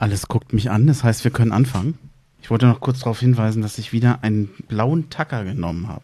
Alles 0.00 0.28
guckt 0.28 0.54
mich 0.54 0.70
an, 0.70 0.86
das 0.86 1.04
heißt, 1.04 1.24
wir 1.24 1.30
können 1.30 1.52
anfangen. 1.52 1.98
Ich 2.40 2.50
wollte 2.50 2.66
noch 2.66 2.80
kurz 2.80 3.00
darauf 3.00 3.20
hinweisen, 3.20 3.60
dass 3.60 3.76
ich 3.76 3.92
wieder 3.92 4.22
einen 4.22 4.48
blauen 4.66 5.10
Tacker 5.10 5.44
genommen 5.44 5.88
habe. 5.88 6.00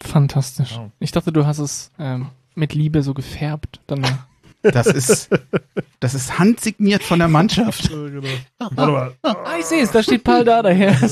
Fantastisch. 0.00 0.76
Wow. 0.76 0.92
Ich 1.00 1.10
dachte, 1.10 1.32
du 1.32 1.44
hast 1.44 1.58
es 1.58 1.90
ähm, 1.98 2.28
mit 2.54 2.72
Liebe 2.72 3.02
so 3.02 3.12
gefärbt 3.14 3.80
danach. 3.86 4.26
Das 4.62 4.88
ist, 4.88 5.30
das 6.00 6.14
ist 6.14 6.40
handsigniert 6.40 7.04
von 7.04 7.20
der 7.20 7.28
Mannschaft. 7.28 7.88
genau. 7.88 8.26
Warte 8.58 8.90
mal. 8.90 9.12
ah, 9.22 9.36
ich 9.60 9.64
sehe 9.66 9.80
es, 9.80 9.92
da 9.92 10.02
steht 10.02 10.24
Paul 10.24 10.44
da 10.44 10.60
daher. 10.60 10.96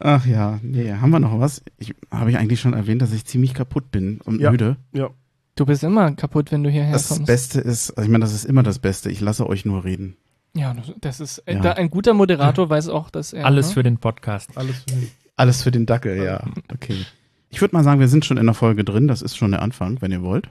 Ach 0.00 0.26
ja, 0.26 0.58
nee, 0.62 0.92
haben 0.92 1.10
wir 1.10 1.20
noch 1.20 1.38
was? 1.38 1.62
Ich, 1.78 1.94
habe 2.10 2.30
ich 2.30 2.36
eigentlich 2.36 2.60
schon 2.60 2.72
erwähnt, 2.72 3.00
dass 3.00 3.12
ich 3.12 3.24
ziemlich 3.26 3.54
kaputt 3.54 3.92
bin 3.92 4.20
und 4.24 4.40
Ja. 4.40 4.50
müde. 4.50 4.76
Ja. 4.92 5.10
Du 5.56 5.66
bist 5.66 5.84
immer 5.84 6.12
kaputt, 6.12 6.50
wenn 6.50 6.62
du 6.64 6.70
hierher 6.70 6.92
Das 6.92 7.08
kommst. 7.08 7.26
Beste 7.26 7.60
ist, 7.60 7.90
also 7.92 8.02
ich 8.02 8.08
meine, 8.10 8.24
das 8.24 8.34
ist 8.34 8.44
immer 8.44 8.62
das 8.62 8.78
Beste. 8.80 9.10
Ich 9.10 9.20
lasse 9.20 9.48
euch 9.48 9.64
nur 9.64 9.84
reden. 9.84 10.16
Ja, 10.56 10.74
das 11.00 11.20
ist 11.20 11.38
äh, 11.46 11.54
Ja. 11.54 11.60
da, 11.60 11.72
ein 11.72 11.90
guter 11.90 12.14
Moderator 12.14 12.68
weiß 12.68 12.88
auch, 12.88 13.10
dass 13.10 13.32
er 13.32 13.38
ne? 13.38 13.42
ne? 13.42 13.46
Alles 13.46 13.72
für 13.72 13.82
den 13.82 13.98
Podcast. 13.98 14.56
Alles 14.56 14.76
für 14.88 14.96
mich. 14.96 15.12
Alles 15.36 15.62
für 15.62 15.70
den 15.70 15.86
Dackel, 15.86 16.22
ja. 16.22 16.44
Okay. 16.72 17.04
Ich 17.50 17.60
würde 17.60 17.74
mal 17.76 17.84
sagen, 17.84 18.00
wir 18.00 18.08
sind 18.08 18.24
schon 18.24 18.36
in 18.36 18.46
der 18.46 18.54
Folge 18.54 18.84
drin. 18.84 19.08
Das 19.08 19.22
ist 19.22 19.36
schon 19.36 19.50
der 19.52 19.62
Anfang, 19.62 20.00
wenn 20.00 20.10
ihr 20.12 20.22
wollt. 20.22 20.48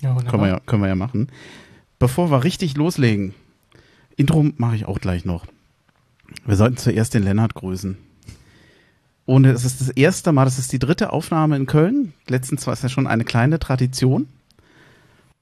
ja, 0.00 0.10
wunderbar. 0.14 0.30
Können 0.30 0.42
wir 0.42 0.48
ja, 0.48 0.60
können 0.60 0.82
wir 0.82 0.88
ja 0.88 0.94
machen. 0.96 1.28
Bevor 1.98 2.30
wir 2.30 2.44
richtig 2.44 2.76
loslegen, 2.76 3.34
Intro 4.16 4.44
mache 4.56 4.76
ich 4.76 4.86
auch 4.86 5.00
gleich 5.00 5.24
noch. 5.24 5.46
Wir 6.46 6.56
sollten 6.56 6.76
zuerst 6.76 7.14
den 7.14 7.22
Lennart 7.22 7.54
grüßen. 7.54 7.96
Und 9.26 9.44
es 9.46 9.64
ist 9.64 9.80
das 9.80 9.88
erste 9.90 10.32
Mal, 10.32 10.44
das 10.44 10.58
ist 10.58 10.72
die 10.72 10.78
dritte 10.78 11.12
Aufnahme 11.12 11.56
in 11.56 11.66
Köln. 11.66 12.12
Letztens 12.28 12.66
war 12.66 12.74
es 12.74 12.82
ja 12.82 12.88
schon 12.88 13.06
eine 13.06 13.24
kleine 13.24 13.58
Tradition. 13.58 14.28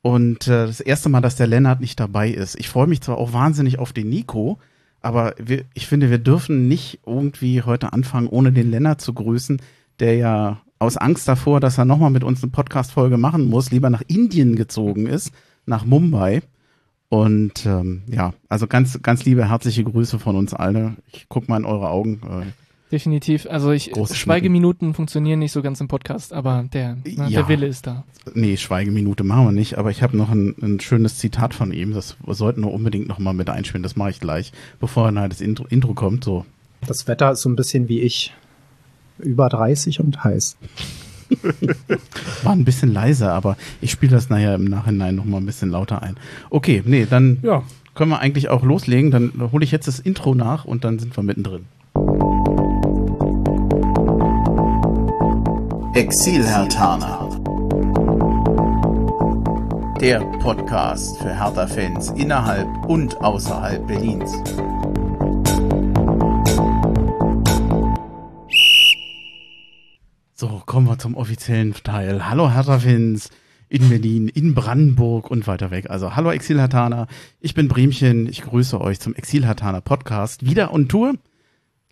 Und 0.03 0.49
äh, 0.49 0.67
das 0.67 0.81
erste 0.81 1.09
Mal, 1.09 1.21
dass 1.21 1.37
der 1.37 1.47
Lennart 1.47 1.81
nicht 1.81 1.99
dabei 1.99 2.31
ist. 2.31 2.59
Ich 2.59 2.69
freue 2.69 2.89
mich 2.89 3.01
zwar 3.01 3.19
auch 3.19 3.33
wahnsinnig 3.33 3.79
auf 3.79 3.93
den 3.93 4.09
Nico, 4.09 4.59
aber 5.01 5.35
wir, 5.39 5.65
ich 5.75 5.87
finde, 5.87 6.11
wir 6.11 6.19
dürfen 6.19 6.69
nicht 6.69 7.01
irgendwie 7.07 7.63
heute 7.63 7.93
anfangen, 7.93 8.27
ohne 8.27 8.53
den 8.53 8.71
Lennart 8.71 9.01
zu 9.01 9.15
grüßen, 9.15 9.61
der 10.01 10.17
ja 10.17 10.61
aus 10.81 10.97
Angst 10.97 11.29
davor, 11.29 11.61
dass 11.61 11.79
er 11.79 11.85
nochmal 11.85 12.11
mit 12.11 12.25
uns 12.25 12.43
eine 12.43 12.51
Podcast-Folge 12.51 13.17
machen 13.17 13.49
muss, 13.49 13.71
lieber 13.71 13.91
nach 13.91 14.03
Indien 14.09 14.57
gezogen 14.57 15.07
ist, 15.07 15.33
nach 15.67 15.85
Mumbai. 15.85 16.43
Und 17.09 17.67
ähm, 17.67 18.03
ja, 18.09 18.33
also 18.49 18.67
ganz, 18.67 19.01
ganz 19.03 19.25
liebe 19.25 19.49
herzliche 19.49 19.85
Grüße 19.85 20.19
von 20.19 20.35
uns 20.35 20.55
alle. 20.55 20.97
Ich 21.13 21.27
guck 21.29 21.49
mal 21.49 21.59
in 21.59 21.65
eure 21.65 21.91
Augen. 21.91 22.21
Definitiv. 22.93 23.47
Also 23.51 23.71
ich 23.73 23.91
Großes 23.93 24.19
Schweigeminuten 24.19 24.93
funktionieren 24.93 25.39
nicht 25.39 25.51
so 25.53 25.63
ganz 25.63 25.81
im 25.81 25.89
Podcast, 25.89 26.33
aber 26.35 26.67
der, 26.75 26.97
ne, 26.97 27.03
Ja. 27.07 27.29
der 27.41 27.49
Wille 27.49 27.67
ist 27.67 27.87
da. 27.87 28.05
nee, 28.35 28.57
Schweigeminute 28.59 29.25
machen 29.25 29.47
wir 29.47 29.53
nicht, 29.53 29.79
aber 29.79 29.91
ich 29.91 30.03
habe 30.03 30.15
noch 30.17 30.31
ein, 30.31 30.55
ein 30.61 30.79
schönes 30.79 31.17
Zitat 31.17 31.55
von 31.55 31.73
ihm. 31.73 31.95
Das 31.95 32.17
sollten 32.29 32.61
wir 32.61 32.71
unbedingt 32.71 33.09
nochmal 33.09 33.33
mit 33.33 33.49
einspielen. 33.49 33.83
Das 33.83 33.97
mache 33.97 34.11
ich 34.11 34.21
gleich, 34.21 34.53
bevor 34.79 35.11
dann 35.11 35.31
das 35.31 35.41
Intro, 35.41 35.65
Intro 35.71 35.95
kommt. 35.95 36.23
So. 36.23 36.45
Das 36.87 37.09
Wetter 37.09 37.33
ist 37.33 37.41
so 37.43 37.49
ein 37.49 37.57
bisschen 37.57 37.89
wie 37.89 38.01
ich. 38.01 38.35
Über 39.19 39.49
30 39.49 40.01
und 40.01 40.23
heiß. 40.23 40.57
War 42.43 42.53
ein 42.53 42.65
bisschen 42.67 42.93
leiser, 42.93 43.33
aber 43.33 43.57
ich 43.81 43.91
spiele 43.91 44.13
das 44.13 44.29
nachher 44.29 44.55
im 44.57 44.65
Nachhinein 44.65 45.15
nochmal 45.15 45.41
ein 45.41 45.47
bisschen 45.47 45.71
lauter 45.71 46.03
ein. 46.03 46.17
Okay, 46.51 46.83
nee, 46.85 47.07
dann 47.09 47.39
Ja. 47.43 47.63
können 47.95 48.11
wir 48.11 48.19
eigentlich 48.19 48.51
auch 48.51 48.63
loslegen. 48.63 49.11
Dann 49.11 49.33
hole 49.53 49.65
ich 49.65 49.71
jetzt 49.71 49.89
das 49.89 49.99
Intro 49.99 50.35
nach 50.35 50.67
und 50.67 50.85
dann 50.85 50.99
sind 50.99 51.17
wir 51.17 51.23
mittendrin. 51.23 51.65
Exil-Hertaner. 55.95 57.29
Der 60.01 60.21
Podcast 60.39 61.19
für 61.19 61.39
Hertha-Fans 61.39 62.13
innerhalb 62.17 62.67
und 62.87 63.15
außerhalb 63.21 63.87
Berlins. 63.87 64.33
So, 70.33 70.63
kommen 70.65 70.87
wir 70.87 70.99
zum 70.99 71.15
offiziellen 71.15 71.75
Teil. 71.75 72.27
Hallo 72.27 72.51
Hertha-Fans 72.51 73.29
in 73.69 73.91
Berlin, 73.91 74.29
in 74.29 74.55
Brandenburg 74.55 75.31
und 75.31 75.47
weiter 75.47 75.71
weg. 75.71 75.91
Also 75.91 76.17
hallo 76.17 76.31
Exil-Hertaner, 76.31 77.07
ich 77.39 77.53
bin 77.53 77.69
Bremchen, 77.69 78.31
ich 78.31 78.41
grüße 78.41 78.81
euch 78.81 78.99
zum 78.99 79.15
Exil-Hertaner 79.15 79.83
Podcast. 79.83 80.43
Wieder 80.47 80.73
on 80.73 80.89
Tour. 80.89 81.13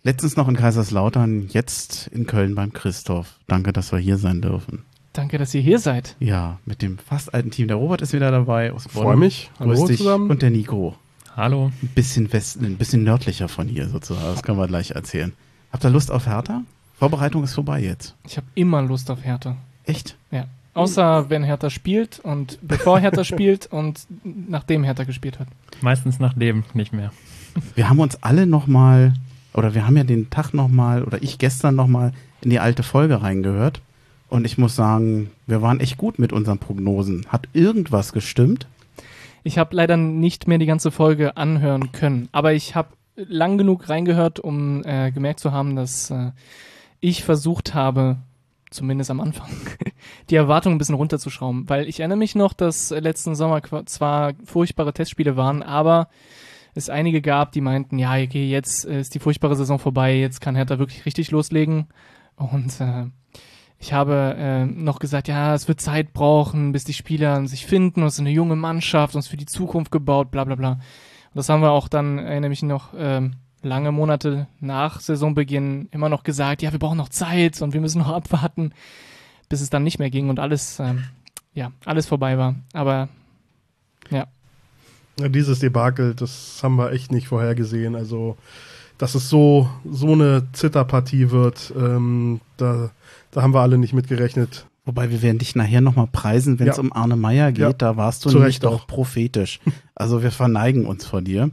Letztens 0.03 0.35
noch 0.35 0.47
in 0.47 0.55
Kaiserslautern, 0.55 1.47
jetzt 1.49 2.07
in 2.07 2.25
Köln 2.25 2.55
beim 2.55 2.73
Christoph. 2.73 3.35
Danke, 3.47 3.71
dass 3.71 3.91
wir 3.91 3.99
hier 3.99 4.17
sein 4.17 4.41
dürfen. 4.41 4.83
Danke, 5.13 5.37
dass 5.37 5.53
ihr 5.53 5.61
hier 5.61 5.77
seid. 5.77 6.15
Ja, 6.19 6.57
mit 6.65 6.81
dem 6.81 6.97
fast 6.97 7.33
alten 7.33 7.51
Team. 7.51 7.67
Der 7.67 7.77
Robert 7.77 8.01
ist 8.01 8.13
wieder 8.13 8.31
dabei 8.31 8.71
aus 8.71 8.87
Bonn. 8.87 9.03
Freue 9.03 9.17
mich. 9.17 9.51
Grüß 9.59 9.77
Hallo 9.77 9.87
dich. 9.87 9.97
zusammen. 9.97 10.31
Und 10.31 10.41
der 10.41 10.49
Nico. 10.49 10.95
Hallo. 11.35 11.71
Ein 11.83 11.89
bisschen 11.93 12.33
Westen, 12.33 12.65
ein 12.65 12.77
bisschen 12.77 13.03
nördlicher 13.03 13.47
von 13.47 13.67
hier 13.67 13.87
sozusagen. 13.89 14.33
Das 14.33 14.41
können 14.41 14.57
wir 14.57 14.67
gleich 14.67 14.91
erzählen. 14.91 15.33
Habt 15.71 15.85
ihr 15.85 15.89
Lust 15.91 16.09
auf 16.09 16.25
Hertha? 16.25 16.63
Vorbereitung 16.97 17.43
ist 17.43 17.53
vorbei 17.53 17.81
jetzt. 17.81 18.15
Ich 18.25 18.37
habe 18.37 18.47
immer 18.55 18.81
Lust 18.81 19.11
auf 19.11 19.23
Hertha. 19.23 19.57
Echt? 19.85 20.15
Ja. 20.31 20.45
Außer 20.73 21.29
wenn 21.29 21.43
Hertha 21.43 21.69
spielt 21.69 22.19
und 22.19 22.57
bevor 22.61 22.99
Hertha 22.99 23.23
spielt 23.25 23.67
und 23.67 24.05
nachdem 24.23 24.83
Hertha 24.83 25.03
gespielt 25.03 25.37
hat. 25.39 25.47
Meistens 25.81 26.19
nach 26.19 26.33
dem 26.33 26.63
nicht 26.73 26.93
mehr. 26.93 27.11
Wir 27.75 27.89
haben 27.89 27.99
uns 27.99 28.21
alle 28.23 28.47
nochmal, 28.47 29.13
oder 29.53 29.73
wir 29.73 29.85
haben 29.85 29.97
ja 29.97 30.03
den 30.03 30.29
Tag 30.29 30.53
nochmal, 30.53 31.03
oder 31.03 31.21
ich 31.21 31.37
gestern 31.37 31.75
nochmal 31.75 32.13
in 32.41 32.49
die 32.49 32.59
alte 32.59 32.83
Folge 32.83 33.21
reingehört. 33.21 33.81
Und 34.29 34.45
ich 34.45 34.57
muss 34.57 34.75
sagen, 34.75 35.29
wir 35.45 35.61
waren 35.61 35.81
echt 35.81 35.97
gut 35.97 36.17
mit 36.17 36.31
unseren 36.31 36.57
Prognosen. 36.57 37.25
Hat 37.27 37.49
irgendwas 37.53 38.13
gestimmt? 38.13 38.65
Ich 39.43 39.57
habe 39.57 39.75
leider 39.75 39.97
nicht 39.97 40.47
mehr 40.47 40.57
die 40.57 40.65
ganze 40.65 40.91
Folge 40.91 41.35
anhören 41.35 41.91
können, 41.91 42.29
aber 42.31 42.53
ich 42.53 42.75
habe 42.75 42.89
lang 43.15 43.57
genug 43.57 43.89
reingehört, 43.89 44.39
um 44.39 44.83
äh, 44.85 45.11
gemerkt 45.11 45.39
zu 45.39 45.51
haben, 45.51 45.75
dass 45.75 46.11
äh, 46.11 46.31
ich 46.99 47.23
versucht 47.23 47.73
habe, 47.73 48.17
zumindest 48.69 49.11
am 49.11 49.19
Anfang, 49.19 49.49
die 50.29 50.35
Erwartungen 50.35 50.75
ein 50.75 50.77
bisschen 50.77 50.95
runterzuschrauben, 50.95 51.69
weil 51.69 51.87
ich 51.89 51.99
erinnere 51.99 52.17
mich 52.17 52.35
noch, 52.35 52.53
dass 52.53 52.91
äh, 52.91 52.99
letzten 52.99 53.35
Sommer 53.35 53.61
zwar 53.85 54.33
furchtbare 54.45 54.93
Testspiele 54.93 55.35
waren, 55.35 55.63
aber 55.63 56.07
es 56.73 56.89
einige 56.89 57.21
gab, 57.21 57.51
die 57.51 57.61
meinten, 57.61 57.99
ja, 57.99 58.13
okay, 58.13 58.49
jetzt 58.49 58.85
äh, 58.85 58.99
ist 58.99 59.13
die 59.15 59.19
furchtbare 59.19 59.55
Saison 59.55 59.79
vorbei, 59.79 60.15
jetzt 60.15 60.41
kann 60.41 60.55
Hertha 60.55 60.79
wirklich 60.79 61.05
richtig 61.05 61.31
loslegen 61.31 61.87
und 62.35 62.79
äh, 62.79 63.05
ich 63.77 63.93
habe 63.93 64.35
äh, 64.37 64.65
noch 64.65 64.99
gesagt, 64.99 65.27
ja, 65.27 65.55
es 65.55 65.67
wird 65.67 65.81
Zeit 65.81 66.13
brauchen, 66.13 66.71
bis 66.71 66.83
die 66.83 66.93
Spieler 66.93 67.47
sich 67.47 67.65
finden 67.65 68.01
und 68.01 68.07
es 68.07 68.13
ist 68.13 68.19
eine 68.19 68.29
junge 68.29 68.55
Mannschaft 68.55 69.15
ist 69.15 69.27
für 69.27 69.37
die 69.37 69.47
Zukunft 69.47 69.91
gebaut, 69.91 70.29
bla 70.29 70.43
bla 70.43 70.53
bla. 70.55 70.71
Und 70.73 70.79
das 71.33 71.49
haben 71.49 71.61
wir 71.61 71.71
auch 71.71 71.87
dann, 71.87 72.19
erinnere 72.19 72.49
mich 72.49 72.61
noch, 72.61 72.93
ähm, 72.95 73.37
lange 73.63 73.91
Monate 73.91 74.47
nach 74.59 74.99
Saisonbeginn 74.99 75.89
immer 75.91 76.09
noch 76.09 76.23
gesagt, 76.23 76.61
ja, 76.61 76.71
wir 76.71 76.79
brauchen 76.79 76.97
noch 76.97 77.09
Zeit 77.09 77.61
und 77.61 77.73
wir 77.73 77.81
müssen 77.81 77.99
noch 77.99 78.09
abwarten, 78.13 78.73
bis 79.49 79.61
es 79.61 79.71
dann 79.71 79.83
nicht 79.83 79.99
mehr 79.99 80.11
ging 80.11 80.29
und 80.29 80.39
alles, 80.39 80.79
ähm, 80.79 81.05
ja, 81.53 81.71
alles 81.85 82.05
vorbei 82.05 82.37
war. 82.37 82.55
Aber 82.73 83.09
Ja, 84.09 84.27
dieses 85.17 85.59
Debakel, 85.59 86.15
das 86.15 86.59
haben 86.63 86.75
wir 86.77 86.91
echt 86.91 87.11
nicht 87.11 87.27
vorhergesehen. 87.27 87.95
Also, 87.95 88.37
dass 88.97 89.15
es 89.15 89.29
so, 89.29 89.69
so 89.89 90.13
eine 90.13 90.47
Zitterpartie 90.53 91.31
wird, 91.31 91.73
ähm, 91.77 92.39
da, 92.57 92.91
da 93.31 93.41
haben 93.41 93.53
wir 93.53 93.61
alle 93.61 93.77
nicht 93.77 93.93
mitgerechnet. 93.93 94.67
Wobei 94.85 95.11
wir 95.11 95.21
werden 95.21 95.37
dich 95.37 95.55
nachher 95.55 95.81
nochmal 95.81 96.07
preisen, 96.07 96.59
wenn 96.59 96.67
es 96.67 96.77
Ja. 96.77 96.81
um 96.83 96.91
Arne 96.93 97.15
Meyer 97.15 97.51
geht. 97.51 97.59
Ja, 97.61 97.73
Da 97.73 97.97
warst 97.97 98.25
du 98.25 98.29
zu 98.29 98.37
nämlich 98.37 98.59
doch 98.59 98.87
prophetisch. 98.87 99.59
Also 99.95 100.23
wir 100.23 100.31
verneigen 100.31 100.85
uns 100.87 101.05
vor 101.05 101.21
dir. 101.21 101.51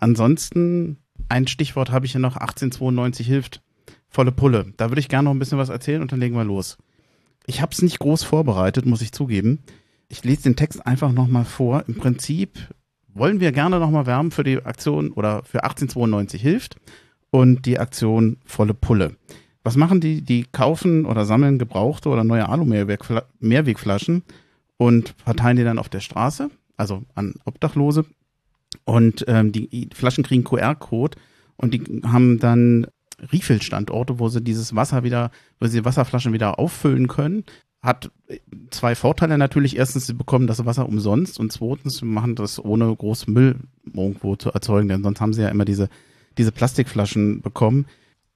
Ansonsten, 0.00 0.98
ein 1.28 1.46
Stichwort 1.46 1.90
habe 1.90 2.06
ich 2.06 2.12
hier 2.12 2.20
noch, 2.20 2.36
1892 2.36 3.26
hilft. 3.26 3.62
Volle 4.08 4.32
Pulle. 4.32 4.72
Da 4.76 4.90
würde 4.90 5.00
ich 5.00 5.08
gerne 5.08 5.24
noch 5.24 5.32
ein 5.34 5.38
bisschen 5.38 5.58
was 5.58 5.68
erzählen 5.68 6.02
und 6.02 6.12
dann 6.12 6.20
legen 6.20 6.36
wir 6.36 6.44
los. 6.44 6.78
Ich 7.46 7.60
habe 7.60 7.72
es 7.72 7.82
nicht 7.82 7.98
groß 7.98 8.22
vorbereitet, 8.24 8.86
muss 8.86 9.02
ich 9.02 9.12
zugeben. 9.12 9.60
Ich 10.08 10.24
lese 10.24 10.42
den 10.44 10.56
Text 10.56 10.86
einfach 10.86 11.12
nochmal 11.12 11.44
vor. 11.44 11.84
Im 11.88 11.96
Prinzip 11.96 12.50
wollen 13.18 13.40
wir 13.40 13.52
gerne 13.52 13.78
nochmal 13.80 14.06
werben 14.06 14.30
für 14.30 14.44
die 14.44 14.64
Aktion 14.64 15.10
oder 15.12 15.42
für 15.44 15.64
1892 15.64 16.40
hilft 16.40 16.76
und 17.30 17.66
die 17.66 17.78
Aktion 17.78 18.38
Volle 18.44 18.74
Pulle. 18.74 19.16
Was 19.64 19.76
machen 19.76 20.00
die? 20.00 20.22
Die 20.22 20.44
kaufen 20.44 21.04
oder 21.06 21.24
sammeln 21.24 21.58
gebrauchte 21.58 22.08
oder 22.08 22.22
neue 22.24 22.48
Alu-Mehrwegflaschen 22.48 24.22
und 24.76 25.14
verteilen 25.24 25.56
die 25.56 25.64
dann 25.64 25.78
auf 25.78 25.88
der 25.88 26.00
Straße, 26.00 26.50
also 26.76 27.02
an 27.14 27.34
Obdachlose. 27.44 28.04
Und 28.84 29.24
ähm, 29.26 29.50
die 29.52 29.88
Flaschen 29.92 30.22
kriegen 30.22 30.44
QR-Code 30.44 31.18
und 31.56 31.74
die 31.74 32.02
haben 32.04 32.38
dann 32.38 32.86
Refill-Standorte, 33.20 34.18
wo 34.18 34.28
sie 34.28 34.42
dieses 34.42 34.74
Wasser 34.74 35.02
wieder, 35.02 35.30
wo 35.60 35.66
sie 35.66 35.84
Wasserflaschen 35.84 36.32
wieder 36.32 36.58
auffüllen 36.58 37.08
können. 37.08 37.44
Hat 37.82 38.10
zwei 38.70 38.94
Vorteile 38.94 39.38
natürlich. 39.38 39.76
Erstens, 39.76 40.06
sie 40.06 40.14
bekommen 40.14 40.46
das 40.46 40.64
Wasser 40.64 40.88
umsonst 40.88 41.38
und 41.38 41.52
zweitens, 41.52 41.98
sie 41.98 42.04
machen 42.04 42.34
das 42.34 42.62
ohne 42.62 42.94
groß 42.94 43.28
Müll 43.28 43.56
irgendwo 43.92 44.36
zu 44.36 44.50
erzeugen, 44.50 44.88
denn 44.88 45.02
sonst 45.02 45.20
haben 45.20 45.32
sie 45.32 45.42
ja 45.42 45.48
immer 45.48 45.64
diese, 45.64 45.88
diese 46.36 46.52
Plastikflaschen 46.52 47.42
bekommen. 47.42 47.86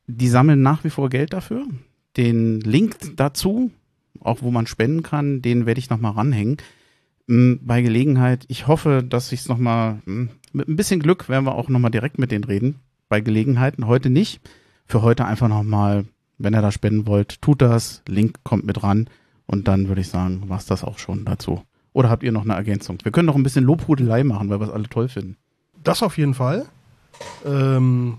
Die 0.07 0.29
sammeln 0.29 0.63
nach 0.63 0.85
wie 0.85 0.91
vor 0.91 1.09
Geld 1.11 1.33
dafür. 1.33 1.67
Den 2.17 2.61
Link 2.61 2.97
dazu, 3.17 3.71
auch 4.21 4.43
wo 4.43 4.51
man 4.51 4.67
spenden 4.67 5.03
kann, 5.03 5.43
den 5.43 5.67
werde 5.67 5.79
ich 5.79 5.91
nochmal 5.91 6.13
ranhängen. 6.13 6.57
Mm, 7.27 7.55
Bei 7.63 7.83
Gelegenheit, 7.83 8.45
ich 8.49 8.67
hoffe, 8.67 9.05
dass 9.09 9.33
ich 9.33 9.41
es 9.41 9.49
nochmal, 9.49 10.01
Mit 10.53 10.69
ein 10.69 10.77
bisschen 10.77 11.01
Glück 11.01 11.29
werden 11.29 11.45
wir 11.47 11.55
auch 11.55 11.69
nochmal 11.69 11.91
direkt 11.93 12.19
mit 12.19 12.33
denen 12.33 12.45
reden. 12.45 12.77
Bei 13.09 13.21
Gelegenheiten. 13.21 13.87
Heute 13.87 14.11
nicht. 14.11 14.41
Für 14.91 15.03
heute 15.03 15.25
einfach 15.25 15.47
nochmal, 15.47 16.05
wenn 16.39 16.53
ihr 16.53 16.63
da 16.63 16.73
spenden 16.73 17.07
wollt, 17.07 17.41
tut 17.41 17.63
das. 17.63 18.03
Link 18.09 18.41
kommt 18.43 18.67
mit 18.67 18.83
ran. 18.83 19.09
Und 19.47 19.69
dann 19.69 19.87
würde 19.87 20.01
ich 20.01 20.09
sagen, 20.09 20.43
war's 20.49 20.67
das 20.67 20.83
auch 20.83 20.99
schon 20.99 21.25
dazu. 21.25 21.63
Oder 21.93 22.11
habt 22.11 22.25
ihr 22.25 22.33
noch 22.33 22.43
eine 22.43 22.55
Ergänzung? 22.55 22.99
Wir 23.05 23.13
können 23.13 23.27
noch 23.27 23.37
ein 23.37 23.45
bisschen 23.45 23.63
Lobhudelei 23.63 24.25
machen, 24.25 24.51
weil 24.51 24.59
wir 24.59 24.67
es 24.67 24.73
alle 24.73 24.89
toll 24.89 25.09
finden. 25.09 25.37
Das 25.85 26.03
auf 26.03 26.19
jeden 26.19 26.35
Fall. 26.35 26.67
Ähm, 27.47 28.17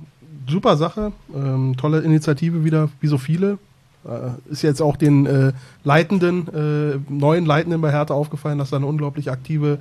super 0.48 0.78
Sache. 0.78 1.12
Ähm, 1.36 1.76
tolle 1.76 2.00
Initiative 2.00 2.64
wieder, 2.64 2.88
wie 3.02 3.08
so 3.08 3.18
viele. 3.18 3.58
Äh, 4.06 4.50
ist 4.50 4.62
jetzt 4.62 4.82
auch 4.82 4.96
den 4.96 5.26
äh, 5.26 5.52
Leitenden, 5.84 6.48
äh, 6.48 7.00
neuen 7.12 7.46
Leitenden 7.46 7.82
bei 7.82 7.92
Hertha 7.92 8.14
aufgefallen, 8.14 8.60
dass 8.60 8.70
da 8.70 8.78
eine 8.78 8.86
unglaublich 8.86 9.30
aktive, 9.30 9.80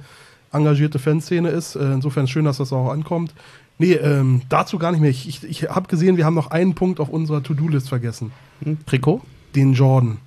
engagierte 0.52 0.98
Fanszene 0.98 1.50
ist. 1.50 1.76
Äh, 1.76 1.92
insofern 1.92 2.26
schön, 2.26 2.46
dass 2.46 2.56
das 2.56 2.72
auch 2.72 2.90
ankommt. 2.90 3.32
Nee, 3.80 3.94
ähm, 3.94 4.42
dazu 4.50 4.78
gar 4.78 4.92
nicht 4.92 5.00
mehr. 5.00 5.08
Ich, 5.10 5.26
ich, 5.26 5.42
ich 5.44 5.62
habe 5.70 5.88
gesehen, 5.88 6.18
wir 6.18 6.26
haben 6.26 6.34
noch 6.34 6.50
einen 6.50 6.74
Punkt 6.74 7.00
auf 7.00 7.08
unserer 7.08 7.42
To-Do-List 7.42 7.88
vergessen. 7.88 8.30
Hm? 8.62 8.76
Trikot? 8.84 9.22
Den 9.54 9.72
Jordan. 9.72 10.18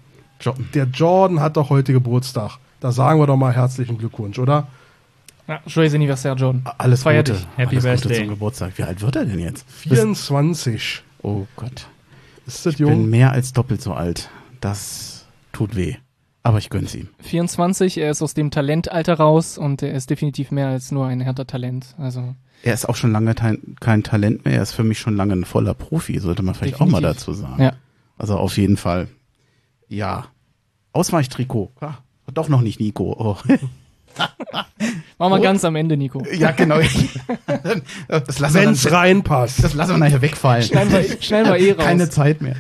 Jo 0.42 0.56
Der 0.74 0.86
Jordan 0.86 1.40
hat 1.40 1.56
doch 1.56 1.70
heute 1.70 1.94
Geburtstag. 1.94 2.58
Da 2.80 2.92
sagen 2.92 3.20
wir 3.20 3.28
doch 3.28 3.38
mal 3.38 3.54
herzlichen 3.54 3.98
Glückwunsch, 4.00 4.40
oder? 4.40 4.68
Ja, 5.48 5.62
joyeux 5.68 5.94
anniversaire, 5.94 6.36
John. 6.36 6.64
Alles 6.78 7.04
Feier 7.04 7.24
Gute. 7.24 7.34
dich. 7.34 7.48
Happy 7.56 7.76
Alles 7.78 7.84
Gute 7.84 8.08
Birthday. 8.08 8.18
zum 8.26 8.28
Geburtstag. 8.30 8.74
Wie 8.78 8.84
alt 8.84 9.02
wird 9.02 9.16
er 9.18 9.26
denn 9.26 9.40
jetzt? 9.40 9.66
24. 9.72 11.04
Oh 11.22 11.46
Gott. 11.56 11.88
Ist 12.48 12.66
das 12.66 12.74
Ich 12.74 12.78
bin 12.80 12.88
jung? 12.88 13.10
mehr 13.10 13.32
als 13.32 13.54
doppelt 13.54 13.82
so 13.82 13.94
alt. 13.94 14.30
Das 14.62 15.26
tut 15.52 15.76
weh. 15.76 15.96
Aber 16.46 16.58
ich 16.58 16.70
gönn's 16.70 16.94
ihm. 16.94 17.08
24, 17.22 17.98
er 18.00 18.12
ist 18.12 18.22
aus 18.22 18.34
dem 18.34 18.52
Talentalter 18.52 19.14
raus 19.16 19.58
und 19.58 19.82
er 19.82 19.94
ist 19.94 20.10
definitiv 20.10 20.52
mehr 20.52 20.68
als 20.68 20.92
nur 20.92 21.08
ein 21.08 21.22
härter 21.22 21.48
Talent. 21.48 21.96
Also 21.98 22.36
Er 22.64 22.74
ist 22.74 22.88
auch 22.90 22.98
schon 22.98 23.14
lange 23.14 23.34
kein 23.80 24.04
Talent 24.04 24.44
mehr. 24.44 24.56
Er 24.56 24.62
ist 24.64 24.74
für 24.74 24.84
mich 24.84 25.00
schon 25.00 25.16
lange 25.16 25.34
ein 25.34 25.46
voller 25.46 25.74
Profi, 25.74 26.20
sollte 26.20 26.44
man 26.44 26.54
vielleicht 26.54 26.76
auch 26.82 26.86
mal 26.86 27.00
Definitiv. 27.00 27.20
dazu 27.26 27.34
sagen. 27.34 27.62
Ja. 27.64 27.74
Also 28.18 28.38
auf 28.38 28.58
jeden 28.58 28.76
Fall. 28.78 29.08
Ja. 29.88 30.26
Ausweichtrikot. 30.92 31.72
Ah, 31.80 31.94
doch 32.34 32.50
noch 32.50 32.62
nicht 32.62 32.80
Nico. 32.80 33.16
Oh. 33.18 33.38
machen 35.18 35.32
wir 35.32 35.40
ganz 35.40 35.64
am 35.66 35.76
Ende, 35.76 35.98
Nico. 35.98 36.24
ja, 36.34 36.52
genau. 36.52 36.80
das 38.08 38.40
lassen 38.40 38.56
wir, 38.56 38.62
Wenn's 38.68 38.84
dann, 38.84 38.94
reinpasst. 38.94 39.64
das 39.64 39.74
lassen 39.74 39.94
wir 39.94 39.98
nachher 39.98 40.22
wegfallen. 40.22 40.64
Schneiden 40.64 40.92
wir, 40.92 41.22
schneiden 41.22 41.52
wir 41.54 41.60
eh 41.60 41.72
raus. 41.72 41.84
Keine 41.86 42.10
Zeit 42.10 42.42
mehr. 42.42 42.56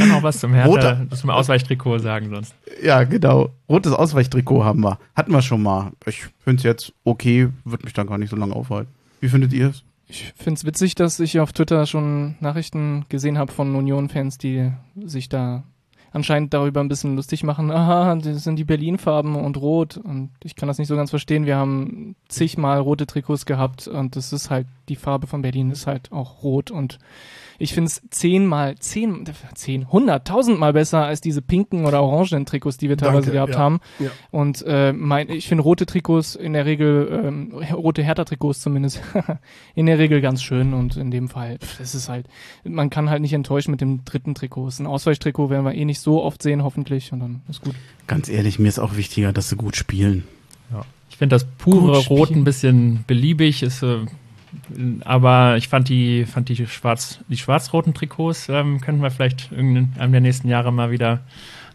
Ich 0.00 0.08
kann 0.08 0.18
auch 0.18 0.22
was 0.22 0.40
zum 0.40 0.52
Hertha, 0.54 0.68
Roter. 0.68 1.06
zum 1.16 1.30
Ausweichtrikot 1.30 1.98
sagen 1.98 2.30
sonst. 2.30 2.54
Ja, 2.82 3.04
genau. 3.04 3.50
Rotes 3.68 3.92
Ausweichtrikot 3.92 4.64
haben 4.64 4.80
wir. 4.80 4.98
Hatten 5.14 5.32
wir 5.32 5.42
schon 5.42 5.62
mal. 5.62 5.92
Ich 6.06 6.26
finde 6.38 6.58
es 6.58 6.62
jetzt 6.64 6.92
okay, 7.04 7.48
wird 7.64 7.84
mich 7.84 7.92
dann 7.92 8.06
gar 8.06 8.18
nicht 8.18 8.30
so 8.30 8.36
lange 8.36 8.54
aufhalten. 8.54 8.92
Wie 9.20 9.28
findet 9.28 9.52
ihr 9.52 9.68
es? 9.70 9.84
Ich 10.08 10.32
finde 10.36 10.58
es 10.58 10.64
witzig, 10.64 10.96
dass 10.96 11.20
ich 11.20 11.38
auf 11.38 11.52
Twitter 11.52 11.86
schon 11.86 12.34
Nachrichten 12.40 13.04
gesehen 13.08 13.38
habe 13.38 13.52
von 13.52 13.74
Union-Fans, 13.76 14.38
die 14.38 14.72
sich 15.04 15.28
da 15.28 15.62
anscheinend 16.12 16.52
darüber 16.52 16.80
ein 16.80 16.88
bisschen 16.88 17.16
lustig 17.16 17.44
machen. 17.44 17.70
Aha, 17.70 18.16
das 18.16 18.44
sind 18.44 18.56
die 18.56 18.64
Berlin-Farben 18.64 19.36
und 19.36 19.56
rot. 19.56 19.96
Und 19.96 20.30
ich 20.42 20.56
kann 20.56 20.66
das 20.66 20.78
nicht 20.78 20.88
so 20.88 20.96
ganz 20.96 21.10
verstehen. 21.10 21.46
Wir 21.46 21.56
haben 21.56 22.16
zigmal 22.28 22.80
rote 22.80 23.06
Trikots 23.06 23.46
gehabt 23.46 23.86
und 23.86 24.16
das 24.16 24.32
ist 24.32 24.50
halt, 24.50 24.66
die 24.88 24.96
Farbe 24.96 25.26
von 25.26 25.42
Berlin 25.42 25.70
ist 25.70 25.86
halt 25.86 26.10
auch 26.12 26.42
rot. 26.42 26.70
Und 26.70 26.98
ich 27.60 27.74
finde 27.74 27.88
es 27.88 28.00
zehnmal, 28.10 28.76
zehn, 28.78 29.24
zehn, 29.54 29.92
hunderttausendmal 29.92 30.72
besser 30.72 31.04
als 31.04 31.20
diese 31.20 31.42
pinken 31.42 31.84
oder 31.84 32.02
orangenen 32.02 32.46
Trikots, 32.46 32.78
die 32.78 32.88
wir 32.88 32.96
teilweise 32.96 33.26
Danke, 33.26 33.32
gehabt 33.32 33.52
ja. 33.52 33.58
haben. 33.58 33.80
Ja. 33.98 34.10
Und 34.30 34.64
äh, 34.66 34.94
mein, 34.94 35.28
ich 35.28 35.46
finde 35.46 35.62
rote 35.62 35.84
Trikots 35.84 36.34
in 36.36 36.54
der 36.54 36.64
Regel, 36.64 37.22
ähm, 37.24 37.52
rote 37.72 38.02
Hertha-Trikots 38.02 38.60
zumindest, 38.60 39.02
in 39.74 39.84
der 39.84 39.98
Regel 39.98 40.22
ganz 40.22 40.42
schön 40.42 40.72
und 40.72 40.96
in 40.96 41.10
dem 41.10 41.28
Fall, 41.28 41.58
pff, 41.58 41.76
das 41.78 41.94
ist 41.94 42.08
halt, 42.08 42.26
man 42.64 42.88
kann 42.88 43.10
halt 43.10 43.20
nicht 43.20 43.34
enttäuschen 43.34 43.70
mit 43.72 43.82
dem 43.82 44.06
dritten 44.06 44.34
Trikot. 44.34 44.70
Ein 44.78 44.86
Ausweichtrikot 44.86 45.50
werden 45.50 45.66
wir 45.66 45.74
eh 45.74 45.84
nicht 45.84 46.00
so 46.00 46.22
oft 46.22 46.42
sehen, 46.42 46.64
hoffentlich, 46.64 47.12
und 47.12 47.20
dann 47.20 47.42
ist 47.50 47.60
gut. 47.60 47.74
Ganz 48.06 48.30
ehrlich, 48.30 48.58
mir 48.58 48.68
ist 48.68 48.78
auch 48.78 48.96
wichtiger, 48.96 49.34
dass 49.34 49.50
sie 49.50 49.56
gut 49.56 49.76
spielen. 49.76 50.24
Ich 51.10 51.16
finde 51.16 51.34
das 51.34 51.44
pure 51.44 51.98
Rot 52.06 52.30
ein 52.30 52.44
bisschen 52.44 53.04
beliebig, 53.06 53.62
ist, 53.62 53.82
äh, 53.82 54.06
aber 55.04 55.56
ich 55.56 55.68
fand 55.68 55.88
die, 55.88 56.24
fand 56.26 56.48
die 56.48 56.66
schwarz, 56.66 57.20
die 57.28 57.36
schwarz-roten 57.36 57.94
Trikots, 57.94 58.48
ähm, 58.48 58.80
könnten 58.80 59.02
wir 59.02 59.10
vielleicht 59.10 59.50
in 59.52 59.92
einem 59.98 60.12
der 60.12 60.20
nächsten 60.20 60.48
Jahre 60.48 60.72
mal 60.72 60.90
wieder 60.90 61.20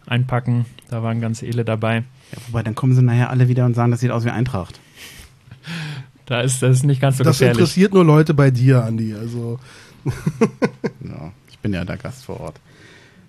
einpacken. 0.06 0.66
Da 0.88 1.02
waren 1.02 1.20
ganz 1.20 1.42
edle 1.42 1.64
dabei. 1.64 2.04
Ja, 2.32 2.38
wobei, 2.48 2.62
dann 2.62 2.74
kommen 2.74 2.94
sie 2.94 3.02
nachher 3.02 3.30
alle 3.30 3.48
wieder 3.48 3.64
und 3.66 3.74
sagen, 3.74 3.90
das 3.90 4.00
sieht 4.00 4.10
aus 4.10 4.24
wie 4.24 4.30
Eintracht. 4.30 4.78
Da 6.26 6.40
ist 6.40 6.62
das 6.62 6.78
ist 6.78 6.82
nicht 6.84 7.00
ganz 7.00 7.18
so 7.18 7.24
Das 7.24 7.38
gefährlich. 7.38 7.58
interessiert 7.58 7.94
nur 7.94 8.04
Leute 8.04 8.34
bei 8.34 8.50
dir, 8.50 8.84
Andi. 8.84 9.14
Also 9.14 9.58
Ja, 11.04 11.32
ich 11.50 11.58
bin 11.58 11.72
ja 11.72 11.84
der 11.84 11.96
Gast 11.96 12.24
vor 12.24 12.40
Ort. 12.40 12.60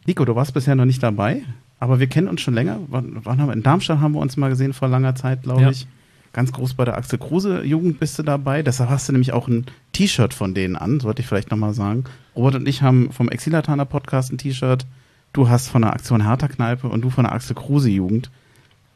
Nico, 0.06 0.26
du 0.26 0.36
warst 0.36 0.54
bisher 0.54 0.76
noch 0.76 0.86
nicht 0.86 1.04
dabei, 1.04 1.42
aber 1.80 2.00
wir 2.00 2.08
kennen 2.08 2.28
uns 2.28 2.42
schon 2.42 2.54
länger. 2.54 2.80
Wann, 2.88 3.18
wann 3.24 3.40
haben 3.40 3.48
wir, 3.50 3.54
in 3.54 3.64
Darmstadt 3.64 4.00
haben 4.00 4.14
wir 4.14 4.20
uns 4.20 4.38
mal 4.38 4.50
gesehen 4.50 4.74
vor 4.74 4.88
langer 4.88 5.16
Zeit, 5.16 5.44
glaube 5.44 5.62
Ja. 5.64 5.70
ich. 5.70 5.88
Ganz 6.38 6.52
groß 6.52 6.76
bei 6.76 6.86
der 6.86 6.96
Axel 6.96 7.18
Kruse 7.18 7.64
Jugend 7.64 8.00
bist 8.00 8.20
du 8.20 8.22
dabei. 8.22 8.62
Deshalb 8.62 8.92
hast 8.92 9.10
du 9.10 9.12
nämlich 9.12 9.34
auch 9.34 9.48
ein 9.48 9.66
T-Shirt 9.94 10.36
von 10.36 10.54
denen 10.54 10.76
an, 10.76 11.00
sollte 11.00 11.24
ich 11.24 11.28
vielleicht 11.28 11.50
nochmal 11.50 11.74
sagen. 11.74 12.04
Robert 12.36 12.54
und 12.54 12.68
ich 12.68 12.84
haben 12.84 13.12
vom 13.12 13.28
Exilataner 13.28 13.86
Podcast 13.86 14.32
ein 14.32 14.38
T-Shirt. 14.38 14.86
Du 15.34 15.50
hast 15.50 15.68
von 15.68 15.82
der 15.82 15.94
Aktion 15.94 16.24
Hertha 16.24 16.48
Kneipe 16.48 16.90
und 16.90 17.02
du 17.02 17.10
von 17.10 17.24
der 17.24 17.34
Axel 17.34 17.56
Kruse 17.56 17.90
Jugend. 17.90 18.30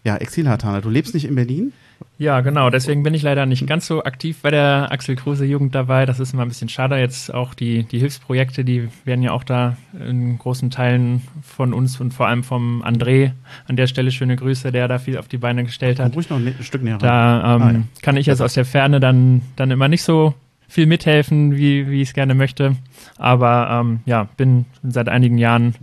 Ja, 0.03 0.17
Exilataner, 0.17 0.81
du 0.81 0.89
lebst 0.89 1.13
nicht 1.13 1.25
in 1.25 1.35
Berlin? 1.35 1.73
Ja, 2.17 2.41
genau. 2.41 2.69
Deswegen 2.71 3.03
bin 3.03 3.13
ich 3.13 3.21
leider 3.21 3.45
nicht 3.45 3.65
ganz 3.67 3.85
so 3.85 4.03
aktiv 4.03 4.39
bei 4.41 4.49
der 4.49 4.91
Axel 4.91 5.15
Kruse 5.15 5.45
Jugend 5.45 5.75
dabei. 5.75 6.05
Das 6.07 6.19
ist 6.19 6.33
immer 6.33 6.41
ein 6.43 6.47
bisschen 6.47 6.69
schade. 6.69 6.97
Jetzt 6.97 7.31
auch 7.33 7.53
die, 7.53 7.83
die 7.83 7.99
Hilfsprojekte, 7.99 8.63
die 8.65 8.89
werden 9.05 9.21
ja 9.21 9.31
auch 9.31 9.43
da 9.43 9.77
in 9.99 10.37
großen 10.39 10.71
Teilen 10.71 11.21
von 11.43 11.73
uns 11.73 11.99
und 11.99 12.13
vor 12.13 12.27
allem 12.27 12.43
vom 12.43 12.83
André 12.83 13.31
an 13.67 13.75
der 13.75 13.85
Stelle 13.87 14.11
schöne 14.11 14.35
Grüße, 14.35 14.71
der 14.71 14.87
da 14.87 14.97
viel 14.97 15.17
auf 15.19 15.27
die 15.27 15.37
Beine 15.37 15.63
gestellt 15.63 15.99
hat. 15.99 16.15
ruhig 16.15 16.29
noch 16.29 16.37
ein, 16.37 16.55
Stück 16.61 16.81
näher 16.83 16.93
ran. 16.95 16.99
Da 17.01 17.55
ähm, 17.55 17.61
Ah, 17.61 17.71
ja. 17.71 17.83
kann 18.01 18.17
ich 18.17 18.25
jetzt 18.25 18.41
aus 18.41 18.53
der 18.55 18.65
Ferne 18.65 18.99
dann, 18.99 19.41
dann 19.55 19.69
immer 19.69 19.87
nicht 19.87 20.03
so 20.03 20.33
viel 20.67 20.87
mithelfen, 20.87 21.55
wie, 21.55 21.89
wie 21.89 22.01
ich 22.01 22.09
es 22.09 22.13
gerne 22.15 22.33
möchte. 22.33 22.75
Aber 23.17 23.69
ähm, 23.81 23.99
ja, 24.05 24.27
bin 24.37 24.65
seit 24.83 25.09
einigen 25.09 25.37
Jahren 25.37 25.75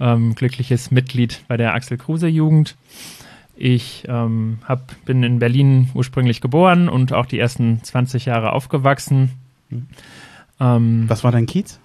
ähm, 0.00 0.34
glückliches 0.34 0.90
Mitglied 0.90 1.44
bei 1.48 1.56
der 1.56 1.74
Axel 1.74 1.98
Kruse 1.98 2.26
Jugend. 2.28 2.76
Ich 3.64 4.04
ähm, 4.08 4.58
hab, 4.66 4.92
bin 5.04 5.22
in 5.22 5.38
Berlin 5.38 5.88
ursprünglich 5.94 6.40
geboren 6.40 6.88
und 6.88 7.12
auch 7.12 7.26
die 7.26 7.38
ersten 7.38 7.80
20 7.80 8.26
Jahre 8.26 8.52
aufgewachsen. 8.54 9.30
Mhm. 9.70 9.86
Ähm, 10.58 11.04
Was 11.06 11.22
war 11.22 11.30
dein 11.30 11.46
Kiez? 11.46 11.78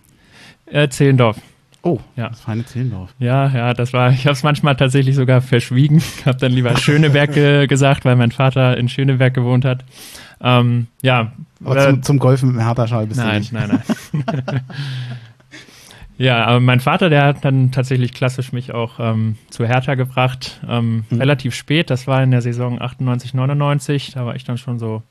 äh, 0.66 0.90
Zehlendorf. 0.90 1.38
Oh, 1.84 2.00
Ja. 2.16 2.30
das 2.30 2.42
feine 2.42 2.66
Zehlendorf. 2.66 3.14
Ja, 3.20 3.48
ja, 3.50 3.74
das 3.76 3.94
war, 3.94 4.10
ich 4.12 4.26
habe 4.26 4.34
es 4.34 4.42
manchmal 4.42 4.76
tatsächlich 4.76 5.14
sogar 5.16 5.40
verschwiegen. 5.42 6.02
habe 6.26 6.40
dann 6.40 6.52
lieber 6.52 6.76
Schöneberg 6.78 7.34
ge 7.34 7.68
gesagt, 7.68 8.06
weil 8.06 8.16
mein 8.16 8.32
Vater 8.32 8.76
in 8.76 8.90
Schöneberg 8.90 9.36
gewohnt 9.36 9.64
hat. 9.64 9.86
Ähm, 10.42 10.88
ja, 11.04 11.32
Aber 11.62 11.72
oder- 11.72 11.90
zum, 11.92 12.02
zum 12.02 12.18
Golfen 12.20 12.50
mit 12.50 12.58
dem 12.58 12.66
Hertha-Schal 12.66 13.06
bist 13.06 13.20
du 13.20 13.24
nein, 13.24 13.40
nicht. 13.42 13.54
nein, 13.54 13.70
nein. 14.16 14.62
ja, 16.18 16.46
aber 16.46 16.60
mein 16.60 16.80
Vater, 16.80 17.10
der 17.10 17.24
hat 17.26 17.46
dann 17.46 17.72
tatsächlich 17.72 18.14
klassisch 18.14 18.52
mich 18.52 18.74
auch 18.74 19.00
ähm, 19.00 19.36
zu 19.50 19.66
Hertha 19.66 19.96
gebracht. 19.96 20.60
Ähm, 20.68 21.06
Mhm. 21.10 21.20
Relativ 21.20 21.54
spät, 21.56 21.90
das 21.90 22.08
war 22.08 22.24
in 22.24 22.32
der 22.32 22.42
Saison 22.42 22.82
98, 22.82 23.34
99. 23.34 24.12
Da 24.14 24.26
war 24.26 24.36
ich 24.36 24.44
dann 24.44 24.58
schon 24.58 24.80
so 24.80 25.04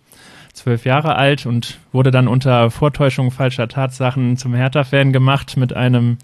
zwölf 0.52 0.84
Jahre 0.86 1.16
alt 1.16 1.44
und 1.46 1.78
wurde 1.92 2.10
dann 2.10 2.28
unter 2.28 2.70
Vortäuschung 2.70 3.30
falscher 3.30 3.68
Tatsachen 3.68 4.36
zum 4.36 4.54
Hertha-Fan 4.54 5.12
gemacht 5.12 5.56
mit 5.56 5.75
einem, 5.75 6.16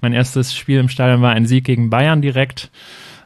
mein 0.00 0.12
erstes 0.12 0.54
Spiel 0.54 0.78
im 0.78 0.88
Stadion 0.88 1.22
war 1.22 1.32
ein 1.32 1.46
Sieg 1.46 1.64
gegen 1.64 1.90
Bayern 1.90 2.22
direkt. 2.22 2.70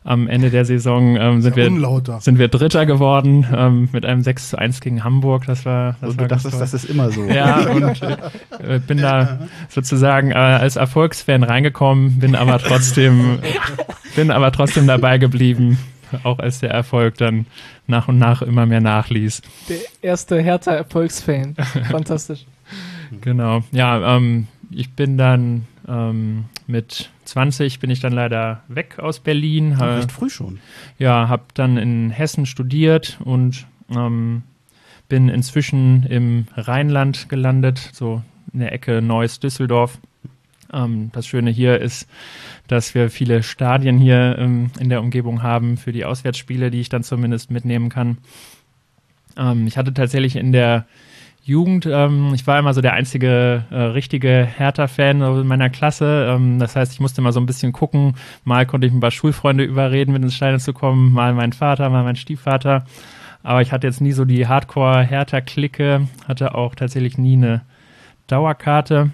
Am 0.07 0.29
Ende 0.29 0.51
der 0.51 0.67
Saison 0.67 1.17
ähm, 1.17 1.41
sind, 1.41 1.57
wir, 1.57 1.67
unlauter. 1.67 2.21
sind 2.21 2.39
wir 2.39 2.49
Dritter 2.49 2.85
geworden 2.85 3.47
ähm, 3.57 3.89
mit 3.93 4.05
einem 4.05 4.23
6 4.23 4.51
zu 4.51 4.59
1 4.59 4.81
gegen 4.83 5.03
Hamburg. 5.03 5.47
Das 5.47 5.65
war, 5.65 5.93
das 5.93 6.03
Also 6.03 6.17
war 6.19 6.25
du 6.25 6.29
dachtest, 6.29 6.51
toll. 6.51 6.61
das 6.61 6.75
ist 6.75 6.85
immer 6.85 7.11
so. 7.11 7.25
Ja, 7.25 7.61
und 7.71 8.03
äh, 8.03 8.81
bin 8.87 8.99
da 8.99 9.41
sozusagen 9.71 10.31
äh, 10.31 10.35
als 10.35 10.77
Erfolgsfan 10.77 11.43
reingekommen, 11.43 12.19
bin 12.19 12.35
aber 12.35 12.59
trotzdem, 12.59 13.39
bin 14.15 14.31
aber 14.31 14.53
trotzdem 14.53 14.87
dabei 14.87 15.17
geblieben, 15.17 15.79
auch 16.23 16.39
als 16.39 16.61
der 16.61 16.71
Erfolg 16.71 17.17
dann 17.17 17.47
nach 17.87 18.07
und 18.09 18.19
nach 18.19 18.43
immer 18.43 18.67
mehr 18.67 18.83
nachließ. 18.83 19.41
Der 19.71 19.79
erste 20.03 20.39
Hertha-Erfolgsfan. 20.39 21.55
Fantastisch. 21.91 22.45
Genau. 23.23 23.63
Ja, 23.73 24.17
ähm, 24.17 24.49
ich 24.71 24.93
bin 24.93 25.17
dann 25.17 25.67
ähm, 25.89 26.45
mit 26.67 27.11
20 27.25 27.81
bin 27.81 27.91
ich 27.91 28.01
dann 28.01 28.13
leider 28.13 28.63
weg 28.69 28.99
aus 28.99 29.21
Berlin. 29.21 29.77
Oh, 29.79 29.83
Äh, 29.83 29.95
recht 29.97 30.13
früh 30.13 30.31
schon. 30.31 30.59
ja, 30.99 31.29
habe 31.29 31.45
dann 31.55 31.77
in 31.77 32.11
Hessen 32.11 32.47
studiert 32.47 33.19
und 33.25 33.67
ähm, 33.91 34.43
bin 35.09 35.29
inzwischen 35.29 36.05
im 36.05 36.47
Rheinland 36.57 37.29
gelandet, 37.29 37.91
so 37.93 38.23
in 38.53 38.61
der 38.61 38.73
Ecke 38.73 39.03
Neuss-Düsseldorf. 39.03 39.99
Ähm, 40.73 41.11
das 41.13 41.27
Schöne 41.27 41.51
hier 41.51 41.81
ist, 41.81 42.09
dass 42.69 42.95
wir 42.95 43.11
viele 43.11 43.43
Stadien 43.43 43.99
hier 43.99 44.37
ähm, 44.39 44.71
in 44.79 44.89
der 44.89 45.01
Umgebung 45.01 45.43
haben 45.43 45.77
für 45.77 45.93
die 45.93 46.05
Auswärtsspiele, 46.05 46.71
die 46.71 46.81
ich 46.81 46.89
dann 46.89 47.03
zumindest 47.03 47.51
mitnehmen 47.51 47.91
kann. 47.91 48.19
Ähm, 49.37 49.67
ich 49.67 49.77
hatte 49.77 49.93
tatsächlich 49.93 50.37
in 50.37 50.53
der 50.53 50.87
Jugend, 51.47 51.85
ähm, 51.85 52.33
ich 52.35 52.47
war 52.47 52.59
immer 52.59 52.73
so 52.73 52.81
der 52.81 52.95
einzige 52.95 53.65
äh, 53.71 53.77
richtige 53.77 54.49
Hertha-Fan 54.57 55.21
in 55.21 55.47
meiner 55.47 55.69
Klasse. 55.69 56.27
Ähm, 56.31 56.59
das 56.59 56.75
heißt, 56.75 56.95
ich 56.95 57.01
musste 57.01 57.21
immer 57.21 57.33
so 57.33 57.41
ein 57.41 57.45
bisschen 57.45 57.73
gucken. 57.73 58.15
Mal 58.45 58.65
konnte 58.65 58.87
ich 58.87 58.95
ein 58.95 59.01
paar 59.01 59.11
Schulfreunde 59.11 59.63
überreden, 59.63 60.13
mit 60.13 60.23
ins 60.23 60.35
Stadion 60.35 60.59
zu 60.59 60.73
kommen, 60.73 61.13
mal 61.13 61.35
mein 61.35 61.53
Vater, 61.53 61.91
mal 61.91 62.03
mein 62.03 62.17
Stiefvater. 62.17 62.87
Aber 63.43 63.61
ich 63.61 63.73
hatte 63.73 63.87
jetzt 63.87 64.01
nie 64.01 64.13
so 64.13 64.25
die 64.25 64.47
Hardcore-Hertha-Clique, 64.47 66.09
hatte 66.27 66.55
auch 66.55 66.75
tatsächlich 66.75 67.19
nie 67.19 67.37
eine 67.37 67.61
Dauerkarte 68.27 69.11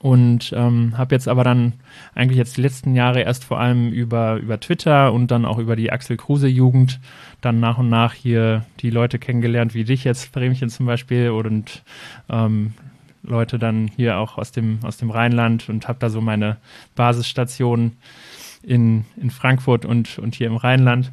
und 0.00 0.52
ähm, 0.56 0.96
habe 0.96 1.14
jetzt 1.14 1.28
aber 1.28 1.44
dann 1.44 1.74
eigentlich 2.14 2.38
jetzt 2.38 2.56
die 2.56 2.62
letzten 2.62 2.94
Jahre 2.94 3.22
erst 3.22 3.44
vor 3.44 3.60
allem 3.60 3.90
über, 3.90 4.36
über 4.36 4.58
Twitter 4.58 5.12
und 5.12 5.30
dann 5.30 5.44
auch 5.44 5.58
über 5.58 5.76
die 5.76 5.92
Axel 5.92 6.16
Kruse 6.16 6.48
Jugend 6.48 7.00
dann 7.40 7.60
nach 7.60 7.78
und 7.78 7.88
nach 7.88 8.14
hier 8.14 8.64
die 8.80 8.90
Leute 8.90 9.18
kennengelernt, 9.18 9.74
wie 9.74 9.84
dich 9.84 10.04
jetzt, 10.04 10.32
Bremchen 10.32 10.70
zum 10.70 10.86
Beispiel 10.86 11.30
und 11.30 11.82
ähm, 12.30 12.74
Leute 13.22 13.58
dann 13.58 13.88
hier 13.88 14.18
auch 14.18 14.38
aus 14.38 14.52
dem, 14.52 14.80
aus 14.82 14.96
dem 14.96 15.10
Rheinland 15.10 15.68
und 15.68 15.88
habe 15.88 15.98
da 16.00 16.10
so 16.10 16.20
meine 16.20 16.56
Basisstation 16.94 17.92
in, 18.62 19.04
in 19.20 19.30
Frankfurt 19.30 19.84
und, 19.84 20.18
und 20.18 20.34
hier 20.34 20.48
im 20.48 20.56
Rheinland. 20.56 21.12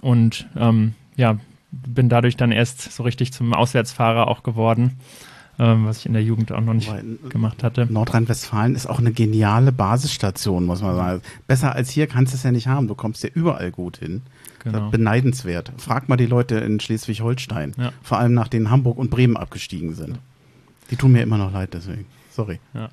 Und 0.00 0.46
ähm, 0.56 0.94
ja, 1.16 1.38
bin 1.70 2.08
dadurch 2.08 2.36
dann 2.36 2.52
erst 2.52 2.92
so 2.92 3.02
richtig 3.02 3.32
zum 3.32 3.52
Auswärtsfahrer 3.52 4.28
auch 4.28 4.42
geworden 4.42 4.98
ähm, 5.58 5.86
was 5.86 5.98
ich 5.98 6.06
in 6.06 6.12
der 6.12 6.22
Jugend 6.22 6.52
auch 6.52 6.60
noch 6.60 6.74
nicht 6.74 6.90
Weil, 6.90 7.18
gemacht 7.28 7.62
hatte. 7.62 7.86
Nordrhein-Westfalen 7.90 8.74
ist 8.74 8.86
auch 8.86 8.98
eine 8.98 9.12
geniale 9.12 9.72
Basisstation, 9.72 10.64
muss 10.64 10.82
man 10.82 10.96
sagen. 10.96 11.22
Besser 11.46 11.74
als 11.74 11.90
hier 11.90 12.06
kannst 12.06 12.32
du 12.32 12.36
es 12.36 12.42
ja 12.42 12.52
nicht 12.52 12.66
haben. 12.66 12.88
Du 12.88 12.94
kommst 12.94 13.22
ja 13.22 13.30
überall 13.32 13.70
gut 13.70 13.98
hin. 13.98 14.22
Genau. 14.64 14.88
beneidenswert. 14.88 15.72
Frag 15.76 16.08
mal 16.08 16.16
die 16.16 16.24
Leute 16.24 16.54
in 16.54 16.80
Schleswig-Holstein. 16.80 17.74
Ja. 17.76 17.92
Vor 18.02 18.18
allem 18.18 18.32
nachdem 18.32 18.70
Hamburg 18.70 18.96
und 18.96 19.10
Bremen 19.10 19.36
abgestiegen 19.36 19.94
sind. 19.94 20.18
Die 20.90 20.96
tun 20.96 21.12
mir 21.12 21.22
immer 21.22 21.36
noch 21.36 21.52
leid, 21.52 21.74
deswegen. 21.74 22.06
Sorry. 22.30 22.60
Ja. 22.72 22.88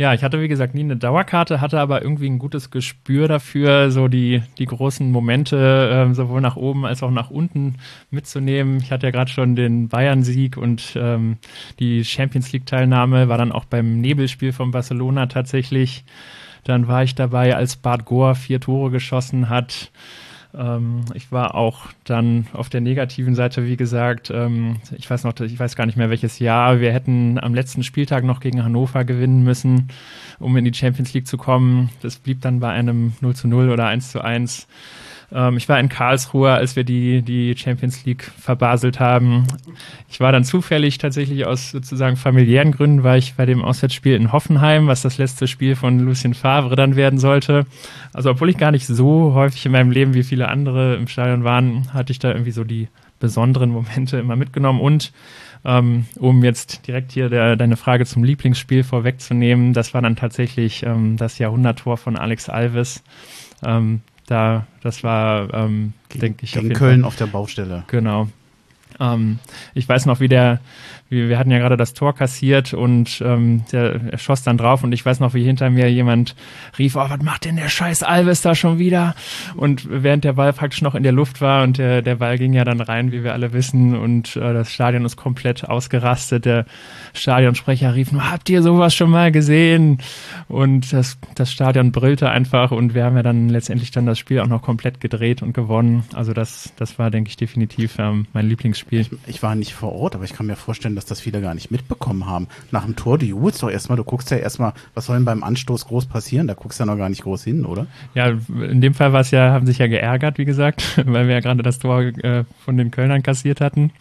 Ja, 0.00 0.14
ich 0.14 0.24
hatte 0.24 0.40
wie 0.40 0.48
gesagt 0.48 0.74
nie 0.74 0.80
eine 0.80 0.96
Dauerkarte, 0.96 1.60
hatte 1.60 1.78
aber 1.78 2.00
irgendwie 2.00 2.26
ein 2.26 2.38
gutes 2.38 2.70
Gespür 2.70 3.28
dafür, 3.28 3.90
so 3.90 4.08
die, 4.08 4.42
die 4.56 4.64
großen 4.64 5.10
Momente 5.12 5.90
ähm, 5.92 6.14
sowohl 6.14 6.40
nach 6.40 6.56
oben 6.56 6.86
als 6.86 7.02
auch 7.02 7.10
nach 7.10 7.28
unten 7.28 7.74
mitzunehmen. 8.10 8.78
Ich 8.78 8.92
hatte 8.92 9.08
ja 9.08 9.10
gerade 9.10 9.30
schon 9.30 9.56
den 9.56 9.88
Bayern-Sieg 9.88 10.56
und 10.56 10.94
ähm, 10.96 11.36
die 11.80 12.02
Champions 12.02 12.50
League-Teilnahme 12.50 13.28
war 13.28 13.36
dann 13.36 13.52
auch 13.52 13.66
beim 13.66 14.00
Nebelspiel 14.00 14.54
von 14.54 14.70
Barcelona 14.70 15.26
tatsächlich. 15.26 16.02
Dann 16.64 16.88
war 16.88 17.02
ich 17.02 17.14
dabei, 17.14 17.54
als 17.54 17.76
Bad 17.76 18.06
Goa 18.06 18.32
vier 18.32 18.58
Tore 18.58 18.90
geschossen 18.90 19.50
hat. 19.50 19.90
Ähm, 20.54 21.04
ich 21.14 21.30
war 21.30 21.54
auch 21.54 21.86
dann 22.04 22.46
auf 22.52 22.68
der 22.68 22.80
negativen 22.80 23.34
Seite, 23.34 23.66
wie 23.66 23.76
gesagt, 23.76 24.30
ähm, 24.30 24.76
ich 24.96 25.08
weiß 25.08 25.24
noch, 25.24 25.38
ich 25.40 25.58
weiß 25.58 25.76
gar 25.76 25.86
nicht 25.86 25.96
mehr 25.96 26.10
welches 26.10 26.38
Jahr. 26.38 26.80
Wir 26.80 26.92
hätten 26.92 27.38
am 27.38 27.54
letzten 27.54 27.82
Spieltag 27.82 28.24
noch 28.24 28.40
gegen 28.40 28.64
Hannover 28.64 29.04
gewinnen 29.04 29.44
müssen, 29.44 29.88
um 30.38 30.56
in 30.56 30.64
die 30.64 30.74
Champions 30.74 31.12
League 31.12 31.26
zu 31.26 31.36
kommen. 31.36 31.90
Das 32.02 32.16
blieb 32.16 32.40
dann 32.40 32.60
bei 32.60 32.70
einem 32.70 33.12
0 33.20 33.34
zu 33.34 33.48
0 33.48 33.70
oder 33.70 33.86
1 33.86 34.10
zu 34.10 34.22
1. 34.22 34.66
Ähm, 35.32 35.56
ich 35.56 35.68
war 35.68 35.78
in 35.78 35.88
Karlsruhe, 35.88 36.52
als 36.52 36.76
wir 36.76 36.84
die, 36.84 37.22
die 37.22 37.56
Champions 37.56 38.04
League 38.04 38.30
verbaselt 38.38 39.00
haben. 39.00 39.46
Ich 40.08 40.20
war 40.20 40.32
dann 40.32 40.44
zufällig 40.44 40.98
tatsächlich 40.98 41.46
aus 41.46 41.70
sozusagen 41.70 42.16
familiären 42.16 42.72
Gründen, 42.72 43.04
war 43.04 43.16
ich 43.16 43.34
bei 43.34 43.46
dem 43.46 43.62
Auswärtsspiel 43.62 44.14
in 44.14 44.32
Hoffenheim, 44.32 44.86
was 44.86 45.02
das 45.02 45.18
letzte 45.18 45.46
Spiel 45.46 45.76
von 45.76 45.98
Lucien 46.00 46.34
Favre 46.34 46.76
dann 46.76 46.96
werden 46.96 47.18
sollte. 47.18 47.66
Also 48.12 48.30
obwohl 48.30 48.50
ich 48.50 48.58
gar 48.58 48.72
nicht 48.72 48.86
so 48.86 49.34
häufig 49.34 49.64
in 49.66 49.72
meinem 49.72 49.90
Leben 49.90 50.14
wie 50.14 50.24
viele 50.24 50.48
andere 50.48 50.96
im 50.96 51.08
Stadion 51.08 51.44
waren, 51.44 51.92
hatte 51.92 52.12
ich 52.12 52.18
da 52.18 52.30
irgendwie 52.30 52.52
so 52.52 52.64
die 52.64 52.88
besonderen 53.20 53.70
Momente 53.70 54.18
immer 54.18 54.36
mitgenommen 54.36 54.80
und 54.80 55.12
ähm, 55.62 56.06
um 56.18 56.42
jetzt 56.42 56.86
direkt 56.86 57.12
hier 57.12 57.28
der, 57.28 57.54
deine 57.54 57.76
Frage 57.76 58.06
zum 58.06 58.24
Lieblingsspiel 58.24 58.82
vorwegzunehmen, 58.82 59.74
das 59.74 59.92
war 59.92 60.00
dann 60.00 60.16
tatsächlich 60.16 60.82
ähm, 60.84 61.18
das 61.18 61.38
Jahrhunderttor 61.38 61.98
von 61.98 62.16
Alex 62.16 62.48
Alves. 62.48 63.02
Ähm, 63.62 64.00
da, 64.30 64.66
das 64.82 65.02
war, 65.02 65.52
ähm, 65.52 65.92
denke 66.14 66.44
ich. 66.44 66.54
In 66.54 66.72
Köln 66.72 67.00
Fall. 67.00 67.08
auf 67.08 67.16
der 67.16 67.26
Baustelle. 67.26 67.84
Genau. 67.88 68.28
Ähm, 69.00 69.38
ich 69.74 69.88
weiß 69.88 70.06
noch, 70.06 70.20
wie 70.20 70.28
der, 70.28 70.60
wir, 71.10 71.38
hatten 71.38 71.50
ja 71.50 71.58
gerade 71.58 71.76
das 71.76 71.92
Tor 71.92 72.14
kassiert 72.14 72.72
und 72.72 73.20
ähm, 73.24 73.64
der 73.72 74.00
er 74.12 74.18
schoss 74.18 74.42
dann 74.42 74.56
drauf 74.56 74.84
und 74.84 74.92
ich 74.92 75.04
weiß 75.04 75.20
noch, 75.20 75.34
wie 75.34 75.44
hinter 75.44 75.68
mir 75.70 75.90
jemand 75.90 76.36
rief, 76.78 76.96
oh, 76.96 77.06
was 77.08 77.22
macht 77.22 77.44
denn 77.44 77.56
der 77.56 77.68
scheiß 77.68 78.02
Alves 78.02 78.42
da 78.42 78.54
schon 78.54 78.78
wieder? 78.78 79.14
Und 79.56 79.86
während 79.90 80.24
der 80.24 80.34
Ball 80.34 80.52
praktisch 80.52 80.82
noch 80.82 80.94
in 80.94 81.02
der 81.02 81.12
Luft 81.12 81.40
war 81.40 81.64
und 81.64 81.78
der, 81.78 82.02
der 82.02 82.16
Ball 82.16 82.38
ging 82.38 82.52
ja 82.52 82.64
dann 82.64 82.80
rein, 82.80 83.12
wie 83.12 83.24
wir 83.24 83.32
alle 83.32 83.52
wissen, 83.52 83.96
und 83.96 84.36
äh, 84.36 84.52
das 84.52 84.72
Stadion 84.72 85.04
ist 85.04 85.16
komplett 85.16 85.68
ausgerastet. 85.68 86.44
Der 86.44 86.64
Stadionsprecher 87.12 87.94
rief 87.94 88.10
habt 88.18 88.48
ihr 88.48 88.62
sowas 88.62 88.94
schon 88.94 89.10
mal 89.10 89.32
gesehen? 89.32 89.98
Und 90.48 90.92
das, 90.92 91.18
das 91.34 91.52
Stadion 91.52 91.92
brüllte 91.92 92.30
einfach 92.30 92.70
und 92.70 92.94
wir 92.94 93.04
haben 93.04 93.16
ja 93.16 93.22
dann 93.22 93.48
letztendlich 93.48 93.90
dann 93.90 94.06
das 94.06 94.18
Spiel 94.18 94.40
auch 94.40 94.46
noch 94.46 94.62
komplett 94.62 95.00
gedreht 95.00 95.42
und 95.42 95.52
gewonnen. 95.52 96.04
Also 96.14 96.32
das, 96.32 96.72
das 96.76 96.98
war, 96.98 97.10
denke 97.10 97.28
ich, 97.28 97.36
definitiv 97.36 97.98
ähm, 97.98 98.26
mein 98.32 98.48
Lieblingsspiel. 98.48 99.00
Ich, 99.00 99.10
ich 99.26 99.42
war 99.42 99.54
nicht 99.54 99.74
vor 99.74 99.92
Ort, 99.92 100.14
aber 100.14 100.24
ich 100.24 100.32
kann 100.32 100.46
mir 100.46 100.56
vorstellen, 100.56 100.94
dass 101.00 101.06
das 101.06 101.20
viele 101.20 101.40
gar 101.40 101.54
nicht 101.54 101.70
mitbekommen 101.70 102.26
haben. 102.26 102.46
Nach 102.70 102.84
dem 102.84 102.94
Tor, 102.94 103.16
du 103.16 103.24
jubelst 103.24 103.62
doch 103.62 103.70
erstmal, 103.70 103.96
du 103.96 104.04
guckst 104.04 104.30
ja 104.30 104.36
erstmal, 104.36 104.74
was 104.92 105.06
soll 105.06 105.16
denn 105.16 105.24
beim 105.24 105.42
Anstoß 105.42 105.86
groß 105.86 106.04
passieren? 106.06 106.46
Da 106.46 106.52
guckst 106.52 106.78
du 106.78 106.82
ja 106.82 106.86
noch 106.86 106.98
gar 106.98 107.08
nicht 107.08 107.22
groß 107.22 107.42
hin, 107.42 107.64
oder? 107.64 107.86
Ja, 108.14 108.34
in 108.48 108.82
dem 108.82 108.92
Fall 108.92 109.14
war 109.14 109.22
es 109.22 109.30
ja, 109.30 109.50
haben 109.50 109.66
sich 109.66 109.78
ja 109.78 109.86
geärgert, 109.86 110.36
wie 110.36 110.44
gesagt, 110.44 111.02
weil 111.06 111.26
wir 111.26 111.34
ja 111.34 111.40
gerade 111.40 111.62
das 111.62 111.78
Tor 111.78 112.02
äh, 112.02 112.44
von 112.62 112.76
den 112.76 112.90
Kölnern 112.90 113.22
kassiert 113.22 113.62
hatten. 113.62 113.92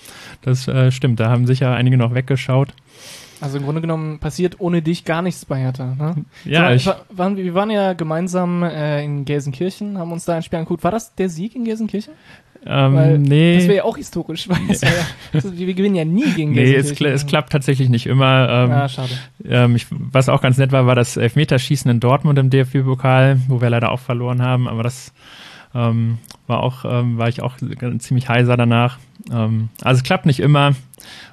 Das 0.41 0.67
äh, 0.67 0.91
stimmt, 0.91 1.21
da 1.21 1.29
haben 1.29 1.47
sicher 1.47 1.73
einige 1.73 1.95
noch 1.95 2.13
weggeschaut. 2.13 2.73
Also 3.41 3.57
im 3.57 3.63
Grunde 3.63 3.79
genommen 3.79 4.19
passiert 4.19 4.59
ohne 4.59 4.81
dich 4.81 5.05
gar 5.05 5.21
nichts 5.21 5.45
bei 5.45 5.59
Hertha. 5.59 5.95
Ne? 5.95 6.25
Ja, 6.43 6.77
so, 6.77 6.91
ich 6.91 7.17
waren, 7.17 7.37
wir 7.37 7.53
waren 7.53 7.69
ja 7.69 7.93
gemeinsam 7.93 8.63
äh, 8.63 9.03
in 9.03 9.23
Gelsenkirchen, 9.23 9.97
haben 9.97 10.11
uns 10.11 10.25
da 10.25 10.35
ein 10.35 10.43
Spiel 10.43 10.59
angeguckt. 10.59 10.83
War 10.83 10.91
das 10.91 11.15
der 11.15 11.29
Sieg 11.29 11.55
in 11.55 11.63
Gelsenkirchen? 11.63 12.13
Ähm, 12.65 12.95
weil 12.95 13.17
nee. 13.19 13.55
Das 13.55 13.63
wäre 13.65 13.77
ja 13.77 13.83
auch 13.83 13.97
historisch, 13.97 14.49
weil 14.49 14.59
ja, 14.67 14.89
das, 15.31 15.57
wir 15.57 15.73
gewinnen 15.73 15.95
ja 15.95 16.05
nie 16.05 16.29
gegen 16.33 16.51
Nee, 16.51 16.75
es, 16.75 16.93
kla 16.93 17.09
es, 17.09 17.25
klappt 17.25 17.51
tatsächlich 17.51 17.89
nicht 17.89 18.05
immer. 18.05 18.49
Ähm, 18.49 18.71
ah, 18.71 18.89
schade. 18.89 19.13
Ähm, 19.45 19.75
ich, 19.75 19.87
was 19.89 20.29
auch 20.29 20.41
ganz 20.41 20.57
nett 20.57 20.71
war, 20.71 20.85
war 20.85 20.95
das 20.95 21.17
Elfmeterschießen 21.17 21.89
in 21.89 21.99
Dortmund 21.99 22.37
im 22.37 22.49
DFB-Pokal, 22.49 23.39
wo 23.47 23.61
wir 23.61 23.69
leider 23.69 23.91
auch 23.91 23.99
verloren 23.99 24.41
haben, 24.41 24.67
aber 24.67 24.83
das 24.83 25.13
ähm, 25.73 26.17
war 26.47 26.61
auch, 26.63 26.83
ähm, 26.85 27.17
war 27.17 27.29
ich 27.29 27.41
auch 27.41 27.57
ziemlich 27.99 28.27
heiser 28.27 28.57
danach. 28.57 28.97
Ähm, 29.31 29.69
also 29.81 29.99
es 29.99 30.03
klappt 30.03 30.25
nicht 30.25 30.39
immer. 30.39 30.75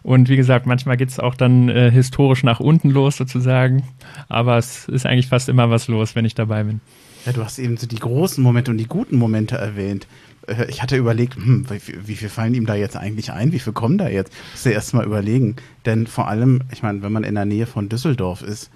Und 0.03 0.29
wie 0.29 0.37
gesagt, 0.37 0.67
manchmal 0.67 0.97
geht 0.97 1.09
es 1.09 1.19
auch 1.19 1.35
dann 1.35 1.69
äh, 1.69 1.91
historisch 1.91 2.45
nach 2.45 2.61
unten 2.61 2.91
los 2.91 3.17
sozusagen. 3.17 3.85
Aber 4.29 4.59
es 4.59 4.89
ist 4.89 5.07
eigentlich 5.07 5.29
fast 5.29 5.49
immer 5.49 5.71
was 5.71 5.89
los, 5.89 6.15
wenn 6.15 6.25
ich 6.25 6.35
dabei 6.35 6.65
bin. 6.65 6.81
Ja, 7.25 7.33
du 7.33 7.43
hast 7.43 7.59
eben 7.59 7.77
so 7.77 7.87
die 7.87 7.99
großen 7.99 8.43
Momente 8.43 8.71
und 8.71 8.79
die 8.79 8.87
guten 8.87 9.17
Momente 9.17 9.57
erwähnt. 9.57 10.07
Äh, 10.47 10.67
ich 10.69 10.83
hatte 10.83 10.97
überlegt, 10.97 11.37
hm, 11.37 11.67
wie, 11.71 12.09
wie 12.09 12.17
viel 12.17 12.29
fallen 12.29 12.55
ihm 12.55 12.67
da 12.67 12.75
jetzt 12.75 12.97
eigentlich 12.97 13.33
ein? 13.33 13.53
Wie 13.53 13.59
viel 13.59 13.73
kommen 13.73 13.99
da 13.99 14.09
jetzt? 14.09 14.33
Muss 14.53 14.67
er 14.67 14.73
erst 14.73 14.95
mal 14.95 15.05
überlegen. 15.05 15.57
Denn 15.85 16.07
vor 16.07 16.29
allem, 16.29 16.63
ich 16.73 16.83
meine, 16.83 17.03
wenn 17.03 17.13
man 17.13 17.25
in 17.25 17.35
der 17.35 17.45
Nähe 17.45 17.67
von 17.67 17.89
Düsseldorf 17.89 18.43
ist, 18.43 18.71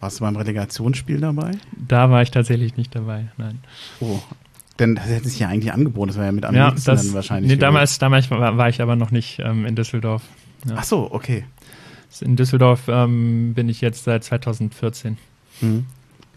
warst 0.00 0.20
du 0.20 0.24
beim 0.24 0.36
Relegationsspiel 0.36 1.20
dabei? 1.20 1.52
Da 1.76 2.10
war 2.10 2.22
ich 2.22 2.30
tatsächlich 2.30 2.76
nicht 2.76 2.94
dabei, 2.94 3.28
nein. 3.36 3.60
Oh, 4.00 4.20
denn 4.78 4.96
das 4.96 5.06
hätte 5.06 5.28
sich 5.28 5.38
ja 5.38 5.48
eigentlich 5.48 5.72
angeboten, 5.72 6.08
das 6.08 6.16
war 6.16 6.24
ja 6.24 6.32
mit 6.32 6.44
am 6.44 6.54
ja, 6.54 6.70
das, 6.70 6.84
dann 6.84 7.12
wahrscheinlich. 7.12 7.50
Nee, 7.52 7.56
damals, 7.56 7.98
damals 7.98 8.30
war, 8.30 8.56
war, 8.56 8.68
ich 8.68 8.80
aber 8.80 8.96
noch 8.96 9.10
nicht 9.10 9.38
ähm, 9.38 9.66
in 9.66 9.76
Düsseldorf. 9.76 10.22
Ja. 10.68 10.76
Ach 10.78 10.84
so, 10.84 11.12
okay. 11.12 11.44
In 12.20 12.36
Düsseldorf 12.36 12.88
ähm, 12.88 13.54
bin 13.54 13.68
ich 13.68 13.80
jetzt 13.80 14.04
seit 14.04 14.24
2014. 14.24 15.18
Mhm. 15.60 15.86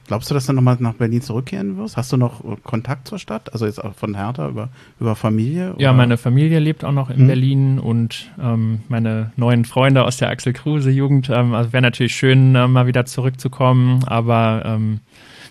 Glaubst 0.08 0.30
du, 0.30 0.36
dass 0.36 0.46
du 0.46 0.54
nochmal 0.54 0.78
nach 0.80 0.94
Berlin 0.94 1.22
zurückkehren 1.22 1.78
wirst? 1.78 1.98
Hast 1.98 2.12
du 2.12 2.18
noch 2.18 2.44
Kontakt 2.64 3.08
zur 3.08 3.18
Stadt? 3.18 3.52
Also 3.54 3.66
jetzt 3.66 3.84
auch 3.84 3.96
von 3.96 4.16
Hertha 4.16 4.48
über, 4.48 4.70
über 5.00 5.16
Familie? 5.16 5.74
Oder? 5.74 5.82
Ja, 5.82 5.94
meine 5.94 6.18
Familie 6.18 6.60
lebt 6.60 6.86
auch 6.86 6.92
noch 6.92 7.10
in 7.10 7.24
mhm. 7.24 7.28
Berlin 7.28 7.80
und 7.80 8.32
ähm, 8.40 8.82
meine 8.88 9.32
neuen 9.36 9.66
Freunde 9.66 10.04
aus 10.04 10.18
der 10.18 10.30
Axel 10.30 10.54
Kruse 10.54 10.92
Jugend. 10.92 11.30
Ähm, 11.30 11.54
also 11.54 11.74
wäre 11.74 11.82
natürlich 11.82 12.16
schön, 12.16 12.56
äh, 12.56 12.68
mal 12.68 12.86
wieder 12.86 13.06
zurückzukommen, 13.06 14.04
aber 14.06 14.62
ähm, 14.66 15.00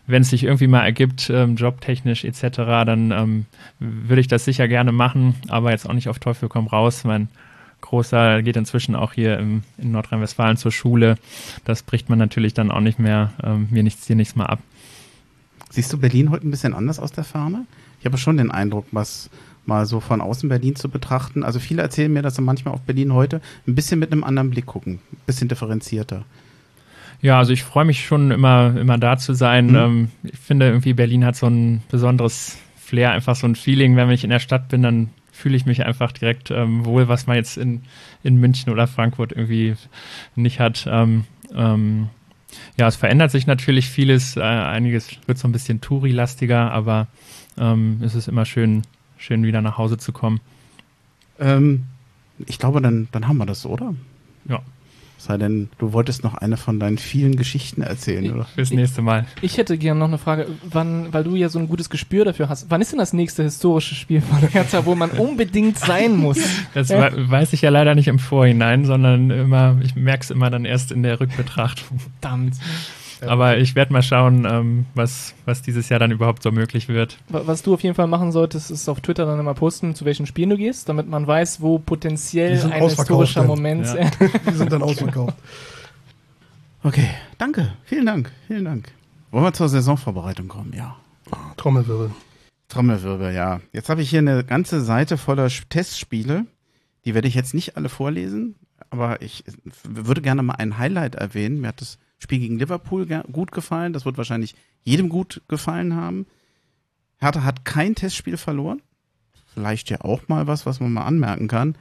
wenn 0.07 0.23
es 0.23 0.31
sich 0.31 0.45
irgendwie 0.45 0.67
mal 0.67 0.85
ergibt, 0.85 1.31
ähm, 1.31 1.57
jobtechnisch 1.57 2.25
etc., 2.25 2.57
dann 2.57 3.11
ähm, 3.11 3.47
würde 3.79 4.21
ich 4.21 4.29
das 4.29 4.45
sicher 4.45 4.69
gerne 4.69 4.93
machen, 4.93 5.35
aber 5.49 5.71
jetzt 5.71 5.89
auch 5.89 5.95
nicht 5.95 6.09
auf 6.09 6.19
Teufel 6.19 6.49
komm 6.49 6.67
raus. 6.67 7.05
Mein 7.05 7.29
Großer 7.85 8.43
geht 8.43 8.57
inzwischen 8.57 8.95
auch 8.95 9.12
hier 9.12 9.38
im, 9.38 9.62
in 9.76 9.93
Nordrhein-Westfalen 9.93 10.57
zur 10.57 10.73
Schule. 10.73 11.17
Das 11.64 11.83
bricht 11.83 12.09
man 12.09 12.19
natürlich 12.19 12.55
dann 12.55 12.71
auch 12.71 12.81
nicht 12.81 12.99
mehr, 12.99 13.33
ähm, 13.43 13.69
mir 13.71 13.83
nichts, 13.83 14.07
dir 14.07 14.17
nichts 14.17 14.37
mal 14.37 14.47
ab. 14.47 14.61
Siehst 15.71 15.93
du 15.93 15.99
Berlin 15.99 16.31
heute 16.31 16.47
ein 16.49 16.50
bisschen 16.50 16.73
anders 16.73 16.99
aus 16.99 17.12
der 17.12 17.25
Ferne? 17.25 17.67
Ich 18.00 18.07
habe 18.07 18.17
schon 18.17 18.38
den 18.38 18.50
Eindruck, 18.50 18.87
was 18.93 19.29
mal 19.67 19.87
so 19.87 20.00
von 20.00 20.21
außen 20.21 20.49
Berlin 20.49 20.76
zu 20.76 20.88
betrachten. 20.88 21.43
Also 21.43 21.59
viele 21.59 21.83
erzählen 21.83 22.12
mir, 22.12 22.23
dass 22.23 22.37
sie 22.37 22.43
manchmal 22.43 22.75
auf 22.75 22.81
Berlin 22.81 23.12
heute 23.12 23.41
ein 23.67 23.75
bisschen 23.75 23.99
mit 23.99 24.12
einem 24.12 24.25
anderen 24.25 24.50
Blick 24.50 24.67
gucken, 24.67 25.00
ein 25.12 25.19
bisschen 25.26 25.49
differenzierter. 25.49 26.25
Ja, 27.21 27.38
also 27.38 27.53
ich 27.53 27.64
freue 27.64 27.85
mich 27.85 28.07
schon 28.07 28.31
immer, 28.31 28.76
immer 28.76 28.99
da 28.99 29.17
zu 29.17 29.35
sein. 29.35 29.69
Mhm. 29.69 29.76
Ähm, 29.76 30.09
ich 30.23 30.38
finde 30.38 30.67
irgendwie 30.67 30.95
Berlin 30.95 31.25
hat 31.25 31.37
so 31.37 31.47
ein 31.47 31.83
besonderes 31.91 32.59
Flair, 32.76 33.12
einfach 33.12 33.37
so 33.37 33.47
ein 33.47 33.57
Feeling, 33.57 33.97
wenn 33.97 34.11
ich 34.11 34.25
in 34.25 34.31
der 34.31 34.41
Stadt 34.41 34.69
bin, 34.69 34.83
dann 34.83 35.11
fühle 35.35 35.57
ich 35.57 35.67
mich 35.67 35.85
einfach 35.85 36.12
direkt 36.12 36.50
ähm, 36.50 36.85
wohl, 36.85 37.09
was 37.09 37.26
man 37.26 37.37
jetzt 37.37 37.59
in, 37.59 37.83
in 38.23 38.37
München 38.37 38.73
oder 38.73 38.87
Frankfurt 38.87 39.33
irgendwie 39.33 39.75
nicht 40.37 40.61
hat. 40.61 40.87
Ähm, 40.88 41.25
ähm, 41.55 42.09
ja, 42.79 42.87
es 42.87 42.95
verändert 42.97 43.33
sich 43.33 43.47
natürlich 43.47 43.88
vieles, 43.88 44.37
äh, 44.37 44.43
einiges 44.43 45.11
wird 45.26 45.38
so 45.38 45.49
ein 45.49 45.53
bisschen 45.53 45.81
Touri-lastiger, 45.81 46.71
aber 46.71 47.09
ähm, 47.59 48.00
es 48.03 48.14
ist 48.14 48.29
immer 48.29 48.45
schön, 48.45 48.83
schön 49.19 49.43
wieder 49.43 49.61
nach 49.61 49.76
Hause 49.76 49.99
zu 49.99 50.12
kommen. 50.12 50.41
Ähm, 51.41 51.85
ich 52.47 52.61
glaube, 52.61 52.81
dann, 52.81 53.09
dann 53.11 53.26
haben 53.26 53.38
wir 53.38 53.47
das, 53.47 53.67
oder? 53.67 53.95
Ja. 54.49 54.61
Sei 55.26 55.38
denn, 55.38 55.71
du 55.78 55.95
wolltest 55.95 56.23
noch 56.23 56.35
eine 56.35 56.59
von 56.59 56.78
deinen 56.78 56.99
vielen 56.99 57.37
Geschichten 57.37 57.81
erzählen, 57.81 58.31
oder? 58.31 58.45
Fürs 58.45 58.73
nächste 58.73 59.00
Mal. 59.00 59.25
Ich 59.40 59.57
hätte 59.57 59.78
gerne 59.78 59.99
noch 59.99 60.09
eine 60.09 60.19
Frage, 60.19 60.49
wann, 60.69 61.14
weil 61.14 61.25
du 61.25 61.35
ja 61.35 61.49
so 61.49 61.59
ein 61.59 61.66
gutes 61.66 61.88
Gespür 61.88 62.26
dafür 62.26 62.50
hast, 62.50 62.66
wann 62.69 62.83
ist 62.83 62.93
denn 62.93 62.99
das 62.99 63.14
nächste 63.14 63.43
historische 63.43 63.95
Spiel 63.95 64.21
von 64.21 64.47
Hertha, 64.47 64.85
wo 64.85 64.95
man 64.95 65.11
unbedingt 65.12 65.78
sein 65.78 66.16
muss? 66.19 66.38
Das 66.75 66.90
ja. 66.90 67.11
weiß 67.11 67.54
ich 67.54 67.62
ja 67.62 67.71
leider 67.71 67.95
nicht 67.95 68.09
im 68.09 68.19
Vorhinein, 68.19 68.85
sondern 68.85 69.31
immer, 69.31 69.78
ich 69.83 69.97
merke 69.97 70.25
es 70.25 70.31
immer 70.31 70.50
dann 70.50 70.66
erst 70.66 70.93
in 70.93 71.02
der 71.02 71.19
Rückbetrachtung. 71.19 71.99
Verdammt. 71.99 72.57
Aber 73.28 73.59
ich 73.59 73.75
werde 73.75 73.93
mal 73.93 74.02
schauen, 74.02 74.47
ähm, 74.49 74.87
was, 74.95 75.35
was 75.45 75.62
dieses 75.62 75.88
Jahr 75.88 76.00
dann 76.00 76.11
überhaupt 76.11 76.43
so 76.43 76.50
möglich 76.50 76.88
wird. 76.88 77.19
Was 77.28 77.62
du 77.62 77.75
auf 77.75 77.83
jeden 77.83 77.95
Fall 77.95 78.07
machen 78.07 78.33
solltest, 78.33 78.71
ist 78.71 78.88
auf 78.88 79.00
Twitter 79.00 79.26
dann 79.26 79.40
immer 79.40 79.54
posten, 79.54 79.95
zu 79.95 80.04
welchen 80.04 80.26
Spielen 80.26 80.50
du 80.50 80.57
gehst, 80.57 80.88
damit 80.88 81.09
man 81.09 81.26
weiß, 81.26 81.61
wo 81.61 81.78
potenziell 81.78 82.61
ein 82.71 82.83
historischer 82.83 83.40
dann. 83.40 83.49
Moment 83.49 83.87
ja. 83.87 84.11
Die 84.50 84.54
sind 84.54 84.73
dann 84.73 84.83
ausverkauft. 84.83 85.37
Okay, 86.83 87.09
danke. 87.38 87.73
Vielen 87.85 88.07
Dank. 88.07 88.31
Vielen 88.47 88.64
Dank. 88.64 88.93
Wollen 89.31 89.45
wir 89.45 89.52
zur 89.52 89.69
Saisonvorbereitung 89.69 90.49
kommen? 90.49 90.73
Ja. 90.76 90.97
Trommelwirbel. 91.57 92.11
Trommelwirbel, 92.69 93.33
ja. 93.33 93.61
Jetzt 93.73 93.88
habe 93.88 94.02
ich 94.02 94.11
hier 94.11 94.19
eine 94.19 94.45
ganze 94.45 94.81
Seite 94.81 95.16
voller 95.16 95.49
Testspiele. 95.49 96.47
Die 97.04 97.14
werde 97.14 97.28
ich 97.28 97.35
jetzt 97.35 97.54
nicht 97.54 97.76
alle 97.76 97.88
vorlesen, 97.88 98.57
aber 98.90 99.23
ich 99.23 99.45
würde 99.83 100.23
gerne 100.23 100.43
mal 100.43 100.54
ein 100.54 100.78
Highlight 100.78 101.14
erwähnen. 101.14 101.61
Mir 101.61 101.69
hat 101.69 101.81
das 101.81 101.99
Spiel 102.18 102.38
gegen 102.38 102.59
Liverpool 102.59 103.06
gut 103.33 103.52
gefallen. 103.52 103.92
Das 103.92 104.04
wird 104.04 104.16
wahrscheinlich 104.16 104.54
jedem 104.83 105.09
gut 105.09 105.42
gefallen 105.49 105.94
haben. 105.94 106.26
Hertha 107.18 107.42
hat 107.42 107.64
kein 107.64 107.94
Testspiel 107.94 108.37
verloren. 108.37 108.83
Vielleicht 109.52 109.90
ja 109.90 110.00
auch 110.00 110.28
mal 110.28 110.47
was, 110.47 110.66
was 110.66 110.80
man 110.80 110.92
mal 110.92 111.04
anmerken 111.04 111.49
kann. 111.49 111.76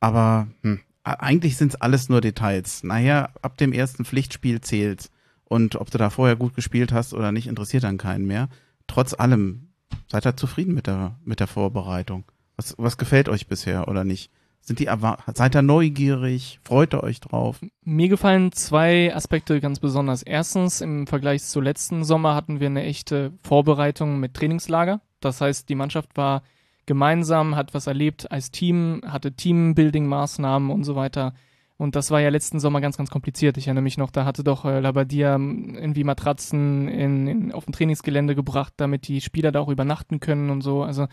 Aber 0.00 0.48
hm, 0.62 0.80
eigentlich 1.04 1.56
sind 1.56 1.74
es 1.74 1.80
alles 1.80 2.08
nur 2.08 2.20
Details. 2.20 2.82
Naja, 2.82 3.30
ab 3.42 3.58
dem 3.58 3.72
ersten 3.72 4.04
Pflichtspiel 4.04 4.60
zählt's. 4.60 5.10
Und 5.44 5.76
ob 5.76 5.90
du 5.90 5.98
da 5.98 6.10
vorher 6.10 6.36
gut 6.36 6.54
gespielt 6.54 6.92
hast 6.92 7.12
oder 7.12 7.32
nicht, 7.32 7.46
interessiert 7.46 7.84
dann 7.84 7.98
keinen 7.98 8.26
mehr. 8.26 8.48
Trotz 8.86 9.14
allem, 9.14 9.68
seid 10.08 10.26
ihr 10.26 10.36
zufrieden 10.36 10.74
mit 10.74 10.86
der, 10.86 11.18
mit 11.24 11.40
der 11.40 11.46
Vorbereitung? 11.46 12.24
Was, 12.56 12.74
was 12.78 12.98
gefällt 12.98 13.28
euch 13.28 13.48
bisher 13.48 13.88
oder 13.88 14.04
nicht? 14.04 14.30
Sind 14.60 14.78
die 14.78 14.88
seid 15.34 15.56
ihr 15.56 15.62
neugierig? 15.62 16.60
Freut 16.62 16.94
ihr 16.94 17.02
euch 17.02 17.20
drauf? 17.20 17.60
Mir 17.82 18.08
gefallen 18.08 18.52
zwei 18.52 19.14
Aspekte 19.14 19.60
ganz 19.60 19.80
besonders. 19.80 20.22
Erstens, 20.22 20.80
im 20.80 21.06
Vergleich 21.06 21.42
zu 21.42 21.60
letzten 21.60 22.04
Sommer 22.04 22.34
hatten 22.34 22.60
wir 22.60 22.66
eine 22.66 22.84
echte 22.84 23.32
Vorbereitung 23.42 24.20
mit 24.20 24.34
Trainingslager. 24.34 25.00
Das 25.20 25.40
heißt, 25.40 25.68
die 25.68 25.74
Mannschaft 25.74 26.16
war 26.16 26.42
gemeinsam, 26.86 27.56
hat 27.56 27.74
was 27.74 27.86
erlebt 27.86 28.30
als 28.30 28.50
Team, 28.50 29.02
hatte 29.06 29.32
Teambuilding-Maßnahmen 29.32 30.70
und 30.70 30.84
so 30.84 30.94
weiter. 30.94 31.34
Und 31.76 31.96
das 31.96 32.10
war 32.10 32.20
ja 32.20 32.28
letzten 32.28 32.60
Sommer 32.60 32.82
ganz, 32.82 32.98
ganz 32.98 33.10
kompliziert. 33.10 33.56
Ich 33.56 33.66
erinnere 33.66 33.82
mich 33.82 33.96
noch, 33.96 34.10
da 34.10 34.26
hatte 34.26 34.44
doch 34.44 34.66
äh, 34.66 34.80
Labadia 34.80 35.32
irgendwie 35.36 36.04
Matratzen 36.04 36.88
in, 36.88 37.26
in, 37.26 37.52
auf 37.52 37.64
dem 37.64 37.72
Trainingsgelände 37.72 38.34
gebracht, 38.34 38.74
damit 38.76 39.08
die 39.08 39.22
Spieler 39.22 39.50
da 39.50 39.60
auch 39.60 39.68
übernachten 39.68 40.20
können 40.20 40.50
und 40.50 40.60
so. 40.60 40.82
Also 40.82 41.06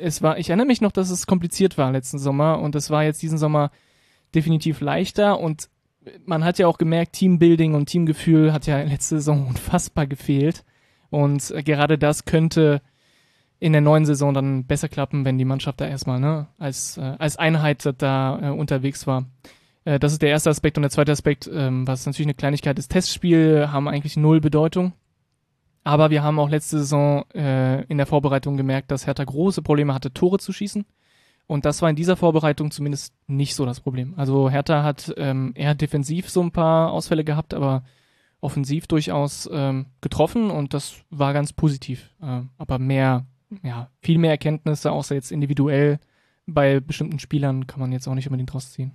es 0.00 0.22
war, 0.22 0.38
ich 0.38 0.48
erinnere 0.48 0.66
mich 0.66 0.80
noch, 0.80 0.92
dass 0.92 1.10
es 1.10 1.26
kompliziert 1.26 1.78
war 1.78 1.90
letzten 1.92 2.18
Sommer 2.18 2.60
und 2.60 2.74
es 2.74 2.90
war 2.90 3.04
jetzt 3.04 3.22
diesen 3.22 3.38
Sommer 3.38 3.70
definitiv 4.34 4.80
leichter 4.80 5.38
und 5.38 5.68
man 6.24 6.44
hat 6.44 6.58
ja 6.58 6.66
auch 6.66 6.78
gemerkt, 6.78 7.12
Teambuilding 7.12 7.74
und 7.74 7.86
Teamgefühl 7.86 8.52
hat 8.52 8.66
ja 8.66 8.80
letzte 8.82 9.16
Saison 9.16 9.46
unfassbar 9.48 10.06
gefehlt 10.06 10.64
und 11.10 11.50
äh, 11.50 11.62
gerade 11.62 11.98
das 11.98 12.24
könnte 12.24 12.80
in 13.60 13.72
der 13.72 13.80
neuen 13.80 14.04
Saison 14.04 14.34
dann 14.34 14.66
besser 14.66 14.88
klappen, 14.88 15.24
wenn 15.24 15.38
die 15.38 15.44
Mannschaft 15.44 15.80
da 15.80 15.86
erstmal 15.86 16.18
ne, 16.18 16.48
als, 16.58 16.98
äh, 16.98 17.14
als 17.18 17.36
Einheit 17.36 17.88
da 17.98 18.40
äh, 18.42 18.50
unterwegs 18.50 19.06
war. 19.06 19.26
Äh, 19.84 20.00
das 20.00 20.12
ist 20.12 20.22
der 20.22 20.30
erste 20.30 20.50
Aspekt 20.50 20.76
und 20.76 20.82
der 20.82 20.90
zweite 20.90 21.12
Aspekt, 21.12 21.48
ähm, 21.52 21.86
was 21.86 22.04
natürlich 22.04 22.26
eine 22.26 22.34
Kleinigkeit 22.34 22.78
ist, 22.78 22.88
Testspiel 22.88 23.68
haben 23.70 23.86
eigentlich 23.86 24.16
null 24.16 24.40
Bedeutung. 24.40 24.94
Aber 25.84 26.10
wir 26.10 26.22
haben 26.22 26.38
auch 26.38 26.48
letzte 26.48 26.78
Saison 26.78 27.24
äh, 27.34 27.82
in 27.84 27.98
der 27.98 28.06
Vorbereitung 28.06 28.56
gemerkt, 28.56 28.90
dass 28.90 29.06
Hertha 29.06 29.24
große 29.24 29.62
Probleme 29.62 29.94
hatte, 29.94 30.12
Tore 30.12 30.38
zu 30.38 30.52
schießen. 30.52 30.84
Und 31.46 31.64
das 31.64 31.82
war 31.82 31.90
in 31.90 31.96
dieser 31.96 32.16
Vorbereitung 32.16 32.70
zumindest 32.70 33.12
nicht 33.26 33.54
so 33.54 33.66
das 33.66 33.80
Problem. 33.80 34.14
Also 34.16 34.48
Hertha 34.48 34.84
hat 34.84 35.12
ähm, 35.16 35.52
eher 35.54 35.74
defensiv 35.74 36.30
so 36.30 36.40
ein 36.40 36.52
paar 36.52 36.92
Ausfälle 36.92 37.24
gehabt, 37.24 37.52
aber 37.52 37.82
offensiv 38.40 38.86
durchaus 38.86 39.48
ähm, 39.52 39.86
getroffen 40.00 40.50
und 40.50 40.74
das 40.74 40.94
war 41.10 41.32
ganz 41.32 41.52
positiv. 41.52 42.10
Äh, 42.22 42.42
aber 42.58 42.78
mehr, 42.78 43.26
ja, 43.62 43.88
viel 44.00 44.18
mehr 44.18 44.30
Erkenntnisse, 44.30 44.92
außer 44.92 45.14
jetzt 45.14 45.32
individuell 45.32 45.98
bei 46.46 46.80
bestimmten 46.80 47.18
Spielern, 47.18 47.66
kann 47.66 47.80
man 47.80 47.92
jetzt 47.92 48.08
auch 48.08 48.14
nicht 48.14 48.26
unbedingt 48.26 48.54
rausziehen. 48.54 48.92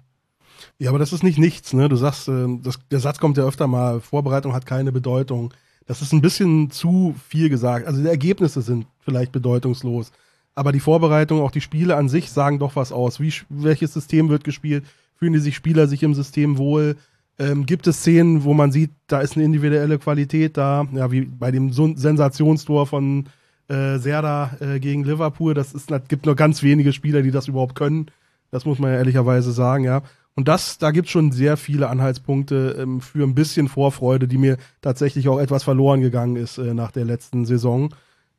Ja, 0.80 0.90
aber 0.90 1.00
das 1.00 1.14
ist 1.14 1.24
nicht 1.24 1.38
nichts, 1.38 1.74
ne? 1.74 1.88
Du 1.90 1.96
sagst, 1.96 2.28
äh, 2.28 2.48
das, 2.62 2.80
der 2.90 3.00
Satz 3.00 3.20
kommt 3.20 3.38
ja 3.38 3.46
öfter 3.46 3.68
mal, 3.68 4.00
Vorbereitung 4.00 4.54
hat 4.54 4.66
keine 4.66 4.92
Bedeutung. 4.92 5.54
Das 5.88 6.02
ist 6.02 6.14
ein 6.14 6.22
bisschen 6.22 6.70
zu 6.70 7.16
viel 7.28 7.50
gesagt. 7.50 7.88
Also 7.88 8.02
die 8.02 8.08
Ergebnisse 8.08 8.62
sind 8.62 8.86
vielleicht 9.00 9.32
bedeutungslos. 9.32 10.12
Aber 10.54 10.72
die 10.72 10.80
Vorbereitung, 10.80 11.42
auch 11.42 11.52
die 11.52 11.62
Spiele 11.62 11.96
an 11.96 12.10
sich 12.10 12.30
sagen 12.32 12.60
doch 12.60 12.76
was 12.76 12.92
aus. 12.92 13.20
Wie, 13.20 13.34
welches 13.50 13.94
System 13.94 14.30
wird 14.30 14.44
gespielt? 14.44 14.84
Fühlen 15.16 15.34
die 15.34 15.40
sich 15.40 15.56
Spieler 15.56 15.88
sich 15.88 16.04
im 16.04 16.14
System 16.14 16.58
wohl? 16.58 16.98
Ähm, 17.40 17.66
gibt 17.66 17.88
es 17.88 17.98
Szenen, 17.98 18.44
wo 18.44 18.54
man 18.54 18.72
sieht, 18.72 18.92
da 19.08 19.22
ist 19.22 19.36
eine 19.36 19.46
individuelle 19.46 20.00
Qualität 20.00 20.58
da? 20.58 20.88
Ja, 20.94 21.12
wie 21.12 21.22
bei 21.22 21.52
dem 21.52 21.72
Sensationstor 21.72 22.88
von 22.88 23.26
äh, 23.68 23.98
Serda 23.98 24.58
äh, 24.60 24.80
gegen 24.80 25.04
Liverpool. 25.04 25.54
Das 25.54 25.74
ist, 25.74 25.92
das 25.92 26.08
gibt 26.08 26.26
nur 26.26 26.36
ganz 26.36 26.64
wenige 26.64 26.92
Spieler, 26.94 27.22
die 27.22 27.32
das 27.32 27.48
überhaupt 27.48 27.76
können. 27.76 28.08
Das 28.52 28.66
muss 28.66 28.80
man 28.80 28.92
ja 28.92 28.98
ehrlicherweise 28.98 29.52
sagen, 29.52 29.84
ja. 29.84 30.02
Und 30.38 30.48
das, 30.48 30.78
da 30.78 30.92
gibt 30.92 31.08
es 31.08 31.12
schon 31.12 31.32
sehr 31.32 31.58
viele 31.58 31.90
Anhaltspunkte 31.90 32.76
ähm, 32.78 33.02
für 33.02 33.24
ein 33.24 33.34
bisschen 33.34 33.68
Vorfreude, 33.68 34.28
die 34.28 34.38
mir 34.38 34.58
tatsächlich 34.82 35.28
auch 35.30 35.40
etwas 35.40 35.64
verloren 35.64 36.00
gegangen 36.00 36.36
ist 36.36 36.60
äh, 36.60 36.76
nach 36.76 36.92
der 36.92 37.06
letzten 37.06 37.46
Saison. 37.46 37.90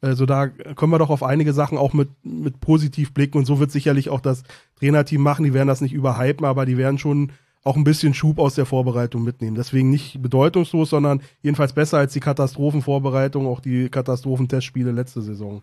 Also 0.00 0.24
da 0.24 0.46
können 0.46 0.92
wir 0.92 1.00
doch 1.00 1.10
auf 1.10 1.24
einige 1.24 1.52
Sachen 1.52 1.76
auch 1.76 1.92
mit, 1.92 2.10
mit 2.22 2.60
positiv 2.60 3.12
blicken 3.12 3.38
und 3.38 3.46
so 3.46 3.58
wird 3.58 3.72
sicherlich 3.72 4.10
auch 4.10 4.20
das 4.20 4.44
Trainerteam 4.78 5.20
machen. 5.20 5.44
Die 5.44 5.52
werden 5.54 5.66
das 5.66 5.80
nicht 5.80 5.92
überhypen, 5.92 6.46
aber 6.46 6.66
die 6.66 6.76
werden 6.76 6.98
schon 6.98 7.32
auch 7.64 7.74
ein 7.74 7.82
bisschen 7.82 8.14
Schub 8.14 8.38
aus 8.38 8.54
der 8.54 8.64
Vorbereitung 8.64 9.24
mitnehmen. 9.24 9.56
Deswegen 9.56 9.90
nicht 9.90 10.22
bedeutungslos, 10.22 10.90
sondern 10.90 11.20
jedenfalls 11.42 11.72
besser 11.72 11.98
als 11.98 12.12
die 12.12 12.20
Katastrophenvorbereitung, 12.20 13.48
auch 13.48 13.58
die 13.58 13.88
Katastrophentestspiele 13.88 14.92
letzte 14.92 15.20
Saison. 15.20 15.62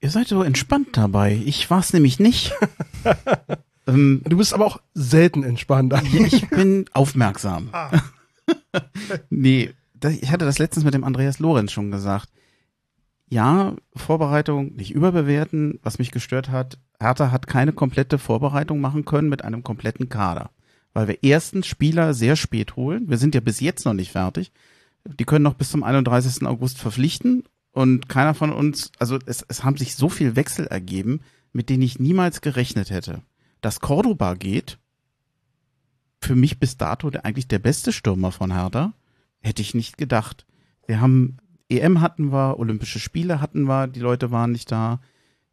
Ihr 0.00 0.10
seid 0.10 0.26
so 0.26 0.42
entspannt 0.42 0.88
dabei. 0.96 1.40
Ich 1.44 1.70
war 1.70 1.78
es 1.78 1.92
nämlich 1.92 2.18
nicht. 2.18 2.52
Ähm, 3.90 4.22
du 4.24 4.36
bist 4.36 4.54
aber 4.54 4.66
auch 4.66 4.80
selten 4.94 5.42
entspannt. 5.42 5.94
ich 6.12 6.48
bin 6.48 6.86
aufmerksam. 6.92 7.70
Ah. 7.72 7.90
nee, 9.30 9.70
das, 9.94 10.14
ich 10.14 10.30
hatte 10.30 10.44
das 10.44 10.58
letztens 10.58 10.84
mit 10.84 10.94
dem 10.94 11.04
Andreas 11.04 11.38
Lorenz 11.38 11.72
schon 11.72 11.90
gesagt. 11.90 12.28
Ja, 13.28 13.76
Vorbereitung 13.94 14.74
nicht 14.74 14.92
überbewerten. 14.92 15.78
Was 15.82 15.98
mich 15.98 16.10
gestört 16.10 16.50
hat, 16.50 16.78
Hertha 16.98 17.30
hat 17.30 17.46
keine 17.46 17.72
komplette 17.72 18.18
Vorbereitung 18.18 18.80
machen 18.80 19.04
können 19.04 19.28
mit 19.28 19.44
einem 19.44 19.62
kompletten 19.62 20.08
Kader. 20.08 20.50
Weil 20.92 21.06
wir 21.06 21.22
erstens 21.22 21.66
Spieler 21.66 22.14
sehr 22.14 22.34
spät 22.34 22.74
holen. 22.74 23.08
Wir 23.08 23.18
sind 23.18 23.34
ja 23.34 23.40
bis 23.40 23.60
jetzt 23.60 23.84
noch 23.84 23.94
nicht 23.94 24.10
fertig. 24.10 24.52
Die 25.04 25.24
können 25.24 25.44
noch 25.44 25.54
bis 25.54 25.70
zum 25.70 25.84
31. 25.84 26.44
August 26.46 26.78
verpflichten. 26.78 27.44
Und 27.72 28.08
keiner 28.08 28.34
von 28.34 28.50
uns, 28.50 28.90
also 28.98 29.16
es, 29.26 29.44
es 29.46 29.62
haben 29.62 29.76
sich 29.76 29.94
so 29.94 30.08
viel 30.08 30.34
Wechsel 30.34 30.66
ergeben, 30.66 31.20
mit 31.52 31.68
denen 31.68 31.84
ich 31.84 32.00
niemals 32.00 32.40
gerechnet 32.40 32.90
hätte 32.90 33.22
dass 33.60 33.80
Cordoba 33.80 34.34
geht, 34.34 34.78
für 36.20 36.36
mich 36.36 36.58
bis 36.58 36.76
dato 36.76 37.10
eigentlich 37.22 37.48
der 37.48 37.58
beste 37.58 37.92
Stürmer 37.92 38.32
von 38.32 38.52
Hertha, 38.52 38.92
hätte 39.40 39.62
ich 39.62 39.74
nicht 39.74 39.96
gedacht. 39.96 40.46
Wir 40.86 41.00
haben 41.00 41.38
EM 41.68 42.00
hatten 42.00 42.32
wir, 42.32 42.58
Olympische 42.58 42.98
Spiele 42.98 43.40
hatten 43.40 43.64
wir, 43.64 43.86
die 43.86 44.00
Leute 44.00 44.30
waren 44.30 44.52
nicht 44.52 44.70
da. 44.70 45.00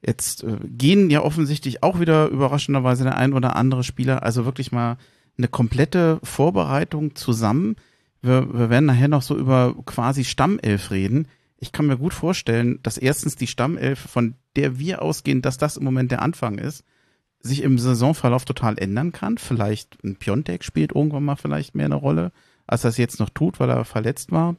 Jetzt 0.01 0.43
äh, 0.43 0.57
gehen 0.63 1.09
ja 1.09 1.21
offensichtlich 1.21 1.83
auch 1.83 1.99
wieder 1.99 2.27
überraschenderweise 2.27 3.03
der 3.03 3.17
ein 3.17 3.33
oder 3.33 3.55
andere 3.55 3.83
Spieler, 3.83 4.23
also 4.23 4.45
wirklich 4.45 4.71
mal 4.71 4.97
eine 5.37 5.47
komplette 5.47 6.19
Vorbereitung 6.23 7.15
zusammen. 7.15 7.75
Wir, 8.21 8.51
wir 8.53 8.69
werden 8.69 8.85
nachher 8.85 9.07
noch 9.07 9.21
so 9.21 9.37
über 9.37 9.75
quasi 9.85 10.23
Stammelf 10.23 10.91
reden. 10.91 11.27
Ich 11.59 11.71
kann 11.71 11.87
mir 11.87 11.97
gut 11.97 12.13
vorstellen, 12.13 12.79
dass 12.83 12.97
erstens 12.97 13.35
die 13.35 13.47
Stammelf, 13.47 13.99
von 13.99 14.35
der 14.55 14.79
wir 14.79 15.01
ausgehen, 15.01 15.41
dass 15.41 15.57
das 15.57 15.77
im 15.77 15.83
Moment 15.83 16.11
der 16.11 16.21
Anfang 16.21 16.57
ist, 16.57 16.83
sich 17.47 17.63
im 17.63 17.79
Saisonverlauf 17.79 18.45
total 18.45 18.77
ändern 18.77 19.11
kann. 19.11 19.37
Vielleicht 19.37 19.97
ein 20.03 20.17
Piontek 20.17 20.63
spielt 20.63 20.93
irgendwann 20.93 21.25
mal 21.25 21.35
vielleicht 21.35 21.75
mehr 21.75 21.85
eine 21.85 21.95
Rolle, 21.95 22.31
als 22.67 22.83
er 22.83 22.89
es 22.89 22.97
jetzt 22.97 23.19
noch 23.19 23.29
tut, 23.29 23.59
weil 23.59 23.69
er 23.69 23.85
verletzt 23.85 24.31
war. 24.31 24.55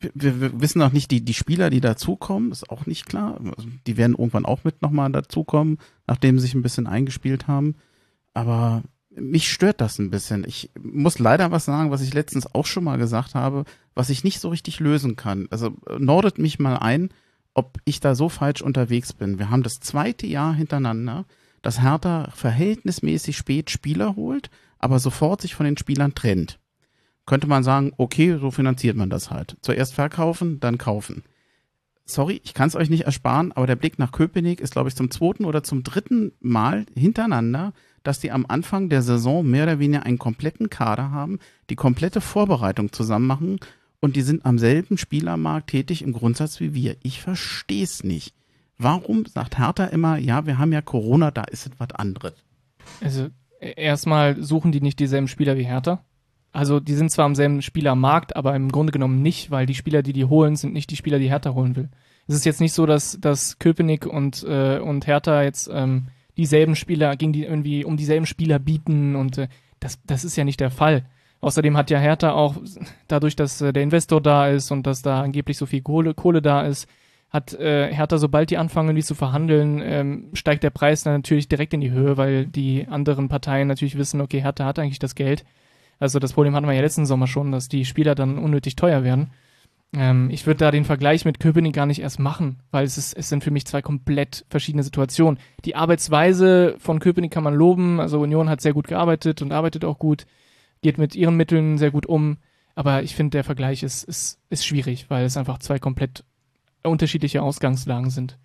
wir, 0.00 0.40
wir 0.40 0.60
wissen 0.60 0.78
noch 0.78 0.92
nicht, 0.92 1.10
die, 1.10 1.24
die 1.24 1.34
Spieler, 1.34 1.70
die 1.70 1.80
dazukommen, 1.80 2.52
ist 2.52 2.70
auch 2.70 2.86
nicht 2.86 3.06
klar. 3.06 3.40
Also 3.56 3.68
die 3.86 3.96
werden 3.96 4.16
irgendwann 4.16 4.46
auch 4.46 4.64
mit 4.64 4.82
nochmal 4.82 5.10
dazukommen, 5.10 5.78
nachdem 6.06 6.38
sie 6.38 6.46
sich 6.46 6.54
ein 6.54 6.62
bisschen 6.62 6.86
eingespielt 6.86 7.48
haben. 7.48 7.76
Aber 8.34 8.82
mich 9.16 9.50
stört 9.50 9.80
das 9.80 9.98
ein 9.98 10.10
bisschen. 10.10 10.44
Ich 10.46 10.70
muss 10.80 11.18
leider 11.18 11.50
was 11.50 11.64
sagen, 11.64 11.90
was 11.90 12.02
ich 12.02 12.14
letztens 12.14 12.52
auch 12.54 12.66
schon 12.66 12.84
mal 12.84 12.98
gesagt 12.98 13.34
habe, 13.34 13.64
was 13.94 14.10
ich 14.10 14.24
nicht 14.24 14.40
so 14.40 14.48
richtig 14.48 14.80
lösen 14.80 15.16
kann. 15.16 15.46
Also 15.50 15.76
nordet 15.98 16.38
mich 16.38 16.58
mal 16.58 16.76
ein, 16.76 17.10
ob 17.54 17.78
ich 17.84 18.00
da 18.00 18.14
so 18.14 18.28
falsch 18.28 18.62
unterwegs 18.62 19.12
bin. 19.12 19.38
Wir 19.38 19.50
haben 19.50 19.62
das 19.62 19.74
zweite 19.74 20.26
Jahr 20.26 20.54
hintereinander, 20.54 21.24
dass 21.64 21.82
Hertha 21.82 22.30
verhältnismäßig 22.34 23.36
spät 23.36 23.70
Spieler 23.70 24.16
holt, 24.16 24.50
aber 24.78 24.98
sofort 24.98 25.40
sich 25.40 25.54
von 25.54 25.64
den 25.64 25.76
Spielern 25.76 26.14
trennt. 26.14 26.58
Könnte 27.26 27.46
man 27.46 27.64
sagen, 27.64 27.92
okay, 27.96 28.38
so 28.38 28.50
finanziert 28.50 28.96
man 28.96 29.10
das 29.10 29.30
halt. 29.30 29.56
Zuerst 29.62 29.94
verkaufen, 29.94 30.60
dann 30.60 30.78
kaufen. 30.78 31.24
Sorry, 32.04 32.40
ich 32.44 32.52
kann 32.52 32.68
es 32.68 32.76
euch 32.76 32.90
nicht 32.90 33.04
ersparen, 33.04 33.52
aber 33.52 33.66
der 33.66 33.76
Blick 33.76 33.98
nach 33.98 34.12
Köpenick 34.12 34.60
ist, 34.60 34.72
glaube 34.74 34.90
ich, 34.90 34.94
zum 34.94 35.10
zweiten 35.10 35.46
oder 35.46 35.62
zum 35.62 35.82
dritten 35.82 36.32
Mal 36.40 36.84
hintereinander 36.94 37.72
dass 38.04 38.20
die 38.20 38.30
am 38.30 38.46
Anfang 38.46 38.88
der 38.88 39.02
Saison 39.02 39.44
mehr 39.44 39.64
oder 39.64 39.80
weniger 39.80 40.04
einen 40.04 40.18
kompletten 40.18 40.70
Kader 40.70 41.10
haben, 41.10 41.40
die 41.70 41.74
komplette 41.74 42.20
Vorbereitung 42.20 42.92
zusammen 42.92 43.26
machen 43.26 43.58
und 44.00 44.14
die 44.14 44.22
sind 44.22 44.46
am 44.46 44.58
selben 44.58 44.98
Spielermarkt 44.98 45.70
tätig 45.70 46.02
im 46.02 46.12
Grundsatz 46.12 46.60
wie 46.60 46.74
wir. 46.74 46.96
Ich 47.02 47.20
verstehe 47.20 47.82
es 47.82 48.04
nicht. 48.04 48.34
Warum 48.78 49.24
sagt 49.26 49.58
Hertha 49.58 49.84
immer, 49.86 50.18
ja, 50.18 50.46
wir 50.46 50.58
haben 50.58 50.72
ja 50.72 50.82
Corona, 50.82 51.30
da 51.30 51.44
ist 51.44 51.66
es 51.66 51.72
was 51.78 51.92
anderes? 51.92 52.34
Also 53.00 53.28
e, 53.60 53.72
erstmal 53.76 54.42
suchen 54.42 54.72
die 54.72 54.80
nicht 54.80 54.98
dieselben 54.98 55.28
Spieler 55.28 55.56
wie 55.56 55.64
Hertha. 55.64 56.04
Also 56.52 56.80
die 56.80 56.94
sind 56.94 57.10
zwar 57.10 57.24
am 57.24 57.34
selben 57.34 57.62
Spielermarkt, 57.62 58.36
aber 58.36 58.54
im 58.54 58.70
Grunde 58.70 58.92
genommen 58.92 59.22
nicht, 59.22 59.50
weil 59.50 59.66
die 59.66 59.74
Spieler, 59.74 60.02
die 60.02 60.12
die 60.12 60.24
holen, 60.24 60.56
sind 60.56 60.72
nicht 60.72 60.90
die 60.90 60.96
Spieler, 60.96 61.18
die 61.18 61.30
Hertha 61.30 61.54
holen 61.54 61.74
will. 61.76 61.88
Es 62.26 62.34
ist 62.36 62.44
jetzt 62.44 62.60
nicht 62.60 62.72
so, 62.72 62.86
dass, 62.86 63.18
dass 63.20 63.58
Köpenick 63.58 64.06
und, 64.06 64.44
äh, 64.44 64.78
und 64.78 65.06
Hertha 65.06 65.42
jetzt 65.42 65.68
ähm, 65.72 66.08
dieselben 66.36 66.76
Spieler, 66.76 67.16
gegen 67.16 67.32
die 67.32 67.44
irgendwie 67.44 67.84
um 67.84 67.96
dieselben 67.96 68.26
Spieler 68.26 68.58
bieten 68.58 69.16
und 69.16 69.38
äh, 69.38 69.48
das, 69.80 69.98
das 70.04 70.24
ist 70.24 70.36
ja 70.36 70.44
nicht 70.44 70.60
der 70.60 70.70
Fall. 70.70 71.04
Außerdem 71.40 71.76
hat 71.76 71.90
ja 71.90 71.98
Hertha 71.98 72.32
auch, 72.32 72.56
dadurch, 73.08 73.36
dass 73.36 73.60
äh, 73.60 73.72
der 73.72 73.82
Investor 73.82 74.20
da 74.20 74.48
ist 74.48 74.70
und 74.70 74.86
dass 74.86 75.02
da 75.02 75.22
angeblich 75.22 75.58
so 75.58 75.66
viel 75.66 75.82
Kohle, 75.82 76.14
Kohle 76.14 76.40
da 76.40 76.62
ist, 76.62 76.88
hat 77.34 77.52
äh, 77.54 77.92
Hertha, 77.92 78.16
sobald 78.18 78.50
die 78.50 78.58
anfangen, 78.58 78.90
irgendwie 78.90 79.04
zu 79.04 79.16
verhandeln, 79.16 79.82
ähm, 79.84 80.30
steigt 80.34 80.62
der 80.62 80.70
Preis 80.70 81.02
dann 81.02 81.14
natürlich 81.14 81.48
direkt 81.48 81.74
in 81.74 81.80
die 81.80 81.90
Höhe, 81.90 82.16
weil 82.16 82.46
die 82.46 82.86
anderen 82.88 83.28
Parteien 83.28 83.66
natürlich 83.66 83.98
wissen, 83.98 84.20
okay, 84.20 84.40
Hertha 84.40 84.64
hat 84.64 84.78
eigentlich 84.78 85.00
das 85.00 85.16
Geld. 85.16 85.44
Also 85.98 86.20
das 86.20 86.32
Problem 86.32 86.54
hatten 86.54 86.66
wir 86.66 86.74
ja 86.74 86.80
letzten 86.80 87.06
Sommer 87.06 87.26
schon, 87.26 87.50
dass 87.50 87.68
die 87.68 87.84
Spieler 87.84 88.14
dann 88.14 88.38
unnötig 88.38 88.76
teuer 88.76 89.02
werden. 89.02 89.32
Ähm, 89.96 90.30
ich 90.30 90.46
würde 90.46 90.58
da 90.58 90.70
den 90.70 90.84
Vergleich 90.84 91.24
mit 91.24 91.40
Köpenick 91.40 91.74
gar 91.74 91.86
nicht 91.86 92.00
erst 92.00 92.20
machen, 92.20 92.60
weil 92.70 92.84
es, 92.84 92.98
ist, 92.98 93.14
es 93.14 93.28
sind 93.28 93.42
für 93.42 93.50
mich 93.50 93.66
zwei 93.66 93.82
komplett 93.82 94.46
verschiedene 94.48 94.84
Situationen. 94.84 95.40
Die 95.64 95.74
Arbeitsweise 95.74 96.76
von 96.78 97.00
Köpenick 97.00 97.32
kann 97.32 97.42
man 97.42 97.54
loben. 97.54 97.98
Also 97.98 98.20
Union 98.20 98.48
hat 98.48 98.60
sehr 98.60 98.74
gut 98.74 98.86
gearbeitet 98.86 99.42
und 99.42 99.50
arbeitet 99.50 99.84
auch 99.84 99.98
gut, 99.98 100.24
geht 100.82 100.98
mit 100.98 101.16
ihren 101.16 101.36
Mitteln 101.36 101.78
sehr 101.78 101.90
gut 101.90 102.06
um. 102.06 102.36
Aber 102.76 103.02
ich 103.02 103.16
finde, 103.16 103.30
der 103.30 103.44
Vergleich 103.44 103.82
ist, 103.82 104.04
ist, 104.04 104.38
ist 104.50 104.64
schwierig, 104.64 105.06
weil 105.08 105.24
es 105.24 105.36
einfach 105.36 105.58
zwei 105.58 105.80
komplett 105.80 106.22
unterschiedliche 106.84 107.42
Ausgangslagen 107.42 108.10
sind. 108.10 108.38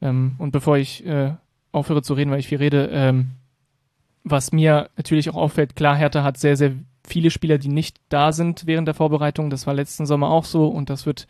Ähm, 0.00 0.34
und 0.38 0.50
bevor 0.52 0.76
ich 0.76 1.06
äh, 1.06 1.34
aufhöre 1.72 2.02
zu 2.02 2.14
reden, 2.14 2.30
weil 2.30 2.40
ich 2.40 2.48
viel 2.48 2.58
rede, 2.58 2.88
ähm, 2.92 3.32
was 4.24 4.52
mir 4.52 4.90
natürlich 4.96 5.30
auch 5.30 5.36
auffällt, 5.36 5.76
klar, 5.76 5.96
Hertha 5.96 6.22
hat 6.22 6.38
sehr, 6.38 6.56
sehr 6.56 6.72
viele 7.04 7.30
Spieler, 7.30 7.58
die 7.58 7.68
nicht 7.68 7.96
da 8.08 8.32
sind 8.32 8.66
während 8.66 8.86
der 8.86 8.94
Vorbereitung. 8.94 9.50
Das 9.50 9.66
war 9.66 9.74
letzten 9.74 10.06
Sommer 10.06 10.30
auch 10.30 10.44
so 10.44 10.68
und 10.68 10.90
das 10.90 11.06
wird 11.06 11.26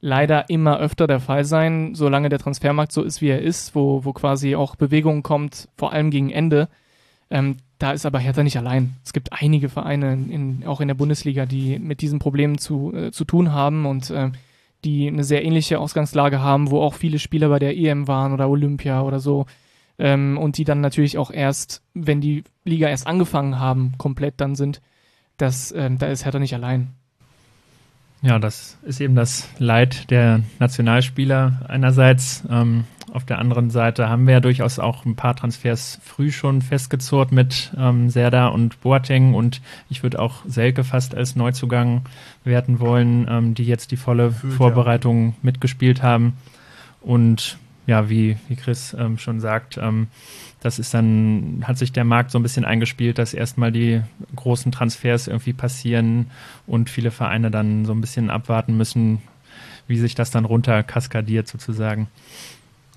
leider 0.00 0.50
immer 0.50 0.78
öfter 0.78 1.06
der 1.06 1.20
Fall 1.20 1.44
sein, 1.44 1.94
solange 1.94 2.28
der 2.28 2.38
Transfermarkt 2.38 2.92
so 2.92 3.02
ist, 3.02 3.22
wie 3.22 3.28
er 3.28 3.40
ist, 3.40 3.74
wo, 3.74 4.04
wo 4.04 4.12
quasi 4.12 4.54
auch 4.54 4.76
Bewegung 4.76 5.22
kommt, 5.22 5.68
vor 5.76 5.92
allem 5.92 6.10
gegen 6.10 6.30
Ende. 6.30 6.68
Ähm, 7.30 7.56
da 7.78 7.92
ist 7.92 8.06
aber 8.06 8.18
Hertha 8.18 8.42
nicht 8.42 8.56
allein. 8.56 8.96
Es 9.04 9.12
gibt 9.12 9.32
einige 9.32 9.68
Vereine, 9.68 10.12
in, 10.12 10.64
auch 10.66 10.80
in 10.80 10.88
der 10.88 10.94
Bundesliga, 10.94 11.46
die 11.46 11.78
mit 11.78 12.00
diesen 12.00 12.18
Problemen 12.18 12.58
zu, 12.58 12.92
äh, 12.94 13.10
zu 13.10 13.24
tun 13.24 13.52
haben 13.52 13.86
und 13.86 14.10
äh, 14.10 14.30
die 14.84 15.08
eine 15.08 15.24
sehr 15.24 15.44
ähnliche 15.44 15.78
Ausgangslage 15.78 16.40
haben, 16.40 16.70
wo 16.70 16.80
auch 16.80 16.94
viele 16.94 17.18
Spieler 17.18 17.48
bei 17.48 17.58
der 17.58 17.76
EM 17.76 18.08
waren 18.08 18.32
oder 18.32 18.48
Olympia 18.48 19.02
oder 19.02 19.20
so. 19.20 19.46
Ähm, 19.98 20.38
und 20.38 20.58
die 20.58 20.64
dann 20.64 20.80
natürlich 20.80 21.18
auch 21.18 21.30
erst, 21.30 21.82
wenn 21.94 22.20
die 22.20 22.44
Liga 22.64 22.88
erst 22.88 23.06
angefangen 23.06 23.58
haben, 23.58 23.94
komplett 23.98 24.34
dann 24.40 24.54
sind 24.54 24.82
das, 25.38 25.72
ähm, 25.72 25.98
da 25.98 26.06
ist 26.06 26.24
Hertha 26.24 26.38
nicht 26.38 26.54
allein. 26.54 26.94
Ja, 28.26 28.40
das 28.40 28.76
ist 28.82 29.00
eben 29.00 29.14
das 29.14 29.48
Leid 29.58 30.10
der 30.10 30.40
Nationalspieler 30.58 31.60
einerseits. 31.68 32.42
Ähm, 32.50 32.84
auf 33.12 33.24
der 33.24 33.38
anderen 33.38 33.70
Seite 33.70 34.08
haben 34.08 34.26
wir 34.26 34.34
ja 34.34 34.40
durchaus 34.40 34.80
auch 34.80 35.04
ein 35.04 35.14
paar 35.14 35.36
Transfers 35.36 36.00
früh 36.02 36.32
schon 36.32 36.60
festgezurrt 36.60 37.30
mit 37.30 37.72
ähm, 37.78 38.10
Serda 38.10 38.48
und 38.48 38.80
Boateng 38.80 39.34
und 39.34 39.62
ich 39.88 40.02
würde 40.02 40.18
auch 40.18 40.44
Selke 40.44 40.82
fast 40.82 41.14
als 41.14 41.36
Neuzugang 41.36 42.02
werten 42.42 42.80
wollen, 42.80 43.28
ähm, 43.30 43.54
die 43.54 43.64
jetzt 43.64 43.92
die 43.92 43.96
volle 43.96 44.32
Fühlt, 44.32 44.54
Vorbereitung 44.54 45.28
ja. 45.28 45.34
mitgespielt 45.42 46.02
haben. 46.02 46.36
Und 47.00 47.58
ja, 47.86 48.10
wie, 48.10 48.38
wie 48.48 48.56
Chris 48.56 48.94
ähm, 48.98 49.18
schon 49.18 49.38
sagt, 49.38 49.78
ähm, 49.78 50.08
das 50.60 50.78
ist 50.78 50.94
dann, 50.94 51.62
hat 51.66 51.78
sich 51.78 51.92
der 51.92 52.04
Markt 52.04 52.30
so 52.30 52.38
ein 52.38 52.42
bisschen 52.42 52.64
eingespielt, 52.64 53.18
dass 53.18 53.34
erstmal 53.34 53.72
die 53.72 54.02
großen 54.34 54.72
Transfers 54.72 55.28
irgendwie 55.28 55.52
passieren 55.52 56.30
und 56.66 56.90
viele 56.90 57.10
Vereine 57.10 57.50
dann 57.50 57.84
so 57.84 57.92
ein 57.92 58.00
bisschen 58.00 58.30
abwarten 58.30 58.76
müssen, 58.76 59.22
wie 59.86 59.98
sich 59.98 60.14
das 60.14 60.30
dann 60.30 60.44
runter 60.44 60.82
kaskadiert 60.82 61.46
sozusagen. 61.46 62.08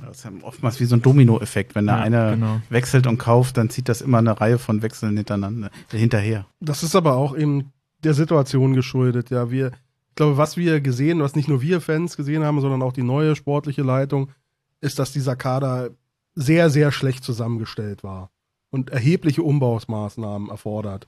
Das 0.01 0.17
ist 0.17 0.23
ja 0.25 0.31
oftmals 0.43 0.79
wie 0.79 0.85
so 0.85 0.95
ein 0.95 1.01
Dominoeffekt. 1.01 1.75
Wenn 1.75 1.85
der 1.85 1.97
ja, 1.97 2.01
eine 2.01 2.31
genau. 2.31 2.61
wechselt 2.69 3.05
und 3.05 3.17
kauft, 3.17 3.57
dann 3.57 3.69
zieht 3.69 3.89
das 3.89 4.01
immer 4.01 4.19
eine 4.19 4.39
Reihe 4.39 4.57
von 4.57 4.81
Wechseln 4.81 5.17
hintereinander, 5.17 5.69
hinterher. 5.91 6.45
Das 6.61 6.83
ist 6.83 6.95
aber 6.95 7.15
auch 7.15 7.35
eben 7.35 7.71
der 8.03 8.13
Situation 8.13 8.73
geschuldet. 8.73 9.29
Ja, 9.29 9.51
wir, 9.51 9.67
ich 10.09 10.15
glaube, 10.15 10.37
was 10.37 10.55
wir 10.57 10.79
gesehen, 10.79 11.19
was 11.19 11.35
nicht 11.35 11.49
nur 11.49 11.61
wir 11.61 11.81
Fans 11.81 12.15
gesehen 12.15 12.43
haben, 12.43 12.61
sondern 12.61 12.81
auch 12.81 12.93
die 12.93 13.03
neue 13.03 13.35
sportliche 13.35 13.81
Leitung, 13.83 14.29
ist, 14.81 14.99
dass 14.99 15.11
dieser 15.11 15.35
Kader 15.35 15.89
sehr, 16.39 16.69
sehr 16.69 16.91
schlecht 16.91 17.23
zusammengestellt 17.23 18.03
war 18.03 18.31
und 18.71 18.89
erhebliche 18.91 19.43
Umbausmaßnahmen 19.43 20.49
erfordert. 20.49 21.07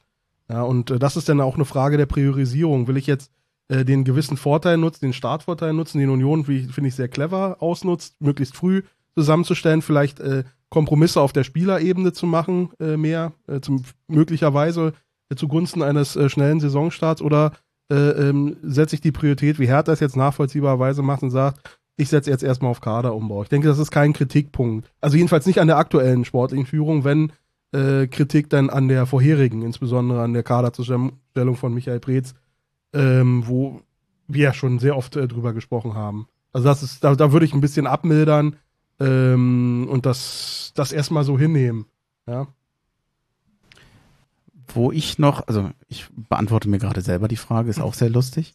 Ja, 0.50 0.64
und 0.64 0.92
äh, 0.92 1.00
das 1.00 1.16
ist 1.16 1.30
dann 1.30 1.42
auch 1.42 1.56
eine 1.56 1.66
Frage 1.66 1.98
der 1.98 2.06
Priorisierung. 2.06 2.88
Will 2.88 2.98
ich 2.98 3.08
jetzt 3.08 3.32
äh, 3.70 3.86
den 3.86 4.04
gewissen 4.04 4.36
Vorteil 4.36 4.78
nutzen, 4.78 5.06
den 5.06 5.14
Startvorteil 5.14 5.74
nutzen, 5.74 6.00
den 6.00 6.10
Union, 6.10 6.44
finde 6.44 6.88
ich, 6.88 6.96
sehr 6.96 7.08
clever 7.08 7.58
ausnutzt, 7.62 8.20
möglichst 8.20 8.56
früh 8.56 8.84
zusammenzustellen, 9.16 9.82
vielleicht 9.82 10.20
äh, 10.20 10.44
Kompromisse 10.70 11.22
auf 11.22 11.34
der 11.34 11.46
Spielerebene 11.46 12.12
zu 12.12 12.26
machen, 12.26 12.72
äh, 12.80 12.98
mehr, 12.98 13.34
äh, 13.48 13.62
zum, 13.62 13.84
möglicherweise 14.08 14.94
äh, 15.30 15.36
zugunsten 15.36 15.82
eines 15.82 16.16
äh, 16.18 16.30
schnellen 16.30 16.60
Saisonstarts 16.60 17.22
oder 17.22 17.54
äh, 17.90 17.96
ähm, 17.96 18.58
setze 18.64 18.96
ich 18.96 19.02
die 19.02 19.12
Priorität, 19.12 19.60
wie 19.60 19.68
Hertha 19.68 19.92
es 19.94 20.00
jetzt 20.02 20.16
nachvollziehbarweise 20.16 21.02
macht 21.02 21.24
und 21.24 21.32
sagt, 21.32 21.81
ich 21.98 22.10
setze 22.10 22.30
jetzt 22.30 22.44
erstmal 22.44 22.72
auf 22.72 22.82
Kaderumbau. 22.82 23.44
Ich 23.44 23.50
denke, 23.50 23.68
das 23.68 23.80
ist 23.80 23.92
kein 23.92 24.14
Kritikpunkt. 24.14 24.92
Also 25.02 25.18
jedenfalls 25.18 25.46
nicht 25.46 25.60
an 25.60 25.68
der 25.68 25.78
aktuellen 25.78 26.26
sportlichen 26.26 26.66
Führung, 26.66 27.04
wenn 27.04 27.32
äh, 27.74 28.08
Kritik 28.08 28.50
dann 28.50 28.70
an 28.70 28.88
der 28.88 29.06
vorherigen, 29.06 29.62
insbesondere 29.62 30.22
an 30.22 30.34
der 30.34 30.44
Kaderzustellung 30.44 31.56
von 31.56 31.74
Michael 31.74 32.00
Preetz, 32.00 32.34
ähm, 32.94 33.44
wo 33.48 33.82
wir 34.28 34.44
ja 34.44 34.54
schon 34.54 34.80
sehr 34.80 34.98
oft 34.98 35.16
äh, 35.16 35.28
drüber 35.28 35.54
gesprochen 35.54 35.94
haben. 35.94 36.28
Also 36.54 36.68
das 36.68 36.84
ist, 36.84 37.04
da, 37.04 37.16
da 37.16 37.32
würde 37.32 37.46
ich 37.46 37.54
ein 37.54 37.62
bisschen 37.62 37.88
abmildern 37.88 38.58
ähm, 39.00 39.88
und 39.90 40.06
das, 40.06 40.74
das 40.76 40.92
erstmal 40.92 41.24
so 41.24 41.38
hinnehmen. 41.38 41.86
Ja. 42.28 42.48
Wo 44.74 44.92
ich 44.92 45.20
noch, 45.20 45.48
also 45.48 45.70
ich 45.88 46.08
beantworte 46.12 46.70
mir 46.70 46.80
gerade 46.80 47.02
selber 47.02 47.28
die 47.28 47.38
Frage, 47.38 47.70
ist 47.70 47.82
auch 47.82 47.94
sehr 47.94 48.10
lustig. 48.10 48.54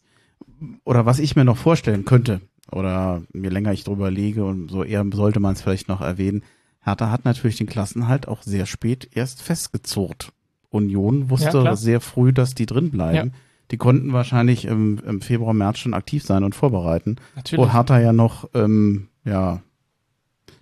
Oder 0.83 1.05
was 1.05 1.19
ich 1.19 1.35
mir 1.35 1.45
noch 1.45 1.57
vorstellen 1.57 2.05
könnte, 2.05 2.41
oder 2.71 3.23
je 3.33 3.49
länger 3.49 3.73
ich 3.73 3.83
drüber 3.83 4.11
liege 4.11 4.45
und 4.45 4.69
so 4.69 4.83
eher 4.83 5.05
sollte 5.13 5.39
man 5.39 5.53
es 5.53 5.61
vielleicht 5.61 5.87
noch 5.87 6.01
erwähnen, 6.01 6.43
Hertha 6.81 7.11
hat 7.11 7.25
natürlich 7.25 7.57
den 7.57 7.67
Klassenhalt 7.67 8.27
auch 8.27 8.43
sehr 8.43 8.65
spät 8.65 9.09
erst 9.13 9.41
festgezurrt. 9.41 10.31
Union 10.69 11.29
wusste 11.29 11.63
ja, 11.63 11.75
sehr 11.75 12.01
früh, 12.01 12.33
dass 12.33 12.55
die 12.55 12.65
drin 12.65 12.91
bleiben. 12.91 13.31
Ja. 13.33 13.39
Die 13.71 13.77
konnten 13.77 14.13
wahrscheinlich 14.13 14.65
im, 14.65 14.99
im, 15.05 15.21
Februar, 15.21 15.53
März 15.53 15.79
schon 15.79 15.93
aktiv 15.93 16.23
sein 16.23 16.43
und 16.43 16.55
vorbereiten. 16.55 17.17
Natürlich. 17.35 17.65
Wo 17.65 17.73
Hertha 17.73 17.99
ja 17.99 18.13
noch, 18.13 18.49
ähm, 18.53 19.09
ja, 19.25 19.61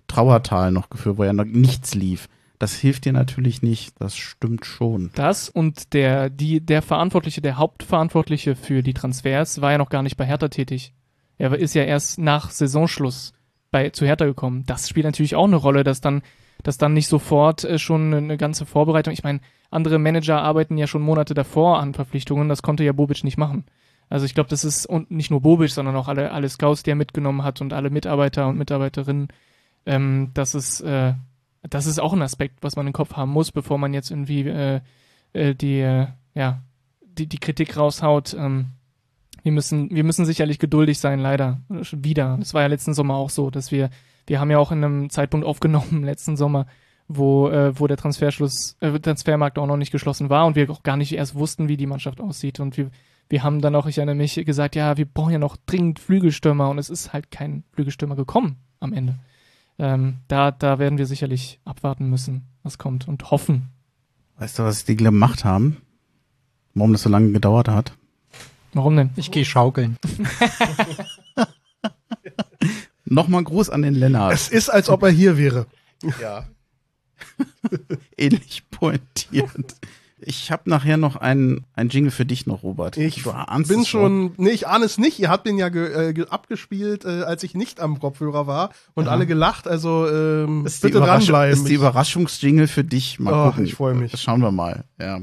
Trauertal 0.08 0.72
noch 0.72 0.90
geführt, 0.90 1.18
wo 1.18 1.24
ja 1.24 1.32
noch 1.32 1.44
nichts 1.44 1.94
lief. 1.94 2.28
Das 2.58 2.74
hilft 2.74 3.04
dir 3.04 3.12
natürlich 3.12 3.62
nicht, 3.62 4.00
das 4.00 4.16
stimmt 4.16 4.64
schon. 4.64 5.10
Das 5.14 5.48
und 5.48 5.92
der, 5.92 6.30
die, 6.30 6.60
der 6.60 6.80
Verantwortliche, 6.80 7.42
der 7.42 7.58
Hauptverantwortliche 7.58 8.56
für 8.56 8.82
die 8.82 8.94
Transfers 8.94 9.60
war 9.60 9.72
ja 9.72 9.78
noch 9.78 9.90
gar 9.90 10.02
nicht 10.02 10.16
bei 10.16 10.24
Hertha 10.24 10.48
tätig. 10.48 10.94
Er 11.38 11.52
ist 11.54 11.74
ja 11.74 11.84
erst 11.84 12.18
nach 12.18 12.50
Saisonschluss 12.50 13.32
bei, 13.70 13.90
zu 13.90 14.06
Hertha 14.06 14.24
gekommen. 14.24 14.64
Das 14.66 14.88
spielt 14.88 15.06
natürlich 15.06 15.34
auch 15.34 15.44
eine 15.44 15.56
Rolle, 15.56 15.84
dass 15.84 16.00
dann, 16.00 16.22
dass 16.62 16.78
dann 16.78 16.94
nicht 16.94 17.08
sofort 17.08 17.64
äh, 17.64 17.78
schon 17.78 18.14
eine 18.14 18.36
ganze 18.36 18.66
Vorbereitung, 18.66 19.12
ich 19.12 19.24
meine, 19.24 19.40
andere 19.70 19.98
Manager 19.98 20.40
arbeiten 20.40 20.78
ja 20.78 20.86
schon 20.86 21.02
Monate 21.02 21.34
davor 21.34 21.80
an 21.80 21.94
Verpflichtungen, 21.94 22.48
das 22.48 22.62
konnte 22.62 22.84
ja 22.84 22.92
Bobic 22.92 23.24
nicht 23.24 23.36
machen. 23.36 23.64
Also 24.08 24.24
ich 24.24 24.34
glaube, 24.34 24.48
das 24.48 24.64
ist 24.64 24.86
und 24.86 25.10
nicht 25.10 25.30
nur 25.30 25.40
Bobic, 25.40 25.70
sondern 25.70 25.96
auch 25.96 26.08
alle, 26.08 26.30
alle 26.30 26.48
Scouts, 26.48 26.84
die 26.84 26.90
er 26.90 26.96
mitgenommen 26.96 27.42
hat 27.42 27.60
und 27.60 27.72
alle 27.72 27.90
Mitarbeiter 27.90 28.46
und 28.48 28.56
Mitarbeiterinnen. 28.56 29.28
Ähm, 29.84 30.30
das 30.34 30.54
ist, 30.54 30.80
äh, 30.82 31.14
das 31.68 31.86
ist 31.86 31.98
auch 31.98 32.12
ein 32.12 32.22
Aspekt, 32.22 32.62
was 32.62 32.76
man 32.76 32.86
im 32.86 32.92
Kopf 32.92 33.14
haben 33.14 33.32
muss, 33.32 33.50
bevor 33.50 33.78
man 33.78 33.92
jetzt 33.92 34.10
irgendwie 34.10 34.48
äh, 34.48 34.80
äh, 35.32 35.54
die, 35.54 35.80
äh, 35.80 36.06
ja, 36.34 36.60
die, 37.02 37.26
die 37.26 37.38
Kritik 37.38 37.76
raushaut. 37.76 38.34
Ähm, 38.34 38.66
wir 39.46 39.52
müssen, 39.52 39.94
wir 39.94 40.02
müssen 40.02 40.24
sicherlich 40.24 40.58
geduldig 40.58 40.98
sein, 40.98 41.20
leider. 41.20 41.60
Wieder. 41.68 42.36
Das 42.40 42.52
war 42.52 42.62
ja 42.62 42.66
letzten 42.66 42.94
Sommer 42.94 43.14
auch 43.14 43.30
so, 43.30 43.48
dass 43.48 43.70
wir, 43.70 43.90
wir 44.26 44.40
haben 44.40 44.50
ja 44.50 44.58
auch 44.58 44.72
in 44.72 44.82
einem 44.82 45.08
Zeitpunkt 45.08 45.46
aufgenommen, 45.46 46.02
letzten 46.02 46.36
Sommer, 46.36 46.66
wo, 47.06 47.48
äh, 47.48 47.78
wo 47.78 47.86
der 47.86 47.96
Transferschluss, 47.96 48.76
äh, 48.80 48.98
Transfermarkt 48.98 49.56
auch 49.60 49.68
noch 49.68 49.76
nicht 49.76 49.92
geschlossen 49.92 50.30
war 50.30 50.46
und 50.46 50.56
wir 50.56 50.68
auch 50.68 50.82
gar 50.82 50.96
nicht 50.96 51.12
erst 51.12 51.36
wussten, 51.36 51.68
wie 51.68 51.76
die 51.76 51.86
Mannschaft 51.86 52.20
aussieht. 52.20 52.58
Und 52.58 52.76
wir, 52.76 52.90
wir 53.28 53.44
haben 53.44 53.60
dann 53.60 53.76
auch, 53.76 53.86
ich 53.86 53.98
erinnere 53.98 54.16
mich, 54.16 54.34
gesagt, 54.34 54.74
ja, 54.74 54.96
wir 54.96 55.04
brauchen 55.04 55.30
ja 55.30 55.38
noch 55.38 55.56
dringend 55.64 56.00
Flügelstürmer 56.00 56.68
und 56.68 56.78
es 56.78 56.90
ist 56.90 57.12
halt 57.12 57.30
kein 57.30 57.62
Flügelstürmer 57.70 58.16
gekommen 58.16 58.56
am 58.80 58.92
Ende. 58.92 59.14
Ähm, 59.78 60.16
da, 60.26 60.50
da 60.50 60.80
werden 60.80 60.98
wir 60.98 61.06
sicherlich 61.06 61.60
abwarten 61.64 62.10
müssen, 62.10 62.48
was 62.64 62.78
kommt 62.78 63.06
und 63.06 63.30
hoffen. 63.30 63.68
Weißt 64.38 64.58
du, 64.58 64.64
was 64.64 64.84
die 64.84 64.96
gemacht 64.96 65.44
haben? 65.44 65.76
Warum 66.74 66.90
das 66.90 67.02
so 67.02 67.10
lange 67.10 67.30
gedauert 67.30 67.68
hat? 67.68 67.92
Warum 68.76 68.94
denn? 68.94 69.10
Ich 69.16 69.30
gehe 69.30 69.44
schaukeln. 69.46 69.96
Nochmal 73.06 73.42
Gruß 73.44 73.70
an 73.70 73.82
den 73.82 73.94
Lennart. 73.94 74.34
Es 74.34 74.48
ist, 74.48 74.68
als 74.68 74.90
ob 74.90 75.02
er 75.02 75.10
hier 75.10 75.38
wäre. 75.38 75.66
Ja. 76.20 76.46
Ähnlich 78.18 78.64
pointiert. 78.70 79.50
Ich 80.18 80.50
habe 80.50 80.68
nachher 80.68 80.96
noch 80.96 81.16
einen, 81.16 81.64
einen 81.74 81.88
Jingle 81.90 82.10
für 82.10 82.26
dich 82.26 82.46
noch, 82.46 82.62
Robert. 82.62 82.96
Ich 82.96 83.22
bin 83.68 83.84
schon, 83.86 84.32
nee, 84.38 84.50
ich 84.50 84.66
ahne 84.66 84.84
es 84.84 84.98
nicht. 84.98 85.18
Ihr 85.20 85.30
habt 85.30 85.46
den 85.46 85.56
ja 85.56 85.68
ge, 85.68 86.08
äh, 86.08 86.12
ge, 86.12 86.26
abgespielt, 86.28 87.04
äh, 87.04 87.22
als 87.22 87.42
ich 87.44 87.54
nicht 87.54 87.80
am 87.80 87.98
Kopfhörer 88.00 88.46
war 88.46 88.70
und 88.94 89.04
Ja. 89.06 89.10
alle 89.12 89.26
gelacht. 89.26 89.68
Also 89.68 90.08
ähm, 90.08 90.66
Ist 90.66 90.82
die, 90.82 90.88
bitte 90.88 90.98
Überraschung, 90.98 91.26
dranbleiben. 91.32 91.54
ist 91.54 91.68
die 91.68 91.74
Überraschungsjingle 91.74 92.66
für 92.68 92.84
dich. 92.84 93.20
Mal 93.20 93.32
Oh, 93.32 93.50
gucken. 93.50 93.64
ich 93.66 93.74
freu 93.74 93.94
mich. 93.94 94.10
Das 94.12 94.22
Schauen 94.22 94.40
wir 94.40 94.50
mal. 94.52 94.84
Ja. 95.00 95.20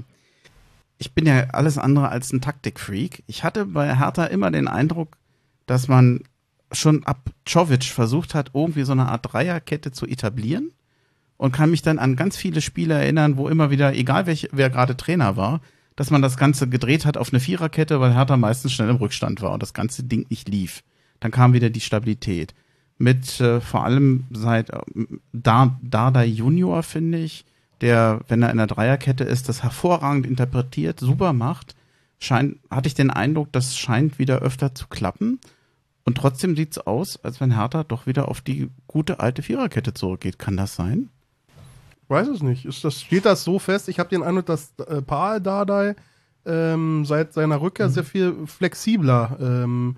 Ich 1.03 1.13
bin 1.13 1.25
ja 1.25 1.49
alles 1.49 1.77
andere 1.77 2.07
als 2.07 2.31
ein 2.31 2.39
Taktikfreak. 2.39 3.25
Ich 3.27 3.43
hatte 3.43 3.65
bei 3.65 3.93
Hertha 3.97 4.23
immer 4.23 4.49
den 4.51 4.69
Eindruck, 4.69 5.17
dass 5.65 5.89
man 5.89 6.21
schon 6.71 7.03
ab 7.03 7.29
Czovic 7.45 7.83
versucht 7.83 8.33
hat, 8.33 8.51
irgendwie 8.53 8.83
so 8.83 8.93
eine 8.93 9.09
Art 9.09 9.33
Dreierkette 9.33 9.91
zu 9.91 10.07
etablieren 10.07 10.71
und 11.35 11.51
kann 11.51 11.71
mich 11.71 11.81
dann 11.81 11.99
an 11.99 12.15
ganz 12.15 12.37
viele 12.37 12.61
Spiele 12.61 12.93
erinnern, 12.93 13.35
wo 13.35 13.49
immer 13.49 13.69
wieder, 13.69 13.93
egal 13.93 14.27
welch, 14.27 14.47
wer 14.53 14.69
gerade 14.69 14.95
Trainer 14.95 15.35
war, 15.35 15.59
dass 15.97 16.09
man 16.09 16.21
das 16.21 16.37
Ganze 16.37 16.69
gedreht 16.69 17.05
hat 17.05 17.17
auf 17.17 17.33
eine 17.33 17.41
Viererkette, 17.41 17.99
weil 17.99 18.15
Hertha 18.15 18.37
meistens 18.37 18.71
schnell 18.71 18.87
im 18.87 18.95
Rückstand 18.95 19.41
war 19.41 19.51
und 19.51 19.61
das 19.61 19.73
ganze 19.73 20.03
Ding 20.03 20.25
nicht 20.29 20.47
lief. 20.47 20.85
Dann 21.19 21.31
kam 21.31 21.51
wieder 21.51 21.69
die 21.69 21.81
Stabilität. 21.81 22.53
Mit 22.97 23.41
äh, 23.41 23.59
vor 23.59 23.83
allem 23.83 24.23
seit 24.31 24.69
äh, 24.69 24.79
da, 25.33 25.77
Dada 25.81 26.23
Junior, 26.23 26.81
finde 26.81 27.17
ich, 27.17 27.43
der, 27.83 28.21
wenn 28.29 28.41
er 28.41 28.49
in 28.49 28.57
der 28.57 28.67
Dreierkette 28.67 29.23
ist, 29.25 29.49
das 29.49 29.61
hervorragend 29.61 30.25
interpretiert, 30.25 30.99
super 30.99 31.33
macht, 31.33 31.75
scheint, 32.17 32.57
hatte 32.71 32.87
ich 32.87 32.95
den 32.95 33.11
Eindruck, 33.11 33.51
das 33.51 33.77
scheint 33.77 34.17
wieder 34.17 34.39
öfter 34.39 34.73
zu 34.73 34.87
klappen. 34.87 35.39
Und 36.05 36.17
trotzdem 36.17 36.55
sieht's 36.55 36.77
aus, 36.79 37.23
als 37.23 37.39
wenn 37.39 37.55
Hertha 37.55 37.83
doch 37.83 38.07
wieder 38.07 38.29
auf 38.29 38.41
die 38.41 38.69
gute 38.87 39.19
alte 39.19 39.41
Viererkette 39.41 39.93
zurückgeht. 39.93 40.39
Kann 40.39 40.57
das 40.57 40.75
sein? 40.75 41.09
weiß 42.09 42.27
es 42.27 42.43
nicht. 42.43 42.65
Ist 42.65 42.83
das, 42.83 43.01
steht 43.01 43.25
das 43.25 43.43
so 43.43 43.59
fest? 43.59 43.89
Ich 43.89 43.97
habe 43.99 44.09
den 44.09 44.21
Eindruck, 44.23 44.45
dass 44.45 44.73
äh, 44.87 45.01
Paul 45.01 45.39
Dardai 45.41 45.95
ähm, 46.45 47.05
seit 47.05 47.33
seiner 47.33 47.59
Rückkehr 47.61 47.89
sehr 47.89 48.03
viel 48.03 48.35
flexibler 48.45 49.37
ähm, 49.41 49.95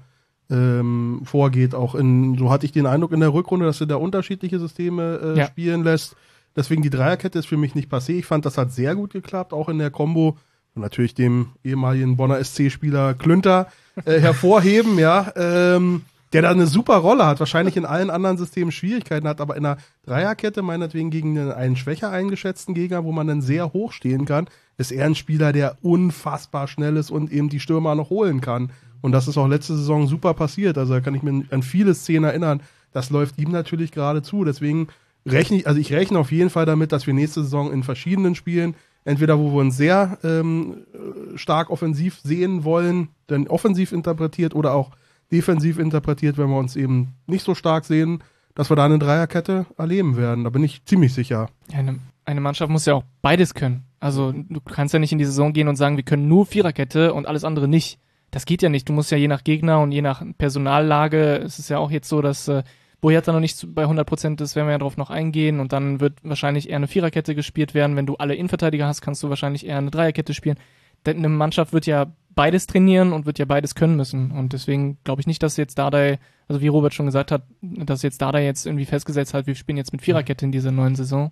ähm, 0.49 1.21
vorgeht. 1.25 1.75
Auch 1.75 1.93
in, 1.95 2.37
so 2.37 2.51
hatte 2.51 2.65
ich 2.65 2.71
den 2.71 2.85
Eindruck 2.85 3.11
in 3.11 3.19
der 3.19 3.33
Rückrunde, 3.33 3.65
dass 3.65 3.81
er 3.81 3.87
da 3.87 3.95
unterschiedliche 3.97 4.59
Systeme 4.59 5.19
äh, 5.35 5.39
Ja. 5.39 5.47
spielen 5.47 5.83
lässt. 5.83 6.15
Deswegen 6.55 6.81
die 6.81 6.89
Dreierkette 6.89 7.39
ist 7.39 7.47
für 7.47 7.57
mich 7.57 7.75
nicht 7.75 7.91
passé. 7.91 8.13
Ich 8.13 8.25
fand, 8.25 8.45
das 8.45 8.57
hat 8.57 8.71
sehr 8.71 8.95
gut 8.95 9.13
geklappt, 9.13 9.53
auch 9.53 9.69
in 9.69 9.77
der 9.77 9.91
Combo. 9.91 10.37
Und 10.73 10.81
natürlich 10.81 11.13
dem 11.13 11.49
ehemaligen 11.63 12.17
Bonner 12.17 12.43
SC-Spieler 12.43 13.13
Klünter 13.13 13.67
äh, 14.05 14.19
hervorheben, 14.19 14.99
ja. 14.99 15.31
Ähm, 15.35 16.01
der 16.33 16.41
da 16.41 16.51
eine 16.51 16.67
super 16.67 16.97
Rolle 16.97 17.25
hat, 17.25 17.39
wahrscheinlich 17.39 17.77
in 17.77 17.85
allen 17.85 18.09
anderen 18.09 18.37
Systemen 18.37 18.73
Schwierigkeiten 18.73 19.25
hat, 19.25 19.39
aber 19.39 19.55
in 19.55 19.65
einer 19.65 19.77
Dreierkette, 20.05 20.63
meinetwegen 20.63 21.09
gegen 21.09 21.37
einen, 21.37 21.77
schwächer 21.77 22.09
eingeschätzten 22.09 22.73
Gegner, 22.73 23.05
wo 23.05 23.13
man 23.13 23.27
dann 23.27 23.41
sehr 23.41 23.71
hoch 23.71 23.93
stehen 23.93 24.25
kann, 24.25 24.49
ist 24.77 24.91
er 24.91 25.05
ein 25.05 25.15
Spieler, 25.15 25.53
der 25.53 25.77
unfassbar 25.81 26.67
schnell 26.67 26.97
ist 26.97 27.09
und 27.09 27.31
eben 27.31 27.47
die 27.47 27.61
Stürmer 27.61 27.95
noch 27.95 28.09
holen 28.09 28.41
kann. 28.41 28.71
Und 29.01 29.13
das 29.13 29.29
ist 29.29 29.37
auch 29.37 29.47
letzte 29.47 29.77
Saison 29.77 30.07
super 30.07 30.33
passiert. 30.33 30.77
Also 30.77 30.95
da 30.95 30.99
kann 30.99 31.15
ich 31.15 31.23
mir 31.23 31.45
an 31.51 31.63
viele 31.63 31.93
Szenen 31.93 32.25
erinnern. 32.25 32.61
Das 32.91 33.11
läuft 33.11 33.37
ihm 33.37 33.51
natürlich 33.51 33.93
gerade 33.93 34.21
zu. 34.21 34.43
Deswegen 34.43 34.87
rechne 35.25 35.57
ich, 35.57 35.67
also 35.67 35.79
ich 35.79 35.91
rechne 35.91 36.19
auf 36.19 36.31
jeden 36.31 36.49
Fall 36.49 36.65
damit, 36.65 36.91
dass 36.91 37.07
wir 37.07 37.13
nächste 37.13 37.43
Saison 37.43 37.71
in 37.71 37.83
verschiedenen 37.83 38.35
Spielen, 38.35 38.75
entweder 39.03 39.39
wo 39.39 39.51
wir 39.51 39.61
uns 39.61 39.77
sehr 39.77 40.17
ähm, 40.23 40.85
äh, 40.93 41.37
stark 41.37 41.69
offensiv 41.69 42.19
sehen 42.23 42.63
wollen, 42.63 43.09
dann 43.27 43.47
offensiv 43.47 43.91
interpretiert 43.91 44.55
oder 44.55 44.73
auch 44.73 44.91
defensiv 45.31 45.79
interpretiert, 45.79 46.37
wenn 46.37 46.49
wir 46.49 46.57
uns 46.57 46.75
eben 46.75 47.13
nicht 47.25 47.43
so 47.43 47.55
stark 47.55 47.85
sehen, 47.85 48.23
dass 48.53 48.69
wir 48.69 48.75
da 48.75 48.85
eine 48.85 48.99
Dreierkette 48.99 49.65
erleben 49.77 50.17
werden. 50.17 50.43
Da 50.43 50.49
bin 50.49 50.63
ich 50.63 50.85
ziemlich 50.85 51.13
sicher. 51.13 51.49
Eine, 51.73 51.99
eine 52.23 52.41
Mannschaft 52.41 52.71
muss 52.71 52.85
ja 52.85 52.93
auch 52.93 53.03
beides 53.21 53.53
können. 53.53 53.83
Also 53.99 54.31
du 54.31 54.61
kannst 54.61 54.93
ja 54.93 54.99
nicht 54.99 55.11
in 55.11 55.17
die 55.17 55.25
Saison 55.25 55.51
gehen 55.51 55.67
und 55.67 55.75
sagen, 55.75 55.97
wir 55.97 56.03
können 56.03 56.27
nur 56.27 56.45
Viererkette 56.45 57.13
und 57.13 57.27
alles 57.27 57.43
andere 57.43 57.67
nicht. 57.67 57.99
Das 58.31 58.45
geht 58.45 58.61
ja 58.61 58.69
nicht. 58.69 58.87
Du 58.87 58.93
musst 58.93 59.11
ja 59.11 59.17
je 59.17 59.27
nach 59.27 59.43
Gegner 59.43 59.81
und 59.81 59.91
je 59.91 60.01
nach 60.01 60.23
Personallage, 60.37 61.37
es 61.37 61.59
ist 61.59 61.69
ja 61.69 61.79
auch 61.79 61.91
jetzt 61.91 62.07
so, 62.09 62.21
dass 62.21 62.47
äh, 62.47 62.63
Boyata 63.05 63.31
noch 63.31 63.39
nicht 63.39 63.75
bei 63.75 63.83
100 63.83 64.07
Prozent 64.07 64.41
ist, 64.41 64.55
werden 64.55 64.65
wir 64.65 64.71
ja 64.71 64.77
darauf 64.79 64.97
noch 64.97 65.11
eingehen 65.11 65.59
und 65.59 65.73
dann 65.73 65.99
wird 65.99 66.17
wahrscheinlich 66.23 66.71
eher 66.71 66.77
eine 66.77 66.87
Viererkette 66.87 67.35
gespielt 67.35 67.75
werden. 67.75 67.95
Wenn 67.95 68.07
du 68.07 68.15
alle 68.15 68.33
Innenverteidiger 68.33 68.87
hast, 68.87 69.01
kannst 69.01 69.21
du 69.21 69.29
wahrscheinlich 69.29 69.63
eher 69.63 69.77
eine 69.77 69.91
Dreierkette 69.91 70.33
spielen. 70.33 70.57
Denn 71.05 71.17
eine 71.17 71.29
Mannschaft 71.29 71.71
wird 71.71 71.85
ja 71.85 72.07
beides 72.31 72.65
trainieren 72.65 73.13
und 73.13 73.27
wird 73.27 73.37
ja 73.37 73.45
beides 73.45 73.75
können 73.75 73.95
müssen. 73.95 74.31
Und 74.31 74.53
deswegen 74.53 74.97
glaube 75.03 75.21
ich 75.21 75.27
nicht, 75.27 75.43
dass 75.43 75.55
jetzt 75.55 75.77
Dardai, 75.77 76.17
also 76.47 76.63
wie 76.63 76.67
Robert 76.67 76.95
schon 76.95 77.05
gesagt 77.05 77.31
hat, 77.31 77.43
dass 77.61 78.01
jetzt 78.01 78.23
Dardai 78.23 78.43
jetzt 78.43 78.65
irgendwie 78.65 78.85
festgesetzt 78.85 79.35
hat, 79.35 79.45
wir 79.45 79.53
spielen 79.53 79.77
jetzt 79.77 79.91
mit 79.91 80.01
Viererkette 80.01 80.43
in 80.43 80.51
dieser 80.51 80.71
neuen 80.71 80.95
Saison, 80.95 81.31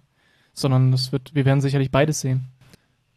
sondern 0.53 0.91
das 0.91 1.11
wird, 1.11 1.33
wir 1.33 1.43
werden 1.43 1.61
sicherlich 1.61 1.89
beides 1.89 2.21
sehen. 2.21 2.51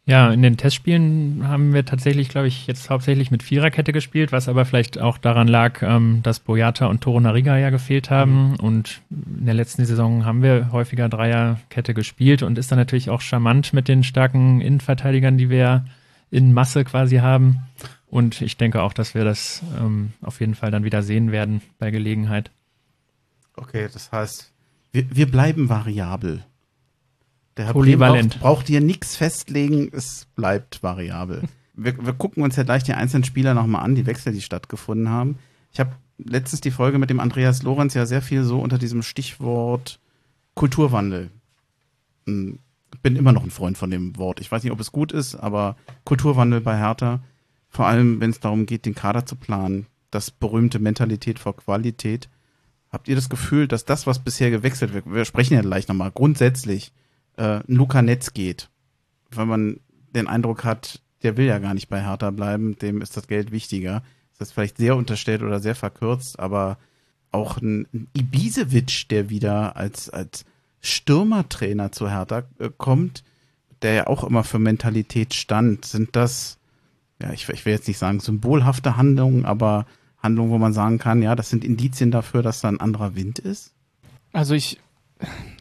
Ja, 0.07 0.31
in 0.31 0.41
den 0.41 0.55
Testspielen 0.55 1.49
haben 1.49 1.73
wir 1.73 1.83
tatsächlich, 1.83 2.29
glaube 2.29 2.47
ich, 2.47 2.65
jetzt 2.65 2.89
hauptsächlich 2.89 3.29
mit 3.29 3.43
Viererkette 3.43 3.91
gespielt, 3.91 4.31
was 4.31 4.47
aber 4.47 4.63
vielleicht 4.63 4.99
auch 4.99 5.17
daran 5.17 5.49
lag, 5.49 5.81
ähm, 5.81 6.21
dass 6.23 6.39
Boyata 6.39 6.85
und 6.85 7.01
Toro 7.01 7.19
Nariga 7.19 7.57
ja 7.57 7.71
gefehlt 7.71 8.09
haben. 8.09 8.55
Und 8.55 9.01
in 9.09 9.45
der 9.45 9.53
letzten 9.53 9.83
Saison 9.83 10.23
haben 10.23 10.41
wir 10.41 10.71
häufiger 10.71 11.09
Dreierkette 11.09 11.93
gespielt 11.93 12.41
und 12.41 12.57
ist 12.57 12.71
dann 12.71 12.79
natürlich 12.79 13.09
auch 13.09 13.19
charmant 13.19 13.73
mit 13.73 13.89
den 13.89 14.01
starken 14.05 14.61
Innenverteidigern, 14.61 15.37
die 15.37 15.49
wir 15.49 15.83
in 16.31 16.53
Masse 16.53 16.85
quasi 16.85 17.17
haben. 17.17 17.63
Und 18.09 18.41
ich 18.41 18.55
denke 18.55 18.83
auch, 18.83 18.93
dass 18.93 19.13
wir 19.13 19.25
das 19.25 19.61
ähm, 19.77 20.13
auf 20.21 20.39
jeden 20.39 20.55
Fall 20.55 20.71
dann 20.71 20.85
wieder 20.85 21.03
sehen 21.03 21.33
werden 21.33 21.61
bei 21.79 21.91
Gelegenheit. 21.91 22.49
Okay, 23.57 23.89
das 23.91 24.09
heißt, 24.13 24.53
wir, 24.93 25.05
wir 25.13 25.29
bleiben 25.29 25.67
variabel. 25.67 26.45
Der 27.57 27.65
Herr 27.65 27.73
braucht, 27.73 28.39
braucht 28.39 28.67
hier 28.67 28.81
nichts 28.81 29.15
festlegen, 29.15 29.89
es 29.91 30.27
bleibt 30.35 30.83
variabel. 30.83 31.41
Wir, 31.73 31.97
wir 32.05 32.13
gucken 32.13 32.43
uns 32.43 32.55
ja 32.55 32.63
gleich 32.63 32.83
die 32.83 32.93
einzelnen 32.93 33.23
Spieler 33.23 33.53
nochmal 33.53 33.83
an, 33.83 33.95
die 33.95 34.05
Wechsel, 34.05 34.33
die 34.33 34.41
stattgefunden 34.41 35.09
haben. 35.09 35.37
Ich 35.71 35.79
habe 35.79 35.91
letztens 36.17 36.61
die 36.61 36.71
Folge 36.71 36.97
mit 36.99 37.09
dem 37.09 37.19
Andreas 37.19 37.63
Lorenz 37.63 37.93
ja 37.93 38.05
sehr 38.05 38.21
viel 38.21 38.43
so 38.43 38.59
unter 38.59 38.77
diesem 38.77 39.03
Stichwort 39.03 39.99
Kulturwandel. 40.53 41.29
Hm, 42.25 42.59
Bin 43.01 43.15
immer 43.15 43.31
noch 43.31 43.43
ein 43.43 43.51
Freund 43.51 43.77
von 43.77 43.91
dem 43.91 44.17
Wort. 44.17 44.39
Ich 44.39 44.51
weiß 44.51 44.63
nicht, 44.63 44.71
ob 44.71 44.79
es 44.79 44.91
gut 44.91 45.11
ist, 45.11 45.35
aber 45.35 45.77
Kulturwandel 46.03 46.61
bei 46.61 46.77
Hertha, 46.77 47.21
vor 47.69 47.87
allem 47.87 48.19
wenn 48.19 48.31
es 48.31 48.39
darum 48.39 48.65
geht, 48.65 48.85
den 48.85 48.95
Kader 48.95 49.25
zu 49.25 49.35
planen, 49.35 49.87
das 50.09 50.31
berühmte 50.31 50.79
Mentalität 50.79 51.37
vor 51.37 51.55
Qualität. 51.55 52.29
Habt 52.91 53.07
ihr 53.07 53.15
das 53.15 53.29
Gefühl, 53.29 53.67
dass 53.67 53.85
das, 53.85 54.07
was 54.07 54.19
bisher 54.19 54.49
gewechselt 54.49 54.93
wird, 54.93 55.11
wir 55.11 55.25
sprechen 55.25 55.53
ja 55.55 55.61
gleich 55.61 55.87
nochmal, 55.87 56.11
grundsätzlich 56.11 56.91
äh, 57.37 57.61
Luca 57.67 58.01
Netz 58.01 58.33
geht, 58.33 58.69
wenn 59.31 59.47
man 59.47 59.79
den 60.13 60.27
Eindruck 60.27 60.63
hat, 60.63 61.01
der 61.23 61.37
will 61.37 61.45
ja 61.45 61.59
gar 61.59 61.73
nicht 61.73 61.89
bei 61.89 62.01
Hertha 62.03 62.31
bleiben, 62.31 62.77
dem 62.77 63.01
ist 63.01 63.17
das 63.17 63.27
Geld 63.27 63.51
wichtiger. 63.51 64.03
Das 64.37 64.49
ist 64.49 64.53
vielleicht 64.53 64.77
sehr 64.77 64.95
unterstellt 64.95 65.41
oder 65.41 65.59
sehr 65.59 65.75
verkürzt, 65.75 66.39
aber 66.39 66.77
auch 67.31 67.57
ein, 67.57 67.87
ein 67.93 68.07
Ibisevic, 68.13 69.09
der 69.09 69.29
wieder 69.29 69.75
als, 69.75 70.09
als 70.09 70.45
Stürmertrainer 70.81 71.91
zu 71.91 72.09
Hertha 72.09 72.43
äh, 72.59 72.69
kommt, 72.77 73.23
der 73.81 73.93
ja 73.93 74.07
auch 74.07 74.23
immer 74.23 74.43
für 74.43 74.59
Mentalität 74.59 75.33
stand, 75.33 75.85
sind 75.85 76.15
das, 76.15 76.57
ja, 77.21 77.31
ich, 77.31 77.49
ich 77.49 77.65
will 77.65 77.73
jetzt 77.73 77.87
nicht 77.87 77.97
sagen 77.97 78.19
symbolhafte 78.19 78.97
Handlungen, 78.97 79.45
aber 79.45 79.85
Handlungen, 80.17 80.51
wo 80.51 80.57
man 80.57 80.73
sagen 80.73 80.97
kann, 80.97 81.21
ja, 81.21 81.35
das 81.35 81.49
sind 81.49 81.63
Indizien 81.63 82.11
dafür, 82.11 82.41
dass 82.41 82.61
da 82.61 82.69
ein 82.69 82.79
anderer 82.79 83.15
Wind 83.15 83.39
ist? 83.39 83.73
Also 84.33 84.55
ich, 84.55 84.79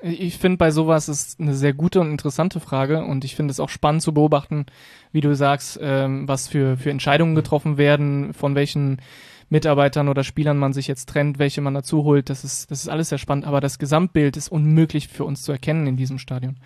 ich 0.02 0.38
finde 0.38 0.58
bei 0.58 0.70
sowas 0.70 1.08
ist 1.08 1.40
eine 1.40 1.54
sehr 1.54 1.72
gute 1.72 2.00
und 2.00 2.10
interessante 2.10 2.60
Frage 2.60 3.04
und 3.04 3.24
ich 3.24 3.36
finde 3.36 3.52
es 3.52 3.60
auch 3.60 3.68
spannend 3.68 4.02
zu 4.02 4.12
beobachten, 4.12 4.66
wie 5.12 5.20
du 5.20 5.34
sagst, 5.34 5.78
ähm, 5.82 6.28
was 6.28 6.48
für, 6.48 6.76
für 6.76 6.90
Entscheidungen 6.90 7.34
getroffen 7.34 7.78
werden, 7.78 8.34
von 8.34 8.54
welchen 8.54 9.00
Mitarbeitern 9.48 10.08
oder 10.08 10.24
Spielern 10.24 10.58
man 10.58 10.72
sich 10.72 10.88
jetzt 10.88 11.08
trennt, 11.08 11.38
welche 11.38 11.60
man 11.60 11.74
dazu 11.74 12.02
holt. 12.04 12.30
Das 12.30 12.42
ist, 12.44 12.70
das 12.70 12.80
ist 12.80 12.88
alles 12.88 13.10
sehr 13.10 13.18
spannend, 13.18 13.46
aber 13.46 13.60
das 13.60 13.78
Gesamtbild 13.78 14.36
ist 14.36 14.48
unmöglich 14.48 15.08
für 15.08 15.24
uns 15.24 15.42
zu 15.42 15.52
erkennen 15.52 15.86
in 15.86 15.96
diesem 15.96 16.18
Stadion. 16.18 16.56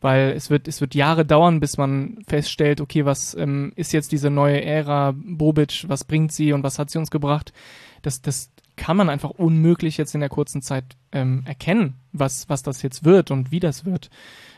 Weil 0.00 0.30
es 0.30 0.48
wird, 0.48 0.66
es 0.66 0.80
wird 0.80 0.94
Jahre 0.94 1.26
dauern, 1.26 1.60
bis 1.60 1.76
man 1.76 2.24
feststellt, 2.26 2.80
okay, 2.80 3.04
was 3.04 3.34
ähm, 3.34 3.72
ist 3.76 3.92
jetzt 3.92 4.12
diese 4.12 4.30
neue 4.30 4.64
Ära 4.64 5.12
Bobic, 5.14 5.84
was 5.88 6.04
bringt 6.04 6.32
sie 6.32 6.54
und 6.54 6.62
was 6.62 6.78
hat 6.78 6.88
sie 6.88 6.98
uns 6.98 7.10
gebracht? 7.10 7.52
Das, 8.00 8.22
das 8.22 8.50
kann 8.80 8.96
man 8.96 9.10
einfach 9.10 9.28
unmöglich 9.28 9.98
jetzt 9.98 10.14
in 10.14 10.20
der 10.20 10.30
kurzen 10.30 10.62
Zeit 10.62 10.96
ähm, 11.12 11.42
erkennen, 11.44 11.96
was, 12.12 12.48
was 12.48 12.62
das 12.62 12.80
jetzt 12.80 13.04
wird 13.04 13.30
und 13.30 13.50
wie 13.50 13.60
das 13.60 13.84
wird. 13.84 14.08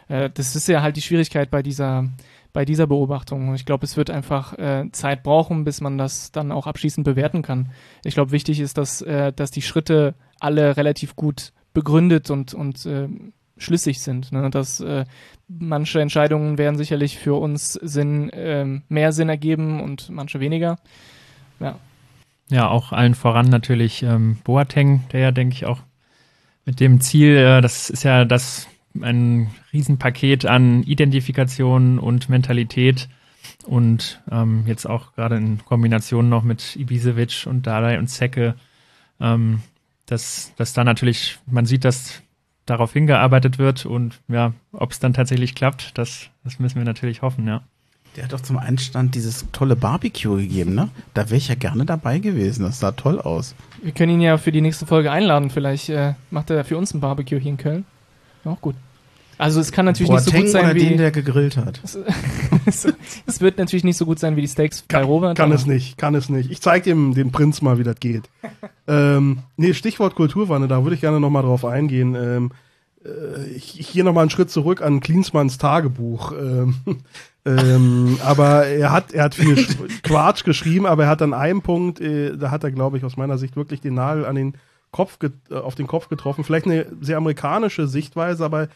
Äh, 0.07 0.31
das 0.33 0.55
ist 0.55 0.69
ja 0.69 0.81
halt 0.81 0.97
die 0.97 1.03
Schwierigkeit 1.03 1.51
bei 1.51 1.61
dieser, 1.61 2.09
bei 2.53 2.65
dieser 2.65 2.87
Beobachtung. 2.87 3.53
Ich 3.57 3.67
glaube, 3.67 3.85
es 3.85 3.97
wird 3.97 4.11
einfach 4.11 4.57
äh, 4.57 4.89
Zeit 4.93 5.25
brauchen, 5.25 5.65
bis 5.65 5.81
man 5.81 5.99
das 5.99 6.31
dann 6.31 6.53
auch 6.53 6.69
abschließend 6.69 7.05
bewerten 7.05 7.43
kann. 7.43 7.71
Ich 8.05 8.15
glaube, 8.15 8.31
wichtig 8.31 8.61
ist, 8.61 8.79
dass, 8.79 9.03
äh, 9.03 9.33
dass 9.33 9.51
die 9.51 9.61
Schritte 9.61 10.15
alle 10.39 10.77
relativ 10.77 11.17
gut 11.17 11.53
begründet 11.75 12.31
und, 12.31 12.55
und 12.55 12.87
äh, 12.87 13.09
schlüssig 13.57 14.03
sind. 14.03 14.31
Ne? 14.31 14.51
Dass 14.51 14.79
äh, 14.79 15.05
manche 15.49 16.01
Entscheidungen 16.01 16.59
werden 16.59 16.77
sicherlich 16.77 17.19
für 17.19 17.35
uns 17.35 17.73
Sinn, 17.73 18.31
äh, 18.31 18.81
mehr 18.89 19.11
Sinn 19.11 19.29
ergeben 19.29 19.81
und 19.81 20.11
manche 20.11 20.39
weniger. 20.39 20.77
Ja. 21.59 21.75
Ja, 22.51 22.69
auch 22.69 22.93
allen 22.93 23.15
voran 23.15 23.49
natürlich 23.49 24.03
ähm, 24.03 24.39
Boateng, 24.45 25.05
der 25.13 25.21
ja, 25.21 25.31
denke 25.31 25.55
ich, 25.55 25.67
auch 25.67 25.81
mit 26.65 26.81
dem 26.81 27.01
Ziel, 27.01 27.37
äh, 27.37 27.61
das 27.61 27.91
ist 27.91 28.03
ja 28.03 28.25
das 28.25 28.69
ein 29.01 29.51
Riesenpaket 29.73 30.45
an 30.45 30.83
Identifikation 30.83 31.99
und 31.99 32.29
Mentalität 32.29 33.09
und 33.67 34.23
ähm, 34.31 34.65
jetzt 34.67 34.87
auch 34.87 35.15
gerade 35.15 35.37
in 35.37 35.65
Kombination 35.65 36.29
noch 36.29 36.43
mit 36.43 36.77
Ibisevic 36.77 37.47
und 37.47 37.67
Dalai 37.67 37.99
und 37.99 38.09
Zecke, 38.09 38.55
ähm, 39.21 39.63
dass, 40.07 40.53
dass 40.57 40.73
da 40.73 40.85
natürlich, 40.85 41.39
man 41.47 41.67
sieht, 41.67 41.85
dass 41.85 42.23
darauf 42.67 42.93
hingearbeitet 42.93 43.59
wird 43.59 43.87
und 43.87 44.21
ja, 44.29 44.53
ob 44.73 44.93
es 44.93 45.01
dann 45.01 45.15
tatsächlich 45.15 45.55
klappt, 45.55 45.97
das, 45.99 46.31
das 46.45 46.59
müssen 46.59 46.79
wir 46.79 46.85
natürlich 46.85 47.23
hoffen, 47.23 47.47
ja. 47.47 47.65
Der 48.17 48.25
hat 48.25 48.33
doch 48.33 48.41
zum 48.41 48.59
Einstand 48.59 49.15
dieses 49.15 49.47
tolle 49.53 49.75
Barbecue 49.75 50.37
gegeben, 50.37 50.75
ne? 50.75 50.91
Da 51.15 51.27
wäre 51.31 51.37
ich 51.37 51.49
ja 51.49 51.55
gerne 51.55 51.87
dabei 51.87 52.19
gewesen. 52.19 52.63
Das 52.63 52.79
sah 52.79 52.93
toll 52.93 53.19
aus. 53.19 53.55
Wir 53.83 53.93
können 53.93 54.13
ihn 54.13 54.21
ja 54.21 54.37
für 54.37 54.53
die 54.53 54.61
nächste 54.61 54.85
Folge 54.85 55.11
einladen. 55.11 55.49
Vielleicht 55.49 55.89
äh, 55.89 56.15
macht 56.31 56.51
er 56.51 56.65
für 56.65 56.77
uns 56.77 56.93
ein 56.93 57.01
Barbecue 57.01 57.39
hier 57.39 57.53
in 57.53 57.57
Köln. 57.57 57.85
Auch 58.45 58.61
gut. 58.61 58.75
Also 59.39 59.61
es 59.61 59.73
kann 59.73 59.87
natürlich 59.87 60.11
Boateng 60.11 60.25
nicht 60.25 60.35
so 60.35 60.43
gut 60.43 60.51
sein 60.51 60.65
oder 60.67 60.75
wie 60.75 60.89
den, 60.89 60.99
der 60.99 61.11
gegrillt 61.11 61.57
hat. 61.57 61.81
es, 62.67 62.87
es 63.27 63.41
wird 63.41 63.59
natürlich 63.59 63.83
nicht 63.83 63.97
so 63.97 64.05
gut 64.05 64.19
sein 64.19 64.37
wie 64.37 64.43
die 64.43 64.49
Steaks 64.49 64.83
bei 64.83 64.99
Kann, 64.99 65.05
Robert. 65.05 65.37
kann 65.37 65.51
es 65.51 65.67
nicht, 65.67 65.99
kann 65.99 66.15
es 66.15 66.29
nicht. 66.29 66.51
Ich 66.51 66.61
zeige 66.61 66.85
dem 66.85 67.15
den 67.15 67.33
Prinz 67.33 67.63
mal, 67.63 67.79
wie 67.79 67.83
das 67.83 67.99
geht. 67.99 68.29
ähm, 68.87 69.39
nee, 69.57 69.75
Stichwort 69.75 70.15
Kulturwanne, 70.15 70.69
da 70.69 70.85
würde 70.85 70.95
ich 70.95 71.01
gerne 71.01 71.19
nochmal 71.19 71.43
drauf 71.43 71.65
eingehen. 71.65 72.15
Ähm, 72.15 72.53
äh, 73.05 73.47
ich 73.49 73.93
gehe 73.93 74.05
nochmal 74.05 74.23
einen 74.23 74.31
Schritt 74.31 74.51
zurück 74.51 74.83
an 74.83 75.01
Klinsmanns 75.01 75.59
Tagebuch. 75.59 76.33
Ähm, 76.33 76.75
ähm, 77.45 78.19
aber 78.25 78.67
er 78.67 78.93
hat, 78.93 79.13
er 79.13 79.25
hat 79.25 79.35
viel 79.35 79.55
Sch- 79.55 79.77
Quatsch 80.03 80.45
geschrieben, 80.45 80.87
aber 80.87 81.05
er 81.05 81.11
hat 81.11 81.23
an 81.23 81.35
einem 81.35 81.63
Punkt, 81.63 82.01
äh, 82.01 82.37
da 82.37 82.51
hat 82.51 82.65
er, 82.65 82.71
glaube 82.71 82.99
ich, 82.99 83.05
aus 83.05 83.17
meiner 83.17 83.39
Sicht 83.39 83.57
wirklich 83.57 83.81
den 83.81 83.95
Nagel 83.95 84.25
an 84.27 84.37
den 84.37 84.55
Kopf 84.91 85.19
äh, 85.23 85.55
auf 85.55 85.75
den 85.75 85.87
Kopf 85.87 86.09
getroffen. 86.09 86.45
Vielleicht 86.45 86.67
eine 86.67 86.87
sehr 87.01 87.17
amerikanische 87.17 87.89
Sichtweise, 87.89 88.45
aber 88.45 88.69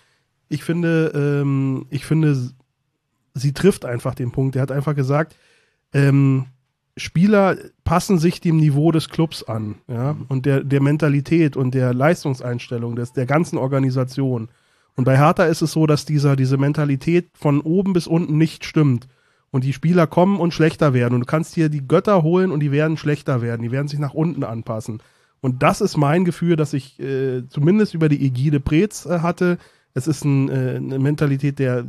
ich 0.48 0.64
finde, 0.64 1.12
ähm, 1.14 1.86
ich 1.90 2.06
finde, 2.06 2.50
sie 3.34 3.52
trifft 3.52 3.84
einfach 3.84 4.14
den 4.14 4.32
Punkt. 4.32 4.56
Er 4.56 4.62
hat 4.62 4.72
einfach 4.72 4.94
gesagt, 4.94 5.36
ähm, 5.92 6.46
Spieler 6.96 7.56
passen 7.84 8.18
sich 8.18 8.40
dem 8.40 8.56
Niveau 8.56 8.90
des 8.90 9.10
Clubs 9.10 9.42
an, 9.42 9.76
ja, 9.86 10.16
und 10.28 10.46
der, 10.46 10.64
der 10.64 10.80
Mentalität 10.80 11.56
und 11.56 11.74
der 11.74 11.92
Leistungseinstellung 11.92 12.96
des, 12.96 13.12
der 13.12 13.26
ganzen 13.26 13.58
Organisation. 13.58 14.48
Und 14.94 15.04
bei 15.04 15.18
Hertha 15.18 15.44
ist 15.44 15.60
es 15.60 15.72
so, 15.72 15.86
dass 15.86 16.06
dieser, 16.06 16.36
diese 16.36 16.56
Mentalität 16.56 17.28
von 17.34 17.60
oben 17.60 17.92
bis 17.92 18.06
unten 18.06 18.38
nicht 18.38 18.64
stimmt. 18.64 19.08
Und 19.50 19.62
die 19.64 19.74
Spieler 19.74 20.06
kommen 20.06 20.40
und 20.40 20.54
schlechter 20.54 20.94
werden. 20.94 21.14
Und 21.14 21.20
du 21.20 21.26
kannst 21.26 21.54
hier 21.54 21.68
die 21.68 21.86
Götter 21.86 22.22
holen 22.22 22.50
und 22.50 22.60
die 22.60 22.72
werden 22.72 22.96
schlechter 22.96 23.42
werden. 23.42 23.62
Die 23.62 23.70
werden 23.70 23.88
sich 23.88 23.98
nach 23.98 24.14
unten 24.14 24.42
anpassen. 24.42 25.02
Und 25.40 25.62
das 25.62 25.80
ist 25.80 25.96
mein 25.96 26.24
Gefühl, 26.24 26.56
dass 26.56 26.72
ich 26.72 26.98
äh, 26.98 27.46
zumindest 27.48 27.94
über 27.94 28.08
die 28.08 28.24
Ägide 28.24 28.58
Preetz 28.58 29.06
äh, 29.06 29.20
hatte. 29.20 29.58
Es 29.94 30.06
ist 30.06 30.24
ein, 30.24 30.48
äh, 30.48 30.76
eine 30.76 30.98
Mentalität 30.98 31.58
der 31.58 31.86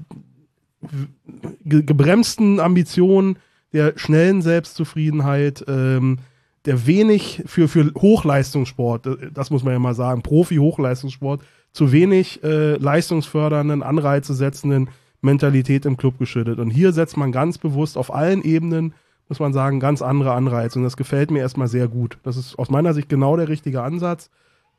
ge 1.63 1.81
gebremsten 1.83 2.59
Ambitionen, 2.59 3.39
der 3.73 3.93
schnellen 3.97 4.41
Selbstzufriedenheit, 4.41 5.65
ähm, 5.67 6.19
der 6.65 6.85
wenig 6.85 7.43
für, 7.45 7.67
für 7.67 7.91
Hochleistungssport, 7.95 9.07
äh, 9.07 9.31
das 9.33 9.49
muss 9.49 9.63
man 9.63 9.73
ja 9.73 9.79
mal 9.79 9.95
sagen, 9.95 10.21
Profi-Hochleistungssport, 10.21 11.41
zu 11.71 11.91
wenig 11.91 12.43
äh, 12.43 12.75
leistungsfördernden, 12.75 13.83
Anreize 13.83 14.33
setzenden 14.33 14.89
Mentalität 15.21 15.85
im 15.85 15.97
Club 15.97 16.17
geschüttet. 16.17 16.59
Und 16.59 16.69
hier 16.69 16.91
setzt 16.91 17.17
man 17.17 17.31
ganz 17.31 17.57
bewusst 17.57 17.97
auf 17.97 18.13
allen 18.13 18.43
Ebenen, 18.43 18.93
muss 19.29 19.39
man 19.39 19.53
sagen, 19.53 19.79
ganz 19.79 20.01
andere 20.01 20.33
Anreize. 20.33 20.79
Und 20.79 20.83
das 20.83 20.97
gefällt 20.97 21.31
mir 21.31 21.39
erstmal 21.39 21.67
sehr 21.67 21.87
gut. 21.87 22.17
Das 22.23 22.37
ist 22.37 22.57
aus 22.57 22.69
meiner 22.69 22.93
Sicht 22.93 23.09
genau 23.09 23.35
der 23.35 23.49
richtige 23.49 23.83
Ansatz. 23.83 24.29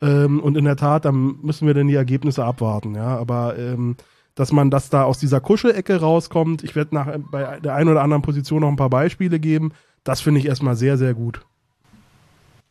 Ähm, 0.01 0.41
und 0.41 0.57
in 0.57 0.65
der 0.65 0.77
Tat, 0.77 1.05
dann 1.05 1.37
müssen 1.43 1.67
wir 1.67 1.75
dann 1.75 1.89
die 1.89 1.95
Ergebnisse 1.95 2.45
abwarten. 2.45 2.95
Ja, 2.95 3.17
aber 3.19 3.59
ähm, 3.59 3.97
dass 4.39 4.53
man 4.53 4.71
das 4.71 4.89
da 4.89 5.03
aus 5.03 5.19
dieser 5.19 5.41
Kuschelecke 5.41 5.97
rauskommt, 5.97 6.63
ich 6.63 6.77
werde 6.77 7.25
bei 7.33 7.59
der 7.59 7.75
einen 7.75 7.89
oder 7.89 8.03
anderen 8.03 8.23
Position 8.23 8.61
noch 8.61 8.69
ein 8.69 8.77
paar 8.77 8.89
Beispiele 8.89 9.41
geben. 9.41 9.73
Das 10.05 10.21
finde 10.21 10.39
ich 10.39 10.47
erstmal 10.47 10.77
sehr, 10.77 10.97
sehr 10.97 11.13
gut. 11.13 11.45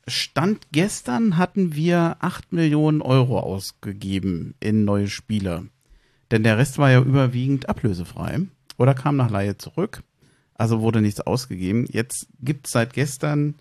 Stand 0.07 0.69
gestern 0.71 1.35
hatten 1.35 1.75
wir 1.75 2.15
8 2.21 2.53
Millionen 2.53 3.01
Euro 3.01 3.41
ausgegeben 3.41 4.55
in 4.61 4.85
neue 4.85 5.09
Spieler. 5.09 5.65
Denn 6.31 6.43
der 6.43 6.57
Rest 6.57 6.77
war 6.77 6.89
ja 6.89 7.01
überwiegend 7.01 7.67
ablösefrei 7.67 8.39
oder 8.77 8.93
kam 8.93 9.17
nach 9.17 9.29
Laie 9.29 9.57
zurück. 9.57 10.03
Also 10.53 10.79
wurde 10.79 11.01
nichts 11.01 11.19
ausgegeben. 11.19 11.85
Jetzt 11.91 12.27
gibt 12.39 12.67
es 12.67 12.71
seit 12.71 12.93
gestern, 12.93 13.55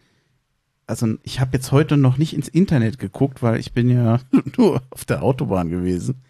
also 0.86 1.16
ich 1.24 1.40
habe 1.40 1.54
jetzt 1.54 1.72
heute 1.72 1.96
noch 1.96 2.18
nicht 2.18 2.34
ins 2.34 2.46
Internet 2.46 3.00
geguckt, 3.00 3.42
weil 3.42 3.58
ich 3.58 3.72
bin 3.72 3.90
ja 3.90 4.20
nur 4.56 4.80
auf 4.90 5.04
der 5.04 5.24
Autobahn 5.24 5.70
gewesen. 5.70 6.22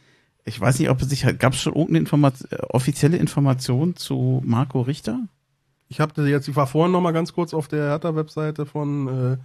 Ich 0.47 0.61
weiß 0.61 0.79
nicht, 0.79 0.89
ob 0.91 1.03
es 1.03 1.09
sich, 1.09 1.27
gab 1.39 1.53
es 1.53 1.61
schon 1.61 1.75
irgendeine 1.75 1.99
Informat 1.99 2.35
äh, 2.51 2.57
offizielle 2.71 3.17
Information 3.17 3.97
zu 3.97 4.43
Marco 4.45 4.81
Richter? 4.81 5.21
Ich 5.89 6.01
habe 6.01 6.29
jetzt, 6.29 6.49
ich 6.49 6.57
war 6.57 6.67
vorhin 6.67 6.93
noch 6.93 7.01
mal 7.01 7.13
ganz 7.13 7.33
kurz 7.33 7.53
auf 7.53 7.69
der 7.69 7.91
Hertha-Webseite 7.91 8.65
von 8.65 9.09
äh, 9.09 9.37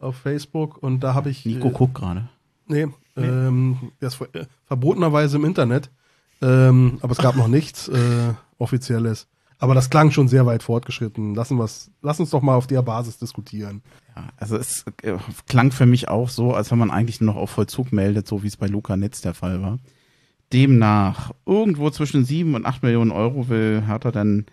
auf 0.00 0.16
Facebook 0.16 0.82
und 0.82 1.00
da 1.00 1.14
habe 1.14 1.30
ich 1.30 1.44
Nico 1.44 1.68
äh, 1.68 1.72
guckt 1.72 1.94
gerade. 1.94 2.28
Nee, 2.66 2.88
Ähm, 3.16 3.92
der 4.00 4.08
ist 4.08 4.14
ver 4.14 4.34
äh, 4.34 4.46
verbotenerweise 4.64 5.36
im 5.36 5.44
Internet. 5.44 5.90
Ähm, 6.40 6.98
aber 7.02 7.12
es 7.12 7.18
gab 7.18 7.36
noch 7.36 7.48
nichts 7.58 7.88
äh, 7.88 8.34
Offizielles. 8.58 9.28
Aber 9.58 9.74
das 9.74 9.90
klang 9.90 10.10
schon 10.10 10.26
sehr 10.28 10.44
weit 10.44 10.62
fortgeschritten. 10.64 11.34
Lassen, 11.34 11.56
wir's, 11.56 11.90
lass 12.02 12.18
uns 12.18 12.30
doch 12.30 12.42
mal 12.42 12.56
auf 12.56 12.66
der 12.66 12.82
Basis 12.82 13.18
diskutieren. 13.18 13.82
Ja, 14.16 14.24
also 14.36 14.56
es 14.56 14.84
äh, 15.02 15.16
klang 15.46 15.70
für 15.70 15.86
mich 15.86 16.08
auch 16.08 16.28
so, 16.28 16.52
als 16.52 16.70
wenn 16.70 16.78
man 16.78 16.90
eigentlich 16.90 17.20
nur 17.20 17.34
noch 17.34 17.40
auf 17.40 17.50
Vollzug 17.50 17.92
meldet, 17.92 18.26
so 18.26 18.42
wie 18.42 18.48
es 18.48 18.56
bei 18.56 18.66
Luca 18.66 18.96
Netz 18.96 19.20
der 19.20 19.34
Fall 19.34 19.62
war. 19.62 19.78
Demnach, 20.52 21.32
irgendwo 21.46 21.90
zwischen 21.90 22.24
sieben 22.24 22.54
und 22.54 22.66
acht 22.66 22.82
Millionen 22.82 23.10
Euro 23.10 23.48
will 23.48 23.82
Hertha 23.86 24.10
dann 24.10 24.46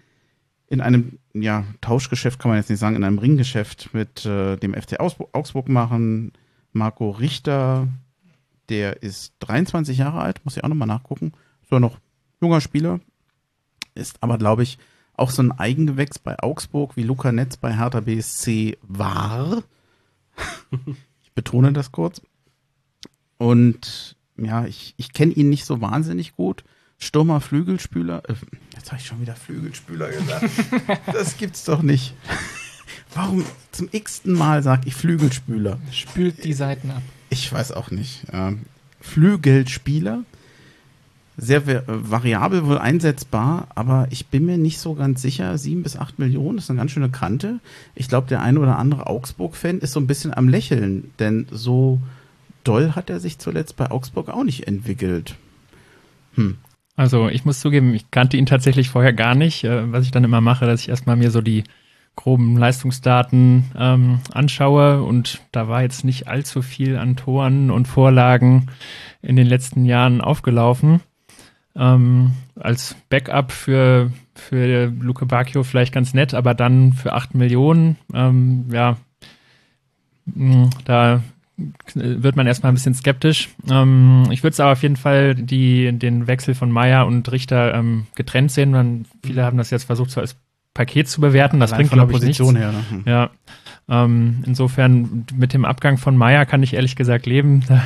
in 0.67 0.81
einem 0.81 1.19
ja, 1.33 1.65
Tauschgeschäft, 1.81 2.39
kann 2.39 2.49
man 2.49 2.57
jetzt 2.57 2.69
nicht 2.69 2.79
sagen, 2.79 2.95
in 2.95 3.03
einem 3.03 3.17
Ringgeschäft 3.17 3.89
mit 3.93 4.25
äh, 4.25 4.55
dem 4.55 4.73
FC 4.73 4.99
Augsburg, 4.99 5.67
machen. 5.67 6.31
Marco 6.71 7.09
Richter, 7.09 7.87
der 8.69 9.01
ist 9.01 9.33
23 9.39 9.97
Jahre 9.97 10.21
alt, 10.21 10.41
muss 10.45 10.55
ich 10.55 10.63
auch 10.63 10.69
nochmal 10.69 10.87
nachgucken. 10.87 11.33
Ja 11.71 11.79
noch 11.79 11.97
junger 12.39 12.61
Spieler. 12.61 12.99
Ist 13.95 14.21
aber, 14.21 14.37
glaube 14.37 14.63
ich, 14.63 14.77
auch 15.13 15.31
so 15.31 15.41
ein 15.41 15.51
Eigengewächs 15.51 16.19
bei 16.19 16.37
Augsburg, 16.39 16.95
wie 16.95 17.03
Luca 17.03 17.31
Netz 17.31 17.57
bei 17.57 17.75
Hertha 17.75 17.99
BSC 17.99 18.77
war. 18.83 19.63
ich 21.23 21.31
betone 21.33 21.73
das 21.73 21.91
kurz. 21.91 22.21
Und 23.37 24.15
ja, 24.45 24.65
ich, 24.65 24.93
ich 24.97 25.13
kenne 25.13 25.33
ihn 25.33 25.49
nicht 25.49 25.65
so 25.65 25.81
wahnsinnig 25.81 26.35
gut. 26.35 26.63
Stürmer, 26.97 27.39
Flügelspüler. 27.41 28.23
Äh, 28.29 28.33
jetzt 28.75 28.91
habe 28.91 28.99
ich 29.01 29.07
schon 29.07 29.21
wieder 29.21 29.35
Flügelspüler 29.35 30.09
gesagt. 30.09 30.49
das 31.13 31.37
gibt's 31.37 31.63
doch 31.63 31.81
nicht. 31.81 32.13
Warum 33.13 33.45
zum 33.71 33.87
x-ten 33.91 34.33
Mal 34.33 34.61
sage 34.63 34.83
ich 34.85 34.95
Flügelspüler? 34.95 35.79
Spült 35.91 36.43
die 36.43 36.53
Seiten 36.53 36.91
ab. 36.91 37.01
Ich 37.29 37.51
weiß 37.51 37.71
auch 37.71 37.89
nicht. 37.91 38.23
Ähm, 38.33 38.61
Flügelspieler. 39.01 40.23
Sehr 41.37 41.65
va- 41.65 41.83
variabel 41.87 42.65
wohl 42.65 42.77
einsetzbar, 42.77 43.67
aber 43.73 44.07
ich 44.09 44.27
bin 44.27 44.45
mir 44.45 44.57
nicht 44.57 44.79
so 44.79 44.93
ganz 44.93 45.21
sicher. 45.21 45.57
Sieben 45.57 45.83
bis 45.83 45.95
acht 45.95 46.19
Millionen 46.19 46.57
ist 46.57 46.69
eine 46.69 46.79
ganz 46.79 46.91
schöne 46.91 47.09
Kante. 47.09 47.59
Ich 47.95 48.09
glaube, 48.09 48.27
der 48.27 48.41
eine 48.41 48.59
oder 48.59 48.77
andere 48.77 49.07
Augsburg-Fan 49.07 49.79
ist 49.79 49.93
so 49.93 50.01
ein 50.01 50.07
bisschen 50.07 50.33
am 50.33 50.49
Lächeln, 50.49 51.11
denn 51.19 51.47
so 51.49 52.01
doll 52.63 52.93
hat 52.95 53.09
er 53.09 53.19
sich 53.19 53.39
zuletzt 53.39 53.75
bei 53.77 53.91
Augsburg 53.91 54.29
auch 54.29 54.43
nicht 54.43 54.67
entwickelt. 54.67 55.35
Hm. 56.35 56.57
Also 56.95 57.29
ich 57.29 57.45
muss 57.45 57.61
zugeben, 57.61 57.93
ich 57.93 58.11
kannte 58.11 58.35
ihn 58.35 58.45
tatsächlich 58.45 58.89
vorher 58.89 59.13
gar 59.13 59.35
nicht. 59.35 59.63
Äh, 59.63 59.91
was 59.91 60.05
ich 60.05 60.11
dann 60.11 60.23
immer 60.23 60.41
mache, 60.41 60.65
dass 60.65 60.81
ich 60.81 60.89
erstmal 60.89 61.15
mir 61.15 61.31
so 61.31 61.41
die 61.41 61.63
groben 62.19 62.57
Leistungsdaten 62.57 63.71
ähm, 63.77 64.19
anschaue 64.33 65.03
und 65.03 65.39
da 65.53 65.69
war 65.69 65.83
jetzt 65.83 66.03
nicht 66.03 66.27
allzu 66.27 66.61
viel 66.61 66.97
an 66.97 67.15
Toren 67.15 67.71
und 67.71 67.87
Vorlagen 67.87 68.67
in 69.21 69.37
den 69.37 69.47
letzten 69.47 69.85
Jahren 69.85 70.19
aufgelaufen. 70.19 70.99
Ähm, 71.77 72.33
als 72.55 72.97
Backup 73.07 73.53
für, 73.53 74.11
für 74.35 74.87
Luke 74.99 75.25
Bacchio 75.25 75.63
vielleicht 75.63 75.93
ganz 75.93 76.13
nett, 76.13 76.33
aber 76.33 76.53
dann 76.53 76.91
für 76.91 77.13
8 77.13 77.35
Millionen, 77.35 77.95
ähm, 78.13 78.65
ja, 78.69 78.97
mh, 80.25 80.71
da 80.83 81.23
wird 81.93 82.35
man 82.35 82.47
erstmal 82.47 82.71
ein 82.71 82.75
bisschen 82.75 82.93
skeptisch. 82.93 83.49
Ähm, 83.69 84.27
ich 84.31 84.43
würde 84.43 84.53
es 84.53 84.59
aber 84.59 84.73
auf 84.73 84.83
jeden 84.83 84.95
Fall 84.95 85.35
die, 85.35 85.91
den 85.91 86.27
Wechsel 86.27 86.55
von 86.55 86.71
Meier 86.71 87.05
und 87.05 87.31
Richter 87.31 87.73
ähm, 87.73 88.07
getrennt 88.15 88.51
sehen. 88.51 88.71
Man, 88.71 89.05
viele 89.23 89.43
haben 89.43 89.57
das 89.57 89.69
jetzt 89.69 89.85
versucht, 89.85 90.11
so 90.11 90.21
als 90.21 90.35
Paket 90.73 91.07
zu 91.07 91.21
bewerten. 91.21 91.59
Das 91.59 91.71
bringt, 91.71 91.91
glaube 91.91 92.11
ich, 92.11 92.19
Position 92.19 92.53
nichts. 92.53 92.71
Her, 92.71 92.83
ne? 92.91 93.03
Ja. 93.05 93.29
Ähm, 93.89 94.43
insofern 94.45 95.25
mit 95.33 95.53
dem 95.53 95.65
Abgang 95.65 95.97
von 95.97 96.15
Meier 96.15 96.45
kann 96.45 96.61
ich 96.63 96.73
ehrlich 96.73 96.95
gesagt 96.95 97.25
leben. 97.25 97.63
Da 97.67 97.83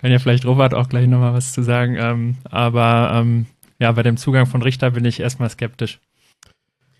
kann 0.00 0.10
ja 0.10 0.18
vielleicht 0.18 0.44
Robert 0.44 0.74
auch 0.74 0.88
gleich 0.88 1.08
nochmal 1.08 1.32
was 1.32 1.52
zu 1.52 1.62
sagen. 1.62 1.96
Ähm, 1.98 2.36
aber 2.44 3.10
ähm, 3.14 3.46
ja, 3.78 3.90
bei 3.92 4.02
dem 4.02 4.16
Zugang 4.16 4.46
von 4.46 4.62
Richter 4.62 4.90
bin 4.90 5.04
ich 5.04 5.20
erstmal 5.20 5.48
skeptisch. 5.48 6.00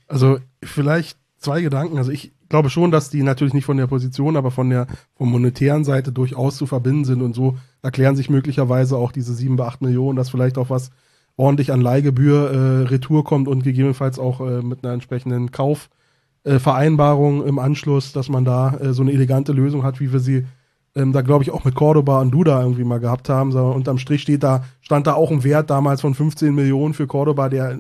Also 0.07 0.39
vielleicht 0.63 1.19
zwei 1.37 1.61
Gedanken. 1.61 1.99
Also 1.99 2.11
ich 2.11 2.33
glaube 2.49 2.71
schon, 2.71 2.91
dass 2.91 3.11
die 3.11 3.23
natürlich 3.23 3.55
nicht 3.55 3.65
von 3.65 3.77
der 3.77 3.87
Position, 3.87 4.37
aber 4.37 4.51
von 4.51 4.71
der 4.71 4.87
vom 5.17 5.31
monetären 5.31 5.85
Seite 5.85 6.13
durchaus 6.13 6.57
zu 6.57 6.67
verbinden 6.67 7.05
sind 7.05 7.23
und 7.23 7.35
so 7.35 7.57
erklären 7.83 8.17
sich 8.17 8.31
möglicherweise 8.31 8.97
auch 8.97 9.13
diese 9.13 9.35
sieben 9.35 9.57
bis 9.57 9.67
acht 9.67 9.83
Millionen, 9.83 10.17
dass 10.17 10.31
vielleicht 10.31 10.59
auch 10.59 10.71
was 10.71 10.91
ordentlich 11.37 11.73
an 11.73 11.81
Leihgebühr 11.81 12.51
äh, 12.51 12.89
Retour 12.89 13.25
kommt 13.25 13.49
und 13.49 13.63
gegebenenfalls 13.63 14.19
auch 14.19 14.41
äh, 14.41 14.63
mit 14.63 14.85
einer 14.85 14.95
entsprechenden 14.95 15.51
Kaufvereinbarung 15.53 17.45
äh, 17.45 17.49
im 17.49 17.59
Anschluss, 17.59 18.13
dass 18.13 18.29
man 18.29 18.45
da 18.45 18.77
äh, 18.77 18.93
so 18.93 19.03
eine 19.03 19.13
elegante 19.13 19.53
Lösung 19.53 19.85
hat, 19.85 20.01
wie 20.01 20.13
wir 20.13 20.21
sie 20.21 20.45
ähm, 20.99 21.13
da 21.13 21.21
glaube 21.21 21.45
ich 21.45 21.51
auch 21.51 21.65
mit 21.65 21.75
Cordoba 21.75 22.21
und 22.21 22.33
Duda 22.33 22.61
irgendwie 22.63 22.85
mal 22.85 23.01
gehabt 23.01 23.29
haben. 23.29 23.53
So, 23.53 23.67
unterm 23.67 23.99
Strich 23.99 24.23
steht 24.23 24.43
da, 24.43 24.65
stand 24.81 25.07
da 25.07 25.15
auch 25.15 25.31
ein 25.31 25.45
Wert 25.45 25.71
damals 25.71 26.01
von 26.01 26.15
15 26.15 26.55
Millionen 26.55 26.95
für 26.95 27.07
Cordoba, 27.07 27.49
der 27.49 27.79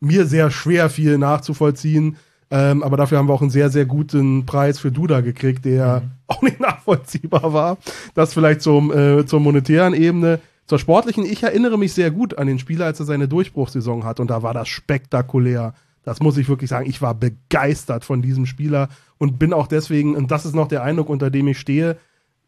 mir 0.00 0.26
sehr 0.26 0.50
schwer 0.50 0.90
fiel 0.90 1.18
nachzuvollziehen. 1.18 2.16
Ähm, 2.50 2.82
aber 2.82 2.96
dafür 2.96 3.18
haben 3.18 3.28
wir 3.28 3.34
auch 3.34 3.42
einen 3.42 3.50
sehr, 3.50 3.70
sehr 3.70 3.84
guten 3.84 4.46
Preis 4.46 4.78
für 4.78 4.90
Duda 4.90 5.20
gekriegt, 5.20 5.64
der 5.64 6.00
mhm. 6.00 6.10
auch 6.26 6.42
nicht 6.42 6.60
nachvollziehbar 6.60 7.52
war. 7.52 7.78
Das 8.14 8.32
vielleicht 8.32 8.62
zum, 8.62 8.92
äh, 8.92 9.26
zur 9.26 9.40
monetären 9.40 9.94
Ebene. 9.94 10.40
Zur 10.66 10.78
sportlichen, 10.78 11.24
ich 11.24 11.42
erinnere 11.42 11.78
mich 11.78 11.94
sehr 11.94 12.10
gut 12.10 12.36
an 12.36 12.46
den 12.46 12.58
Spieler, 12.58 12.84
als 12.84 13.00
er 13.00 13.06
seine 13.06 13.26
Durchbruchssaison 13.26 14.04
hat 14.04 14.20
und 14.20 14.28
da 14.28 14.42
war 14.42 14.52
das 14.52 14.68
spektakulär. 14.68 15.72
Das 16.04 16.20
muss 16.20 16.36
ich 16.36 16.48
wirklich 16.48 16.70
sagen. 16.70 16.88
Ich 16.88 17.02
war 17.02 17.14
begeistert 17.14 18.04
von 18.04 18.22
diesem 18.22 18.46
Spieler 18.46 18.88
und 19.18 19.38
bin 19.38 19.52
auch 19.52 19.66
deswegen, 19.66 20.14
und 20.14 20.30
das 20.30 20.44
ist 20.44 20.54
noch 20.54 20.68
der 20.68 20.82
Eindruck, 20.82 21.08
unter 21.08 21.30
dem 21.30 21.48
ich 21.48 21.58
stehe, 21.58 21.96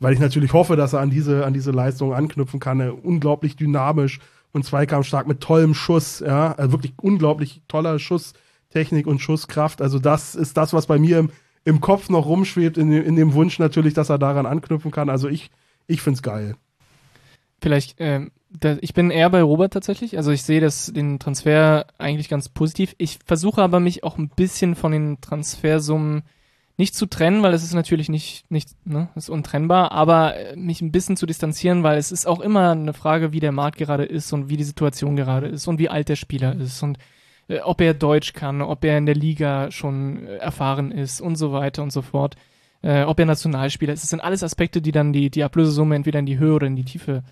weil 0.00 0.14
ich 0.14 0.20
natürlich 0.20 0.52
hoffe, 0.52 0.76
dass 0.76 0.92
er 0.92 1.00
an 1.00 1.10
diese, 1.10 1.44
an 1.44 1.52
diese 1.52 1.70
Leistung 1.70 2.14
anknüpfen 2.14 2.60
kann. 2.60 2.80
unglaublich 2.90 3.56
dynamisch 3.56 4.18
und 4.52 4.64
zweikampfstark 4.64 5.26
mit 5.26 5.40
tollem 5.40 5.74
Schuss, 5.74 6.20
ja, 6.20 6.52
also 6.52 6.72
wirklich 6.72 6.94
unglaublich 7.00 7.62
toller 7.68 7.98
Schusstechnik 8.70 9.08
und 9.08 9.18
Schusskraft. 9.18 9.82
Also 9.82 9.98
das 9.98 10.36
ist 10.36 10.56
das, 10.56 10.72
was 10.72 10.86
bei 10.86 10.98
mir 10.98 11.18
im, 11.18 11.30
im 11.64 11.80
Kopf 11.80 12.08
noch 12.08 12.26
rumschwebt, 12.26 12.78
in, 12.78 12.92
in 12.92 13.16
dem 13.16 13.34
Wunsch 13.34 13.58
natürlich, 13.58 13.94
dass 13.94 14.10
er 14.10 14.18
daran 14.18 14.46
anknüpfen 14.46 14.92
kann. 14.92 15.10
Also 15.10 15.28
ich, 15.28 15.50
ich 15.88 16.02
find's 16.02 16.22
geil. 16.22 16.54
Vielleicht, 17.60 17.96
ähm, 17.98 18.30
da, 18.48 18.76
ich 18.80 18.94
bin 18.94 19.10
eher 19.10 19.28
bei 19.28 19.42
Robert 19.42 19.72
tatsächlich. 19.72 20.16
Also 20.16 20.30
ich 20.30 20.44
sehe 20.44 20.60
das, 20.60 20.86
den 20.86 21.18
Transfer 21.18 21.86
eigentlich 21.98 22.28
ganz 22.28 22.48
positiv. 22.48 22.94
Ich 22.98 23.18
versuche 23.26 23.60
aber 23.60 23.80
mich 23.80 24.04
auch 24.04 24.18
ein 24.18 24.28
bisschen 24.28 24.76
von 24.76 24.92
den 24.92 25.20
Transfersummen 25.20 26.22
nicht 26.76 26.94
zu 26.94 27.06
trennen, 27.06 27.42
weil 27.42 27.52
es 27.52 27.64
ist 27.64 27.74
natürlich 27.74 28.08
nicht, 28.08 28.48
nicht, 28.52 28.70
ne, 28.86 29.08
ist 29.16 29.28
untrennbar, 29.28 29.90
aber 29.90 30.36
äh, 30.36 30.56
mich 30.56 30.80
ein 30.80 30.92
bisschen 30.92 31.16
zu 31.16 31.26
distanzieren, 31.26 31.82
weil 31.82 31.98
es 31.98 32.12
ist 32.12 32.26
auch 32.26 32.40
immer 32.40 32.70
eine 32.70 32.94
Frage, 32.94 33.32
wie 33.32 33.40
der 33.40 33.52
Markt 33.52 33.78
gerade 33.78 34.04
ist 34.04 34.32
und 34.32 34.48
wie 34.48 34.56
die 34.56 34.64
Situation 34.64 35.16
gerade 35.16 35.48
ist 35.48 35.66
und 35.66 35.78
wie 35.80 35.90
alt 35.90 36.08
der 36.08 36.16
Spieler 36.16 36.54
ist 36.54 36.82
und 36.82 36.98
ob 37.58 37.80
er 37.80 37.94
Deutsch 37.94 38.32
kann, 38.32 38.62
ob 38.62 38.84
er 38.84 38.96
in 38.96 39.06
der 39.06 39.14
Liga 39.14 39.70
schon 39.70 40.26
äh, 40.26 40.36
erfahren 40.36 40.92
ist 40.92 41.20
und 41.20 41.36
so 41.36 41.52
weiter 41.52 41.82
und 41.82 41.92
so 41.92 42.02
fort, 42.02 42.36
äh, 42.82 43.02
ob 43.02 43.18
er 43.18 43.26
Nationalspieler 43.26 43.92
ist. 43.92 44.02
Das 44.02 44.10
sind 44.10 44.20
alles 44.20 44.42
Aspekte, 44.42 44.80
die 44.80 44.92
dann 44.92 45.12
die, 45.12 45.30
die 45.30 45.44
Ablösesumme 45.44 45.96
entweder 45.96 46.18
in 46.18 46.26
die 46.26 46.38
Höhe 46.38 46.54
oder 46.54 46.66
in 46.66 46.76
die 46.76 46.84
Tiefe 46.84 47.22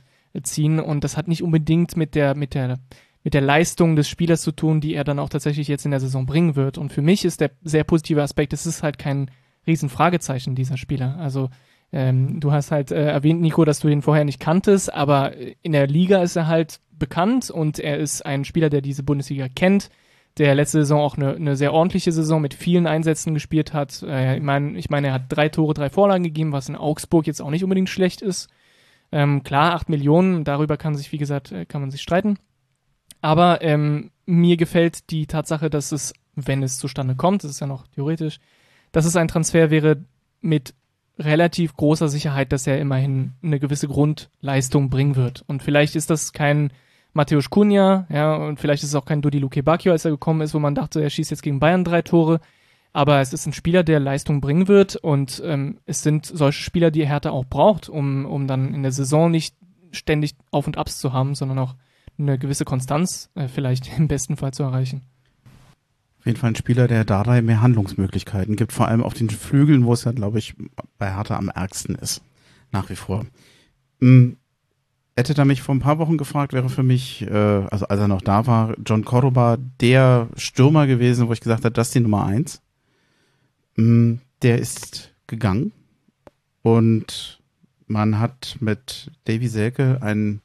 ziehen 0.43 0.79
und 0.79 1.05
das 1.05 1.17
hat 1.17 1.29
nicht 1.29 1.43
unbedingt 1.43 1.97
mit 1.97 2.15
der, 2.15 2.35
mit 2.35 2.55
der, 2.55 2.79
mit 3.25 3.35
der 3.35 3.41
Leistung 3.41 3.97
des 3.97 4.09
Spielers 4.09 4.43
zu 4.43 4.53
tun, 4.53 4.81
die 4.81 4.95
er 4.95 5.05
dann 5.05 5.19
auch 5.19 5.29
tatsächlich 5.29 5.69
jetzt 5.69 5.85
in 5.85 5.91
der 5.91 6.01
Saison 6.01 6.27
bringen 6.27 6.57
wird. 6.57 6.79
Und 6.79 6.93
für 6.93 7.03
mich 7.03 7.25
ist 7.25 7.41
der 7.41 7.51
sehr 7.63 7.85
positive 7.85 8.23
Aspekt, 8.23 8.53
es 8.53 8.67
ist 8.67 8.83
halt 8.83 8.99
kein 8.99 9.31
Riesenfragezeichen, 9.67 10.55
dieser 10.55 10.77
Spieler. 10.77 11.17
Also 11.19 11.51
ähm, 11.93 12.41
du 12.41 12.53
hast 12.53 12.71
halt 12.71 12.91
äh, 12.91 13.07
erwähnt, 13.07 13.41
Nico, 13.41 13.65
dass 13.65 13.81
du 13.81 13.89
ihn 13.89 14.03
vorher 14.03 14.25
nicht 14.25 14.41
kanntest, 14.41 14.93
aber 14.93 15.33
in 15.63 15.73
der 15.73 15.87
Liga 15.87 16.23
ist 16.23 16.37
er 16.37 16.47
halt 16.47 16.81
bekannt 16.91 17.51
und 17.51 17.79
er 17.79 17.99
ist 17.99 18.25
ein 18.27 18.45
Spieler, 18.45 18.71
der 18.71 18.81
diese 18.81 19.03
Bundesliga 19.03 19.49
kennt, 19.49 19.91
der 20.39 20.55
letzte 20.55 20.79
Saison 20.79 21.01
auch 21.01 21.17
eine, 21.17 21.35
eine 21.35 21.57
sehr 21.57 21.73
ordentliche 21.73 22.13
Saison 22.13 22.41
mit 22.41 22.55
vielen 22.55 22.87
Einsätzen 22.87 23.35
gespielt 23.35 23.73
hat. 23.73 24.03
Äh, 24.03 24.37
ich 24.37 24.43
meine, 24.43 24.79
ich 24.79 24.91
mein, 24.91 25.05
er 25.05 25.13
hat 25.13 25.25
drei 25.29 25.49
Tore, 25.49 25.75
drei 25.75 25.91
Vorlagen 25.91 26.25
gegeben, 26.25 26.53
was 26.53 26.69
in 26.69 26.77
Augsburg 26.77 27.27
jetzt 27.27 27.41
auch 27.41 27.51
nicht 27.51 27.65
unbedingt 27.65 27.89
schlecht 27.89 28.23
ist. 28.23 28.49
Ähm, 29.11 29.43
klar, 29.43 29.75
8 29.75 29.89
Millionen, 29.89 30.45
darüber 30.45 30.77
kann 30.77 30.95
sich, 30.95 31.13
wie 31.13 31.19
gesagt, 31.19 31.53
äh, 31.53 31.65
kann 31.65 31.81
man 31.81 31.91
sich 31.91 32.03
streiten. 32.03 32.39
Aber 33.21 33.63
ähm, 33.63 34.11
mir 34.27 34.57
gefällt 34.57 35.11
die 35.11 35.27
Tatsache, 35.27 35.71
dass 35.71 35.93
es, 35.93 36.13
wenn 36.35 36.63
es 36.63 36.79
zustande 36.79 37.17
kommt, 37.17 37.43
das 37.43 37.53
ist 37.53 37.61
ja 37.61 37.67
noch 37.67 37.87
theoretisch, 37.89 38.39
dass 38.93 39.07
es 39.07 39.17
ein 39.17 39.29
Transfer 39.29 39.71
wäre 39.71 40.05
mit 40.41 40.75
relativ 41.19 41.75
großer 41.75 42.09
Sicherheit, 42.09 42.53
dass 42.53 42.67
er 42.67 42.79
immerhin 42.79 43.33
eine 43.43 43.59
gewisse 43.59 43.89
Grundleistung 43.89 44.89
bringen 44.89 45.17
wird. 45.17 45.43
Und 45.47 45.63
vielleicht 45.63 45.97
ist 45.97 46.11
das 46.11 46.33
kein 46.33 46.71
Matthäus 47.13 47.51
Cunha, 47.51 48.07
ja, 48.11 48.35
und 48.35 48.61
vielleicht 48.61 48.83
ist 48.83 48.91
es 48.91 48.95
auch 48.95 49.05
kein 49.05 49.23
Dodi 49.23 49.39
Luke 49.39 49.63
Bacchio, 49.63 49.93
als 49.93 50.05
er 50.05 50.11
gekommen 50.11 50.41
ist, 50.41 50.55
wo 50.55 50.59
man 50.59 50.75
dachte, 50.75 51.03
er 51.03 51.11
schießt 51.11 51.31
jetzt 51.31 51.43
gegen 51.43 51.59
Bayern 51.59 51.85
drei 51.85 52.03
Tore. 52.03 52.41
Aber 52.93 53.21
es 53.21 53.33
ist 53.33 53.47
ein 53.47 53.53
Spieler, 53.53 53.85
der 53.85 54.01
Leistung 54.01 54.41
bringen 54.41 54.67
wird 54.67 54.97
und 54.97 55.43
ähm, 55.45 55.79
es 55.85 56.03
sind 56.03 56.27
solche 56.27 56.63
Spieler, 56.63 56.91
die 56.91 57.07
Hertha 57.07 57.31
auch 57.31 57.45
braucht, 57.45 57.89
um, 57.89 58.25
um 58.25 58.47
dann 58.47 58.75
in 58.75 58.83
der 58.83 58.93
Saison 58.93 59.31
nicht 59.31 59.55
ständig 59.93 60.35
Auf 60.51 60.67
und 60.67 60.79
Abs 60.79 60.99
zu 60.99 61.13
haben, 61.13 61.35
sondern 61.35 61.59
auch 61.59 61.75
eine 62.19 62.39
gewisse 62.39 62.65
Konstanz 62.65 63.31
äh, 63.35 63.49
vielleicht 63.49 63.99
im 63.99 64.09
besten 64.09 64.37
Fall 64.37 64.53
zu 64.53 64.63
erreichen. 64.63 65.03
Auf 66.19 66.27
jeden 66.27 66.39
Fall 66.39 66.51
ein 66.51 66.57
Spieler, 66.57 66.89
der 66.89 67.05
dabei 67.05 67.43
mehr 67.43 67.61
Handlungsmöglichkeiten 67.61 68.57
gibt, 68.57 68.73
vor 68.73 68.89
allem 68.89 69.05
auf 69.05 69.15
den 69.15 69.31
Flügeln, 69.31 69.85
wo 69.85 69.93
es 69.93 70.05
ja, 70.05 70.13
glaube 70.13 70.39
ich, 70.39 70.55
bei 70.99 71.15
Hertha 71.15 71.37
am 71.37 71.49
ärgsten 71.49 71.95
ist. 71.95 72.23
Nach 72.73 72.91
wie 72.91 72.97
vor. 72.97 73.25
Hm, 74.01 74.37
hätte 75.19 75.43
er 75.43 75.45
mich 75.45 75.63
vor 75.63 75.75
ein 75.75 75.81
paar 75.81 75.99
Wochen 75.99 76.17
gefragt, 76.17 76.53
wäre 76.53 76.69
für 76.69 76.83
mich, 76.83 77.23
äh, 77.23 77.35
also 77.35 77.89
als 77.89 78.01
er 78.01 78.09
noch 78.09 78.23
da 78.23 78.47
war, 78.47 78.75
John 78.87 79.05
Cordoba 79.05 79.59
der 79.81 80.29
Stürmer 80.37 80.87
gewesen, 80.87 81.29
wo 81.29 81.33
ich 81.33 81.41
gesagt 81.41 81.65
habe, 81.65 81.73
das 81.73 81.89
ist 81.89 81.95
die 81.95 82.01
Nummer 82.01 82.25
eins. 82.25 82.63
Mm, 83.77 84.15
der 84.43 84.59
ist 84.59 85.15
gegangen 85.27 85.73
und 86.63 87.41
man 87.87 88.19
hat 88.19 88.57
mit 88.61 89.11
Davy 89.25 89.49
Selke 89.49 89.99
einen 90.03 90.41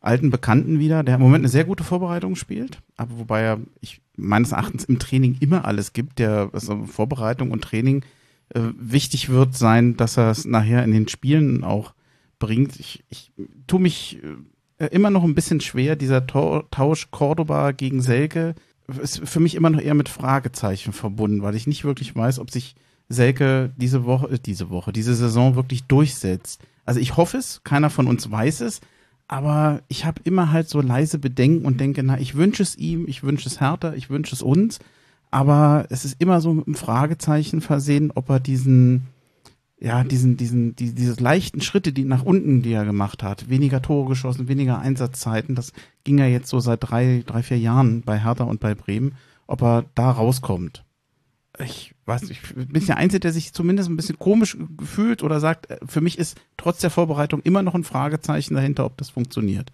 alten 0.00 0.30
Bekannten 0.30 0.78
wieder, 0.78 1.02
der 1.02 1.16
im 1.16 1.20
Moment 1.20 1.42
eine 1.42 1.48
sehr 1.48 1.64
gute 1.64 1.84
Vorbereitung 1.84 2.34
spielt, 2.34 2.80
aber 2.96 3.18
wobei 3.18 3.42
er 3.42 3.60
ich 3.80 4.00
meines 4.16 4.52
Erachtens 4.52 4.84
im 4.84 4.98
Training 4.98 5.36
immer 5.40 5.64
alles 5.64 5.92
gibt, 5.92 6.18
der 6.18 6.50
also 6.52 6.84
Vorbereitung 6.86 7.50
und 7.50 7.62
Training 7.62 8.02
äh, 8.50 8.60
wichtig 8.78 9.28
wird 9.28 9.56
sein, 9.56 9.96
dass 9.96 10.16
er 10.16 10.30
es 10.30 10.44
nachher 10.44 10.82
in 10.82 10.92
den 10.92 11.08
Spielen 11.08 11.62
auch 11.62 11.94
bringt. 12.38 12.78
Ich, 12.78 13.04
ich 13.08 13.32
tue 13.66 13.80
mich 13.80 14.20
äh, 14.78 14.86
immer 14.86 15.10
noch 15.10 15.24
ein 15.24 15.34
bisschen 15.34 15.60
schwer, 15.60 15.96
dieser 15.96 16.26
Tausch 16.26 17.10
Cordoba 17.10 17.72
gegen 17.72 18.02
Selke 18.02 18.54
ist 19.02 19.20
für 19.28 19.40
mich 19.40 19.54
immer 19.54 19.70
noch 19.70 19.80
eher 19.80 19.94
mit 19.94 20.08
Fragezeichen 20.08 20.92
verbunden, 20.92 21.42
weil 21.42 21.54
ich 21.54 21.66
nicht 21.66 21.84
wirklich 21.84 22.14
weiß, 22.16 22.38
ob 22.38 22.50
sich 22.50 22.74
Selke 23.08 23.70
diese 23.76 24.04
Woche, 24.04 24.30
äh, 24.30 24.38
diese 24.38 24.70
Woche, 24.70 24.92
diese 24.92 25.14
Saison 25.14 25.56
wirklich 25.56 25.84
durchsetzt. 25.84 26.62
Also 26.84 27.00
ich 27.00 27.16
hoffe 27.16 27.36
es, 27.36 27.62
keiner 27.64 27.90
von 27.90 28.06
uns 28.06 28.30
weiß 28.30 28.62
es, 28.62 28.80
aber 29.28 29.82
ich 29.88 30.06
habe 30.06 30.22
immer 30.24 30.52
halt 30.52 30.68
so 30.68 30.80
leise 30.80 31.18
Bedenken 31.18 31.66
und 31.66 31.80
denke, 31.80 32.02
na, 32.02 32.18
ich 32.18 32.34
wünsche 32.34 32.62
es 32.62 32.76
ihm, 32.76 33.06
ich 33.06 33.22
wünsche 33.22 33.48
es 33.48 33.60
Hertha, 33.60 33.92
ich 33.92 34.08
wünsche 34.08 34.34
es 34.34 34.42
uns, 34.42 34.78
aber 35.30 35.86
es 35.90 36.06
ist 36.06 36.16
immer 36.18 36.40
so 36.40 36.54
mit 36.54 36.66
einem 36.66 36.76
Fragezeichen 36.76 37.60
versehen, 37.60 38.10
ob 38.14 38.30
er 38.30 38.40
diesen, 38.40 39.06
ja, 39.80 40.02
diesen, 40.02 40.36
diesen, 40.36 40.74
die, 40.74 40.92
diese 40.92 41.22
leichten 41.22 41.60
Schritte, 41.60 41.92
die 41.92 42.04
nach 42.04 42.24
unten, 42.24 42.62
die 42.62 42.72
er 42.72 42.84
gemacht 42.84 43.22
hat, 43.22 43.48
weniger 43.48 43.80
Tore 43.80 44.08
geschossen, 44.08 44.48
weniger 44.48 44.80
Einsatzzeiten, 44.80 45.54
das 45.54 45.72
ging 46.04 46.18
ja 46.18 46.26
jetzt 46.26 46.48
so 46.48 46.58
seit 46.58 46.80
drei, 46.82 47.22
drei, 47.24 47.42
vier 47.42 47.58
Jahren 47.58 48.02
bei 48.02 48.18
Hertha 48.18 48.44
und 48.44 48.60
bei 48.60 48.74
Bremen, 48.74 49.14
ob 49.46 49.62
er 49.62 49.84
da 49.94 50.10
rauskommt. 50.10 50.84
ich 51.64 51.94
weiß, 52.06 52.28
ich 52.30 52.40
bin 52.54 52.86
der 52.86 52.96
Einzige, 52.96 53.20
der 53.20 53.32
sich 53.32 53.52
zumindest 53.52 53.88
ein 53.88 53.96
bisschen 53.96 54.18
komisch 54.18 54.56
gefühlt 54.76 55.22
oder 55.22 55.38
sagt, 55.38 55.70
äh, 55.70 55.78
für 55.86 56.00
mich 56.00 56.18
ist 56.18 56.40
trotz 56.56 56.80
der 56.80 56.90
Vorbereitung 56.90 57.40
immer 57.42 57.62
noch 57.62 57.74
ein 57.74 57.84
Fragezeichen 57.84 58.54
dahinter, 58.54 58.84
ob 58.84 58.96
das 58.96 59.10
funktioniert. 59.10 59.70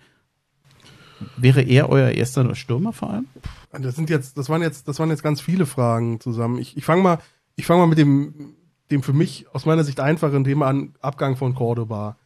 Wäre 1.36 1.62
er 1.62 1.88
euer 1.88 2.10
erster 2.10 2.54
Stürmer 2.54 2.92
vor 2.92 3.10
allem? 3.10 3.26
Das 3.72 3.96
sind 3.96 4.10
jetzt, 4.10 4.36
das 4.36 4.50
waren 4.50 4.60
jetzt, 4.60 4.86
das 4.88 4.98
waren 4.98 5.08
jetzt 5.08 5.22
ganz 5.22 5.40
viele 5.40 5.64
Fragen 5.64 6.20
zusammen. 6.20 6.58
Ich, 6.58 6.76
ich 6.76 6.84
fange 6.84 7.02
mal, 7.02 7.18
ich 7.56 7.64
fange 7.64 7.80
mal 7.80 7.86
mit 7.86 7.98
dem, 7.98 8.54
dem 8.90 9.02
für 9.02 9.12
mich 9.12 9.46
aus 9.52 9.66
meiner 9.66 9.84
Sicht 9.84 10.00
einfachen 10.00 10.44
Thema 10.44 10.66
an, 10.66 10.94
Abgang 11.00 11.36
von 11.36 11.54
Cordoba. 11.54 12.16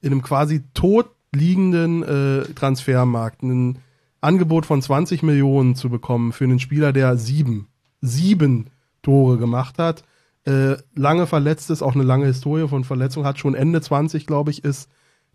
In 0.00 0.12
einem 0.12 0.22
quasi 0.22 0.62
tot 0.74 1.10
liegenden 1.32 2.02
äh, 2.02 2.44
Transfermarkt 2.54 3.42
ein 3.42 3.78
Angebot 4.20 4.66
von 4.66 4.80
20 4.80 5.22
Millionen 5.22 5.74
zu 5.74 5.90
bekommen 5.90 6.32
für 6.32 6.44
einen 6.44 6.58
Spieler, 6.58 6.92
der 6.92 7.16
sieben, 7.16 7.68
sieben 8.00 8.70
Tore 9.02 9.38
gemacht 9.38 9.78
hat, 9.78 10.04
äh, 10.46 10.76
lange 10.94 11.26
verletzt 11.26 11.70
ist, 11.70 11.82
auch 11.82 11.94
eine 11.94 12.04
lange 12.04 12.26
Historie 12.26 12.68
von 12.68 12.84
Verletzungen 12.84 13.26
hat, 13.26 13.38
schon 13.38 13.54
Ende 13.54 13.80
20, 13.80 14.26
glaube 14.26 14.50
ich, 14.50 14.64
ist, 14.64 14.88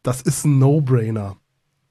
das 0.04 0.22
ist 0.22 0.46
ein 0.46 0.58
No-Brainer. 0.58 1.38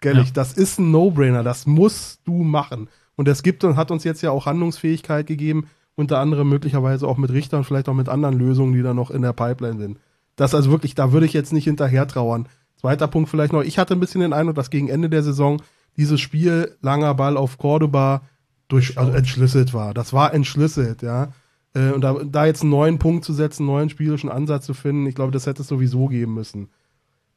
Gellig, 0.01 0.29
ja. 0.29 0.33
das 0.33 0.55
ist 0.55 0.79
ein 0.79 0.91
No-Brainer, 0.91 1.43
das 1.43 1.67
musst 1.67 2.21
du 2.25 2.43
machen. 2.43 2.89
Und 3.17 3.29
es 3.29 3.43
gibt 3.43 3.63
und 3.65 3.77
hat 3.77 3.91
uns 3.91 4.05
jetzt 4.05 4.23
ja 4.23 4.31
auch 4.31 4.47
Handlungsfähigkeit 4.47 5.27
gegeben, 5.27 5.69
unter 6.01 6.19
anderem 6.19 6.49
möglicherweise 6.49 7.07
auch 7.07 7.17
mit 7.17 7.31
Richtern, 7.31 7.65
vielleicht 7.65 7.89
auch 7.89 7.95
mit 7.95 8.09
anderen 8.09 8.39
Lösungen, 8.39 8.73
die 8.73 8.83
da 8.83 8.95
noch 8.95 9.11
in 9.11 9.23
der 9.23 9.33
Pipeline 9.33 9.79
sind. 9.79 9.99
Das 10.37 10.55
also 10.55 10.71
wirklich, 10.71 10.95
da 10.95 11.13
würde 11.13 11.27
ich 11.27 11.33
jetzt 11.33 11.53
nicht 11.53 11.65
hinterher 11.65 12.09
trauern. 12.09 12.49
Zweiter 12.77 13.09
Punkt 13.09 13.29
vielleicht 13.29 13.53
noch, 13.53 13.63
ich 13.63 13.79
hatte 13.79 13.95
ein 13.95 14.01
bisschen 14.01 14.23
den 14.23 14.33
Eindruck, 14.33 14.57
dass 14.57 14.71
gegen 14.71 14.89
Ende 14.89 15.11
der 15.11 15.23
Saison 15.23 15.63
dieses 15.97 16.21
Spiel, 16.21 16.77
langer 16.81 17.15
Ball 17.15 17.37
auf 17.37 17.59
Cordoba, 17.59 18.23
durch, 18.69 18.97
also 18.97 19.13
entschlüsselt 19.13 19.75
war. 19.75 19.93
Das 19.93 20.13
war 20.13 20.33
entschlüsselt, 20.33 21.03
ja. 21.03 21.33
Äh, 21.75 21.91
und 21.91 22.01
da, 22.03 22.17
da 22.25 22.47
jetzt 22.47 22.63
einen 22.63 22.71
neuen 22.71 22.99
Punkt 22.99 23.25
zu 23.25 23.33
setzen, 23.33 23.63
einen 23.63 23.73
neuen 23.73 23.91
spielerischen 23.91 24.31
Ansatz 24.31 24.67
zu 24.67 24.75
finden, 24.75 25.07
ich 25.07 25.15
glaube, 25.15 25.33
das 25.33 25.47
hätte 25.47 25.63
es 25.63 25.69
sowieso 25.69 26.07
geben 26.07 26.35
müssen. 26.35 26.71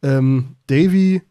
Ähm, 0.01 0.55
Davy, 0.68 1.22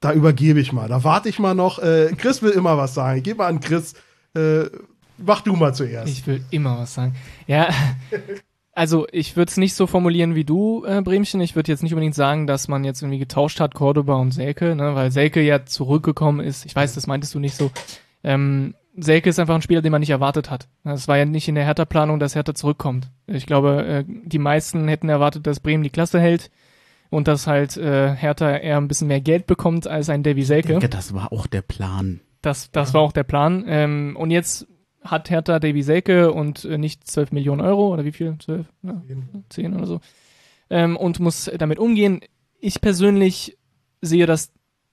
da 0.00 0.12
übergebe 0.12 0.60
ich 0.60 0.72
mal. 0.72 0.88
Da 0.88 1.04
warte 1.04 1.28
ich 1.28 1.38
mal 1.38 1.54
noch. 1.54 1.78
Äh, 1.78 2.14
Chris 2.16 2.42
will 2.42 2.50
immer 2.50 2.76
was 2.76 2.94
sagen. 2.94 3.18
Ich 3.18 3.24
gebe 3.24 3.38
mal 3.38 3.46
an 3.46 3.60
Chris. 3.60 3.94
Äh, 4.34 4.66
mach 5.18 5.40
du 5.42 5.54
mal 5.54 5.74
zuerst. 5.74 6.12
Ich 6.12 6.26
will 6.26 6.42
immer 6.50 6.78
was 6.78 6.94
sagen. 6.94 7.14
Ja, 7.46 7.68
also 8.72 9.06
ich 9.12 9.36
würde 9.36 9.50
es 9.50 9.56
nicht 9.56 9.74
so 9.74 9.86
formulieren 9.86 10.34
wie 10.34 10.44
du, 10.44 10.84
äh, 10.84 11.02
Bremchen. 11.02 11.40
Ich 11.40 11.56
würde 11.56 11.70
jetzt 11.70 11.82
nicht 11.82 11.92
unbedingt 11.92 12.14
sagen, 12.14 12.46
dass 12.46 12.68
man 12.68 12.84
jetzt 12.84 13.02
irgendwie 13.02 13.18
getauscht 13.18 13.60
hat, 13.60 13.74
Cordoba 13.74 14.14
und 14.16 14.32
Selke, 14.32 14.74
ne? 14.74 14.94
weil 14.94 15.10
Selke 15.10 15.42
ja 15.42 15.64
zurückgekommen 15.64 16.40
ist. 16.40 16.66
Ich 16.66 16.74
weiß, 16.74 16.94
das 16.94 17.06
meintest 17.06 17.34
du 17.34 17.38
nicht 17.38 17.56
so. 17.56 17.70
Ähm, 18.24 18.74
Selke 18.96 19.30
ist 19.30 19.38
einfach 19.38 19.54
ein 19.54 19.62
Spieler, 19.62 19.82
den 19.82 19.92
man 19.92 20.00
nicht 20.00 20.10
erwartet 20.10 20.50
hat. 20.50 20.68
Es 20.84 21.08
war 21.08 21.16
ja 21.16 21.24
nicht 21.24 21.48
in 21.48 21.54
der 21.54 21.64
Hertha-Planung, 21.64 22.18
dass 22.18 22.34
Hertha 22.34 22.54
zurückkommt. 22.54 23.10
Ich 23.26 23.46
glaube, 23.46 23.84
äh, 23.84 24.04
die 24.06 24.38
meisten 24.38 24.86
hätten 24.88 25.08
erwartet, 25.08 25.46
dass 25.46 25.60
Bremen 25.60 25.82
die 25.82 25.90
Klasse 25.90 26.20
hält 26.20 26.50
und 27.08 27.28
dass 27.28 27.46
halt 27.46 27.76
äh, 27.76 28.14
Hertha 28.14 28.56
eher 28.56 28.76
ein 28.76 28.88
bisschen 28.88 29.08
mehr 29.08 29.20
Geld 29.20 29.46
bekommt 29.46 29.86
als 29.86 30.10
ein 30.10 30.22
Davy 30.22 30.42
Selke. 30.42 30.74
Ich 30.74 30.78
denke, 30.78 30.88
das 30.88 31.14
war 31.14 31.32
auch 31.32 31.46
der 31.46 31.62
Plan. 31.62 32.20
Das, 32.42 32.70
das 32.70 32.90
ja. 32.90 32.94
war 32.94 33.02
auch 33.02 33.12
der 33.12 33.22
Plan. 33.22 33.64
Ähm, 33.66 34.16
und 34.18 34.30
jetzt 34.30 34.66
hat 35.04 35.30
Hertha 35.30 35.58
Davy 35.58 35.82
Selke 35.82 36.32
und 36.32 36.64
äh, 36.64 36.78
nicht 36.78 37.06
12 37.06 37.32
Millionen 37.32 37.60
Euro 37.60 37.92
oder 37.92 38.04
wie 38.04 38.12
viel? 38.12 38.36
12? 38.38 38.66
Ja, 38.82 39.02
10 39.48 39.74
oder 39.74 39.86
so. 39.86 40.00
Ähm, 40.70 40.96
und 40.96 41.20
muss 41.20 41.50
damit 41.58 41.78
umgehen. 41.78 42.20
Ich 42.60 42.80
persönlich 42.80 43.58
sehe 44.00 44.26
das 44.26 44.52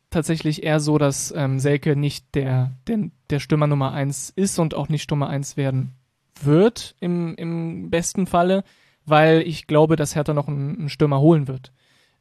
tatsächlich 0.09 0.63
eher 0.63 0.79
so, 0.79 0.97
dass 0.97 1.33
ähm, 1.35 1.59
Selke 1.59 1.95
nicht 1.95 2.35
der, 2.35 2.71
der, 2.87 3.09
der 3.29 3.39
Stürmer 3.39 3.67
Nummer 3.67 3.91
1 3.91 4.31
ist 4.35 4.59
und 4.59 4.73
auch 4.73 4.89
nicht 4.89 5.03
Stürmer 5.03 5.29
1 5.29 5.57
werden 5.57 5.93
wird 6.41 6.95
im, 6.99 7.35
im 7.35 7.89
besten 7.89 8.25
Falle, 8.25 8.63
weil 9.05 9.41
ich 9.41 9.67
glaube, 9.67 9.95
dass 9.95 10.15
Hertha 10.15 10.33
noch 10.33 10.47
einen, 10.47 10.79
einen 10.79 10.89
Stürmer 10.89 11.19
holen 11.19 11.47
wird 11.47 11.71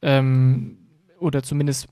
ähm, 0.03 0.89
oder 1.19 1.43
zumindest 1.43 1.89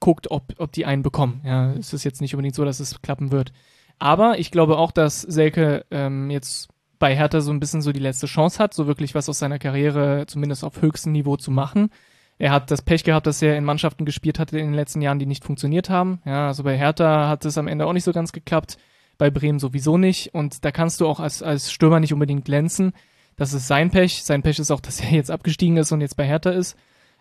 guckt, 0.00 0.30
ob, 0.30 0.54
ob 0.58 0.72
die 0.72 0.86
einen 0.86 1.02
bekommen. 1.02 1.40
Ja, 1.44 1.72
es 1.72 1.92
ist 1.92 2.04
jetzt 2.04 2.20
nicht 2.20 2.34
unbedingt 2.34 2.54
so, 2.54 2.64
dass 2.64 2.80
es 2.80 3.00
klappen 3.02 3.32
wird. 3.32 3.52
Aber 3.98 4.38
ich 4.38 4.50
glaube 4.50 4.78
auch, 4.78 4.92
dass 4.92 5.22
Selke 5.22 5.84
ähm, 5.90 6.30
jetzt 6.30 6.68
bei 6.98 7.14
Hertha 7.14 7.40
so 7.40 7.50
ein 7.50 7.60
bisschen 7.60 7.82
so 7.82 7.92
die 7.92 8.00
letzte 8.00 8.26
Chance 8.26 8.58
hat, 8.58 8.74
so 8.74 8.86
wirklich 8.86 9.14
was 9.14 9.28
aus 9.28 9.38
seiner 9.38 9.58
Karriere 9.58 10.24
zumindest 10.26 10.64
auf 10.64 10.80
höchstem 10.82 11.12
Niveau 11.12 11.36
zu 11.36 11.50
machen. 11.50 11.90
Er 12.38 12.50
hat 12.52 12.70
das 12.70 12.82
Pech 12.82 13.04
gehabt, 13.04 13.26
dass 13.26 13.40
er 13.40 13.56
in 13.56 13.64
Mannschaften 13.64 14.04
gespielt 14.04 14.38
hatte 14.38 14.58
in 14.58 14.66
den 14.66 14.74
letzten 14.74 15.00
Jahren, 15.00 15.18
die 15.18 15.26
nicht 15.26 15.44
funktioniert 15.44 15.88
haben. 15.88 16.20
Ja, 16.26 16.48
also 16.48 16.64
bei 16.64 16.76
Hertha 16.76 17.28
hat 17.28 17.44
es 17.44 17.56
am 17.56 17.68
Ende 17.68 17.86
auch 17.86 17.94
nicht 17.94 18.04
so 18.04 18.12
ganz 18.12 18.32
geklappt, 18.32 18.76
bei 19.16 19.30
Bremen 19.30 19.58
sowieso 19.58 19.96
nicht. 19.96 20.34
Und 20.34 20.64
da 20.64 20.70
kannst 20.70 21.00
du 21.00 21.06
auch 21.06 21.20
als, 21.20 21.42
als 21.42 21.72
Stürmer 21.72 22.00
nicht 22.00 22.12
unbedingt 22.12 22.44
glänzen. 22.44 22.92
Das 23.36 23.54
ist 23.54 23.66
sein 23.66 23.90
Pech. 23.90 24.22
Sein 24.22 24.42
Pech 24.42 24.58
ist 24.58 24.70
auch, 24.70 24.80
dass 24.80 25.00
er 25.00 25.10
jetzt 25.10 25.30
abgestiegen 25.30 25.78
ist 25.78 25.92
und 25.92 26.02
jetzt 26.02 26.16
bei 26.16 26.26
Hertha 26.26 26.50
ist. 26.50 26.76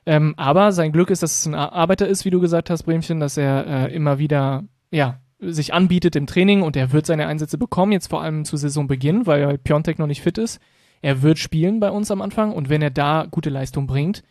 Ähm, 0.06 0.34
aber 0.38 0.72
sein 0.72 0.92
Glück 0.92 1.10
ist, 1.10 1.24
dass 1.24 1.40
es 1.40 1.46
ein 1.46 1.56
Arbeiter 1.56 2.08
ist, 2.08 2.26
wie 2.26 2.30
du 2.30 2.40
gesagt 2.40 2.70
hast, 2.70 2.84
Bremchen, 2.84 3.20
dass 3.20 3.38
er 3.38 3.66
äh, 3.66 3.96
immer 3.96 4.20
wieder, 4.20 4.64
ja, 4.92 5.20
sich 5.52 5.74
anbietet 5.74 6.16
im 6.16 6.28
Training 6.28 6.62
und 6.62 6.76
er 6.76 6.92
wird 6.92 7.06
seine 7.06 7.28
Einsätze 7.28 7.58
bekommen, 7.58 7.92
jetzt 7.92 8.10
vor 8.10 8.22
allem 8.22 8.46
zu 8.46 8.58
Saisonbeginn, 8.58 9.26
weil 9.26 9.58
Piontek 9.58 10.00
noch 10.00 10.08
nicht 10.08 10.22
fit 10.22 10.38
ist. 10.38 10.60
Er 11.02 11.22
wird 11.22 11.38
spielen 11.38 11.80
bei 11.80 11.92
uns 11.92 12.12
am 12.12 12.22
Anfang 12.22 12.52
und 12.52 12.70
wenn 12.70 12.82
er 12.82 12.90
da 12.90 13.28
gute 13.30 13.50
Leistung 13.50 13.88
bringt, 13.88 14.24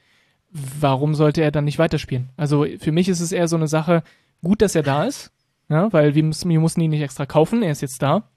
warum 0.51 1.15
sollte 1.15 1.43
er 1.43 1.51
dann 1.51 1.65
nicht 1.65 1.79
weiterspielen? 1.79 2.31
Also 2.37 2.67
für 2.79 2.93
mich 2.93 3.09
ist 3.09 3.21
es 3.21 3.33
eher 3.33 3.49
so 3.49 3.57
eine 3.57 3.69
Sache, 3.69 4.03
gut, 4.43 4.63
dass 4.63 4.75
er 4.75 4.83
da 4.83 5.05
ist, 5.05 5.33
ja, 5.69 5.93
weil 5.93 6.15
wir, 6.15 6.25
wir 6.25 6.61
mussten 6.61 6.81
ihn 6.81 6.91
nicht 6.91 7.03
extra 7.03 7.27
kaufen, 7.27 7.63
er 7.63 7.73
ist 7.73 7.83
jetzt 7.83 8.03
da. 8.03 8.31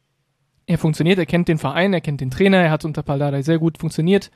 Er 0.65 0.77
funktioniert, 0.77 1.17
er 1.17 1.25
kennt 1.25 1.47
den 1.47 1.57
Verein, 1.57 1.93
er 1.93 2.01
kennt 2.01 2.21
den 2.21 2.31
Trainer, 2.31 2.57
er 2.57 2.71
hat 2.71 2.85
unter 2.85 3.03
Paldadei 3.03 3.41
sehr 3.41 3.59
gut 3.59 3.77
funktioniert 3.77 4.31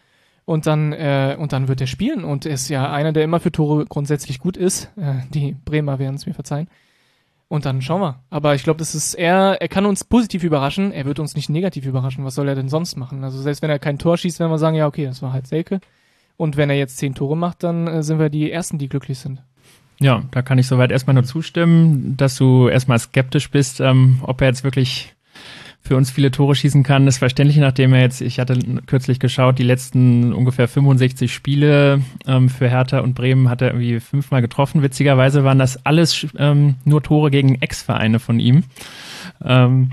und 0.45 0.67
dann, 0.67 0.93
äh, 0.93 1.35
und 1.37 1.53
dann 1.53 1.67
wird 1.67 1.81
er 1.81 1.87
spielen 1.87 2.23
und 2.23 2.45
ist 2.45 2.69
ja 2.69 2.91
einer, 2.91 3.13
der 3.13 3.23
immer 3.23 3.39
für 3.39 3.51
Tore 3.51 3.85
grundsätzlich 3.85 4.39
gut 4.39 4.57
ist. 4.57 4.91
Äh, 4.97 5.15
die 5.29 5.55
Bremer 5.65 5.99
werden 5.99 6.15
es 6.15 6.25
mir 6.25 6.33
verzeihen. 6.33 6.67
Und 7.51 7.65
dann 7.65 7.81
schauen 7.81 7.99
wir. 7.99 8.19
Aber 8.29 8.55
ich 8.55 8.63
glaube, 8.63 8.77
das 8.77 8.95
ist 8.95 9.13
eher, 9.13 9.57
er 9.59 9.67
kann 9.67 9.85
uns 9.85 10.05
positiv 10.05 10.45
überraschen, 10.45 10.93
er 10.93 11.03
wird 11.03 11.19
uns 11.19 11.35
nicht 11.35 11.49
negativ 11.49 11.85
überraschen. 11.85 12.23
Was 12.23 12.35
soll 12.35 12.47
er 12.47 12.55
denn 12.55 12.69
sonst 12.69 12.95
machen? 12.95 13.25
Also 13.25 13.41
selbst 13.41 13.61
wenn 13.61 13.69
er 13.69 13.77
kein 13.77 13.97
Tor 13.97 14.17
schießt, 14.17 14.39
werden 14.39 14.53
wir 14.53 14.57
sagen, 14.57 14.77
ja, 14.77 14.87
okay, 14.87 15.03
das 15.03 15.21
war 15.21 15.33
halt 15.33 15.47
Selke. 15.47 15.81
Und 16.37 16.55
wenn 16.55 16.69
er 16.69 16.77
jetzt 16.77 16.95
zehn 16.95 17.13
Tore 17.13 17.35
macht, 17.35 17.63
dann 17.63 17.87
äh, 17.87 18.03
sind 18.03 18.19
wir 18.19 18.29
die 18.29 18.49
Ersten, 18.49 18.77
die 18.77 18.87
glücklich 18.87 19.19
sind. 19.19 19.43
Ja, 19.99 20.23
da 20.31 20.41
kann 20.41 20.59
ich 20.59 20.67
soweit 20.67 20.91
erstmal 20.91 21.13
nur 21.13 21.25
zustimmen, 21.25 22.15
dass 22.15 22.37
du 22.37 22.69
erstmal 22.69 22.99
skeptisch 22.99 23.51
bist, 23.51 23.81
ähm, 23.81 24.19
ob 24.21 24.39
er 24.39 24.47
jetzt 24.47 24.63
wirklich 24.63 25.13
für 25.83 25.97
uns 25.97 26.11
viele 26.11 26.31
Tore 26.31 26.55
schießen 26.55 26.83
kann, 26.83 27.07
ist 27.07 27.17
verständlich, 27.17 27.57
nachdem 27.57 27.93
er 27.93 28.01
jetzt, 28.01 28.21
ich 28.21 28.39
hatte 28.39 28.57
kürzlich 28.85 29.19
geschaut, 29.19 29.57
die 29.57 29.63
letzten 29.63 30.31
ungefähr 30.31 30.67
65 30.67 31.33
Spiele 31.33 32.01
ähm, 32.27 32.49
für 32.49 32.69
Hertha 32.69 32.99
und 32.99 33.15
Bremen 33.15 33.49
hat 33.49 33.61
er 33.61 33.69
irgendwie 33.69 33.99
fünfmal 33.99 34.41
getroffen. 34.41 34.83
Witzigerweise 34.83 35.43
waren 35.43 35.59
das 35.59 35.85
alles 35.85 36.27
ähm, 36.37 36.75
nur 36.85 37.01
Tore 37.01 37.31
gegen 37.31 37.55
Ex-Vereine 37.55 38.19
von 38.19 38.39
ihm. 38.39 38.63
Ähm, 39.43 39.91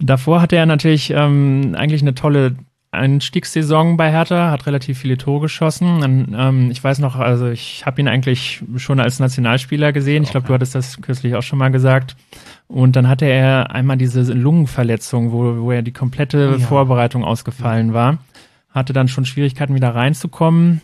davor 0.00 0.40
hatte 0.40 0.56
er 0.56 0.66
natürlich 0.66 1.10
ähm, 1.10 1.74
eigentlich 1.76 2.02
eine 2.02 2.14
tolle 2.14 2.56
Einstiegssaison 2.92 3.96
bei 3.96 4.10
Hertha, 4.10 4.50
hat 4.50 4.66
relativ 4.66 4.98
viele 4.98 5.16
Tore 5.16 5.42
geschossen. 5.42 6.02
Und, 6.02 6.34
ähm, 6.36 6.70
ich 6.70 6.82
weiß 6.82 6.98
noch, 6.98 7.16
also 7.16 7.48
ich 7.48 7.84
habe 7.86 8.00
ihn 8.00 8.08
eigentlich 8.08 8.64
schon 8.76 8.98
als 8.98 9.20
Nationalspieler 9.20 9.92
gesehen. 9.92 10.24
Ich 10.24 10.30
glaube, 10.30 10.48
du 10.48 10.54
hattest 10.54 10.74
das 10.74 11.00
kürzlich 11.00 11.34
auch 11.36 11.42
schon 11.42 11.58
mal 11.58 11.70
gesagt. 11.70 12.16
Und 12.70 12.94
dann 12.94 13.08
hatte 13.08 13.26
er 13.26 13.72
einmal 13.72 13.96
diese 13.96 14.32
Lungenverletzung, 14.32 15.32
wo, 15.32 15.60
wo 15.64 15.72
er 15.72 15.82
die 15.82 15.92
komplette 15.92 16.56
ja. 16.56 16.66
Vorbereitung 16.66 17.24
ausgefallen 17.24 17.92
war. 17.92 18.18
Hatte 18.70 18.92
dann 18.92 19.08
schon 19.08 19.24
Schwierigkeiten, 19.24 19.74
wieder 19.74 19.92
reinzukommen. 19.92 20.80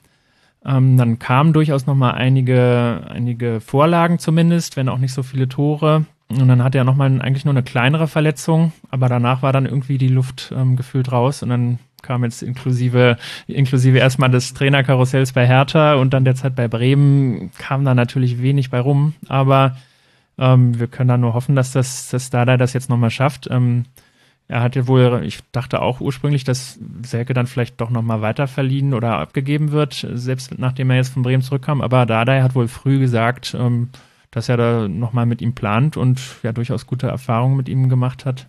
Ähm, 0.64 0.96
dann 0.96 1.20
kamen 1.20 1.52
durchaus 1.52 1.86
nochmal 1.86 2.14
einige, 2.14 3.02
einige 3.08 3.60
Vorlagen 3.60 4.18
zumindest, 4.18 4.76
wenn 4.76 4.88
auch 4.88 4.98
nicht 4.98 5.12
so 5.12 5.22
viele 5.22 5.48
Tore. 5.48 6.06
Und 6.28 6.48
dann 6.48 6.64
hatte 6.64 6.76
er 6.76 6.82
nochmal 6.82 7.20
eigentlich 7.20 7.44
nur 7.44 7.54
eine 7.54 7.62
kleinere 7.62 8.08
Verletzung, 8.08 8.72
aber 8.90 9.08
danach 9.08 9.42
war 9.42 9.52
dann 9.52 9.64
irgendwie 9.64 9.96
die 9.96 10.08
Luft 10.08 10.52
ähm, 10.56 10.74
gefühlt 10.74 11.12
raus 11.12 11.44
und 11.44 11.50
dann 11.50 11.78
kam 12.02 12.24
jetzt 12.24 12.42
inklusive, 12.42 13.16
inklusive 13.46 13.98
erstmal 13.98 14.30
des 14.30 14.52
Trainerkarussells 14.54 15.32
bei 15.32 15.46
Hertha 15.46 15.94
und 15.94 16.12
dann 16.12 16.24
derzeit 16.24 16.56
bei 16.56 16.66
Bremen 16.66 17.52
kam 17.58 17.84
da 17.84 17.94
natürlich 17.94 18.42
wenig 18.42 18.70
bei 18.70 18.80
rum, 18.80 19.14
aber 19.28 19.76
ähm, 20.38 20.78
wir 20.78 20.86
können 20.86 21.08
da 21.08 21.16
nur 21.16 21.34
hoffen, 21.34 21.56
dass 21.56 21.72
das, 21.72 22.08
dass 22.10 22.30
Dada 22.30 22.56
das 22.56 22.72
jetzt 22.72 22.90
nochmal 22.90 23.10
schafft. 23.10 23.48
Ähm, 23.50 23.84
er 24.48 24.62
hatte 24.62 24.86
wohl, 24.86 25.22
ich 25.24 25.40
dachte 25.50 25.82
auch 25.82 26.00
ursprünglich, 26.00 26.44
dass 26.44 26.78
Selke 27.02 27.34
dann 27.34 27.46
vielleicht 27.46 27.80
doch 27.80 27.90
nochmal 27.90 28.20
weiter 28.20 28.46
verliehen 28.46 28.94
oder 28.94 29.18
abgegeben 29.18 29.72
wird, 29.72 30.06
selbst 30.12 30.56
nachdem 30.58 30.90
er 30.90 30.96
jetzt 30.96 31.12
von 31.12 31.22
Bremen 31.22 31.42
zurückkam. 31.42 31.80
Aber 31.80 32.06
Dada 32.06 32.42
hat 32.42 32.54
wohl 32.54 32.68
früh 32.68 32.98
gesagt, 32.98 33.56
ähm, 33.58 33.88
dass 34.30 34.48
er 34.48 34.56
da 34.56 34.88
nochmal 34.88 35.26
mit 35.26 35.40
ihm 35.40 35.54
plant 35.54 35.96
und 35.96 36.20
ja 36.42 36.52
durchaus 36.52 36.86
gute 36.86 37.08
Erfahrungen 37.08 37.56
mit 37.56 37.68
ihm 37.68 37.88
gemacht 37.88 38.24
hat. 38.24 38.48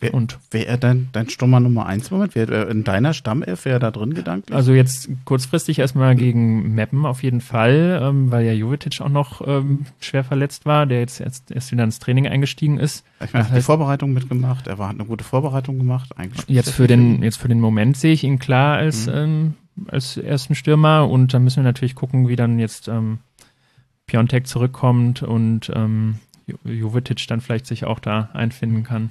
Wer, 0.00 0.14
Und 0.14 0.38
Wäre 0.50 0.66
er 0.66 0.78
dein, 0.78 1.08
dein 1.12 1.28
Stürmer 1.28 1.60
Nummer 1.60 1.84
1 1.86 2.10
Moment? 2.10 2.34
Wäre 2.34 2.54
er 2.54 2.68
in 2.70 2.84
deiner 2.84 3.12
Stammelf, 3.12 3.64
wäre 3.66 3.76
er 3.76 3.80
da 3.80 3.90
drin 3.90 4.14
gedanklich? 4.14 4.56
also 4.56 4.72
jetzt 4.72 5.10
kurzfristig 5.26 5.78
erstmal 5.78 6.16
gegen 6.16 6.74
Meppen 6.74 7.04
auf 7.04 7.22
jeden 7.22 7.40
Fall, 7.42 8.00
ähm, 8.02 8.30
weil 8.30 8.46
ja 8.46 8.52
Jovetic 8.52 9.00
auch 9.02 9.08
noch 9.10 9.46
ähm, 9.46 9.86
schwer 10.00 10.24
verletzt 10.24 10.64
war, 10.66 10.86
der 10.86 11.00
jetzt 11.00 11.20
erst, 11.20 11.50
erst 11.50 11.70
wieder 11.72 11.84
ins 11.84 11.98
Training 11.98 12.26
eingestiegen 12.26 12.78
ist. 12.78 13.04
ich 13.22 13.32
meine, 13.32 13.44
er 13.44 13.48
hat 13.50 13.56
die 13.56 13.60
heißt- 13.60 13.64
Vorbereitung 13.66 14.12
mitgemacht, 14.14 14.66
er 14.66 14.78
war, 14.78 14.88
hat 14.88 14.94
eine 14.96 15.04
gute 15.06 15.24
Vorbereitung 15.24 15.76
gemacht. 15.78 16.16
Eigentlich 16.16 16.44
Jetzt 16.48 16.70
für 16.72 16.86
den, 16.86 17.22
jetzt 17.22 17.36
für 17.38 17.48
den 17.48 17.60
Moment 17.60 17.96
sehe 17.96 18.12
ich 18.14 18.24
ihn 18.24 18.38
klar 18.38 18.76
als, 18.78 19.06
Mhm. 19.06 19.12
ähm, 19.14 19.54
als 19.88 20.16
ersten 20.16 20.54
Stürmer 20.54 21.08
und 21.08 21.32
da 21.34 21.38
müssen 21.38 21.56
wir 21.58 21.64
natürlich 21.64 21.94
gucken, 21.94 22.26
wie 22.28 22.36
dann 22.36 22.58
jetzt 22.58 22.88
ähm, 22.88 23.18
Piontek 24.06 24.46
zurückkommt 24.46 25.22
und 25.22 25.70
ähm, 25.74 26.16
Jo- 26.46 26.58
Jovetic 26.64 27.26
dann 27.28 27.40
vielleicht 27.40 27.66
sich 27.66 27.84
auch 27.84 27.98
da 28.00 28.30
einfinden 28.32 28.82
kann. 28.82 29.10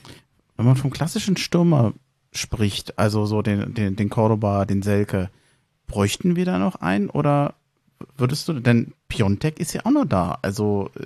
Wenn 0.59 0.65
man 0.65 0.75
vom 0.75 0.91
klassischen 0.91 1.37
Stürmer 1.37 1.93
spricht, 2.33 2.99
also 2.99 3.25
so 3.25 3.41
den, 3.41 3.73
den, 3.75 3.95
den 3.95 4.09
Cordoba, 4.09 4.65
den 4.65 4.81
Selke, 4.81 5.29
bräuchten 5.87 6.35
wir 6.35 6.43
da 6.43 6.59
noch 6.59 6.75
einen 6.75 7.09
oder 7.09 7.53
würdest 8.17 8.45
du, 8.49 8.59
denn 8.59 8.93
Piontek 9.07 9.57
ist 9.57 9.73
ja 9.73 9.85
auch 9.85 9.91
noch 9.91 10.03
da, 10.03 10.37
also 10.41 10.89
äh, 10.99 11.05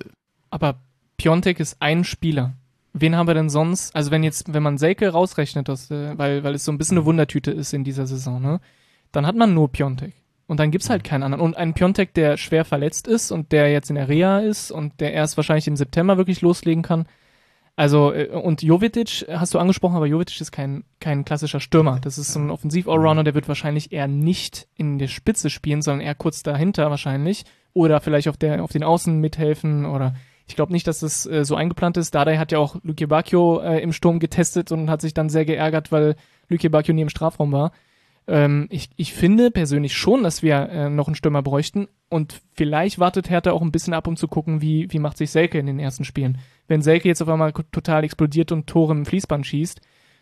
Aber 0.50 0.80
Piontek 1.18 1.60
ist 1.60 1.78
ein 1.82 2.04
Spieler. 2.04 2.54
Wen 2.94 3.16
haben 3.16 3.28
wir 3.28 3.36
denn 3.36 3.52
sonst? 3.52 3.96
Also 3.96 4.10
wenn 4.10 4.24
jetzt, 4.24 4.52
wenn 4.52 4.64
man 4.64 4.80
Selke 4.80 5.10
rausrechnet, 5.10 5.70
das, 5.70 5.92
äh, 5.92 6.18
weil, 6.18 6.44
weil 6.44 6.56
es 6.56 6.66
so 6.66 6.72
ein 6.72 6.80
bisschen 6.80 6.98
eine 6.98 7.06
Wundertüte 7.06 7.52
ist 7.52 7.74
in 7.74 7.84
dieser 7.84 8.08
Saison, 8.08 8.42
ne? 8.42 8.60
Dann 9.12 9.28
hat 9.28 9.36
man 9.36 9.54
nur 9.54 9.72
Piontek. 9.72 10.16
Und 10.48 10.60
dann 10.60 10.72
gibt's 10.72 10.90
halt 10.90 11.04
keinen 11.04 11.22
anderen. 11.22 11.46
Und 11.46 11.58
ein 11.58 11.76
Piontek, 11.76 12.16
der 12.16 12.38
schwer 12.38 12.66
verletzt 12.66 13.08
ist 13.08 13.30
und 13.30 13.52
der 13.52 13.72
jetzt 13.72 13.92
in 13.92 13.98
der 13.98 14.10
Reha 14.10 14.40
ist 14.40 14.72
und 14.72 15.00
der 15.00 15.14
erst 15.14 15.38
wahrscheinlich 15.38 15.68
im 15.68 15.76
September 15.76 16.18
wirklich 16.18 16.42
loslegen 16.42 16.82
kann. 16.82 17.06
Also, 17.76 18.14
äh, 18.14 18.28
und 18.28 18.62
Jovetic 18.62 19.26
hast 19.30 19.54
du 19.54 19.60
angesprochen, 19.60 19.96
aber 19.96 20.06
Jovetic 20.06 20.40
ist 20.40 20.52
kein, 20.52 20.84
kein 21.00 21.26
klassischer 21.26 21.60
Stürmer. 21.60 22.00
Das 22.02 22.18
ist 22.18 22.34
so 22.34 22.40
ein 22.40 22.52
Offensiv-Allrounder, 22.52 23.24
der 23.24 23.34
wird 23.34 23.48
wahrscheinlich 23.48 23.92
eher 23.92 24.08
nicht 24.08 24.68
in 24.76 25.00
der 25.00 25.08
Spitze 25.08 25.50
spielen, 25.50 25.82
sondern 25.82 26.06
eher 26.06 26.16
kurz 26.16 26.44
dahinter 26.44 26.90
wahrscheinlich. 26.90 27.46
Oder 27.74 28.02
vielleicht 28.02 28.28
auf 28.28 28.38
der, 28.38 28.64
auf 28.64 28.72
den 28.72 28.84
Außen 28.84 29.20
mithelfen 29.20 29.86
oder 29.86 30.14
ich 30.46 30.56
glaube 30.56 30.74
nicht, 30.74 30.88
dass 30.88 31.00
das 31.00 31.26
äh, 31.26 31.46
so 31.46 31.56
eingeplant 31.56 31.98
ist. 31.98 32.14
Dardai 32.14 32.38
hat 32.38 32.52
ja 32.52 32.60
auch 32.60 32.76
Luke 32.84 33.08
Bacchio 33.08 33.60
äh, 33.62 33.80
im 33.80 33.94
Sturm 33.94 34.20
getestet 34.20 34.72
und 34.72 34.90
hat 34.90 35.02
sich 35.02 35.14
dann 35.14 35.30
sehr 35.30 35.46
geärgert, 35.46 35.92
weil 35.92 36.16
Luke 36.50 36.70
Bacchio 36.70 36.94
nie 36.94 37.02
im 37.02 37.10
Strafraum 37.10 37.52
war. 37.52 37.72
Ähm, 38.28 38.68
ich, 38.70 38.90
ich 38.96 39.14
finde 39.14 39.52
persönlich 39.52 39.94
schon, 39.94 40.24
dass 40.24 40.44
wir 40.44 40.70
äh, 40.70 40.90
noch 40.90 41.08
einen 41.08 41.16
Stürmer 41.16 41.42
bräuchten 41.42 41.88
und 42.10 42.42
vielleicht 42.54 43.00
wartet 43.00 43.30
Hertha 43.30 43.52
auch 43.52 43.62
ein 43.62 43.72
bisschen 43.72 43.94
ab, 43.94 44.08
um 44.08 44.16
zu 44.16 44.28
gucken, 44.28 44.62
wie, 44.62 44.92
wie 44.92 45.00
macht 45.00 45.18
sich 45.18 45.32
Selke 45.32 45.60
in 45.60 45.66
den 45.66 45.80
ersten 45.80 46.06
Spielen. 46.06 46.38
Wenn 46.68 46.82
Selke 46.82 47.08
jetzt 47.08 47.22
auf 47.22 47.30
einmal 47.30 47.52
total 47.52 48.04
explodiert 48.04 48.52
und 48.52 48.68
Tore 48.68 48.94
im 48.94 49.06
Fließband 49.06 49.46
schießt, 49.46 49.82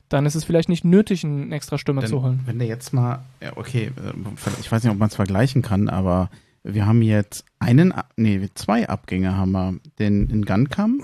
dann 0.10 0.26
ist 0.26 0.36
es 0.36 0.44
vielleicht 0.44 0.70
nicht 0.70 0.84
nötig, 0.84 1.24
einen 1.24 1.52
extra 1.52 1.78
Stürmer 1.78 2.04
zu 2.06 2.22
holen. 2.22 2.40
Denn, 2.40 2.48
wenn 2.48 2.60
der 2.60 2.68
jetzt 2.68 2.92
mal, 2.92 3.24
ja, 3.42 3.56
okay, 3.56 3.92
äh, 3.96 4.60
ich 4.60 4.72
weiß 4.72 4.84
nicht, 4.84 4.92
ob 4.92 4.98
man 5.00 5.10
es 5.10 5.16
vergleichen 5.16 5.62
kann, 5.62 5.90
aber 5.90 6.30
wir 6.64 6.86
haben 6.86 7.02
jetzt 7.02 7.46
einen, 7.60 7.94
nee, 8.18 8.50
zwei 8.54 8.88
Abgänge 8.88 9.36
haben 9.36 9.52
wir. 9.52 9.76
Den 10.00 10.30
in 10.30 10.46
Gankam 10.46 11.04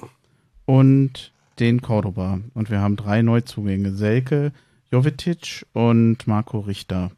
und 0.66 1.32
den 1.60 1.82
Cordoba. 1.82 2.40
Und 2.54 2.70
wir 2.70 2.82
haben 2.82 2.96
drei 2.96 3.22
Neuzugänge. 3.22 3.94
Selke, 3.94 4.52
Jovetic 4.92 5.66
und 5.74 6.28
Marco 6.28 6.60
Richter. 6.60 7.12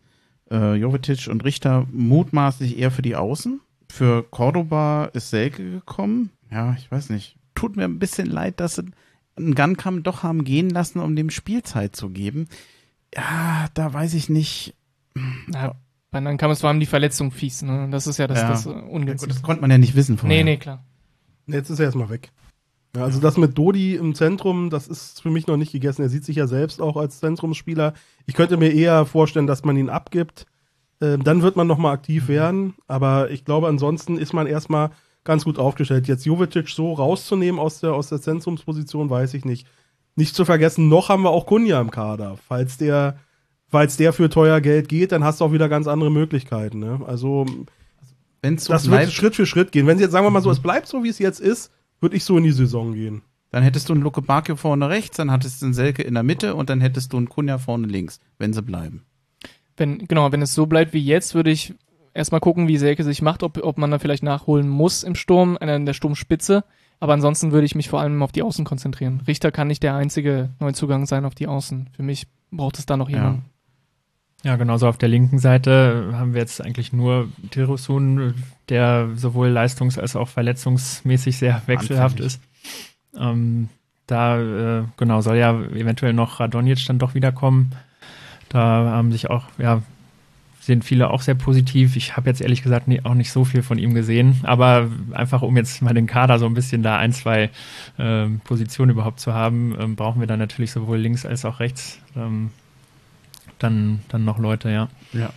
Äh, 0.49 0.75
Jovetic 0.75 1.27
und 1.27 1.43
Richter 1.43 1.87
mutmaßlich 1.91 2.77
eher 2.79 2.91
für 2.91 3.01
die 3.01 3.15
Außen. 3.15 3.61
Für 3.91 4.23
Cordoba 4.23 5.05
ist 5.13 5.29
Selke 5.29 5.69
gekommen. 5.71 6.31
Ja, 6.51 6.75
ich 6.77 6.91
weiß 6.91 7.09
nicht. 7.09 7.35
Tut 7.55 7.75
mir 7.75 7.85
ein 7.85 7.99
bisschen 7.99 8.27
leid, 8.27 8.59
dass 8.59 8.75
sie 8.75 8.85
einen 9.35 9.55
Gankam 9.55 10.03
doch 10.03 10.23
haben 10.23 10.43
gehen 10.43 10.69
lassen, 10.69 10.99
um 10.99 11.15
dem 11.15 11.29
Spielzeit 11.29 11.95
zu 11.95 12.09
geben. 12.09 12.47
Ja, 13.15 13.67
da 13.73 13.93
weiß 13.93 14.13
ich 14.13 14.29
nicht. 14.29 14.75
Ja, 15.53 15.75
bei 16.11 16.19
dann 16.21 16.37
kam 16.37 16.51
es 16.51 16.61
vor 16.61 16.69
allem 16.69 16.79
die 16.79 16.85
Verletzung 16.85 17.31
fies, 17.31 17.61
ne? 17.61 17.87
Das 17.91 18.07
ist 18.07 18.17
ja 18.17 18.27
das, 18.27 18.39
Ja. 18.39 18.49
das 18.49 18.65
äh, 18.65 18.69
Ungünstige. 18.69 19.31
das 19.33 19.41
konnte 19.41 19.61
man 19.61 19.71
ja 19.71 19.77
nicht 19.77 19.95
wissen 19.95 20.17
vorher. 20.17 20.37
Nee, 20.37 20.43
nee, 20.43 20.57
klar. 20.57 20.83
Jetzt 21.47 21.69
ist 21.69 21.79
er 21.79 21.85
erstmal 21.85 22.09
weg. 22.09 22.31
Ja, 22.99 23.05
also 23.05 23.21
das 23.21 23.37
mit 23.37 23.57
Dodi 23.57 23.95
im 23.95 24.13
Zentrum, 24.13 24.69
das 24.69 24.89
ist 24.89 25.21
für 25.21 25.29
mich 25.29 25.47
noch 25.47 25.55
nicht 25.55 25.71
gegessen. 25.71 26.01
Er 26.01 26.09
sieht 26.09 26.25
sich 26.25 26.35
ja 26.35 26.47
selbst 26.47 26.81
auch 26.81 26.97
als 26.97 27.19
Zentrumsspieler. 27.19 27.93
Ich 28.25 28.33
könnte 28.33 28.57
mir 28.57 28.73
eher 28.73 29.05
vorstellen, 29.05 29.47
dass 29.47 29.63
man 29.63 29.77
ihn 29.77 29.89
abgibt. 29.89 30.47
Ähm, 30.99 31.23
dann 31.23 31.41
wird 31.41 31.55
man 31.55 31.65
nochmal 31.65 31.93
aktiv 31.93 32.27
werden. 32.27 32.73
Aber 32.87 33.31
ich 33.31 33.45
glaube, 33.45 33.69
ansonsten 33.69 34.17
ist 34.17 34.33
man 34.33 34.47
erstmal 34.47 34.89
ganz 35.23 35.45
gut 35.45 35.57
aufgestellt. 35.57 36.09
Jetzt 36.09 36.25
Jovetic 36.25 36.67
so 36.67 36.91
rauszunehmen 36.91 37.57
aus 37.57 37.79
der, 37.79 37.93
aus 37.93 38.09
der 38.09 38.19
Zentrumsposition, 38.19 39.09
weiß 39.09 39.33
ich 39.33 39.45
nicht. 39.45 39.65
Nicht 40.17 40.35
zu 40.35 40.43
vergessen, 40.43 40.89
noch 40.89 41.07
haben 41.07 41.23
wir 41.23 41.29
auch 41.29 41.45
Kunja 41.45 41.79
im 41.79 41.91
Kader. 41.91 42.35
Falls 42.49 42.77
der, 42.77 43.17
falls 43.69 43.95
der 43.95 44.11
für 44.11 44.29
teuer 44.29 44.59
Geld 44.59 44.89
geht, 44.89 45.13
dann 45.13 45.23
hast 45.23 45.39
du 45.39 45.45
auch 45.45 45.53
wieder 45.53 45.69
ganz 45.69 45.87
andere 45.87 46.11
Möglichkeiten. 46.11 46.79
Ne? 46.79 46.99
Also 47.07 47.45
Wenn 48.41 48.55
es 48.55 48.65
so 48.65 48.73
das 48.73 48.89
wird 48.89 49.03
bleibt, 49.03 49.13
Schritt 49.13 49.35
für 49.37 49.45
Schritt 49.45 49.71
gehen. 49.71 49.87
Wenn 49.87 49.97
sie 49.97 50.03
jetzt, 50.03 50.11
sagen 50.11 50.25
wir 50.25 50.31
mal 50.31 50.41
so, 50.41 50.51
es 50.51 50.59
bleibt 50.59 50.87
so, 50.87 51.01
wie 51.05 51.09
es 51.09 51.19
jetzt 51.19 51.39
ist, 51.39 51.71
würde 51.99 52.15
ich 52.15 52.23
so 52.23 52.37
in 52.37 52.43
die 52.43 52.51
Saison 52.51 52.93
gehen. 52.93 53.21
dann 53.51 53.63
hättest 53.63 53.89
du 53.89 53.93
einen 53.93 54.03
Luke 54.03 54.21
Bakio 54.21 54.55
vorne 54.55 54.89
rechts, 54.89 55.17
dann 55.17 55.31
hattest 55.31 55.61
du 55.61 55.65
einen 55.65 55.73
Selke 55.73 56.03
in 56.03 56.13
der 56.13 56.23
Mitte 56.23 56.53
und 56.55 56.69
dann 56.69 56.81
hättest 56.81 57.13
du 57.13 57.17
einen 57.17 57.29
Kunja 57.29 57.57
vorne 57.57 57.87
links, 57.87 58.19
wenn 58.37 58.53
sie 58.53 58.61
bleiben. 58.61 59.05
Wenn, 59.75 60.07
genau, 60.07 60.31
wenn 60.31 60.41
es 60.41 60.53
so 60.53 60.67
bleibt 60.67 60.93
wie 60.93 61.03
jetzt, 61.03 61.33
würde 61.33 61.49
ich 61.49 61.73
erstmal 62.13 62.41
gucken, 62.41 62.67
wie 62.67 62.77
Selke 62.77 63.03
sich 63.03 63.21
macht, 63.21 63.43
ob, 63.43 63.57
ob 63.63 63.77
man 63.77 63.89
da 63.91 63.97
vielleicht 63.97 64.23
nachholen 64.23 64.67
muss 64.67 65.03
im 65.03 65.15
Sturm, 65.15 65.57
in 65.59 65.85
der 65.85 65.93
Sturmspitze. 65.93 66.63
Aber 66.99 67.13
ansonsten 67.13 67.51
würde 67.51 67.65
ich 67.65 67.75
mich 67.75 67.89
vor 67.89 68.01
allem 68.01 68.21
auf 68.21 68.33
die 68.33 68.43
Außen 68.43 68.65
konzentrieren. 68.65 69.21
Richter 69.25 69.51
kann 69.51 69.67
nicht 69.67 69.83
der 69.83 69.95
einzige 69.95 70.49
Neuzugang 70.59 71.05
sein 71.05 71.25
auf 71.25 71.33
die 71.33 71.47
Außen. 71.47 71.89
Für 71.93 72.03
mich 72.03 72.27
braucht 72.51 72.77
es 72.77 72.85
da 72.85 72.97
noch 72.97 73.09
jemanden. 73.09 73.43
Ja, 73.45 73.58
genauso 74.43 74.87
auf 74.87 74.97
der 74.97 75.09
linken 75.09 75.39
Seite 75.39 76.11
haben 76.13 76.33
wir 76.33 76.41
jetzt 76.41 76.63
eigentlich 76.63 76.93
nur 76.93 77.27
Tirosun, 77.51 78.35
der 78.69 79.09
sowohl 79.15 79.49
leistungs- 79.49 79.99
als 79.99 80.15
auch 80.15 80.29
verletzungsmäßig 80.29 81.37
sehr 81.37 81.61
wechselhaft 81.65 82.21
Anfällig. 82.21 82.35
ist. 82.35 82.41
Ähm, 83.17 83.69
da, 84.07 84.79
äh, 84.79 84.83
genau, 84.97 85.21
soll 85.21 85.37
ja 85.37 85.51
eventuell 85.61 86.13
noch 86.13 86.39
Radonjic 86.39 86.85
dann 86.87 86.99
doch 86.99 87.15
wiederkommen. 87.15 87.71
Da 88.47 88.59
haben 88.59 89.11
sich 89.11 89.29
auch, 89.29 89.45
ja, 89.57 89.83
sind 90.61 90.85
viele 90.85 91.09
auch 91.09 91.21
sehr 91.21 91.35
positiv. 91.35 91.95
Ich 91.95 92.15
habe 92.15 92.29
jetzt 92.29 92.41
ehrlich 92.41 92.63
gesagt 92.63 92.87
nie, 92.87 93.03
auch 93.03 93.13
nicht 93.13 93.31
so 93.31 93.43
viel 93.43 93.61
von 93.61 93.77
ihm 93.77 93.93
gesehen, 93.93 94.39
aber 94.43 94.87
einfach 95.11 95.41
um 95.41 95.57
jetzt 95.57 95.81
mal 95.81 95.93
den 95.93 96.07
Kader 96.07 96.39
so 96.39 96.45
ein 96.45 96.53
bisschen 96.53 96.81
da 96.81 96.97
ein, 96.97 97.11
zwei 97.11 97.49
ähm, 97.97 98.39
Positionen 98.43 98.91
überhaupt 98.91 99.19
zu 99.19 99.33
haben, 99.33 99.75
ähm, 99.79 99.95
brauchen 99.95 100.19
wir 100.19 100.27
dann 100.27 100.39
natürlich 100.39 100.71
sowohl 100.71 100.97
links 100.97 101.25
als 101.25 101.45
auch 101.45 101.59
rechts 101.59 101.99
ähm, 102.15 102.51
dann, 103.59 103.99
dann 104.09 104.25
noch 104.25 104.39
Leute, 104.39 104.69
ja. 104.69 104.89
Ja. 105.13 105.31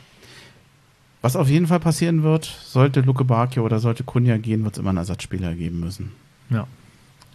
Was 1.20 1.36
auf 1.36 1.48
jeden 1.48 1.66
Fall 1.68 1.78
passieren 1.80 2.22
wird, 2.24 2.44
sollte 2.64 3.00
Luke 3.00 3.24
Bakio 3.24 3.64
oder 3.64 3.78
sollte 3.78 4.02
Kunja 4.02 4.38
gehen, 4.38 4.64
wird 4.64 4.74
es 4.74 4.78
immer 4.80 4.88
einen 4.90 4.98
Ersatzspieler 4.98 5.54
geben 5.54 5.78
müssen. 5.80 6.12
Ja. 6.50 6.66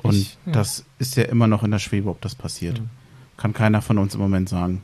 Und 0.03 0.13
Ich- 0.15 0.37
ja. 0.45 0.51
das 0.51 0.83
ist 0.99 1.15
ja 1.15 1.23
immer 1.23 1.47
noch 1.47 1.63
in 1.63 1.71
der 1.71 1.79
Schwebe, 1.79 2.09
ob 2.09 2.19
das 2.21 2.35
passiert. 2.35 2.79
Mhm. 2.81 2.89
Kann 3.37 3.53
keiner 3.53 3.81
von 3.81 3.97
uns 3.97 4.13
im 4.15 4.19
Moment 4.21 4.49
sagen. 4.49 4.81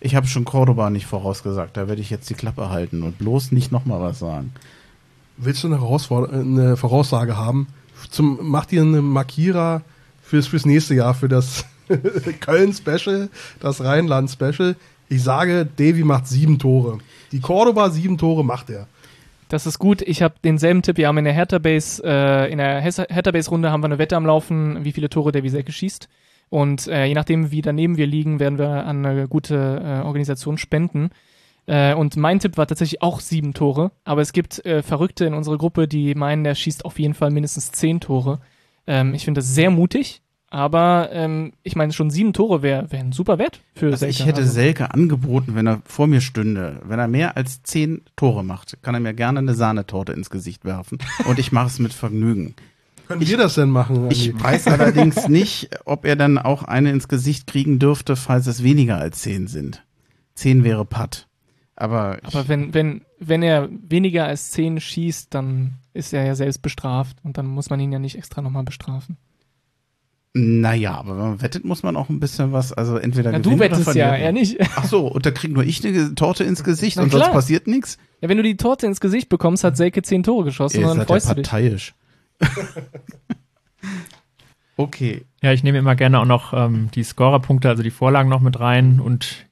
Ich 0.00 0.14
habe 0.14 0.26
schon 0.28 0.44
Cordoba 0.44 0.90
nicht 0.90 1.06
vorausgesagt, 1.06 1.76
da 1.76 1.88
werde 1.88 2.00
ich 2.00 2.08
jetzt 2.10 2.30
die 2.30 2.34
Klappe 2.34 2.70
halten 2.70 3.02
und 3.02 3.18
bloß 3.18 3.50
nicht 3.52 3.72
nochmal 3.72 4.00
was 4.00 4.20
sagen. 4.20 4.52
Willst 5.36 5.62
du 5.62 5.66
eine, 5.66 5.80
Herausforder 5.80 6.32
eine 6.32 6.76
Voraussage 6.76 7.36
haben? 7.36 7.66
Zum, 8.10 8.38
mach 8.42 8.66
dir 8.66 8.82
eine 8.82 9.02
Markierer 9.02 9.82
fürs, 10.22 10.46
fürs 10.46 10.64
nächste 10.64 10.94
Jahr, 10.94 11.14
für 11.14 11.28
das 11.28 11.64
Köln-Special, 12.40 13.28
das 13.60 13.82
Rheinland-Special. 13.82 14.76
Ich 15.08 15.22
sage, 15.22 15.66
Davy 15.76 16.04
macht 16.04 16.26
sieben 16.26 16.58
Tore. 16.58 16.98
Die 17.32 17.40
Cordoba 17.40 17.90
sieben 17.90 18.18
Tore 18.18 18.44
macht 18.44 18.70
er. 18.70 18.86
Das 19.48 19.66
ist 19.66 19.78
gut. 19.78 20.02
Ich 20.02 20.22
habe 20.22 20.34
denselben 20.44 20.82
Tipp. 20.82 20.98
Wir 20.98 21.08
haben 21.08 21.18
in 21.18 21.24
der 21.24 21.32
Hertha 21.32 21.58
Base, 21.58 22.02
äh, 22.04 22.52
in 22.52 22.58
der 22.58 22.80
Hertha 22.82 23.30
Base 23.30 23.48
Runde 23.50 23.70
haben 23.70 23.82
wir 23.82 23.86
eine 23.86 23.98
Wette 23.98 24.16
am 24.16 24.26
Laufen, 24.26 24.84
wie 24.84 24.92
viele 24.92 25.08
Tore 25.08 25.32
der 25.32 25.42
Wiesecke 25.42 25.72
schießt. 25.72 26.08
Und 26.50 26.86
äh, 26.86 27.06
je 27.06 27.14
nachdem, 27.14 27.50
wie 27.50 27.62
daneben 27.62 27.96
wir 27.96 28.06
liegen, 28.06 28.40
werden 28.40 28.58
wir 28.58 28.68
an 28.68 29.04
eine 29.04 29.28
gute 29.28 29.82
äh, 29.82 30.06
Organisation 30.06 30.58
spenden. 30.58 31.10
Äh, 31.66 31.94
und 31.94 32.16
mein 32.16 32.40
Tipp 32.40 32.56
war 32.56 32.66
tatsächlich 32.66 33.02
auch 33.02 33.20
sieben 33.20 33.54
Tore. 33.54 33.90
Aber 34.04 34.20
es 34.20 34.32
gibt 34.32 34.64
äh, 34.66 34.82
Verrückte 34.82 35.24
in 35.24 35.34
unserer 35.34 35.58
Gruppe, 35.58 35.88
die 35.88 36.14
meinen, 36.14 36.44
der 36.44 36.54
schießt 36.54 36.84
auf 36.84 36.98
jeden 36.98 37.14
Fall 37.14 37.30
mindestens 37.30 37.72
zehn 37.72 38.00
Tore. 38.00 38.40
Ähm, 38.86 39.14
ich 39.14 39.24
finde 39.24 39.40
das 39.40 39.54
sehr 39.54 39.70
mutig. 39.70 40.22
Aber 40.50 41.10
ähm, 41.12 41.52
ich 41.62 41.76
meine, 41.76 41.92
schon 41.92 42.10
sieben 42.10 42.32
Tore 42.32 42.62
wäre 42.62 42.90
wär 42.90 43.00
ein 43.00 43.12
super 43.12 43.38
Wert 43.38 43.60
für 43.74 43.90
Also 43.90 44.06
ich 44.06 44.16
Selke. 44.16 44.28
hätte 44.30 44.40
Also- 44.42 44.52
Selke 44.52 44.94
angeboten, 44.94 45.54
wenn 45.54 45.66
er 45.66 45.82
vor 45.84 46.06
mir 46.06 46.20
stünde. 46.22 46.80
Wenn 46.84 46.98
er 46.98 47.08
mehr 47.08 47.36
als 47.36 47.62
zehn 47.62 48.00
Tore 48.16 48.42
macht, 48.44 48.82
kann 48.82 48.94
er 48.94 49.00
mir 49.00 49.12
gerne 49.14 49.40
eine 49.40 49.54
Sahnetorte 49.54 50.12
ins 50.12 50.30
Gesicht 50.30 50.64
werfen. 50.64 50.98
Und 51.26 51.38
ich 51.38 51.52
mache 51.52 51.66
es 51.66 51.78
mit 51.78 51.92
Vergnügen. 51.92 52.54
Können 53.08 53.20
wir 53.20 53.36
das 53.38 53.54
denn 53.56 53.70
machen? 53.70 54.10
Ich 54.10 54.30
Andi? 54.30 54.42
weiß 54.44 54.68
allerdings 54.68 55.28
nicht, 55.28 55.70
ob 55.84 56.04
er 56.06 56.16
dann 56.16 56.38
auch 56.38 56.62
eine 56.62 56.90
ins 56.92 57.08
Gesicht 57.08 57.46
kriegen 57.46 57.78
dürfte, 57.78 58.16
falls 58.16 58.46
es 58.46 58.62
weniger 58.62 58.96
als 58.98 59.20
zehn 59.22 59.46
sind. 59.48 59.82
Zehn 60.34 60.64
wäre 60.64 60.84
Patt. 60.84 61.26
Aber, 61.76 62.18
Aber 62.24 62.40
ich, 62.42 62.48
wenn, 62.48 62.74
wenn, 62.74 63.02
wenn 63.18 63.42
er 63.42 63.68
weniger 63.70 64.24
als 64.26 64.50
10 64.50 64.80
schießt, 64.80 65.32
dann 65.32 65.74
ist 65.94 66.12
er 66.12 66.24
ja 66.26 66.34
selbst 66.34 66.60
bestraft 66.60 67.16
und 67.22 67.38
dann 67.38 67.46
muss 67.46 67.70
man 67.70 67.78
ihn 67.80 67.92
ja 67.92 67.98
nicht 68.00 68.16
extra 68.18 68.42
nochmal 68.42 68.64
bestrafen. 68.64 69.16
Naja, 70.40 70.94
aber 70.94 71.16
wenn 71.18 71.28
man 71.30 71.42
wettet, 71.42 71.64
muss 71.64 71.82
man 71.82 71.96
auch 71.96 72.08
ein 72.08 72.20
bisschen 72.20 72.52
was, 72.52 72.72
also 72.72 72.96
entweder 72.96 73.32
Ja, 73.32 73.38
gewinnen 73.38 73.58
du 73.58 73.64
oder 73.64 73.76
wettest 73.76 73.94
ja, 73.96 74.14
er 74.14 74.30
nicht. 74.30 74.56
Ach 74.76 74.84
so, 74.84 75.08
und 75.08 75.26
da 75.26 75.32
kriegt 75.32 75.52
nur 75.52 75.64
ich 75.64 75.84
eine 75.84 76.14
Torte 76.14 76.44
ins 76.44 76.62
Gesicht 76.62 76.96
Na 76.96 77.02
und 77.02 77.10
sonst 77.10 77.24
klar. 77.24 77.34
passiert 77.34 77.66
nichts? 77.66 77.98
Ja, 78.20 78.28
wenn 78.28 78.36
du 78.36 78.44
die 78.44 78.56
Torte 78.56 78.86
ins 78.86 79.00
Gesicht 79.00 79.28
bekommst, 79.28 79.64
hat 79.64 79.76
Selke 79.76 80.02
zehn 80.02 80.22
Tore 80.22 80.44
geschossen 80.44 80.80
Ihr 80.80 80.88
und 80.88 80.96
dann 80.96 81.06
seid 81.06 81.08
ja 81.08 81.14
freust 81.14 81.30
du 81.30 81.34
dich. 81.34 81.48
parteiisch. 81.48 81.94
okay. 84.76 85.24
Ja, 85.42 85.52
ich 85.52 85.64
nehme 85.64 85.78
immer 85.78 85.96
gerne 85.96 86.20
auch 86.20 86.24
noch 86.24 86.52
ähm, 86.52 86.88
die 86.94 87.02
Scorerpunkte, 87.02 87.68
also 87.68 87.82
die 87.82 87.90
Vorlagen 87.90 88.28
noch 88.28 88.40
mit 88.40 88.60
rein 88.60 89.00
und 89.00 89.46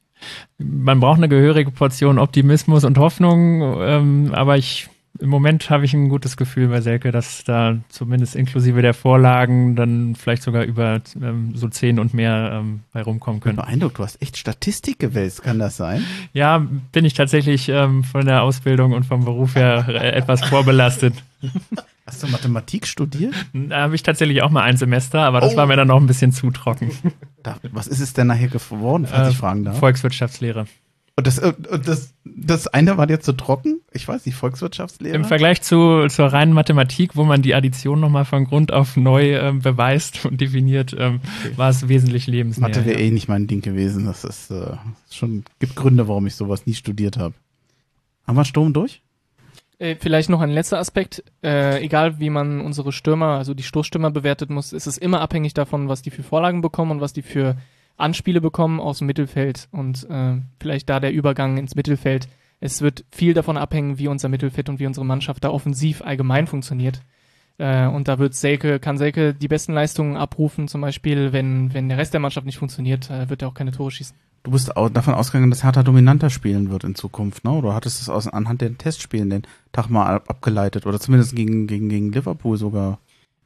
man 0.58 1.00
braucht 1.00 1.18
eine 1.18 1.28
gehörige 1.28 1.72
Portion 1.72 2.18
Optimismus 2.18 2.84
und 2.84 2.96
Hoffnung, 2.98 3.80
ähm, 3.80 4.30
aber 4.34 4.56
ich 4.56 4.88
im 5.20 5.28
Moment 5.28 5.68
habe 5.70 5.84
ich 5.84 5.94
ein 5.94 6.08
gutes 6.08 6.36
Gefühl 6.36 6.68
bei 6.68 6.80
Selke, 6.80 7.10
dass 7.12 7.44
da 7.44 7.76
zumindest 7.88 8.34
inklusive 8.36 8.82
der 8.82 8.94
Vorlagen 8.94 9.76
dann 9.76 10.14
vielleicht 10.14 10.42
sogar 10.42 10.64
über 10.64 11.00
ähm, 11.20 11.52
so 11.54 11.68
zehn 11.68 11.98
und 11.98 12.14
mehr 12.14 12.50
ähm, 12.54 12.80
bei 12.92 13.02
rumkommen 13.02 13.38
Ich 13.38 13.44
bin 13.44 13.56
können. 13.56 13.66
beeindruckt, 13.66 13.98
du 13.98 14.02
hast 14.02 14.20
echt 14.22 14.36
Statistik 14.36 14.98
gewälzt, 14.98 15.42
kann 15.42 15.58
das 15.58 15.76
sein? 15.76 16.04
Ja, 16.32 16.66
bin 16.92 17.04
ich 17.04 17.14
tatsächlich 17.14 17.68
ähm, 17.68 18.04
von 18.04 18.24
der 18.26 18.42
Ausbildung 18.42 18.92
und 18.92 19.04
vom 19.04 19.24
Beruf 19.24 19.54
her 19.54 19.86
äh, 19.88 20.10
etwas 20.12 20.44
vorbelastet. 20.44 21.14
Hast 22.06 22.22
du 22.22 22.28
Mathematik 22.28 22.86
studiert? 22.86 23.34
Da 23.52 23.80
habe 23.82 23.96
ich 23.96 24.04
tatsächlich 24.04 24.40
auch 24.42 24.50
mal 24.50 24.62
ein 24.62 24.76
Semester, 24.76 25.22
aber 25.22 25.40
das 25.40 25.54
Oh. 25.54 25.56
war 25.56 25.66
mir 25.66 25.74
dann 25.74 25.88
noch 25.88 26.00
ein 26.00 26.06
bisschen 26.06 26.30
zu 26.30 26.52
trocken. 26.52 26.92
Was 27.72 27.88
ist 27.88 27.98
es 27.98 28.12
denn 28.12 28.28
nachher 28.28 28.46
geworden, 28.46 29.06
falls 29.10 29.28
Äh, 29.28 29.30
ich 29.32 29.36
fragen 29.36 29.64
darf? 29.64 29.78
Volkswirtschaftslehre. 29.80 30.66
Und 31.18 31.26
das, 31.26 31.38
äh, 31.38 31.54
und 31.70 31.88
das, 31.88 32.14
das 32.24 32.66
eine 32.68 32.98
war 32.98 33.06
dir 33.06 33.20
zu 33.20 33.32
trocken? 33.32 33.80
Ich 33.90 34.06
weiß 34.06 34.26
nicht, 34.26 34.34
Volkswirtschaftslehre? 34.34 35.16
Im 35.16 35.24
Vergleich 35.24 35.62
zu, 35.62 36.08
zur 36.08 36.26
reinen 36.26 36.52
Mathematik, 36.52 37.16
wo 37.16 37.24
man 37.24 37.40
die 37.40 37.54
Addition 37.54 38.00
nochmal 38.00 38.26
von 38.26 38.44
Grund 38.44 38.70
auf 38.70 38.98
neu 38.98 39.34
ähm, 39.38 39.60
beweist 39.60 40.24
und 40.26 40.40
definiert, 40.42 40.94
ähm, 40.98 41.20
war 41.56 41.70
es 41.70 41.88
wesentlich 41.88 42.26
lebensnäher. 42.26 42.68
Mathe 42.68 42.84
wäre 42.84 43.00
ja. 43.00 43.06
eh 43.06 43.10
nicht 43.10 43.28
mein 43.28 43.46
Ding 43.46 43.62
gewesen. 43.62 44.04
Das 44.04 44.24
ist 44.24 44.50
äh, 44.50 44.76
schon, 45.10 45.44
gibt 45.58 45.74
Gründe, 45.74 46.06
warum 46.06 46.26
ich 46.26 46.34
sowas 46.34 46.66
nie 46.66 46.74
studiert 46.74 47.16
habe. 47.16 47.34
Haben 48.26 48.36
wir 48.36 48.44
Sturm 48.44 48.74
durch? 48.74 49.00
Äh, 49.78 49.96
vielleicht 49.98 50.28
noch 50.28 50.42
ein 50.42 50.50
letzter 50.50 50.78
Aspekt. 50.78 51.24
Äh, 51.42 51.82
egal 51.82 52.20
wie 52.20 52.28
man 52.28 52.60
unsere 52.60 52.92
Stürmer, 52.92 53.38
also 53.38 53.54
die 53.54 53.62
Stoßstürmer 53.62 54.10
bewertet 54.10 54.50
muss, 54.50 54.74
ist 54.74 54.86
es 54.86 54.98
immer 54.98 55.22
abhängig 55.22 55.54
davon, 55.54 55.88
was 55.88 56.02
die 56.02 56.10
für 56.10 56.22
Vorlagen 56.22 56.60
bekommen 56.60 56.90
und 56.90 57.00
was 57.00 57.14
die 57.14 57.22
für 57.22 57.56
Anspiele 57.96 58.40
bekommen 58.40 58.80
aus 58.80 58.98
dem 58.98 59.06
Mittelfeld 59.06 59.68
und 59.72 60.08
äh, 60.10 60.36
vielleicht 60.60 60.88
da 60.88 61.00
der 61.00 61.12
Übergang 61.12 61.56
ins 61.56 61.74
Mittelfeld. 61.74 62.28
Es 62.60 62.80
wird 62.80 63.04
viel 63.10 63.34
davon 63.34 63.56
abhängen, 63.56 63.98
wie 63.98 64.08
unser 64.08 64.28
Mittelfeld 64.28 64.68
und 64.68 64.80
wie 64.80 64.86
unsere 64.86 65.06
Mannschaft 65.06 65.44
da 65.44 65.50
offensiv 65.50 66.02
allgemein 66.02 66.46
funktioniert. 66.46 67.00
Äh, 67.58 67.86
und 67.86 68.08
da 68.08 68.18
wird 68.18 68.34
Selke, 68.34 68.78
kann 68.78 68.98
Selke 68.98 69.34
die 69.34 69.48
besten 69.48 69.72
Leistungen 69.72 70.16
abrufen, 70.16 70.68
zum 70.68 70.80
Beispiel, 70.80 71.32
wenn, 71.32 71.72
wenn 71.72 71.88
der 71.88 71.98
Rest 71.98 72.12
der 72.12 72.20
Mannschaft 72.20 72.46
nicht 72.46 72.58
funktioniert, 72.58 73.10
äh, 73.10 73.28
wird 73.30 73.42
er 73.42 73.48
auch 73.48 73.54
keine 73.54 73.72
Tore 73.72 73.90
schießen. 73.90 74.16
Du 74.42 74.52
bist 74.52 74.76
auch 74.76 74.88
davon 74.88 75.14
ausgegangen, 75.14 75.50
dass 75.50 75.64
Hertha 75.64 75.82
dominanter 75.82 76.30
spielen 76.30 76.70
wird 76.70 76.84
in 76.84 76.94
Zukunft, 76.94 77.44
ne? 77.44 77.50
Oder 77.50 77.74
hattest 77.74 78.00
es 78.00 78.08
aus, 78.08 78.28
anhand 78.28 78.60
der 78.60 78.78
Testspielen 78.78 79.28
den 79.28 79.42
Tag 79.72 79.88
mal 79.88 80.06
ab, 80.06 80.30
abgeleitet? 80.30 80.86
Oder 80.86 81.00
zumindest 81.00 81.34
gegen, 81.34 81.66
gegen, 81.66 81.88
gegen 81.88 82.12
Liverpool 82.12 82.56
sogar? 82.56 83.00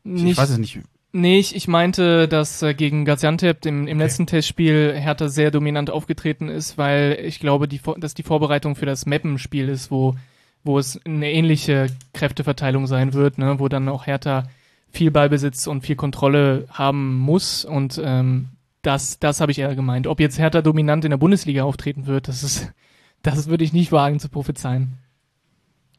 Ich, 0.05 0.25
ich 0.25 0.37
weiß 0.37 0.51
es 0.51 0.59
nicht. 0.59 0.81
Nee, 1.13 1.41
ich, 1.41 1.57
ich 1.57 1.67
meinte, 1.67 2.29
dass 2.29 2.63
äh, 2.63 2.73
gegen 2.73 3.05
Gaziantep 3.05 3.67
im, 3.67 3.89
im 3.89 3.99
letzten 3.99 4.27
Testspiel 4.27 4.95
Hertha 4.97 5.29
sehr 5.29 5.51
dominant 5.51 5.91
aufgetreten 5.91 6.49
ist, 6.49 6.79
weil 6.79 7.19
ich 7.25 7.41
glaube, 7.41 7.67
die, 7.67 7.81
dass 7.99 8.15
die 8.15 8.23
Vorbereitung 8.23 8.77
für 8.77 8.87
das 8.87 9.07
Mappenspiel 9.07 9.69
ist, 9.69 9.91
wo, 9.91 10.15
wo 10.63 10.79
es 10.79 11.05
eine 11.05 11.33
ähnliche 11.33 11.89
Kräfteverteilung 12.13 12.87
sein 12.87 13.13
wird, 13.13 13.39
ne, 13.39 13.59
wo 13.59 13.69
dann 13.69 13.89
auch 13.89 14.07
Hertha 14.07 14.45
viel 14.89 15.11
Ballbesitz 15.11 15.67
und 15.67 15.83
viel 15.83 15.97
Kontrolle 15.97 16.67
haben 16.71 17.17
muss 17.17 17.65
und 17.65 18.01
ähm, 18.03 18.51
das, 18.83 19.19
das 19.19 19.41
habe 19.41 19.53
ich 19.53 19.59
eher 19.59 19.75
gemeint. 19.75 20.07
Ob 20.07 20.21
jetzt 20.21 20.39
Hertha 20.39 20.63
dominant 20.63 21.05
in 21.05 21.11
der 21.11 21.19
Bundesliga 21.19 21.65
auftreten 21.65 22.07
wird, 22.07 22.29
das 22.29 22.45
ist, 22.45 22.73
das 23.23 23.49
würde 23.49 23.65
ich 23.65 23.73
nicht 23.73 23.91
wagen 23.91 24.21
zu 24.21 24.29
prophezeien. 24.29 24.99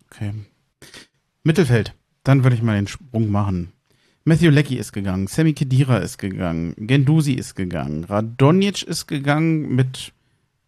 Okay. 0.10 0.34
Mittelfeld. 1.44 1.96
Dann 2.24 2.44
würde 2.44 2.56
ich 2.56 2.62
mal 2.62 2.76
den 2.76 2.88
Sprung 2.88 3.30
machen. 3.30 3.74
Matthew 4.32 4.50
Leckie 4.50 4.78
ist 4.78 4.94
gegangen, 4.94 5.28
Sammy 5.28 5.52
Kedira 5.52 5.98
ist 5.98 6.18
gegangen, 6.18 6.74
Gendusi 6.78 7.34
ist 7.34 7.54
gegangen, 7.54 8.06
Radonjic 8.06 8.82
ist 8.82 9.06
gegangen 9.06 9.76
mit, 9.76 10.14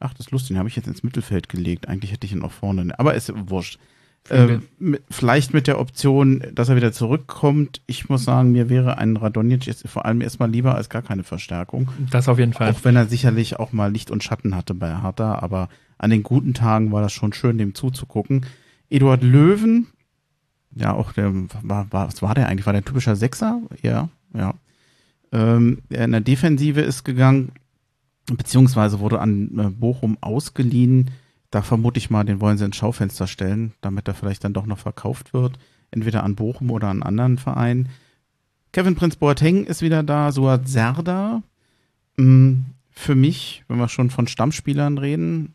ach, 0.02 0.14
das 0.16 0.26
ist 0.26 0.32
lustig, 0.32 0.50
den 0.50 0.58
habe 0.58 0.68
ich 0.68 0.76
jetzt 0.76 0.90
ins 0.90 1.02
Mittelfeld 1.02 1.48
gelegt. 1.48 1.88
Eigentlich 1.88 2.12
hätte 2.12 2.28
ich 2.28 2.34
ihn 2.34 2.42
auch 2.42 2.52
vorne, 2.52 2.94
aber 3.00 3.16
ist 3.16 3.32
wurscht. 3.50 3.80
Mit, 4.80 5.02
vielleicht 5.10 5.54
mit 5.54 5.68
der 5.68 5.80
Option, 5.80 6.44
dass 6.54 6.68
er 6.68 6.76
wieder 6.76 6.92
zurückkommt. 6.92 7.80
Ich 7.88 8.10
muss 8.10 8.26
sagen, 8.26 8.52
mir 8.52 8.68
wäre 8.68 8.98
ein 8.98 9.16
Radonjic 9.16 9.66
jetzt 9.66 9.88
vor 9.88 10.06
allem 10.06 10.20
erstmal 10.20 10.52
lieber 10.52 10.76
als 10.76 10.90
gar 10.90 11.02
keine 11.02 11.24
Verstärkung. 11.24 11.88
Das 12.12 12.28
auf 12.28 12.40
jeden 12.40 12.52
Fall. 12.52 12.70
Auch 12.70 12.84
wenn 12.84 12.98
er 12.98 13.06
sicherlich 13.06 13.60
auch 13.60 13.72
mal 13.72 13.94
Licht 13.94 14.12
und 14.12 14.26
Schatten 14.26 14.58
hatte 14.58 14.74
bei 14.74 15.02
Hertha, 15.02 15.36
aber 15.36 15.70
an 15.98 16.10
den 16.10 16.24
guten 16.24 16.54
Tagen 16.54 16.92
war 16.92 17.02
das 17.02 17.14
schon 17.14 17.32
schön, 17.32 17.58
dem 17.58 17.76
zuzugucken. 17.76 18.46
Eduard 18.90 19.24
Löwen, 19.24 19.88
ja, 20.76 20.94
auch 20.94 21.12
der 21.14 21.34
war, 21.62 21.92
war, 21.92 22.08
was 22.08 22.22
war 22.22 22.36
der 22.36 22.48
eigentlich? 22.48 22.66
War 22.66 22.74
der 22.74 22.86
typischer 22.86 23.16
Sechser? 23.16 23.62
Ja, 23.82 24.10
ja. 24.34 24.54
Ähm, 25.32 25.80
in 25.90 26.12
der 26.12 26.22
Defensive 26.22 26.82
ist 26.82 27.04
gegangen, 27.04 27.52
beziehungsweise 28.28 29.00
wurde 29.00 29.20
an 29.20 29.58
äh, 29.58 29.70
Bochum 29.70 30.18
ausgeliehen. 30.22 31.12
Da 31.52 31.62
vermute 31.62 31.98
ich 31.98 32.10
mal, 32.10 32.24
den 32.24 32.42
wollen 32.42 32.58
sie 32.58 32.66
ins 32.66 32.76
Schaufenster 32.78 33.28
stellen, 33.28 33.74
damit 33.82 34.08
er 34.08 34.14
vielleicht 34.14 34.44
dann 34.44 34.54
doch 34.54 34.66
noch 34.66 34.80
verkauft 34.80 35.34
wird. 35.34 35.60
Entweder 35.92 36.24
an 36.24 36.36
Bochum 36.36 36.72
oder 36.72 36.88
an 36.88 37.04
anderen 37.04 37.38
Verein. 37.38 37.90
Kevin 38.72 38.96
Prinz 38.96 39.16
Boateng 39.16 39.66
ist 39.66 39.84
wieder 39.84 40.02
da, 40.02 40.32
Suat 40.32 40.68
Serdar. 40.68 41.44
Mm, 42.18 42.62
Für 42.90 43.16
mich, 43.16 43.64
wenn 43.68 43.78
wir 43.78 43.88
schon 43.90 44.10
von 44.10 44.28
Stammspielern 44.28 44.98
reden, 44.98 45.54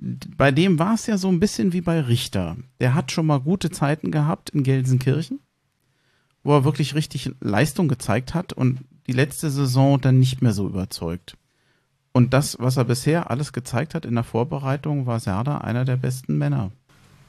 bei 0.00 0.52
dem 0.52 0.78
war 0.78 0.94
es 0.94 1.06
ja 1.06 1.18
so 1.18 1.28
ein 1.28 1.40
bisschen 1.40 1.72
wie 1.72 1.80
bei 1.80 2.00
Richter. 2.00 2.56
Der 2.80 2.94
hat 2.94 3.10
schon 3.12 3.26
mal 3.26 3.40
gute 3.40 3.70
Zeiten 3.70 4.10
gehabt 4.10 4.50
in 4.50 4.62
Gelsenkirchen, 4.62 5.40
wo 6.44 6.54
er 6.54 6.64
wirklich 6.64 6.94
richtig 6.94 7.30
Leistung 7.40 7.88
gezeigt 7.88 8.34
hat 8.34 8.52
und 8.52 8.80
die 9.06 9.12
letzte 9.12 9.50
Saison 9.50 10.00
dann 10.00 10.18
nicht 10.18 10.42
mehr 10.42 10.52
so 10.52 10.66
überzeugt. 10.66 11.36
Und 12.12 12.32
das, 12.32 12.56
was 12.58 12.76
er 12.76 12.84
bisher 12.84 13.30
alles 13.30 13.52
gezeigt 13.52 13.94
hat 13.94 14.04
in 14.04 14.14
der 14.14 14.24
Vorbereitung, 14.24 15.06
war 15.06 15.20
Serda 15.20 15.58
einer 15.58 15.84
der 15.84 15.96
besten 15.96 16.38
Männer. 16.38 16.70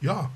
Ja. 0.01 0.29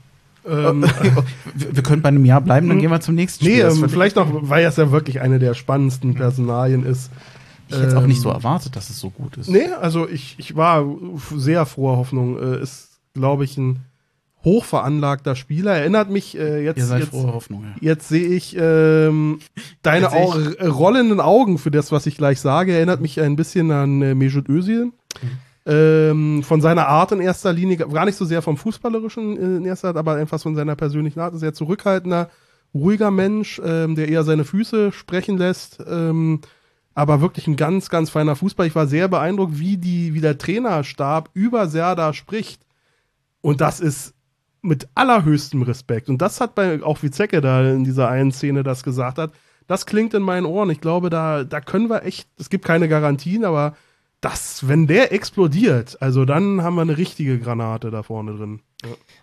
Ähm, 0.46 0.84
wir, 1.54 1.76
wir 1.76 1.84
können 1.84 2.02
bei 2.02 2.10
einem 2.10 2.26
Jahr 2.26 2.42
bleiben, 2.42 2.68
dann 2.68 2.80
gehen 2.80 2.92
wir 2.92 3.00
zum 3.00 3.16
nächsten 3.16 3.46
nee, 3.46 3.60
Spiel. 3.60 3.70
Ähm, 3.72 3.82
wird- 3.82 3.92
vielleicht 3.92 4.16
noch, 4.16 4.28
weil 4.32 4.66
es 4.66 4.76
ja 4.76 4.92
wirklich 4.92 5.22
eine 5.22 5.40
der 5.40 5.54
spannendsten 5.54 6.16
Personalien 6.16 6.86
ist. 6.86 7.12
Ich 7.74 7.82
hätte 7.82 7.98
auch 7.98 8.06
nicht 8.08 8.22
so 8.22 8.30
ähm, 8.30 8.36
erwartet, 8.36 8.76
dass 8.76 8.90
es 8.90 9.00
so 9.00 9.10
gut 9.10 9.38
ist. 9.38 9.50
Nee, 9.50 9.68
also 9.68 10.08
ich, 10.08 10.36
ich 10.38 10.56
war 10.56 10.86
sehr 11.36 11.66
froher 11.66 11.98
Hoffnung. 11.98 12.38
Äh, 12.40 12.62
ist, 12.62 13.00
glaube 13.14 13.44
ich, 13.44 13.58
ein 13.58 13.80
hochveranlagter 14.44 15.36
Spieler. 15.36 15.74
Erinnert 15.74 16.10
mich 16.10 16.38
äh, 16.38 16.64
jetzt. 16.64 16.78
Ihr 16.78 16.86
seid 16.86 17.00
jetzt, 17.02 17.10
frohe 17.12 17.34
Hoffnung, 17.34 17.64
ja. 17.64 17.76
Jetzt 17.80 18.10
sehe 18.10 18.28
ich 18.28 18.56
ähm, 18.60 19.40
deine 19.82 20.10
sehe 20.10 20.56
ich- 20.60 20.68
rollenden 20.68 21.20
Augen 21.20 21.58
für 21.58 21.72
das, 21.72 21.92
was 21.92 22.06
ich 22.06 22.18
gleich 22.18 22.40
sage. 22.42 22.74
Erinnert 22.74 23.02
mich 23.02 23.22
ein 23.22 23.36
bisschen 23.36 23.72
an 23.72 24.02
äh, 24.02 24.16
Mesut 24.16 24.50
Özil. 24.50 24.92
Ähm, 25.66 26.44
von 26.44 26.60
seiner 26.60 26.88
Art 26.90 27.14
in 27.14 27.22
erster 27.22 27.54
Linie, 27.54 27.78
gar 27.78 28.04
nicht 28.04 28.18
so 28.18 28.26
sehr 28.26 28.42
vom 28.42 28.58
Fußballerischen 28.58 29.38
äh, 29.38 29.58
in 29.58 29.66
erster 29.66 29.90
Art, 29.90 29.98
aber 29.98 30.16
einfach 30.16 30.42
von 30.42 30.56
seiner 30.56 30.76
persönlichen 30.76 31.22
Art. 31.22 31.40
Sehr 31.40 31.54
zurückhaltender, 31.54 32.30
ruhiger 32.74 33.12
Mensch, 33.12 33.62
ähm, 33.64 33.96
der 33.96 34.10
eher 34.10 34.26
seine 34.26 34.44
Füße 34.44 34.92
sprechen 34.92 35.38
lässt. 35.38 35.80
Ähm, 35.90 36.42
aber 36.96 37.22
wirklich 37.22 37.48
ein 37.48 37.56
ganz, 37.56 37.90
ganz 37.90 38.10
feiner 38.10 38.36
Fußball. 38.36 38.68
Ich 38.68 38.76
war 38.76 38.88
sehr 38.88 39.08
beeindruckt, 39.08 39.60
wie, 39.60 39.78
die, 39.78 40.14
wie 40.14 40.22
der 40.22 40.38
Trainerstab 40.38 41.30
über 41.34 41.68
Serda 41.68 42.14
spricht. 42.14 42.62
Und 43.42 43.62
das 43.62 43.80
ist 43.80 44.14
mit 44.62 44.88
allerhöchstem 44.96 45.62
Respekt. 45.64 46.10
Und 46.10 46.22
das 46.22 46.40
hat 46.40 46.56
bei, 46.56 46.82
auch 46.84 47.04
wie 47.04 47.12
Zecke 47.12 47.42
da 47.42 47.70
in 47.70 47.84
dieser 47.84 48.10
einen 48.10 48.32
Szene 48.32 48.64
das 48.64 48.84
gesagt 48.84 49.18
hat, 49.18 49.32
das 49.68 49.86
klingt 49.86 50.14
in 50.14 50.22
meinen 50.22 50.46
Ohren. 50.46 50.70
Ich 50.70 50.82
glaube, 50.82 51.10
da, 51.10 51.44
da 51.44 51.62
können 51.62 51.90
wir 51.90 52.04
echt, 52.04 52.28
es 52.38 52.50
gibt 52.50 52.66
keine 52.66 52.88
Garantien, 52.88 53.46
aber 53.46 53.76
das, 54.24 54.68
wenn 54.68 54.88
der 54.88 55.12
explodiert, 55.12 56.02
also 56.02 56.26
dann 56.26 56.62
haben 56.62 56.76
wir 56.76 56.82
eine 56.82 56.98
richtige 56.98 57.40
Granate 57.40 57.92
da 57.92 58.04
vorne 58.04 58.38
drin. 58.38 58.62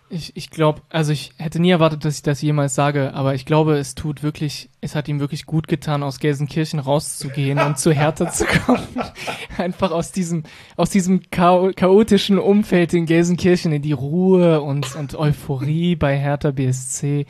Ich, 0.09 0.37
ich 0.37 0.51
glaube, 0.51 0.83
also 0.89 1.13
ich 1.13 1.33
hätte 1.37 1.61
nie 1.61 1.71
erwartet, 1.71 2.05
dass 2.05 2.17
ich 2.17 2.23
das 2.23 2.43
jemals 2.43 2.75
sage, 2.75 3.15
aber 3.15 3.35
ich 3.35 3.47
glaube, 3.47 3.79
es 3.79 3.95
tut 3.95 4.23
wirklich, 4.23 4.71
es 4.81 4.95
hat 4.95 5.07
ihm 5.09 5.21
wirklich 5.21 5.47
gut 5.47 5.69
getan, 5.69 6.03
aus 6.03 6.19
Gelsenkirchen 6.19 6.81
rauszugehen 6.81 7.59
und 7.61 7.79
zu 7.79 7.93
Hertha 7.93 8.31
zu 8.31 8.45
kommen. 8.45 8.87
Einfach 9.59 9.91
aus 9.91 10.13
diesem, 10.13 10.43
aus 10.77 10.91
diesem 10.91 11.23
chao 11.31 11.71
chaotischen 11.75 12.39
Umfeld 12.39 12.93
in 12.93 13.07
Gelsenkirchen 13.07 13.73
in 13.73 13.83
die 13.83 13.93
Ruhe 13.93 14.63
und, 14.63 14.97
und 14.97 15.15
Euphorie 15.15 15.95
bei 15.97 16.19
Hertha 16.19 16.51
BSC. 16.51 17.27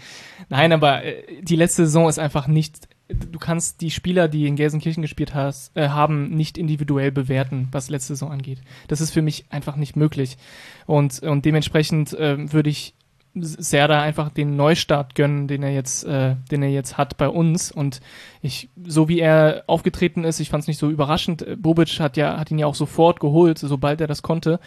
Nein, 0.48 0.72
aber 0.72 1.04
äh, 1.04 1.42
die 1.42 1.56
letzte 1.56 1.84
Saison 1.84 2.08
ist 2.08 2.18
einfach 2.18 2.46
nicht, 2.46 2.88
du 3.14 3.38
kannst 3.38 3.80
die 3.80 3.90
Spieler, 3.90 4.28
die 4.28 4.46
in 4.46 4.56
Gelsenkirchen 4.56 5.02
gespielt 5.02 5.34
hast, 5.34 5.76
äh, 5.76 5.88
haben, 5.88 6.30
nicht 6.30 6.58
individuell 6.58 7.12
bewerten, 7.12 7.68
was 7.72 7.90
letzte 7.90 8.14
Saison 8.14 8.32
angeht. 8.32 8.60
Das 8.88 9.00
ist 9.00 9.10
für 9.10 9.22
mich 9.22 9.46
einfach 9.50 9.76
nicht 9.76 9.96
möglich. 9.96 10.36
Und, 10.86 11.20
und 11.20 11.44
dementsprechend 11.44 12.16
ähm, 12.18 12.52
würde 12.52 12.70
ich 12.70 12.94
Serda 13.34 14.02
einfach 14.02 14.30
den 14.30 14.56
Neustart 14.56 15.14
gönnen, 15.14 15.46
den 15.46 15.62
er 15.62 15.72
jetzt, 15.72 16.04
äh, 16.04 16.34
den 16.50 16.62
er 16.62 16.70
jetzt 16.70 16.98
hat 16.98 17.16
bei 17.16 17.28
uns. 17.28 17.70
Und 17.70 18.00
ich, 18.42 18.70
so 18.84 19.08
wie 19.08 19.20
er 19.20 19.62
aufgetreten 19.68 20.24
ist, 20.24 20.40
ich 20.40 20.50
fand 20.50 20.62
es 20.62 20.68
nicht 20.68 20.78
so 20.78 20.90
überraschend. 20.90 21.42
Äh, 21.42 21.56
Bobic 21.56 22.00
hat 22.00 22.16
ja, 22.16 22.38
hat 22.38 22.50
ihn 22.50 22.58
ja 22.58 22.66
auch 22.66 22.74
sofort 22.74 23.20
geholt, 23.20 23.58
sobald 23.58 24.00
er 24.00 24.08
das 24.08 24.22
konnte. 24.22 24.58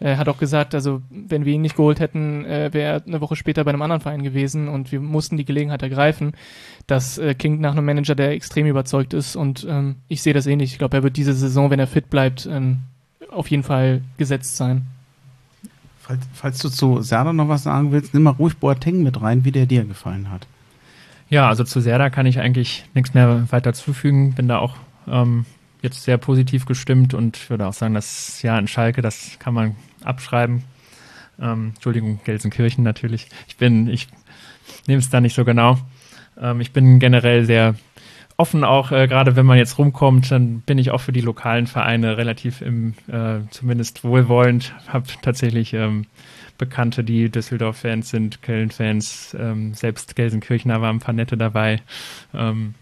Er 0.00 0.18
hat 0.18 0.28
auch 0.28 0.38
gesagt, 0.38 0.74
also 0.74 1.00
wenn 1.10 1.44
wir 1.44 1.54
ihn 1.54 1.62
nicht 1.62 1.76
geholt 1.76 2.00
hätten, 2.00 2.44
äh, 2.44 2.70
wäre 2.72 2.94
er 2.94 3.06
eine 3.06 3.20
Woche 3.20 3.36
später 3.36 3.62
bei 3.62 3.70
einem 3.70 3.82
anderen 3.82 4.02
Verein 4.02 4.24
gewesen 4.24 4.68
und 4.68 4.90
wir 4.90 5.00
mussten 5.00 5.36
die 5.36 5.44
Gelegenheit 5.44 5.82
ergreifen. 5.82 6.32
Das 6.88 7.18
äh, 7.18 7.34
klingt 7.34 7.60
nach 7.60 7.72
einem 7.72 7.84
Manager, 7.84 8.16
der 8.16 8.30
extrem 8.30 8.66
überzeugt 8.66 9.14
ist 9.14 9.36
und 9.36 9.64
ähm, 9.68 9.96
ich 10.08 10.22
sehe 10.22 10.34
das 10.34 10.46
ähnlich. 10.46 10.72
Ich 10.72 10.78
glaube, 10.78 10.96
er 10.96 11.02
wird 11.04 11.16
diese 11.16 11.34
Saison, 11.34 11.70
wenn 11.70 11.78
er 11.78 11.86
fit 11.86 12.10
bleibt, 12.10 12.46
ähm, 12.46 12.78
auf 13.30 13.48
jeden 13.48 13.62
Fall 13.62 14.02
gesetzt 14.16 14.56
sein. 14.56 14.86
Falls, 16.08 16.20
falls 16.32 16.58
du 16.60 16.70
zu 16.70 17.02
Serda 17.02 17.34
noch 17.34 17.48
was 17.48 17.64
sagen 17.64 17.92
willst, 17.92 18.14
nimm 18.14 18.22
mal 18.22 18.30
ruhig 18.30 18.56
Boateng 18.56 19.02
mit 19.02 19.20
rein, 19.20 19.44
wie 19.44 19.52
der 19.52 19.66
dir 19.66 19.84
gefallen 19.84 20.30
hat. 20.30 20.46
Ja, 21.28 21.48
also 21.48 21.64
zu 21.64 21.82
Serda 21.82 22.08
kann 22.08 22.24
ich 22.24 22.40
eigentlich 22.40 22.86
nichts 22.94 23.12
mehr 23.12 23.46
weiter 23.50 23.74
zufügen. 23.74 24.32
Bin 24.32 24.48
da 24.48 24.56
auch 24.56 24.76
ähm, 25.06 25.44
jetzt 25.82 26.04
sehr 26.04 26.16
positiv 26.16 26.64
gestimmt 26.64 27.12
und 27.12 27.50
würde 27.50 27.66
auch 27.66 27.74
sagen, 27.74 27.92
das 27.92 28.40
Jahr 28.40 28.58
in 28.58 28.68
Schalke, 28.68 29.02
das 29.02 29.38
kann 29.38 29.52
man 29.52 29.76
abschreiben. 30.02 30.64
Ähm, 31.38 31.72
Entschuldigung, 31.74 32.20
Gelsenkirchen 32.24 32.82
natürlich. 32.82 33.28
Ich 33.46 33.58
bin, 33.58 33.86
ich 33.86 34.08
nehme 34.86 35.00
es 35.00 35.10
da 35.10 35.20
nicht 35.20 35.34
so 35.34 35.44
genau. 35.44 35.76
Ähm, 36.40 36.62
ich 36.62 36.72
bin 36.72 37.00
generell 37.00 37.44
sehr 37.44 37.74
offen 38.38 38.64
auch, 38.64 38.92
äh, 38.92 39.08
gerade 39.08 39.36
wenn 39.36 39.44
man 39.44 39.58
jetzt 39.58 39.78
rumkommt, 39.78 40.30
dann 40.30 40.60
bin 40.60 40.78
ich 40.78 40.92
auch 40.92 41.00
für 41.00 41.12
die 41.12 41.20
lokalen 41.20 41.66
Vereine 41.66 42.16
relativ 42.16 42.62
im, 42.62 42.94
äh, 43.08 43.40
zumindest 43.50 44.04
wohlwollend. 44.04 44.74
Habe 44.86 45.06
tatsächlich 45.20 45.74
ähm, 45.74 46.06
Bekannte, 46.56 47.02
die 47.04 47.30
Düsseldorf-Fans 47.30 48.08
sind, 48.08 48.40
Köln-Fans, 48.42 49.36
ähm, 49.38 49.74
selbst 49.74 50.16
Gelsenkirchener 50.16 50.80
waren 50.80 50.96
ein 50.96 51.00
paar 51.00 51.14
nette 51.14 51.36
dabei. 51.36 51.80
Ähm, 52.32 52.74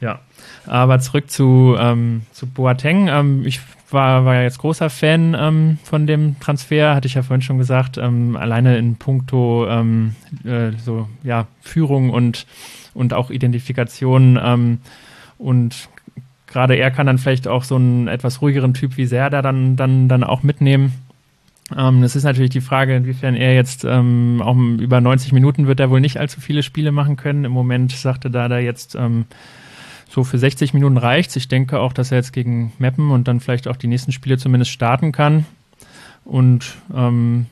ja, 0.00 0.20
aber 0.66 0.98
zurück 0.98 1.30
zu, 1.30 1.76
ähm, 1.78 2.22
zu 2.32 2.46
Boateng. 2.46 3.06
Ähm, 3.08 3.46
ich 3.46 3.60
war, 3.90 4.24
war 4.24 4.34
ja 4.34 4.42
jetzt 4.42 4.58
großer 4.58 4.90
Fan 4.90 5.36
ähm, 5.38 5.78
von 5.84 6.08
dem 6.08 6.38
Transfer, 6.40 6.96
hatte 6.96 7.06
ich 7.06 7.14
ja 7.14 7.22
vorhin 7.22 7.42
schon 7.42 7.58
gesagt. 7.58 7.96
Ähm, 7.96 8.36
alleine 8.36 8.76
in 8.76 8.96
puncto 8.96 9.68
ähm, 9.68 10.16
äh, 10.44 10.72
so, 10.84 11.08
ja, 11.22 11.46
Führung 11.60 12.10
und 12.10 12.46
und 12.96 13.14
auch 13.14 13.30
Identifikation. 13.30 14.38
Ähm, 14.42 14.78
und 15.38 15.88
gerade 16.46 16.76
er 16.76 16.90
kann 16.90 17.06
dann 17.06 17.18
vielleicht 17.18 17.46
auch 17.46 17.64
so 17.64 17.76
einen 17.76 18.08
etwas 18.08 18.40
ruhigeren 18.40 18.74
Typ 18.74 18.96
wie 18.96 19.06
Serda 19.06 19.42
dann, 19.42 19.76
dann, 19.76 20.08
dann 20.08 20.24
auch 20.24 20.42
mitnehmen. 20.42 20.92
Ähm, 21.76 22.00
das 22.02 22.16
ist 22.16 22.24
natürlich 22.24 22.50
die 22.50 22.60
Frage, 22.60 22.96
inwiefern 22.96 23.34
er 23.34 23.54
jetzt 23.54 23.84
ähm, 23.84 24.40
auch 24.42 24.56
über 24.56 25.00
90 25.00 25.32
Minuten 25.32 25.66
wird 25.66 25.80
er 25.80 25.90
wohl 25.90 26.00
nicht 26.00 26.18
allzu 26.18 26.40
viele 26.40 26.62
Spiele 26.62 26.92
machen 26.92 27.16
können. 27.16 27.44
Im 27.44 27.52
Moment 27.52 27.92
sagte 27.92 28.30
da 28.30 28.48
da 28.48 28.58
jetzt 28.58 28.94
ähm, 28.94 29.26
so 30.08 30.24
für 30.24 30.38
60 30.38 30.74
Minuten 30.74 30.96
reicht's. 30.96 31.36
Ich 31.36 31.48
denke 31.48 31.80
auch, 31.80 31.92
dass 31.92 32.12
er 32.12 32.18
jetzt 32.18 32.32
gegen 32.32 32.72
Meppen 32.78 33.10
und 33.10 33.28
dann 33.28 33.40
vielleicht 33.40 33.68
auch 33.68 33.76
die 33.76 33.88
nächsten 33.88 34.12
Spiele 34.12 34.38
zumindest 34.38 34.70
starten 34.70 35.12
kann. 35.12 35.44
Und 36.24 36.76
ähm, 36.94 37.46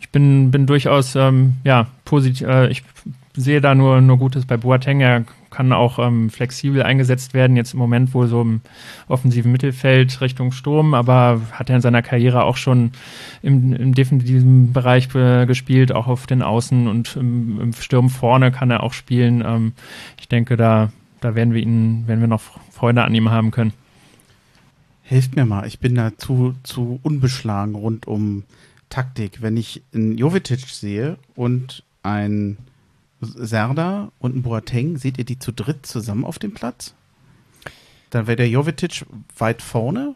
ich 0.00 0.08
bin, 0.10 0.50
bin 0.50 0.66
durchaus 0.66 1.16
ähm, 1.16 1.56
ja 1.64 1.88
positiv. 2.04 2.46
Äh, 2.46 2.68
ich 2.68 2.84
sehe 3.38 3.60
da 3.60 3.74
nur, 3.74 4.00
nur 4.00 4.18
Gutes 4.18 4.44
bei 4.44 4.56
Boateng. 4.56 5.00
Er 5.00 5.24
kann 5.50 5.72
auch 5.72 5.98
ähm, 5.98 6.30
flexibel 6.30 6.82
eingesetzt 6.82 7.34
werden, 7.34 7.56
jetzt 7.56 7.72
im 7.72 7.78
Moment 7.78 8.12
wohl 8.14 8.26
so 8.26 8.42
im 8.42 8.60
offensiven 9.06 9.52
Mittelfeld 9.52 10.20
Richtung 10.20 10.52
Sturm, 10.52 10.94
aber 10.94 11.40
hat 11.52 11.70
er 11.70 11.76
in 11.76 11.82
seiner 11.82 12.02
Karriere 12.02 12.44
auch 12.44 12.56
schon 12.56 12.92
im, 13.42 13.72
im 13.72 13.94
defensiven 13.94 14.72
Bereich 14.72 15.14
äh, 15.14 15.46
gespielt, 15.46 15.92
auch 15.92 16.06
auf 16.06 16.26
den 16.26 16.42
Außen 16.42 16.86
und 16.88 17.16
im, 17.16 17.60
im 17.60 17.72
Sturm 17.72 18.10
vorne 18.10 18.52
kann 18.52 18.70
er 18.70 18.82
auch 18.82 18.92
spielen. 18.92 19.42
Ähm, 19.46 19.72
ich 20.20 20.28
denke, 20.28 20.56
da, 20.56 20.92
da 21.20 21.34
werden 21.34 21.54
wir 21.54 21.62
ihn, 21.62 22.06
werden 22.06 22.20
wir 22.20 22.28
noch 22.28 22.42
Freude 22.70 23.04
an 23.04 23.14
ihm 23.14 23.30
haben 23.30 23.50
können. 23.50 23.72
Hilft 25.02 25.36
mir 25.36 25.46
mal, 25.46 25.66
ich 25.66 25.78
bin 25.78 25.94
da 25.94 26.16
zu, 26.18 26.54
zu 26.64 27.00
unbeschlagen 27.02 27.74
rund 27.74 28.06
um 28.06 28.44
Taktik. 28.90 29.40
Wenn 29.40 29.56
ich 29.56 29.82
einen 29.94 30.18
Jovetic 30.18 30.60
sehe 30.60 31.16
und 31.34 31.82
ein 32.02 32.58
Serda 33.20 34.12
und 34.18 34.36
ein 34.36 34.42
Boateng, 34.42 34.96
seht 34.96 35.18
ihr 35.18 35.24
die 35.24 35.38
zu 35.38 35.52
dritt 35.52 35.86
zusammen 35.86 36.24
auf 36.24 36.38
dem 36.38 36.54
Platz? 36.54 36.94
Dann 38.10 38.26
wäre 38.26 38.36
der 38.36 38.48
Jovetic 38.48 39.04
weit 39.36 39.62
vorne 39.62 40.14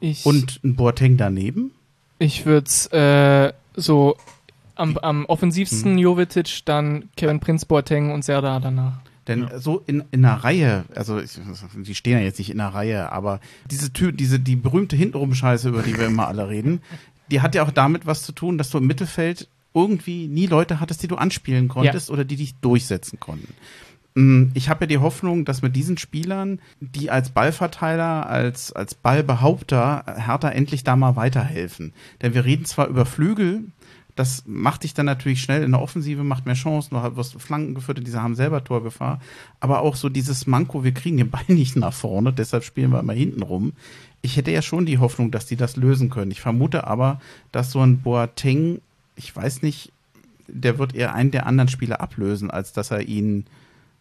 ich, 0.00 0.24
und 0.24 0.60
ein 0.64 0.76
Boateng 0.76 1.16
daneben. 1.16 1.72
Ich 2.18 2.46
würde 2.46 2.66
es 2.66 2.86
äh, 2.92 3.52
so 3.74 4.16
am, 4.74 4.96
am 4.98 5.24
offensivsten 5.26 5.92
hm. 5.92 5.98
Jovetic, 5.98 6.64
dann 6.64 7.08
Kevin 7.16 7.40
Prinz, 7.40 7.64
Boateng 7.64 8.12
und 8.12 8.24
Serda 8.24 8.60
danach. 8.60 9.00
Denn 9.26 9.48
ja. 9.48 9.58
so 9.58 9.82
in, 9.86 10.04
in 10.12 10.24
einer 10.24 10.44
Reihe, 10.44 10.84
also 10.94 11.18
ich, 11.18 11.38
die 11.74 11.94
stehen 11.94 12.18
ja 12.18 12.24
jetzt 12.24 12.38
nicht 12.38 12.50
in 12.50 12.60
einer 12.60 12.72
Reihe, 12.72 13.10
aber 13.10 13.40
diese 13.70 13.92
Tür, 13.92 14.12
diese 14.12 14.38
die 14.38 14.54
berühmte 14.54 14.94
Hintenrum-Scheiße, 14.94 15.68
über 15.68 15.82
die 15.82 15.98
wir 15.98 16.06
immer 16.06 16.28
alle 16.28 16.48
reden, 16.48 16.80
die 17.30 17.40
hat 17.40 17.54
ja 17.54 17.64
auch 17.64 17.72
damit 17.72 18.06
was 18.06 18.22
zu 18.22 18.32
tun, 18.32 18.56
dass 18.56 18.70
du 18.70 18.78
im 18.78 18.86
Mittelfeld 18.86 19.48
irgendwie 19.76 20.26
nie 20.26 20.46
Leute 20.46 20.80
hattest, 20.80 21.02
die 21.02 21.08
du 21.08 21.16
anspielen 21.16 21.68
konntest 21.68 22.08
ja. 22.08 22.12
oder 22.14 22.24
die 22.24 22.36
dich 22.36 22.56
durchsetzen 22.56 23.20
konnten. 23.20 23.52
Mm, 24.14 24.44
ich 24.54 24.70
habe 24.70 24.84
ja 24.84 24.86
die 24.86 24.98
Hoffnung, 24.98 25.44
dass 25.44 25.62
mit 25.62 25.76
diesen 25.76 25.98
Spielern, 25.98 26.58
die 26.80 27.10
als 27.10 27.30
Ballverteiler, 27.30 28.26
als, 28.26 28.72
als 28.72 28.94
Ballbehaupter 28.94 30.04
Hertha 30.16 30.48
endlich 30.48 30.82
da 30.82 30.96
mal 30.96 31.14
weiterhelfen. 31.14 31.92
Denn 32.22 32.34
wir 32.34 32.46
reden 32.46 32.64
zwar 32.64 32.88
über 32.88 33.04
Flügel, 33.04 33.64
das 34.16 34.44
macht 34.46 34.84
dich 34.84 34.94
dann 34.94 35.04
natürlich 35.04 35.42
schnell 35.42 35.62
in 35.62 35.72
der 35.72 35.82
Offensive, 35.82 36.24
macht 36.24 36.46
mehr 36.46 36.54
Chancen, 36.54 36.94
du 36.94 37.16
wirst 37.16 37.40
Flanken 37.40 37.74
geführt, 37.74 38.00
diese 38.04 38.22
haben 38.22 38.34
selber 38.34 38.64
Torgefahr. 38.64 39.20
Aber 39.60 39.82
auch 39.82 39.94
so 39.94 40.08
dieses 40.08 40.46
Manko, 40.46 40.82
wir 40.82 40.92
kriegen 40.92 41.18
den 41.18 41.30
Ball 41.30 41.44
nicht 41.48 41.76
nach 41.76 41.92
vorne, 41.92 42.32
deshalb 42.32 42.64
spielen 42.64 42.90
wir 42.90 43.00
immer 43.00 43.12
hinten 43.12 43.42
rum. 43.42 43.74
Ich 44.22 44.38
hätte 44.38 44.50
ja 44.50 44.62
schon 44.62 44.86
die 44.86 44.98
Hoffnung, 44.98 45.30
dass 45.30 45.44
die 45.44 45.56
das 45.56 45.76
lösen 45.76 46.08
können. 46.08 46.30
Ich 46.30 46.40
vermute 46.40 46.86
aber, 46.86 47.20
dass 47.52 47.70
so 47.70 47.80
ein 47.80 48.00
Boateng 48.00 48.80
ich 49.16 49.34
weiß 49.34 49.62
nicht, 49.62 49.92
der 50.46 50.78
wird 50.78 50.94
eher 50.94 51.14
einen 51.14 51.30
der 51.30 51.46
anderen 51.46 51.68
Spieler 51.68 52.00
ablösen, 52.00 52.50
als 52.50 52.72
dass 52.72 52.90
er 52.90 53.02
ihn 53.02 53.46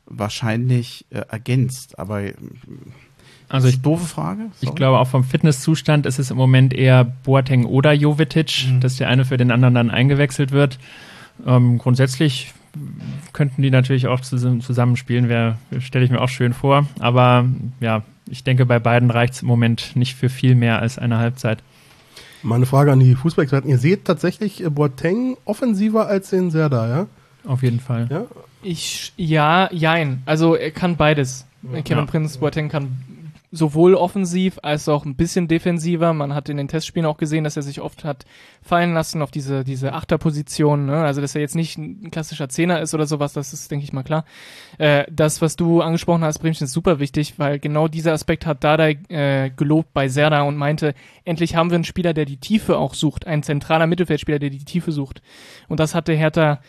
wahrscheinlich 0.06 1.06
äh, 1.10 1.22
ergänzt. 1.30 1.98
Aber 1.98 2.24
äh, 2.24 2.34
also 3.50 3.68
ich, 3.68 3.82
doofe 3.82 4.06
Frage. 4.06 4.42
Sorry. 4.42 4.54
Ich 4.62 4.76
glaube, 4.76 5.00
auch 5.00 5.08
vom 5.08 5.24
Fitnesszustand 5.24 6.06
ist 6.06 6.20
es 6.20 6.32
im 6.32 6.38
Moment 6.38 6.74
eher 6.74 7.04
Boateng 7.04 7.66
oder 7.66 7.94
Jovetic, 7.94 8.68
mhm. 8.68 8.80
dass 8.82 8.98
der 8.98 9.10
eine 9.10 9.26
für 9.26 9.38
den 9.38 9.52
anderen 9.52 9.74
dann 9.74 9.90
eingewechselt 9.90 10.52
wird. 10.52 10.80
Ähm, 11.46 11.78
grundsätzlich 11.78 12.54
könnten 13.34 13.62
die 13.62 13.72
natürlich 13.72 14.08
auch 14.08 14.20
zusammenspielen, 14.20 15.56
stelle 15.80 16.06
ich 16.06 16.12
mir 16.12 16.22
auch 16.22 16.30
schön 16.30 16.54
vor. 16.54 16.88
Aber 17.00 17.46
ja, 17.80 18.04
ich 18.30 18.44
denke, 18.44 18.66
bei 18.66 18.80
beiden 18.80 19.12
reicht 19.12 19.36
es 19.36 19.42
im 19.42 19.48
Moment 19.48 19.96
nicht 19.96 20.16
für 20.16 20.30
viel 20.30 20.56
mehr 20.56 20.80
als 20.80 20.98
eine 20.98 21.18
Halbzeit. 21.18 21.64
Meine 22.46 22.68
Frage 22.68 22.92
an 22.92 23.00
die 23.00 23.16
Fußballexperten. 23.16 23.70
Ihr 23.70 23.80
seht 23.80 24.06
tatsächlich 24.06 24.64
äh, 24.64 24.70
Boateng 24.70 25.36
offensiver 25.46 26.08
als 26.08 26.30
den 26.30 26.52
Serda, 26.52 26.88
ja? 26.88 27.08
Auf 27.44 27.64
jeden 27.64 27.80
Fall. 27.80 28.08
Ja? 28.10 28.26
Ich, 28.62 29.14
ja, 29.18 29.68
jein. 29.72 30.22
Also 30.28 30.56
er 30.56 30.70
kann 30.70 30.96
beides. 30.96 31.48
Ja. 31.64 31.82
Kevin 31.82 32.06
ja. 32.06 32.06
Prince 32.06 32.38
Boateng 32.38 32.70
kann 32.70 32.98
sowohl 33.56 33.96
offensiv 33.96 34.60
als 34.62 34.90
auch 34.90 35.06
ein 35.06 35.16
bisschen 35.16 35.48
defensiver. 35.48 36.14
Man 36.14 36.34
hat 36.34 36.50
in 36.50 36.58
den 36.58 36.68
Testspielen 36.68 37.06
auch 37.06 37.18
gesehen, 37.18 37.44
dass 37.44 37.56
er 37.56 37.64
sich 37.64 37.82
oft 37.82 38.04
hat 38.04 38.26
fallen 38.62 38.94
lassen 38.94 39.22
auf 39.22 39.32
diese, 39.32 39.64
diese 39.64 39.94
Achterposition. 39.94 40.86
Ne? 40.86 41.04
Also, 41.04 41.22
dass 41.22 41.36
er 41.36 41.42
jetzt 41.42 41.56
nicht 41.56 41.78
ein 41.78 42.12
klassischer 42.12 42.50
Zehner 42.50 42.82
ist 42.82 42.94
oder 42.94 43.06
sowas, 43.06 43.34
das 43.34 43.54
ist, 43.54 43.72
denke 43.72 43.86
ich 43.86 43.94
mal, 43.94 44.04
klar. 44.04 44.26
Äh, 44.78 45.06
das, 45.12 45.42
was 45.42 45.56
du 45.56 45.82
angesprochen 45.82 46.24
hast, 46.24 46.40
Bremchen, 46.40 46.66
ist 46.66 46.74
super 46.74 47.00
wichtig, 47.00 47.36
weil 47.38 47.60
genau 47.60 47.88
dieser 47.88 48.14
Aspekt 48.14 48.46
hat 48.46 48.64
Dada 48.64 48.90
äh, 48.90 49.50
gelobt 49.56 49.94
bei 49.94 50.08
Serda 50.08 50.42
und 50.44 50.58
meinte, 50.58 50.94
endlich 51.24 51.56
haben 51.56 51.70
wir 51.70 51.76
einen 51.76 51.84
Spieler, 51.84 52.14
der 52.14 52.26
die 52.26 52.38
Tiefe 52.38 52.78
auch 52.78 52.94
sucht. 52.94 53.28
Ein 53.28 53.44
zentraler 53.44 53.88
Mittelfeldspieler, 53.88 54.40
der 54.40 54.50
die 54.50 54.66
Tiefe 54.66 54.92
sucht. 54.92 55.22
Und 55.68 55.80
das 55.80 55.96
hatte 55.96 56.14
Hertha 56.14 56.60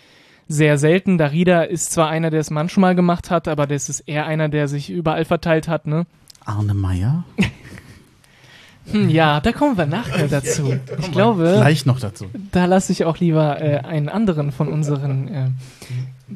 sehr 0.48 0.78
selten. 0.78 1.18
Darida 1.18 1.62
ist 1.62 1.92
zwar 1.92 2.08
einer, 2.08 2.30
der 2.30 2.40
es 2.40 2.50
manchmal 2.50 2.94
gemacht 2.94 3.30
hat, 3.30 3.48
aber 3.48 3.66
das 3.66 3.88
ist 3.88 4.00
eher 4.00 4.26
einer, 4.26 4.48
der 4.48 4.68
sich 4.68 4.90
überall 4.90 5.24
verteilt 5.24 5.68
hat, 5.68 5.86
ne? 5.86 6.06
Arne 6.46 6.74
Meyer? 6.74 7.24
hm, 8.90 9.08
ja, 9.10 9.40
da 9.40 9.52
kommen 9.52 9.76
wir 9.76 9.86
nachher 9.86 10.28
dazu. 10.28 10.78
Ich 10.98 11.12
glaube. 11.12 11.54
Gleich 11.56 11.84
noch 11.86 12.00
dazu. 12.00 12.26
Da 12.52 12.64
lasse 12.64 12.92
ich 12.92 13.04
auch 13.04 13.18
lieber 13.18 13.60
äh, 13.60 13.78
einen 13.80 14.08
anderen 14.08 14.52
von 14.52 14.68
unseren 14.68 15.28
äh, 15.28 15.50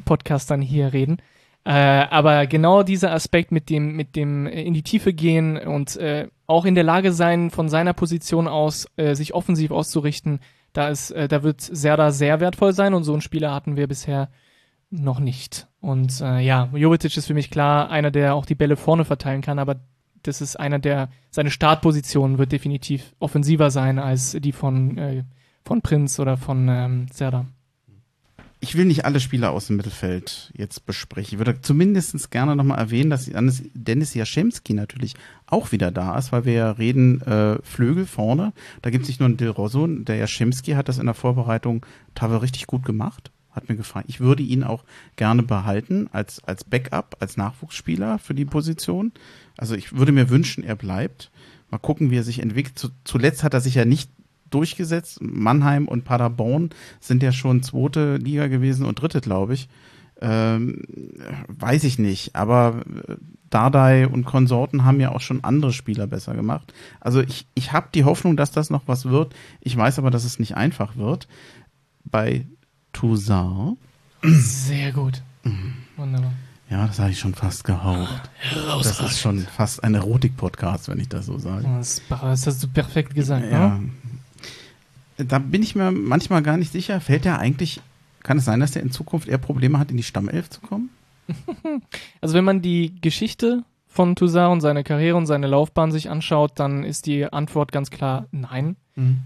Podcastern 0.05 0.61
hier 0.61 0.93
reden. 0.93 1.17
Äh, 1.63 1.71
aber 1.71 2.47
genau 2.47 2.81
dieser 2.83 3.11
Aspekt 3.11 3.51
mit 3.51 3.69
dem, 3.69 3.95
mit 3.95 4.15
dem 4.15 4.47
äh, 4.47 4.63
in 4.63 4.73
die 4.73 4.83
Tiefe 4.83 5.13
gehen 5.13 5.57
und 5.57 5.95
äh, 5.97 6.27
auch 6.47 6.65
in 6.65 6.75
der 6.75 6.83
Lage 6.83 7.13
sein, 7.13 7.51
von 7.51 7.69
seiner 7.69 7.93
Position 7.93 8.47
aus 8.47 8.87
äh, 8.97 9.13
sich 9.13 9.33
offensiv 9.33 9.71
auszurichten, 9.71 10.39
da 10.73 10.89
ist, 10.89 11.11
äh, 11.11 11.27
da 11.27 11.43
wird 11.43 11.61
Serda 11.61 12.11
sehr 12.11 12.39
wertvoll 12.39 12.73
sein 12.73 12.93
und 12.93 13.03
so 13.03 13.13
einen 13.13 13.21
Spieler 13.21 13.53
hatten 13.53 13.75
wir 13.75 13.87
bisher 13.87 14.29
noch 14.89 15.19
nicht. 15.19 15.67
Und 15.81 16.19
äh, 16.21 16.39
ja, 16.39 16.69
Jovetic 16.73 17.15
ist 17.15 17.27
für 17.27 17.33
mich 17.33 17.51
klar 17.51 17.91
einer, 17.91 18.09
der 18.09 18.33
auch 18.33 18.45
die 18.45 18.55
Bälle 18.55 18.75
vorne 18.75 19.05
verteilen 19.05 19.41
kann, 19.41 19.59
aber 19.59 19.75
das 20.23 20.41
ist 20.41 20.59
einer 20.59 20.79
der, 20.79 21.09
seine 21.29 21.51
Startposition 21.51 22.37
wird 22.37 22.51
definitiv 22.51 23.13
offensiver 23.19 23.71
sein 23.71 23.99
als 23.99 24.31
die 24.39 24.51
von, 24.51 24.97
äh, 24.97 25.23
von 25.63 25.81
Prinz 25.81 26.19
oder 26.19 26.37
von 26.37 26.67
ähm, 26.69 27.07
Serda. 27.11 27.45
ich 28.63 28.75
will 28.77 28.85
nicht 28.85 29.05
alle 29.05 29.19
Spieler 29.19 29.51
aus 29.51 29.67
dem 29.67 29.77
Mittelfeld 29.77 30.53
jetzt 30.55 30.85
besprechen. 30.85 31.33
Ich 31.33 31.37
würde 31.39 31.61
zumindest 31.61 32.29
gerne 32.29 32.55
nochmal 32.55 32.77
erwähnen, 32.77 33.09
dass 33.09 33.29
Dennis 33.73 34.13
Jaschemski 34.13 34.73
natürlich 34.73 35.15
auch 35.47 35.71
wieder 35.71 35.91
da 35.91 36.15
ist, 36.17 36.31
weil 36.31 36.45
wir 36.45 36.53
ja 36.53 36.71
reden 36.71 37.21
äh, 37.21 37.57
Flügel 37.63 38.05
vorne. 38.05 38.53
Da 38.83 38.91
gibt 38.91 39.03
es 39.03 39.09
nicht 39.09 39.19
nur 39.19 39.27
einen 39.27 39.37
Del 39.37 39.49
Rosso, 39.49 39.87
der 39.87 40.17
Jaschemski 40.17 40.73
hat 40.73 40.89
das 40.89 40.99
in 40.99 41.07
der 41.07 41.15
Vorbereitung 41.15 41.85
teilweise 42.13 42.43
richtig 42.43 42.67
gut 42.67 42.85
gemacht. 42.85 43.31
Hat 43.49 43.67
mir 43.67 43.75
gefallen. 43.75 44.05
Ich 44.07 44.21
würde 44.21 44.43
ihn 44.43 44.63
auch 44.63 44.85
gerne 45.17 45.43
behalten 45.43 46.07
als, 46.13 46.41
als 46.43 46.63
Backup, 46.63 47.17
als 47.19 47.35
Nachwuchsspieler 47.35 48.17
für 48.17 48.33
die 48.33 48.45
Position. 48.45 49.11
Also 49.61 49.75
ich 49.75 49.95
würde 49.95 50.11
mir 50.11 50.31
wünschen, 50.31 50.63
er 50.63 50.75
bleibt. 50.75 51.29
Mal 51.69 51.77
gucken, 51.77 52.09
wie 52.09 52.17
er 52.17 52.23
sich 52.23 52.39
entwickelt. 52.39 52.91
Zuletzt 53.03 53.43
hat 53.43 53.53
er 53.53 53.61
sich 53.61 53.75
ja 53.75 53.85
nicht 53.85 54.09
durchgesetzt. 54.49 55.19
Mannheim 55.21 55.87
und 55.87 56.03
Paderborn 56.03 56.71
sind 56.99 57.21
ja 57.21 57.31
schon 57.31 57.61
zweite 57.61 58.17
Liga 58.17 58.47
gewesen 58.47 58.87
und 58.87 58.99
dritte, 58.99 59.21
glaube 59.21 59.53
ich. 59.53 59.69
Ähm, 60.19 60.81
weiß 61.47 61.83
ich 61.83 61.99
nicht, 61.99 62.35
aber 62.35 62.81
äh, 63.07 63.17
Dardai 63.51 64.07
und 64.07 64.25
Konsorten 64.25 64.83
haben 64.83 64.99
ja 64.99 65.11
auch 65.11 65.21
schon 65.21 65.43
andere 65.43 65.73
Spieler 65.73 66.07
besser 66.07 66.33
gemacht. 66.33 66.73
Also 66.99 67.21
ich, 67.21 67.45
ich 67.53 67.71
habe 67.71 67.89
die 67.93 68.03
Hoffnung, 68.03 68.37
dass 68.37 68.49
das 68.49 68.71
noch 68.71 68.87
was 68.87 69.05
wird. 69.05 69.35
Ich 69.59 69.77
weiß 69.77 69.99
aber, 69.99 70.09
dass 70.09 70.25
es 70.25 70.39
nicht 70.39 70.57
einfach 70.57 70.95
wird. 70.95 71.27
Bei 72.03 72.47
Toussaint. 72.93 73.77
Sehr 74.23 74.91
gut. 74.91 75.21
Wunderbar. 75.97 76.33
Ja, 76.71 76.87
das 76.87 76.99
habe 76.99 77.11
ich 77.11 77.19
schon 77.19 77.35
fast 77.35 77.65
gehaucht. 77.65 78.29
Das 78.81 78.99
ist 79.01 79.19
schon 79.19 79.39
fast 79.39 79.83
ein 79.83 79.93
Erotik-Podcast, 79.93 80.87
wenn 80.87 80.99
ich 80.99 81.09
das 81.09 81.25
so 81.25 81.37
sage. 81.37 81.65
Das, 81.77 82.01
das 82.09 82.47
hast 82.47 82.63
du 82.63 82.67
perfekt 82.69 83.13
gesagt. 83.13 83.45
Ja, 83.51 83.77
Ne? 83.77 83.89
da 85.27 85.37
bin 85.39 85.61
ich 85.61 85.75
mir 85.75 85.91
manchmal 85.91 86.41
gar 86.41 86.57
nicht 86.57 86.71
sicher. 86.71 86.99
Fällt 87.01 87.25
der 87.25 87.39
eigentlich, 87.39 87.81
kann 88.23 88.37
es 88.37 88.45
sein, 88.45 88.59
dass 88.61 88.71
der 88.71 88.81
in 88.81 88.91
Zukunft 88.91 89.27
eher 89.27 89.37
Probleme 89.37 89.77
hat, 89.77 89.91
in 89.91 89.97
die 89.97 90.03
Stammelf 90.03 90.49
zu 90.49 90.61
kommen? 90.61 90.89
Also 92.21 92.35
wenn 92.35 92.45
man 92.45 92.61
die 92.61 92.95
Geschichte 93.01 93.63
von 93.87 94.15
Toussaint 94.15 94.51
und 94.51 94.61
seine 94.61 94.83
Karriere 94.83 95.17
und 95.17 95.25
seine 95.25 95.47
Laufbahn 95.47 95.91
sich 95.91 96.09
anschaut, 96.09 96.53
dann 96.55 96.83
ist 96.83 97.05
die 97.05 97.25
Antwort 97.25 97.71
ganz 97.71 97.89
klar 97.91 98.27
nein, 98.31 98.75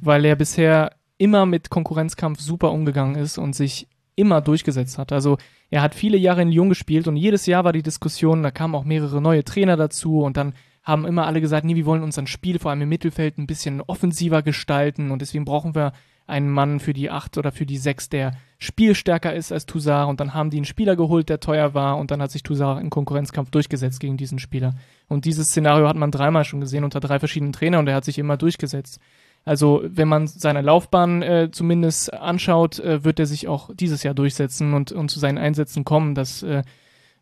weil 0.01 0.25
er 0.25 0.35
bisher 0.35 0.91
immer 1.17 1.45
mit 1.45 1.69
Konkurrenzkampf 1.69 2.39
super 2.39 2.71
umgegangen 2.71 3.15
ist 3.15 3.37
und 3.37 3.55
sich 3.55 3.87
immer 4.15 4.41
durchgesetzt 4.41 4.97
hat. 4.97 5.11
Also 5.11 5.37
er 5.75 5.81
hat 5.81 5.93
viele 5.93 6.15
Jahre 6.15 6.41
in 6.41 6.53
Lyon 6.53 6.69
gespielt 6.69 7.05
und 7.05 7.17
jedes 7.17 7.47
Jahr 7.47 7.65
war 7.65 7.73
die 7.73 7.83
Diskussion, 7.83 8.43
da 8.43 8.49
kamen 8.49 8.75
auch 8.75 8.85
mehrere 8.85 9.19
neue 9.19 9.43
Trainer 9.43 9.75
dazu 9.75 10.21
und 10.21 10.37
dann 10.37 10.53
haben 10.83 11.05
immer 11.05 11.25
alle 11.25 11.41
gesagt, 11.41 11.65
nee, 11.65 11.75
wir 11.75 11.85
wollen 11.85 12.01
unser 12.01 12.25
Spiel 12.27 12.59
vor 12.59 12.71
allem 12.71 12.83
im 12.83 12.87
Mittelfeld 12.87 13.37
ein 13.37 13.45
bisschen 13.45 13.81
offensiver 13.81 14.41
gestalten 14.41 15.11
und 15.11 15.21
deswegen 15.21 15.43
brauchen 15.43 15.75
wir 15.75 15.91
einen 16.27 16.49
Mann 16.49 16.79
für 16.79 16.93
die 16.93 17.09
acht 17.09 17.37
oder 17.37 17.51
für 17.51 17.65
die 17.65 17.75
sechs, 17.75 18.07
der 18.07 18.37
spielstärker 18.57 19.33
ist 19.33 19.51
als 19.51 19.65
Toussaint 19.65 20.07
und 20.07 20.21
dann 20.21 20.33
haben 20.33 20.49
die 20.49 20.55
einen 20.55 20.65
Spieler 20.65 20.95
geholt, 20.95 21.27
der 21.27 21.41
teuer 21.41 21.73
war 21.73 21.97
und 21.97 22.09
dann 22.09 22.21
hat 22.21 22.31
sich 22.31 22.43
Toussaint 22.43 22.81
im 22.81 22.89
Konkurrenzkampf 22.89 23.49
durchgesetzt 23.49 23.99
gegen 23.99 24.15
diesen 24.15 24.39
Spieler. 24.39 24.75
Und 25.09 25.25
dieses 25.25 25.47
Szenario 25.47 25.89
hat 25.89 25.97
man 25.97 26.09
dreimal 26.09 26.45
schon 26.45 26.61
gesehen 26.61 26.85
unter 26.85 27.01
drei 27.01 27.19
verschiedenen 27.19 27.51
Trainern 27.51 27.81
und 27.81 27.87
er 27.89 27.95
hat 27.95 28.05
sich 28.05 28.17
immer 28.17 28.37
durchgesetzt. 28.37 29.01
Also 29.45 29.83
wenn 29.85 30.07
man 30.07 30.25
seine 30.25 30.61
Laufbahn 30.61 31.21
äh, 31.21 31.49
zumindest 31.51 32.11
anschaut, 32.13 32.79
äh, 32.79 33.03
wird 33.03 33.19
er 33.19 33.27
sich 33.27 33.47
auch 33.47 33.69
dieses 33.75 34.01
Jahr 34.01 34.15
durchsetzen 34.15 34.73
und, 34.73 34.91
und 34.91 35.09
zu 35.09 35.19
seinen 35.19 35.37
Einsätzen 35.37 35.85
kommen. 35.85 36.15
Das, 36.15 36.41
äh, 36.41 36.63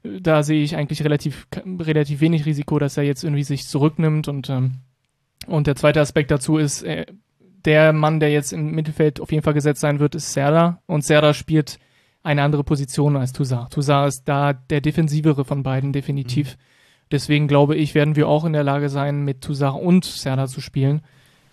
da 0.03 0.41
sehe 0.41 0.63
ich 0.63 0.77
eigentlich 0.77 1.03
relativ, 1.03 1.47
relativ 1.65 2.21
wenig 2.21 2.45
Risiko, 2.45 2.79
dass 2.79 2.95
er 2.95 3.03
jetzt 3.03 3.25
irgendwie 3.25 3.43
sich 3.43 3.67
zurücknimmt. 3.67 4.29
Und, 4.29 4.49
ähm, 4.49 4.75
und 5.47 5.67
der 5.67 5.75
zweite 5.75 5.99
Aspekt 5.99 6.31
dazu 6.31 6.57
ist, 6.57 6.83
äh, 6.83 7.05
der 7.65 7.91
Mann, 7.91 8.21
der 8.21 8.31
jetzt 8.31 8.53
im 8.53 8.71
Mittelfeld 8.71 9.19
auf 9.19 9.31
jeden 9.31 9.43
Fall 9.43 9.53
gesetzt 9.53 9.81
sein 9.81 9.99
wird, 9.99 10.15
ist 10.15 10.31
Serda. 10.31 10.81
Und 10.85 11.03
Serda 11.03 11.33
spielt 11.33 11.77
eine 12.23 12.43
andere 12.43 12.63
Position 12.63 13.17
als 13.17 13.33
Toussaint. 13.33 13.71
Toussaint 13.71 14.07
ist 14.07 14.23
da 14.29 14.53
der 14.53 14.79
defensivere 14.79 15.43
von 15.43 15.61
beiden, 15.63 15.91
definitiv. 15.91 16.57
Deswegen 17.11 17.49
glaube 17.49 17.75
ich, 17.75 17.95
werden 17.95 18.15
wir 18.15 18.29
auch 18.29 18.45
in 18.45 18.53
der 18.53 18.63
Lage 18.63 18.87
sein, 18.87 19.23
mit 19.23 19.41
Toussaint 19.41 19.81
und 19.81 20.05
Serda 20.05 20.47
zu 20.47 20.61
spielen. 20.61 21.01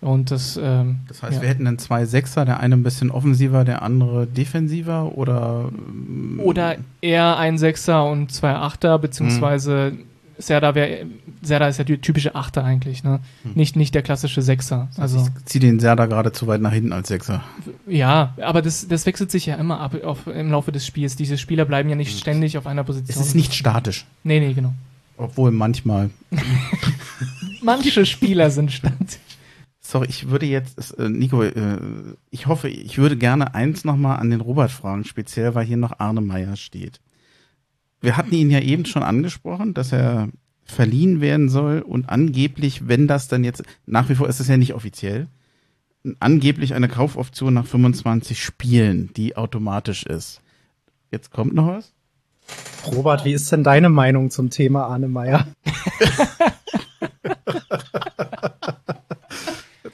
Und 0.01 0.31
das, 0.31 0.59
ähm, 0.61 1.01
Das 1.07 1.21
heißt, 1.21 1.35
ja. 1.35 1.41
wir 1.43 1.49
hätten 1.49 1.65
dann 1.65 1.77
zwei 1.77 2.05
Sechser, 2.05 2.43
der 2.43 2.59
eine 2.59 2.75
ein 2.75 2.81
bisschen 2.83 3.11
offensiver, 3.11 3.63
der 3.63 3.83
andere 3.83 4.25
defensiver 4.25 5.15
oder 5.15 5.69
ähm, 5.71 6.39
Oder 6.43 6.77
eher 7.01 7.37
ein 7.37 7.59
Sechser 7.59 8.05
und 8.05 8.31
zwei 8.31 8.53
Achter, 8.55 8.97
beziehungsweise 8.97 9.93
Serda 10.39 10.73
wäre, 10.73 11.05
Serda 11.43 11.67
ist 11.67 11.77
ja 11.77 11.83
die 11.83 11.99
typische 11.99 12.33
Achter 12.33 12.63
eigentlich, 12.63 13.03
ne? 13.03 13.19
Nicht, 13.53 13.75
nicht 13.75 13.93
der 13.93 14.01
klassische 14.01 14.41
Sechser. 14.41 14.87
also 14.97 15.19
Also, 15.19 15.29
ich 15.37 15.45
ziehe 15.45 15.59
den 15.61 15.79
Serda 15.79 16.07
gerade 16.07 16.31
zu 16.31 16.47
weit 16.47 16.61
nach 16.61 16.73
hinten 16.73 16.93
als 16.93 17.09
Sechser. 17.09 17.43
ja, 17.85 18.33
aber 18.41 18.63
das, 18.63 18.87
das 18.87 19.05
wechselt 19.05 19.29
sich 19.29 19.45
ja 19.45 19.53
immer 19.55 19.79
ab 19.79 19.95
auf, 20.03 20.25
im 20.25 20.49
Laufe 20.49 20.71
des 20.71 20.83
Spiels. 20.83 21.15
Diese 21.15 21.37
Spieler 21.37 21.65
bleiben 21.65 21.89
ja 21.89 21.95
nicht 21.95 22.17
ständig 22.17 22.57
auf 22.57 22.65
einer 22.65 22.81
Es 22.81 22.87
Position. 22.87 23.23
ist 23.23 23.35
nicht 23.35 23.53
statisch, 23.53 24.07
Nee, 24.23 24.39
nee, 24.39 24.53
genau. 24.53 24.73
obwohl 25.17 25.51
manchmal. 25.51 26.09
Manche 27.61 28.05
Spieler 28.07 28.49
sind 28.49 28.71
stand. 28.71 29.19
Sorry, 29.91 30.07
ich 30.07 30.29
würde 30.29 30.45
jetzt, 30.45 30.97
äh, 30.99 31.09
Nico, 31.09 31.43
äh, 31.43 31.77
ich 32.29 32.47
hoffe, 32.47 32.69
ich 32.69 32.97
würde 32.97 33.17
gerne 33.17 33.55
eins 33.55 33.83
nochmal 33.83 34.21
an 34.21 34.29
den 34.29 34.39
Robert 34.39 34.71
fragen, 34.71 35.03
speziell 35.03 35.53
weil 35.53 35.65
hier 35.65 35.75
noch 35.75 35.99
Arne 35.99 36.21
Meyer 36.21 36.55
steht. 36.55 37.01
Wir 37.99 38.15
hatten 38.15 38.33
ihn 38.33 38.49
ja 38.49 38.61
eben 38.61 38.85
schon 38.85 39.03
angesprochen, 39.03 39.73
dass 39.73 39.91
er 39.91 40.29
verliehen 40.63 41.19
werden 41.19 41.49
soll 41.49 41.81
und 41.81 42.07
angeblich, 42.07 42.87
wenn 42.87 43.05
das 43.05 43.27
dann 43.27 43.43
jetzt, 43.43 43.63
nach 43.85 44.07
wie 44.07 44.15
vor 44.15 44.29
ist 44.29 44.39
es 44.39 44.47
ja 44.47 44.55
nicht 44.55 44.75
offiziell, 44.75 45.27
angeblich 46.21 46.73
eine 46.73 46.87
Kaufoption 46.87 47.53
nach 47.53 47.65
25 47.65 48.41
Spielen, 48.41 49.11
die 49.17 49.35
automatisch 49.35 50.05
ist. 50.05 50.39
Jetzt 51.11 51.31
kommt 51.31 51.53
noch 51.53 51.67
was? 51.67 51.91
Robert, 52.95 53.25
wie 53.25 53.33
ist 53.33 53.51
denn 53.51 53.65
deine 53.65 53.89
Meinung 53.89 54.31
zum 54.31 54.51
Thema 54.51 54.85
Arne 54.85 55.09
Meyer? 55.09 55.47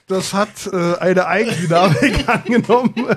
Das 0.07 0.33
hat 0.33 0.69
äh, 0.71 0.95
eine 0.99 1.27
Eigendynamik 1.27 2.27
angenommen, 2.29 2.93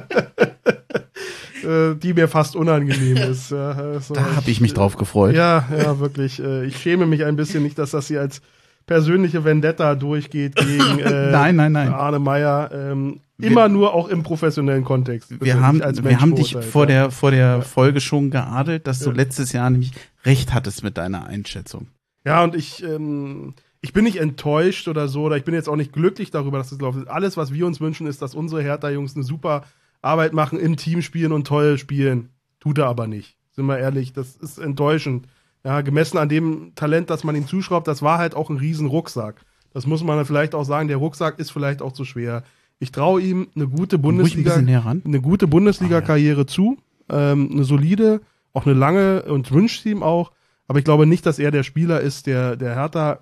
äh, 1.65 1.95
die 1.95 2.15
mir 2.15 2.29
fast 2.29 2.57
unangenehm 2.57 3.17
ist. 3.17 3.51
Ja, 3.51 3.71
also 3.73 4.15
Da 4.15 4.37
habe 4.37 4.51
ich 4.51 4.61
mich 4.61 4.75
drauf 4.75 4.97
gefreut. 4.97 5.35
Ja, 5.35 5.69
ja, 5.77 5.99
wirklich. 6.01 6.43
Äh, 6.43 6.65
ich 6.67 6.77
schäme 6.79 7.07
mich 7.07 7.25
ein 7.25 7.37
bisschen 7.37 7.63
nicht, 7.63 7.79
dass 7.79 7.93
das 7.93 8.09
hier 8.09 8.21
als 8.21 8.41
persönliche 8.87 9.45
Vendetta 9.45 9.95
durchgeht 9.95 10.57
gegen 10.57 10.99
äh, 10.99 11.31
Nein, 11.31 11.57
nein, 11.57 11.73
nein. 11.73 11.93
Arne 11.93 12.19
Meyer. 12.19 12.71
Ähm, 12.73 13.21
immer 13.39 13.69
nur 13.69 13.95
auch 13.95 14.09
im 14.09 14.23
professionellen 14.23 14.85
Kontext. 14.85 15.41
Wir 15.41 15.61
haben, 15.61 15.81
wir 15.81 16.21
haben 16.21 16.35
dich 16.35 16.57
vor 16.57 16.83
ja. 16.83 16.87
der, 17.05 17.11
vor 17.11 17.31
der 17.31 17.63
Folge 17.63 18.01
schon 18.01 18.31
geadelt, 18.31 18.87
dass 18.87 18.99
du 18.99 19.11
Ja. 19.11 19.17
letztes 19.17 19.53
Jahr 19.53 19.71
nämlich 19.71 19.93
recht 20.25 20.53
hattest 20.53 20.83
mit 20.83 20.99
deiner 20.99 21.27
Einschätzung. 21.27 21.87
Ja, 22.27 22.43
und 22.45 22.55
ich, 22.55 22.83
ähm, 22.83 23.55
ich 23.83 23.93
bin 23.93 24.05
nicht 24.05 24.19
enttäuscht 24.19 24.89
oder 24.89 25.09
so, 25.09 25.23
oder 25.23 25.37
ich 25.37 25.45
bin 25.45 25.55
jetzt 25.55 25.69
auch 25.69 25.77
nicht 25.77 25.93
glücklich 25.93 26.31
darüber, 26.31 26.59
dass 26.59 26.71
es 26.71 26.79
gelaufen 26.79 27.03
ist. 27.03 27.09
Alles, 27.09 27.37
was 27.37 27.53
wir 27.53 27.67
uns 27.67 27.81
wünschen, 27.81 28.07
ist, 28.07 28.21
dass 28.21 28.35
unsere 28.35 28.63
Hertha-Jungs 28.63 29.15
eine 29.15 29.25
super 29.25 29.65
Arbeit 30.03 30.33
machen, 30.33 30.59
im 30.59 30.77
Team 30.77 31.03
spielen 31.03 31.33
und 31.33 31.47
toll 31.47 31.79
spielen. 31.79 32.31
Tut 32.61 32.79
er 32.79 32.87
aber 32.87 33.07
nicht. 33.07 33.37
Sind 33.53 33.67
wir 33.67 33.79
ehrlich, 33.79 34.13
das 34.13 34.37
ist 34.37 34.59
enttäuschend. 34.59 35.27
Ja, 35.65 35.81
gemessen 35.83 36.19
an 36.19 36.29
dem 36.29 36.73
Talent, 36.75 37.11
das 37.11 37.25
man 37.25 37.37
ihm 37.37 37.47
zuschraubt, 37.47 37.87
das 37.87 38.03
war 38.03 38.19
halt 38.19 38.35
auch 38.35 38.51
ein 38.51 38.57
riesen 38.57 38.87
Rucksack. 38.87 39.45
Das 39.73 39.87
muss 39.87 40.03
man 40.03 40.25
vielleicht 40.25 40.55
auch 40.55 40.65
sagen, 40.65 40.89
der 40.89 40.97
Rucksack 40.97 41.39
ist 41.39 41.51
vielleicht 41.51 41.83
auch 41.83 41.93
zu 41.93 42.05
schwer. 42.05 42.45
Ich 42.79 42.93
traue 42.93 43.21
ihm 43.21 43.49
eine 43.55 43.69
gute 43.69 43.97
ein 43.97 44.03
Bundesliga, 44.03 44.55
ran. 44.55 45.03
eine 45.05 45.21
gute 45.21 45.47
Bundesliga-Karriere 45.47 46.47
zu, 46.47 46.79
ähm, 47.11 47.51
eine 47.53 47.65
solide, 47.65 48.23
auch 48.53 48.67
eine 48.67 48.75
lange 48.75 49.23
und 49.25 49.53
wünscht 49.53 49.85
ihm 49.85 50.03
auch. 50.03 50.33
Aber 50.67 50.79
ich 50.79 50.85
glaube 50.85 51.07
nicht, 51.07 51.27
dass 51.27 51.39
er 51.39 51.51
der 51.51 51.63
Spieler 51.63 52.01
ist, 52.01 52.27
der, 52.27 52.57
der 52.57 52.75
Hertha 52.75 53.21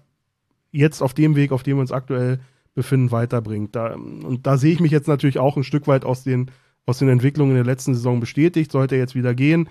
jetzt 0.70 1.02
auf 1.02 1.14
dem 1.14 1.36
Weg, 1.36 1.52
auf 1.52 1.62
dem 1.62 1.76
wir 1.76 1.80
uns 1.80 1.92
aktuell 1.92 2.40
befinden, 2.74 3.10
weiterbringt. 3.10 3.74
Da, 3.74 3.94
und 3.94 4.46
da 4.46 4.56
sehe 4.56 4.72
ich 4.72 4.80
mich 4.80 4.92
jetzt 4.92 5.08
natürlich 5.08 5.38
auch 5.38 5.56
ein 5.56 5.64
Stück 5.64 5.86
weit 5.86 6.04
aus 6.04 6.22
den, 6.22 6.50
aus 6.86 6.98
den 6.98 7.08
Entwicklungen 7.08 7.52
in 7.52 7.56
der 7.56 7.64
letzten 7.64 7.94
Saison 7.94 8.20
bestätigt. 8.20 8.70
Sollte 8.70 8.94
er 8.94 9.00
jetzt 9.00 9.14
wieder 9.14 9.34
gehen. 9.34 9.68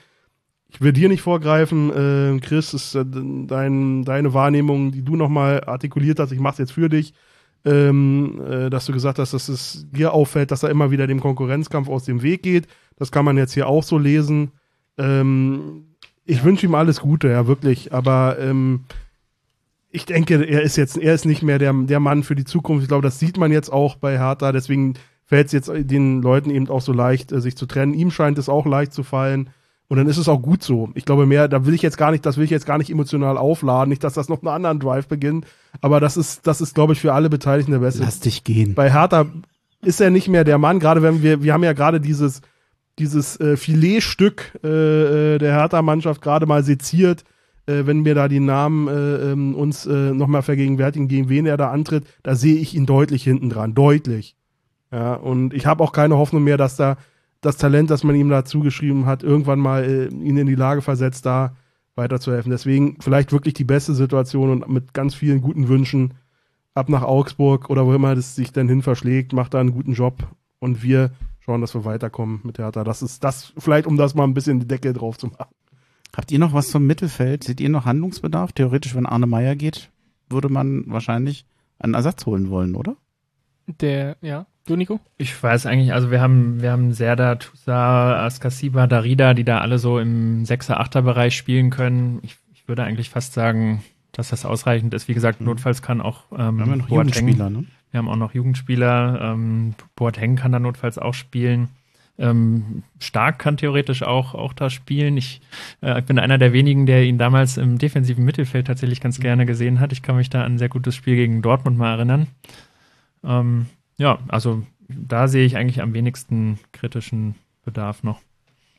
Ich 0.69 0.81
will 0.81 0.91
dir 0.91 1.07
nicht 1.07 1.21
vorgreifen, 1.21 1.89
äh, 1.91 2.39
Chris, 2.41 2.73
ist 2.73 2.93
äh, 2.95 3.05
dein, 3.05 4.03
deine 4.03 4.33
Wahrnehmung, 4.33 4.91
die 4.91 5.01
du 5.01 5.15
nochmal 5.15 5.63
artikuliert 5.63 6.19
hast, 6.19 6.33
ich 6.33 6.39
mache 6.41 6.53
es 6.53 6.57
jetzt 6.57 6.73
für 6.73 6.89
dich, 6.89 7.13
ähm, 7.63 8.41
äh, 8.45 8.69
dass 8.69 8.85
du 8.85 8.91
gesagt 8.91 9.17
hast, 9.17 9.33
dass 9.33 9.47
es 9.47 9.87
dir 9.91 10.13
auffällt, 10.13 10.51
dass 10.51 10.63
er 10.63 10.69
immer 10.69 10.91
wieder 10.91 11.07
dem 11.07 11.21
Konkurrenzkampf 11.21 11.87
aus 11.87 12.03
dem 12.03 12.21
Weg 12.21 12.43
geht. 12.43 12.67
Das 12.97 13.11
kann 13.11 13.23
man 13.23 13.37
jetzt 13.37 13.53
hier 13.53 13.67
auch 13.67 13.83
so 13.83 13.97
lesen. 13.97 14.51
Ähm, 14.97 15.95
ich 16.25 16.43
wünsche 16.43 16.65
ihm 16.65 16.75
alles 16.75 16.99
Gute, 16.99 17.29
ja, 17.29 17.47
wirklich. 17.47 17.93
Aber 17.93 18.37
ähm, 18.39 18.81
ich 19.97 20.05
denke, 20.05 20.43
er 20.43 20.61
ist 20.61 20.77
jetzt, 20.77 20.97
er 20.97 21.13
ist 21.15 21.25
nicht 21.25 21.41
mehr 21.41 21.57
der, 21.57 21.73
der 21.73 21.99
Mann 21.99 22.23
für 22.23 22.35
die 22.35 22.45
Zukunft. 22.45 22.83
Ich 22.83 22.87
glaube, 22.87 23.01
das 23.01 23.19
sieht 23.19 23.37
man 23.37 23.51
jetzt 23.51 23.73
auch 23.73 23.95
bei 23.95 24.17
Hertha. 24.19 24.51
Deswegen 24.51 24.93
fällt 25.25 25.47
es 25.47 25.53
jetzt 25.53 25.71
den 25.73 26.21
Leuten 26.21 26.51
eben 26.51 26.69
auch 26.69 26.81
so 26.81 26.93
leicht, 26.93 27.31
äh, 27.31 27.41
sich 27.41 27.57
zu 27.57 27.65
trennen. 27.65 27.95
Ihm 27.95 28.11
scheint 28.11 28.37
es 28.37 28.47
auch 28.47 28.65
leicht 28.65 28.93
zu 28.93 29.03
fallen. 29.03 29.49
Und 29.89 29.97
dann 29.97 30.07
ist 30.07 30.17
es 30.17 30.29
auch 30.29 30.41
gut 30.41 30.63
so. 30.63 30.89
Ich 30.93 31.05
glaube 31.05 31.25
mehr, 31.25 31.47
da 31.47 31.65
will 31.65 31.73
ich 31.73 31.81
jetzt 31.81 31.97
gar 31.97 32.11
nicht, 32.11 32.25
das 32.25 32.37
will 32.37 32.43
ich 32.43 32.49
jetzt 32.49 32.65
gar 32.65 32.77
nicht 32.77 32.91
emotional 32.91 33.37
aufladen. 33.37 33.89
Nicht, 33.89 34.03
dass 34.03 34.13
das 34.13 34.29
noch 34.29 34.41
einen 34.41 34.49
anderen 34.49 34.79
Drive 34.79 35.07
beginnt. 35.07 35.47
Aber 35.81 35.99
das 35.99 36.15
ist, 36.15 36.45
das 36.45 36.61
ist, 36.61 36.75
glaube 36.75 36.93
ich, 36.93 36.99
für 36.99 37.13
alle 37.13 37.29
Beteiligten 37.29 37.71
der 37.71 37.79
beste. 37.79 38.03
Lass 38.03 38.19
dich 38.19 38.43
gehen. 38.43 38.75
Bei 38.75 38.91
Hertha 38.91 39.25
ist 39.81 39.99
er 39.99 40.11
nicht 40.11 40.27
mehr 40.27 40.43
der 40.43 40.59
Mann, 40.59 40.79
gerade 40.79 41.01
wenn 41.01 41.23
wir, 41.23 41.41
wir 41.41 41.53
haben 41.53 41.63
ja 41.63 41.73
gerade 41.73 41.99
dieses, 42.01 42.41
dieses 42.99 43.39
äh, 43.39 43.57
Filetstück 43.57 44.59
äh, 44.63 44.67
äh, 45.35 45.37
der 45.37 45.53
Hertha-Mannschaft 45.53 46.21
gerade 46.21 46.45
mal 46.45 46.63
seziert, 46.63 47.23
äh, 47.67 47.85
wenn 47.85 48.05
wir 48.05 48.15
da 48.15 48.27
die 48.27 48.39
Namen 48.39 48.87
äh, 48.87 49.31
ähm, 49.31 49.55
uns 49.55 49.85
äh, 49.85 50.13
nochmal 50.13 50.41
vergegenwärtigen, 50.41 51.07
gegen 51.07 51.29
wen 51.29 51.45
er 51.45 51.57
da 51.57 51.71
antritt, 51.71 52.05
da 52.23 52.35
sehe 52.35 52.55
ich 52.55 52.73
ihn 52.73 52.85
deutlich 52.85 53.23
hinten 53.23 53.49
dran, 53.49 53.75
deutlich. 53.75 54.35
Ja, 54.91 55.15
und 55.15 55.53
ich 55.53 55.65
habe 55.65 55.83
auch 55.83 55.91
keine 55.91 56.17
Hoffnung 56.17 56.43
mehr, 56.43 56.57
dass 56.57 56.77
da 56.77 56.97
das 57.41 57.57
Talent, 57.57 57.89
das 57.89 58.03
man 58.03 58.15
ihm 58.15 58.29
da 58.29 58.45
zugeschrieben 58.45 59.05
hat, 59.05 59.21
irgendwann 59.21 59.59
mal 59.59 59.83
äh, 59.83 60.07
ihn 60.07 60.37
in 60.37 60.47
die 60.47 60.55
Lage 60.55 60.81
versetzt, 60.81 61.25
da 61.25 61.55
weiterzuhelfen. 61.95 62.51
Deswegen 62.51 62.97
vielleicht 62.99 63.31
wirklich 63.31 63.53
die 63.53 63.63
beste 63.63 63.93
Situation 63.93 64.49
und 64.49 64.69
mit 64.69 64.93
ganz 64.93 65.13
vielen 65.15 65.41
guten 65.41 65.67
Wünschen 65.67 66.13
ab 66.73 66.89
nach 66.89 67.03
Augsburg 67.03 67.69
oder 67.69 67.85
wo 67.85 67.93
immer 67.93 68.15
das 68.15 68.35
sich 68.35 68.51
dann 68.51 68.69
hin 68.69 68.81
verschlägt, 68.81 69.33
macht 69.33 69.53
da 69.53 69.59
einen 69.59 69.71
guten 69.71 69.93
Job 69.93 70.27
und 70.59 70.83
wir 70.83 71.11
schauen, 71.39 71.61
dass 71.61 71.73
wir 71.73 71.85
weiterkommen 71.85 72.39
mit 72.43 72.59
Hertha. 72.59 72.83
Das 72.83 73.01
ist 73.01 73.23
das, 73.23 73.53
vielleicht 73.57 73.87
um 73.87 73.97
das 73.97 74.13
mal 74.13 74.23
ein 74.23 74.33
bisschen 74.33 74.59
die 74.59 74.67
Decke 74.67 74.93
drauf 74.93 75.17
zu 75.17 75.27
machen. 75.27 75.53
Habt 76.17 76.31
ihr 76.31 76.39
noch 76.39 76.51
was 76.53 76.69
zum 76.69 76.85
Mittelfeld? 76.87 77.43
Seht 77.43 77.61
ihr 77.61 77.69
noch 77.69 77.85
Handlungsbedarf? 77.85 78.51
Theoretisch, 78.51 78.95
wenn 78.95 79.05
Arne 79.05 79.27
Meyer 79.27 79.55
geht, 79.55 79.91
würde 80.29 80.49
man 80.49 80.83
wahrscheinlich 80.87 81.45
einen 81.79 81.93
Ersatz 81.93 82.25
holen 82.25 82.49
wollen, 82.49 82.75
oder? 82.75 82.95
Der, 83.67 84.17
ja. 84.21 84.47
Du, 84.65 84.75
Nico? 84.75 84.99
Ich 85.17 85.41
weiß 85.41 85.65
eigentlich, 85.67 85.93
also 85.93 86.09
wir 86.11 86.19
haben, 86.19 86.61
wir 86.61 86.71
haben 86.71 86.91
Serda, 86.91 87.35
Tusa, 87.35 88.25
Askasiba, 88.25 88.87
Darida, 88.87 89.33
die 89.33 89.43
da 89.45 89.59
alle 89.59 89.77
so 89.79 89.99
im 89.99 90.43
6er, 90.43 90.77
8er 90.81 91.01
Bereich 91.03 91.37
spielen 91.37 91.69
können. 91.69 92.19
Ich, 92.23 92.35
ich 92.53 92.67
würde 92.67 92.83
eigentlich 92.83 93.09
fast 93.09 93.33
sagen, 93.33 93.83
dass 94.11 94.29
das 94.29 94.43
ausreichend 94.45 94.93
ist. 94.93 95.07
Wie 95.07 95.13
gesagt, 95.13 95.39
Mhm. 95.39 95.45
notfalls 95.47 95.81
kann 95.81 96.01
auch 96.01 96.23
ähm, 96.31 96.37
Wir 96.37 96.43
haben 96.45 96.59
ja 96.71 96.75
noch 96.77 96.87
Boateng- 96.89 96.97
Jugendspieler, 97.27 97.49
ne? 97.49 97.65
Wir 97.91 97.99
haben 97.99 98.09
auch 98.09 98.17
noch 98.17 98.33
Jugendspieler. 98.33 99.19
Ähm, 99.21 99.75
Boateng 99.95 100.35
kann 100.35 100.51
da 100.51 100.59
notfalls 100.59 100.97
auch 100.97 101.13
spielen. 101.13 101.69
Ähm, 102.19 102.83
Stark 102.99 103.39
kann 103.39 103.57
theoretisch 103.57 104.01
auch, 104.01 104.33
auch 104.33 104.53
da 104.53 104.69
spielen. 104.69 105.17
Ich, 105.17 105.41
äh, 105.81 106.01
bin 106.01 106.17
einer 106.17 106.37
der 106.37 106.51
wenigen, 106.51 106.85
der 106.85 107.03
ihn 107.03 107.17
damals 107.17 107.57
im 107.57 107.77
defensiven 107.77 108.25
Mittelfeld 108.25 108.67
tatsächlich 108.67 109.01
ganz 109.01 109.19
gerne 109.19 109.45
gesehen 109.45 109.79
hat. 109.79 109.91
Ich 109.91 110.01
kann 110.01 110.15
mich 110.15 110.29
da 110.29 110.43
an 110.43 110.53
ein 110.53 110.57
sehr 110.57 110.69
gutes 110.69 110.95
Spiel 110.95 111.15
gegen 111.15 111.41
Dortmund 111.41 111.77
mal 111.77 111.93
erinnern. 111.93 112.27
Ähm, 113.23 113.67
ja, 113.97 114.19
also 114.27 114.63
da 114.87 115.27
sehe 115.27 115.45
ich 115.45 115.57
eigentlich 115.57 115.81
am 115.81 115.93
wenigsten 115.93 116.59
kritischen 116.71 117.35
Bedarf 117.63 118.03
noch. 118.03 118.21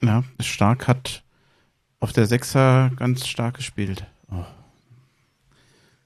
Ja, 0.02 0.24
Stark 0.40 0.88
hat 0.88 1.22
auf 2.00 2.12
der 2.12 2.26
Sechser 2.26 2.90
ganz 2.96 3.26
stark 3.26 3.54
gespielt. 3.54 4.04
Oh. 4.30 4.44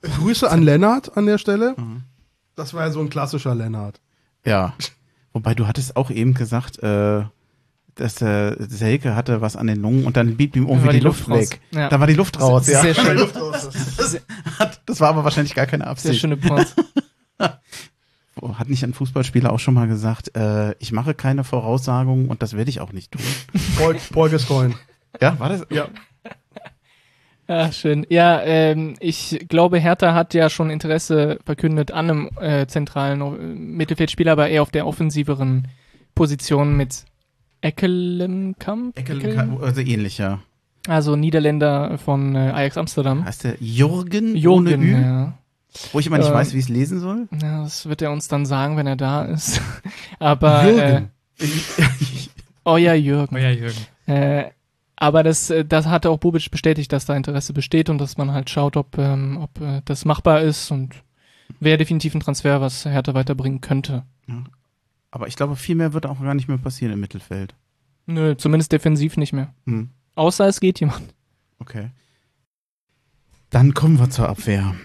Grüße 0.02 0.50
an 0.50 0.62
Lennart 0.62 1.16
an 1.16 1.26
der 1.26 1.38
Stelle. 1.38 1.74
Mhm. 1.76 2.02
Das 2.56 2.74
war 2.74 2.82
ja 2.82 2.90
so 2.90 3.00
ein 3.00 3.10
klassischer 3.10 3.54
Lennart. 3.54 4.00
Ja. 4.44 4.74
Wobei 5.32 5.54
du 5.54 5.66
hattest 5.66 5.96
auch 5.96 6.10
eben 6.10 6.34
gesagt, 6.34 6.82
äh, 6.82 7.22
dass 7.94 8.14
der 8.16 8.56
Selke 8.58 9.14
hatte 9.14 9.40
was 9.40 9.56
an 9.56 9.66
den 9.66 9.80
Lungen 9.80 10.04
und 10.04 10.16
dann 10.16 10.36
blieb 10.36 10.56
ihm 10.56 10.66
irgendwie 10.66 10.88
die, 10.88 10.98
die 10.98 11.04
Luft, 11.04 11.26
Luft 11.28 11.30
raus. 11.30 11.50
weg. 11.50 11.60
Ja. 11.72 11.88
Da 11.88 12.00
war 12.00 12.06
die 12.06 12.14
Luft 12.14 12.40
raus. 12.40 12.66
Sehr, 12.66 12.76
ja. 12.76 12.82
sehr 12.82 12.94
schön. 12.94 13.28
Das, 14.86 15.00
war 15.00 15.10
aber 15.10 15.24
wahrscheinlich 15.24 15.54
gar 15.54 15.66
keine 15.66 15.84
Sehr 15.84 15.90
Absicht. 15.90 16.20
schöne 16.20 16.36
Points. 16.36 16.74
Oh, 18.40 18.54
Hat 18.54 18.70
nicht 18.70 18.82
ein 18.82 18.94
Fußballspieler 18.94 19.52
auch 19.52 19.60
schon 19.60 19.74
mal 19.74 19.86
gesagt, 19.86 20.34
äh, 20.36 20.74
ich 20.78 20.90
mache 20.90 21.12
keine 21.12 21.44
Voraussagungen 21.44 22.28
und 22.28 22.42
das 22.42 22.56
werde 22.56 22.70
ich 22.70 22.80
auch 22.80 22.92
nicht 22.92 23.12
tun. 23.12 23.20
Paul, 23.76 23.96
Paul 24.10 24.30
Gascoigne. 24.30 24.74
Ja, 25.20 25.38
war 25.38 25.50
das? 25.50 25.66
Ja. 25.70 25.88
Ja, 27.48 27.72
schön. 27.72 28.06
Ja, 28.08 28.40
ähm, 28.42 28.94
ich 29.00 29.44
glaube, 29.48 29.78
Hertha 29.78 30.14
hat 30.14 30.32
ja 30.32 30.48
schon 30.48 30.70
Interesse 30.70 31.38
verkündet 31.44 31.90
an 31.90 32.10
einem 32.10 32.30
äh, 32.40 32.66
zentralen 32.66 33.20
äh, 33.20 33.54
Mittelfeldspieler, 33.54 34.32
aber 34.32 34.48
eher 34.48 34.62
auf 34.62 34.70
der 34.70 34.86
offensiveren 34.86 35.68
Position 36.14 36.76
mit 36.76 37.04
Eckelenkamp. 37.60 38.98
Eckel, 38.98 39.38
also 39.60 39.80
ähnlich, 39.80 40.18
ja. 40.18 40.40
Also 40.88 41.14
Niederländer 41.16 41.98
von 41.98 42.34
äh, 42.34 42.38
Ajax 42.38 42.76
Amsterdam. 42.76 43.24
Heißt 43.24 43.44
der 43.44 43.56
Jürgen, 43.60 44.34
Jürgen, 44.36 44.68
ohne 44.68 44.76
Ü? 44.76 44.92
ja. 45.00 45.38
Wo 45.92 46.00
ich 46.00 46.06
immer 46.06 46.18
nicht 46.18 46.28
Ähm, 46.28 46.34
weiß, 46.34 46.52
wie 46.52 46.58
ich 46.58 46.64
es 46.64 46.68
lesen 46.68 47.00
soll. 47.00 47.28
ja. 47.40 47.62
Das 47.62 47.88
wird 47.88 48.02
er 48.02 48.10
uns 48.12 48.28
dann 48.28 48.44
sagen, 48.46 48.76
wenn 48.76 48.86
er 48.86 48.96
da 48.96 49.24
ist. 49.24 49.60
aber 50.18 50.64
Jürgen. 50.64 51.10
Äh, 51.38 51.46
oh 52.64 52.76
ja, 52.76 52.94
Jürgen. 52.94 53.34
Oh 53.34 53.38
ja, 53.38 53.50
Jürgen. 53.50 53.78
Äh, 54.06 54.50
aber 55.02 55.24
das, 55.24 55.50
äh, 55.50 55.64
das 55.64 55.86
hatte 55.86 56.10
auch 56.10 56.18
Bubic 56.18 56.52
bestätigt, 56.52 56.92
dass 56.92 57.06
da 57.06 57.16
Interesse 57.16 57.52
besteht 57.52 57.90
und 57.90 57.98
dass 57.98 58.18
man 58.18 58.30
halt 58.30 58.48
schaut, 58.50 58.76
ob, 58.76 58.96
ähm, 58.98 59.36
ob 59.36 59.60
äh, 59.60 59.82
das 59.84 60.04
machbar 60.04 60.42
ist 60.42 60.70
und 60.70 60.94
wäre 61.58 61.76
definitiv 61.76 62.14
ein 62.14 62.20
Transfer, 62.20 62.60
was 62.60 62.84
Hertha 62.84 63.12
weiterbringen 63.12 63.60
könnte. 63.60 64.04
Aber 65.10 65.26
ich 65.26 65.34
glaube, 65.34 65.56
viel 65.56 65.74
mehr 65.74 65.92
wird 65.92 66.06
auch 66.06 66.20
gar 66.20 66.34
nicht 66.34 66.46
mehr 66.46 66.58
passieren 66.58 66.92
im 66.92 67.00
Mittelfeld. 67.00 67.56
Nö, 68.06 68.36
zumindest 68.36 68.70
defensiv 68.70 69.16
nicht 69.16 69.32
mehr. 69.32 69.52
Hm. 69.66 69.90
Außer 70.14 70.46
es 70.46 70.60
geht 70.60 70.78
jemand. 70.78 71.02
Okay. 71.58 71.90
Dann 73.50 73.74
kommen 73.74 73.98
wir 73.98 74.08
zur 74.08 74.28
Abwehr. 74.28 74.76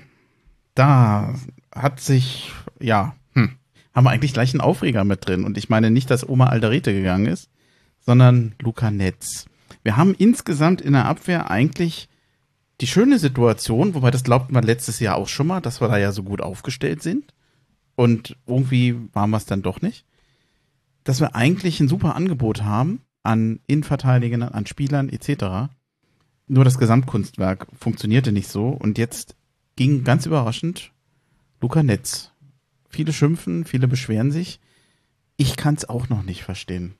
Da 0.74 1.36
hat 1.72 2.00
sich, 2.00 2.52
ja, 2.80 3.16
hm, 3.34 3.52
haben 3.94 4.04
wir 4.04 4.10
eigentlich 4.10 4.34
gleich 4.34 4.52
einen 4.52 4.62
Aufreger 4.62 5.04
mit 5.04 5.28
drin. 5.28 5.44
Und 5.44 5.60
ich 5.60 5.70
meine 5.70 5.92
nicht, 5.92 6.10
dass 6.10 6.28
Oma 6.28 6.48
Alderete 6.48 6.92
gegangen 6.92 7.28
ist, 7.28 7.52
sondern 8.00 8.56
Luca 8.60 8.90
Netz. 8.90 9.46
Wir 9.88 9.96
haben 9.96 10.16
insgesamt 10.16 10.82
in 10.82 10.92
der 10.92 11.06
Abwehr 11.06 11.50
eigentlich 11.50 12.10
die 12.82 12.88
schöne 12.88 13.20
Situation, 13.20 13.94
wobei 13.94 14.12
das 14.12 14.26
glaubt 14.26 14.52
man 14.52 14.66
letztes 14.66 15.00
Jahr 15.00 15.16
auch 15.16 15.30
schon 15.30 15.48
mal, 15.48 15.62
dass 15.62 15.80
wir 15.80 15.88
da 15.88 15.96
ja 15.98 16.12
so 16.12 16.24
gut 16.24 16.42
aufgestellt 16.42 17.02
sind. 17.02 17.34
Und 17.96 18.36
irgendwie 18.46 18.98
waren 19.14 19.30
wir 19.30 19.38
es 19.38 19.46
dann 19.46 19.62
doch 19.62 19.80
nicht. 19.80 20.06
Dass 21.06 21.22
wir 21.22 21.36
eigentlich 21.36 21.80
ein 21.80 21.88
super 21.88 22.18
Angebot 22.18 22.64
haben 22.64 23.00
an 23.24 23.62
Innenverteidigern, 23.66 24.44
an 24.44 24.66
Spielern 24.66 25.08
etc. 25.08 25.72
Nur 26.48 26.66
das 26.66 26.80
Gesamtkunstwerk 26.80 27.68
funktionierte 27.72 28.34
nicht 28.34 28.50
so 28.50 28.68
und 28.68 28.98
jetzt 28.98 29.38
ging 29.78 30.04
ganz 30.04 30.26
überraschend 30.26 30.92
Luca 31.62 31.82
Netz. 31.82 32.34
Viele 32.90 33.14
schimpfen, 33.14 33.64
viele 33.64 33.88
beschweren 33.88 34.34
sich. 34.34 34.60
Ich 35.38 35.56
kann 35.56 35.76
es 35.76 35.88
auch 35.88 36.10
noch 36.10 36.24
nicht 36.24 36.44
verstehen. 36.44 36.96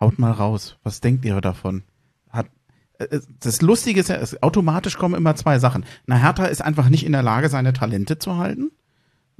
Haut 0.00 0.18
mal 0.18 0.32
raus. 0.32 0.76
Was 0.82 1.00
denkt 1.00 1.24
ihr 1.24 1.40
davon? 1.40 1.82
Hat, 2.30 2.46
äh, 2.98 3.20
das 3.40 3.62
Lustige 3.62 4.00
ist 4.00 4.08
ja, 4.08 4.16
es, 4.16 4.42
automatisch 4.42 4.96
kommen 4.96 5.14
immer 5.14 5.34
zwei 5.36 5.58
Sachen. 5.58 5.84
Na, 6.06 6.16
Hertha 6.16 6.46
ist 6.46 6.62
einfach 6.62 6.88
nicht 6.88 7.04
in 7.04 7.12
der 7.12 7.22
Lage, 7.22 7.48
seine 7.48 7.72
Talente 7.72 8.18
zu 8.18 8.36
halten, 8.36 8.70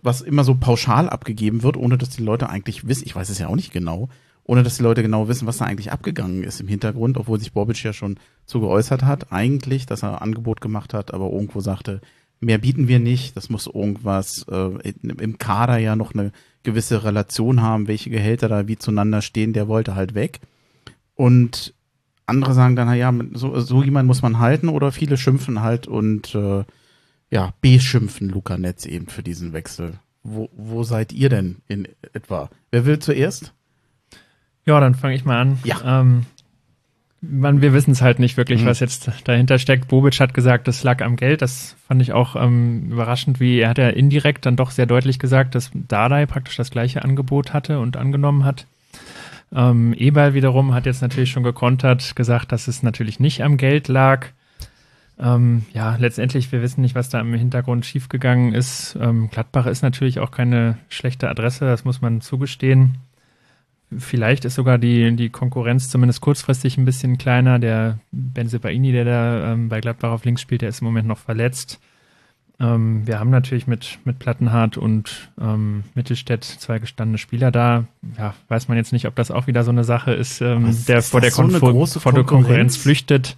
was 0.03 0.21
immer 0.21 0.45
so 0.45 0.55
pauschal 0.55 1.09
abgegeben 1.09 1.63
wird, 1.63 1.77
ohne 1.77 1.99
dass 1.99 2.11
die 2.11 2.23
Leute 2.23 2.49
eigentlich 2.49 2.87
wissen, 2.89 3.05
ich 3.07 3.15
weiß 3.15 3.29
es 3.29 3.39
ja 3.39 3.49
auch 3.49 3.57
nicht 3.57 3.73
genau, 3.73 4.09
ohne 4.45 4.63
dass 4.63 4.77
die 4.77 4.83
Leute 4.83 5.03
genau 5.03 5.29
wissen, 5.29 5.47
was 5.47 5.59
da 5.59 5.67
eigentlich 5.67 5.93
abgegangen 5.93 6.43
ist 6.43 6.61
im 6.61 6.69
Hintergrund, 6.69 7.19
obwohl 7.19 7.39
sich 7.39 7.53
Bobic 7.53 7.83
ja 7.83 7.93
schon 7.93 8.19
zu 8.47 8.61
geäußert 8.61 9.03
hat, 9.03 9.33
eigentlich, 9.33 9.87
dass 9.87 10.03
er 10.03 10.23
Angebot 10.23 10.61
gemacht 10.61 10.95
hat, 10.95 11.13
aber 11.13 11.31
irgendwo 11.31 11.61
sagte, 11.61 12.01
mehr 12.41 12.59
bieten 12.59 12.89
wir 12.89 12.99
nicht, 12.99 13.37
das 13.37 13.51
muss 13.51 13.67
irgendwas 13.67 14.47
äh, 14.51 14.93
im 15.03 15.39
Kader 15.39 15.79
ja 15.79 15.97
noch 15.97 16.15
eine 16.15 16.33
gewisse 16.69 17.03
Relation 17.03 17.63
haben, 17.63 17.89
welche 17.89 18.11
Gehälter 18.11 18.49
da 18.49 18.69
wie 18.69 18.77
zueinander 18.77 19.23
stehen, 19.23 19.55
der 19.55 19.69
wollte 19.69 19.95
halt 19.95 20.15
weg. 20.15 20.41
Und 21.15 21.75
andere 22.27 22.53
sagen 22.53 22.77
dann, 22.77 22.89
naja, 22.89 23.13
so, 23.33 23.59
so 23.61 23.83
jemand 23.83 24.07
muss 24.07 24.21
man 24.21 24.39
halten 24.39 24.69
oder 24.69 24.93
viele 24.93 25.17
schimpfen 25.17 25.63
halt 25.63 25.87
und 25.87 26.35
äh, 26.35 26.65
ja, 27.31 27.55
beschimpfen 27.63 28.29
Luca 28.29 28.59
Netz 28.59 28.85
eben 28.85 29.07
für 29.07 29.23
diesen 29.23 29.55
Wechsel. 29.55 29.95
Wo, 30.23 30.51
wo 30.55 30.83
seid 30.83 31.13
ihr 31.13 31.31
denn 31.31 31.57
in 31.69 31.89
etwa? 32.13 32.51
Wer 32.71 32.85
will 32.85 32.99
zuerst? 32.99 33.55
Ja, 34.67 34.79
dann 34.79 34.95
fange 34.95 35.15
ich 35.15 35.25
mal 35.25 35.41
an. 35.41 35.59
Ja. 35.65 36.01
Ähm, 36.01 36.27
man, 37.21 37.61
wir 37.61 37.73
wissen 37.73 37.91
es 37.91 38.01
halt 38.03 38.19
nicht 38.19 38.37
wirklich, 38.37 38.63
Mhm. 38.63 38.67
was 38.67 38.81
jetzt 38.81 39.11
dahinter 39.25 39.59
steckt. 39.59 39.89
Bobic 39.89 40.21
hat 40.21 40.35
gesagt, 40.35 40.69
das 40.69 40.85
lag 40.85 41.03
am 41.03 41.17
Geld. 41.17 41.43
Das 41.43 41.75
fand 41.87 42.01
ich 42.01 42.13
auch 42.13 42.37
ähm, 42.37 42.91
überraschend, 42.93 43.41
wie 43.41 43.59
er 43.59 43.71
hat 43.71 43.79
ja 43.79 43.89
indirekt 43.89 44.47
dann 44.47 44.57
doch 44.57 44.71
sehr 44.71 44.87
deutlich 44.87 45.19
gesagt, 45.19 45.55
dass 45.55 45.71
Dardai 45.75 46.27
praktisch 46.27 46.57
das 46.57 46.71
gleiche 46.71 47.03
Angebot 47.03 47.53
hatte 47.53 47.81
und 47.81 47.97
angenommen 47.97 48.45
hat. 48.45 48.67
Ähm, 49.53 49.95
Eberl 49.95 50.35
wiederum 50.35 50.75
hat 50.75 50.87
jetzt 50.87 51.03
natürlich 51.03 51.31
schon 51.31 51.43
gekontert, 51.43 52.15
gesagt, 52.15 52.53
dass 52.53 52.69
es 52.69 52.83
natürlich 52.83 53.19
nicht 53.19 53.43
am 53.43 53.57
Geld 53.57 53.89
lag. 53.89 54.27
Ähm, 55.19 55.65
ja, 55.73 55.97
letztendlich, 55.99 56.53
wir 56.53 56.63
wissen 56.63 56.83
nicht, 56.83 56.95
was 56.95 57.09
da 57.09 57.19
im 57.19 57.35
Hintergrund 57.35 57.85
schiefgegangen 57.85 58.55
ist. 58.55 58.97
Ähm, 59.01 59.31
Gladbach 59.31 59.67
ist 59.67 59.83
natürlich 59.83 60.21
auch 60.21 60.31
keine 60.31 60.79
schlechte 60.89 61.29
Adresse, 61.29 61.65
das 61.65 61.85
muss 61.85 62.01
man 62.01 62.21
zugestehen. 62.21 62.99
Vielleicht 63.97 64.45
ist 64.45 64.55
sogar 64.55 64.77
die, 64.77 65.17
die 65.17 65.31
Konkurrenz 65.31 65.89
zumindest 65.89 66.21
kurzfristig 66.21 66.77
ein 66.77 66.85
bisschen 66.85 67.17
kleiner. 67.17 67.59
Der 67.59 67.99
Benzebaini, 68.13 68.93
der 68.93 69.05
da 69.05 69.53
ähm, 69.53 69.69
bei 69.69 69.81
Gladbach 69.81 70.11
auf 70.11 70.25
links 70.25 70.43
spielt, 70.43 70.63
der 70.63 70.69
ist 70.69 70.83
im 70.83 70.87
Moment 70.87 71.09
noch 71.09 71.19
verletzt. 71.19 71.81
Ähm, 72.61 73.07
wir 73.07 73.21
haben 73.21 73.31
natürlich 73.31 73.67
mit, 73.67 73.99
mit 74.05 74.19
Plattenhardt 74.19 74.77
und 74.77 75.31
ähm, 75.41 75.85
Mittelstädt 75.95 76.45
zwei 76.45 76.79
gestandene 76.81 77.19
Spieler 77.19 77.51
da. 77.51 77.85
Ja, 78.19 78.35
weiß 78.49 78.69
man 78.69 78.77
jetzt 78.77 78.93
nicht, 78.93 79.07
ob 79.07 79.15
das 79.15 79.31
auch 79.31 79.47
wieder 79.47 79.63
so 79.63 79.71
eine 79.71 79.85
Sache 79.85 80.13
ist, 80.13 80.41
ähm, 80.41 80.69
Was 80.69 80.85
der 80.85 80.99
ist 80.99 81.11
vor 81.11 81.21
der, 81.21 81.31
so 81.31 81.45
große 81.45 82.01
vor 82.01 82.13
der 82.13 82.25
Konkurrenz? 82.25 82.47
Konkurrenz 82.47 82.77
flüchtet. 82.77 83.37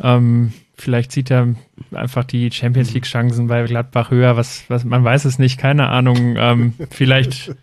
Ähm, 0.00 0.52
vielleicht 0.76 1.10
sieht 1.12 1.30
er 1.30 1.54
einfach 1.92 2.24
die 2.24 2.50
Champions 2.50 2.92
League 2.92 3.06
Chancen 3.06 3.46
bei 3.46 3.64
Gladbach 3.64 4.10
höher. 4.10 4.36
Was, 4.36 4.64
was, 4.68 4.84
man 4.84 5.02
weiß 5.02 5.24
es 5.24 5.38
nicht, 5.38 5.58
keine 5.58 5.88
Ahnung. 5.88 6.36
Ähm, 6.36 6.74
vielleicht, 6.90 7.56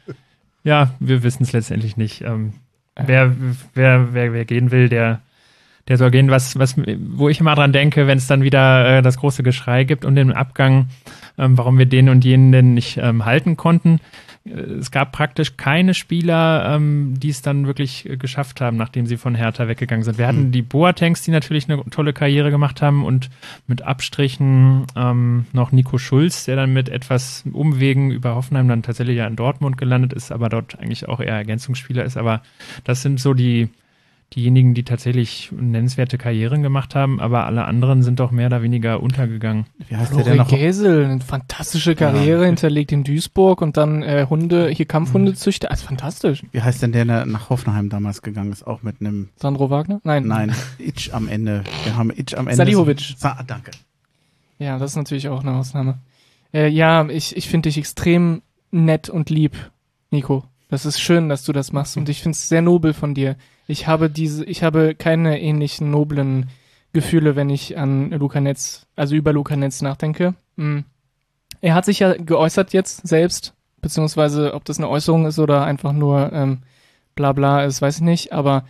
ja, 0.63 0.91
wir 0.99 1.23
wissen 1.23 1.43
es 1.43 1.53
letztendlich 1.53 1.97
nicht. 1.97 2.21
Ähm, 2.21 2.53
wer, 2.95 3.35
wer, 3.73 4.13
wer, 4.13 4.33
wer 4.33 4.45
gehen 4.45 4.71
will, 4.71 4.89
der, 4.89 5.21
der 5.87 5.97
soll 5.97 6.11
gehen. 6.11 6.29
Was, 6.29 6.57
was, 6.57 6.75
wo 6.77 7.29
ich 7.29 7.39
immer 7.39 7.55
dran 7.55 7.73
denke, 7.73 8.07
wenn 8.07 8.17
es 8.17 8.27
dann 8.27 8.43
wieder 8.43 8.97
äh, 8.97 9.01
das 9.01 9.17
große 9.17 9.43
Geschrei 9.43 9.83
gibt 9.83 10.05
und 10.05 10.15
den 10.15 10.31
Abgang, 10.31 10.87
ähm, 11.37 11.57
warum 11.57 11.77
wir 11.77 11.85
den 11.85 12.09
und 12.09 12.23
jenen 12.23 12.51
denn 12.51 12.73
nicht 12.73 12.97
ähm, 12.97 13.25
halten 13.25 13.57
konnten. 13.57 13.99
Es 14.43 14.89
gab 14.89 15.11
praktisch 15.11 15.55
keine 15.55 15.93
Spieler, 15.93 16.73
ähm, 16.75 17.13
die 17.19 17.29
es 17.29 17.43
dann 17.43 17.67
wirklich 17.67 18.09
äh, 18.09 18.17
geschafft 18.17 18.59
haben, 18.59 18.75
nachdem 18.75 19.05
sie 19.05 19.17
von 19.17 19.35
Hertha 19.35 19.67
weggegangen 19.67 20.03
sind. 20.03 20.17
Wir 20.17 20.25
hatten 20.25 20.45
Hm. 20.45 20.51
die 20.51 20.63
Boatengs, 20.63 21.21
die 21.21 21.29
natürlich 21.29 21.69
eine 21.69 21.83
tolle 21.91 22.11
Karriere 22.11 22.49
gemacht 22.49 22.81
haben 22.81 23.05
und 23.05 23.29
mit 23.67 23.83
Abstrichen 23.83 24.87
ähm, 24.95 25.45
noch 25.53 25.71
Nico 25.71 25.99
Schulz, 25.99 26.45
der 26.45 26.55
dann 26.55 26.73
mit 26.73 26.89
etwas 26.89 27.43
Umwegen 27.53 28.09
über 28.09 28.33
Hoffenheim 28.33 28.67
dann 28.67 28.81
tatsächlich 28.81 29.17
ja 29.17 29.27
in 29.27 29.35
Dortmund 29.35 29.77
gelandet 29.77 30.11
ist, 30.13 30.31
aber 30.31 30.49
dort 30.49 30.79
eigentlich 30.79 31.07
auch 31.07 31.19
eher 31.19 31.35
Ergänzungsspieler 31.35 32.03
ist. 32.03 32.17
Aber 32.17 32.41
das 32.83 33.03
sind 33.03 33.19
so 33.19 33.35
die 33.35 33.69
diejenigen, 34.35 34.73
die 34.73 34.83
tatsächlich 34.83 35.51
nennenswerte 35.51 36.17
Karrieren 36.17 36.61
gemacht 36.61 36.95
haben, 36.95 37.19
aber 37.19 37.45
alle 37.45 37.65
anderen 37.65 38.01
sind 38.01 38.19
doch 38.19 38.31
mehr 38.31 38.47
oder 38.47 38.61
weniger 38.61 39.03
untergegangen. 39.03 39.65
Wie 39.89 39.95
heißt 39.97 40.11
der 40.11 40.23
denn 40.23 40.33
Florian 40.35 40.37
noch? 40.37 40.49
Gesel, 40.49 41.05
eine 41.05 41.19
fantastische 41.19 41.95
Karriere, 41.95 42.41
Ja. 42.41 42.45
hinterlegt 42.47 42.91
in 42.93 43.03
Duisburg 43.03 43.61
und 43.61 43.75
dann 43.77 44.03
äh, 44.03 44.25
Hunde, 44.29 44.69
hier 44.69 44.85
Kampfhundezüchter. 44.85 45.69
Also 45.69 45.85
fantastisch. 45.85 46.43
Wie 46.51 46.61
heißt 46.61 46.81
denn 46.81 46.93
der, 46.93 47.05
der 47.05 47.25
nach 47.25 47.49
Hoffenheim 47.49 47.89
damals 47.89 48.21
gegangen 48.21 48.51
ist? 48.51 48.65
Auch 48.65 48.83
mit 48.83 49.01
einem, 49.01 49.29
Sandro 49.35 49.69
Wagner? 49.69 49.99
Nein. 50.03 50.27
nein, 50.27 50.55
Itch 50.77 51.13
am 51.13 51.27
Ende. 51.27 51.63
Wir 51.83 51.97
haben 51.97 52.09
Itch 52.09 52.33
am 52.35 52.47
Ende. 52.47 52.55
Salihovic. 52.55 53.15
Sa 53.17 53.37
danke. 53.45 53.71
Ja, 54.59 54.77
das 54.77 54.91
ist 54.91 54.97
natürlich 54.97 55.27
auch 55.27 55.41
eine 55.41 55.53
Ausnahme. 55.53 55.97
Äh, 56.53 56.67
ja, 56.69 57.07
ich, 57.09 57.35
ich 57.35 57.49
finde 57.49 57.67
dich 57.69 57.77
extrem 57.77 58.41
nett 58.71 59.09
und 59.09 59.29
lieb, 59.29 59.55
Nico. 60.11 60.45
Das 60.69 60.85
ist 60.85 61.01
schön, 61.01 61.27
dass 61.27 61.43
du 61.43 61.51
das 61.51 61.73
machst 61.73 61.97
und 61.97 62.07
ich 62.07 62.21
finde 62.21 62.35
es 62.35 62.47
sehr 62.47 62.61
nobel 62.61 62.93
von 62.93 63.13
dir. 63.13 63.35
Ich 63.67 63.87
habe 63.87 64.09
diese, 64.09 64.43
ich 64.45 64.63
habe 64.63 64.95
keine 64.95 65.41
ähnlichen 65.41 65.91
noblen 65.91 66.49
Gefühle, 66.93 67.35
wenn 67.35 67.49
ich 67.49 67.77
an 67.77 68.11
Luca 68.11 68.41
Netz, 68.41 68.85
also 68.95 69.15
über 69.15 69.31
Luca 69.33 69.55
Netz 69.55 69.81
nachdenke. 69.81 70.35
Hm. 70.57 70.83
Er 71.61 71.75
hat 71.75 71.85
sich 71.85 71.99
ja 71.99 72.13
geäußert 72.13 72.73
jetzt 72.73 73.07
selbst, 73.07 73.53
beziehungsweise 73.81 74.53
ob 74.53 74.65
das 74.65 74.77
eine 74.77 74.89
Äußerung 74.89 75.25
ist 75.25 75.39
oder 75.39 75.63
einfach 75.63 75.93
nur 75.93 76.31
ähm, 76.33 76.63
bla 77.15 77.33
bla 77.33 77.63
ist, 77.63 77.81
weiß 77.81 77.97
ich 77.97 78.01
nicht, 78.01 78.33
aber 78.33 78.65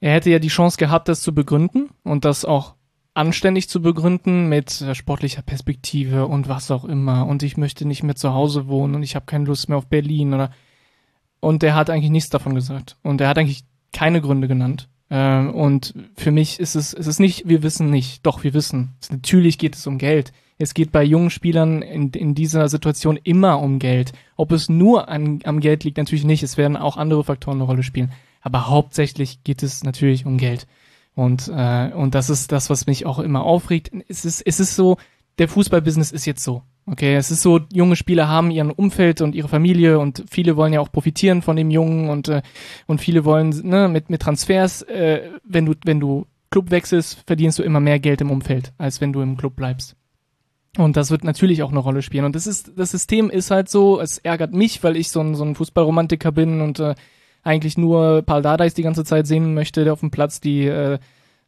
er 0.00 0.12
hätte 0.12 0.30
ja 0.30 0.38
die 0.38 0.48
Chance 0.48 0.78
gehabt, 0.78 1.08
das 1.08 1.20
zu 1.20 1.34
begründen 1.34 1.90
und 2.04 2.24
das 2.24 2.44
auch 2.44 2.74
anständig 3.14 3.68
zu 3.68 3.82
begründen 3.82 4.48
mit 4.48 4.80
äh, 4.80 4.94
sportlicher 4.94 5.42
Perspektive 5.42 6.26
und 6.26 6.48
was 6.48 6.70
auch 6.70 6.84
immer 6.84 7.26
und 7.26 7.42
ich 7.42 7.56
möchte 7.56 7.84
nicht 7.84 8.04
mehr 8.04 8.14
zu 8.14 8.32
Hause 8.32 8.68
wohnen 8.68 8.94
und 8.94 9.02
ich 9.02 9.16
habe 9.16 9.26
keine 9.26 9.44
Lust 9.44 9.68
mehr 9.68 9.78
auf 9.78 9.86
Berlin 9.86 10.34
oder 10.34 10.52
und 11.40 11.62
er 11.62 11.74
hat 11.74 11.90
eigentlich 11.90 12.10
nichts 12.10 12.30
davon 12.30 12.54
gesagt 12.54 12.96
und 13.02 13.20
er 13.20 13.28
hat 13.28 13.38
eigentlich 13.38 13.64
keine 13.92 14.20
Gründe 14.20 14.48
genannt. 14.48 14.88
Ähm, 15.10 15.54
und 15.54 15.94
für 16.16 16.30
mich 16.30 16.60
ist 16.60 16.74
es 16.74 16.92
es 16.92 17.06
ist 17.06 17.18
nicht 17.18 17.48
wir 17.48 17.62
wissen 17.62 17.90
nicht. 17.90 18.24
Doch 18.26 18.44
wir 18.44 18.54
wissen. 18.54 18.94
Es, 19.00 19.10
natürlich 19.10 19.58
geht 19.58 19.74
es 19.74 19.86
um 19.86 19.98
Geld. 19.98 20.32
Es 20.58 20.74
geht 20.74 20.90
bei 20.90 21.04
jungen 21.04 21.30
Spielern 21.30 21.82
in, 21.82 22.10
in 22.10 22.34
dieser 22.34 22.68
Situation 22.68 23.16
immer 23.22 23.60
um 23.60 23.78
Geld. 23.78 24.12
Ob 24.36 24.52
es 24.52 24.68
nur 24.68 25.08
an, 25.08 25.40
am 25.44 25.60
Geld 25.60 25.84
liegt 25.84 25.98
natürlich 25.98 26.24
nicht. 26.24 26.42
Es 26.42 26.56
werden 26.56 26.76
auch 26.76 26.96
andere 26.96 27.22
Faktoren 27.24 27.58
eine 27.58 27.64
Rolle 27.64 27.84
spielen. 27.84 28.12
Aber 28.40 28.68
hauptsächlich 28.68 29.44
geht 29.44 29.62
es 29.62 29.84
natürlich 29.84 30.26
um 30.26 30.36
Geld. 30.36 30.66
Und, 31.14 31.48
äh, 31.48 31.90
und 31.92 32.14
das 32.14 32.30
ist 32.30 32.52
das, 32.52 32.70
was 32.70 32.86
mich 32.86 33.06
auch 33.06 33.18
immer 33.18 33.42
aufregt. 33.42 33.90
Es 34.08 34.24
ist, 34.24 34.40
es 34.40 34.60
ist 34.60 34.76
so, 34.76 34.98
der 35.38 35.48
Fußballbusiness 35.48 36.12
ist 36.12 36.26
jetzt 36.26 36.42
so. 36.42 36.62
Okay, 36.86 37.16
es 37.16 37.30
ist 37.30 37.42
so, 37.42 37.60
junge 37.72 37.96
Spieler 37.96 38.28
haben 38.28 38.50
ihren 38.50 38.70
Umfeld 38.70 39.20
und 39.20 39.34
ihre 39.34 39.48
Familie 39.48 39.98
und 39.98 40.24
viele 40.30 40.56
wollen 40.56 40.72
ja 40.72 40.80
auch 40.80 40.90
profitieren 40.90 41.42
von 41.42 41.56
dem 41.56 41.70
Jungen 41.70 42.08
und, 42.08 42.28
äh, 42.28 42.42
und 42.86 43.00
viele 43.00 43.24
wollen, 43.24 43.50
ne, 43.62 43.88
mit, 43.88 44.08
mit 44.08 44.22
Transfers, 44.22 44.82
äh, 44.82 45.30
wenn 45.44 45.66
du, 45.66 45.74
wenn 45.84 46.00
du 46.00 46.26
Club 46.50 46.70
wechselst, 46.70 47.24
verdienst 47.26 47.58
du 47.58 47.62
immer 47.62 47.80
mehr 47.80 47.98
Geld 47.98 48.22
im 48.22 48.30
Umfeld, 48.30 48.72
als 48.78 49.00
wenn 49.00 49.12
du 49.12 49.20
im 49.20 49.36
Club 49.36 49.54
bleibst. 49.54 49.96
Und 50.78 50.96
das 50.96 51.10
wird 51.10 51.24
natürlich 51.24 51.62
auch 51.62 51.70
eine 51.70 51.80
Rolle 51.80 52.02
spielen. 52.02 52.24
Und 52.24 52.36
das 52.36 52.46
ist, 52.46 52.72
das 52.76 52.90
System 52.90 53.30
ist 53.30 53.50
halt 53.50 53.68
so, 53.68 54.00
es 54.00 54.18
ärgert 54.18 54.54
mich, 54.54 54.82
weil 54.82 54.96
ich 54.96 55.10
so 55.10 55.20
ein, 55.20 55.34
so 55.34 55.44
ein 55.44 55.56
Fußballromantiker 55.56 56.32
bin 56.32 56.60
und 56.60 56.78
äh, 56.78 56.94
eigentlich 57.42 57.76
nur 57.76 58.22
Paul 58.22 58.42
Dardais 58.42 58.74
die 58.74 58.82
ganze 58.82 59.04
Zeit 59.04 59.26
sehen 59.26 59.54
möchte, 59.54 59.84
der 59.84 59.92
auf 59.92 60.00
dem 60.00 60.10
Platz, 60.10 60.40
die 60.40 60.66
äh, 60.66 60.98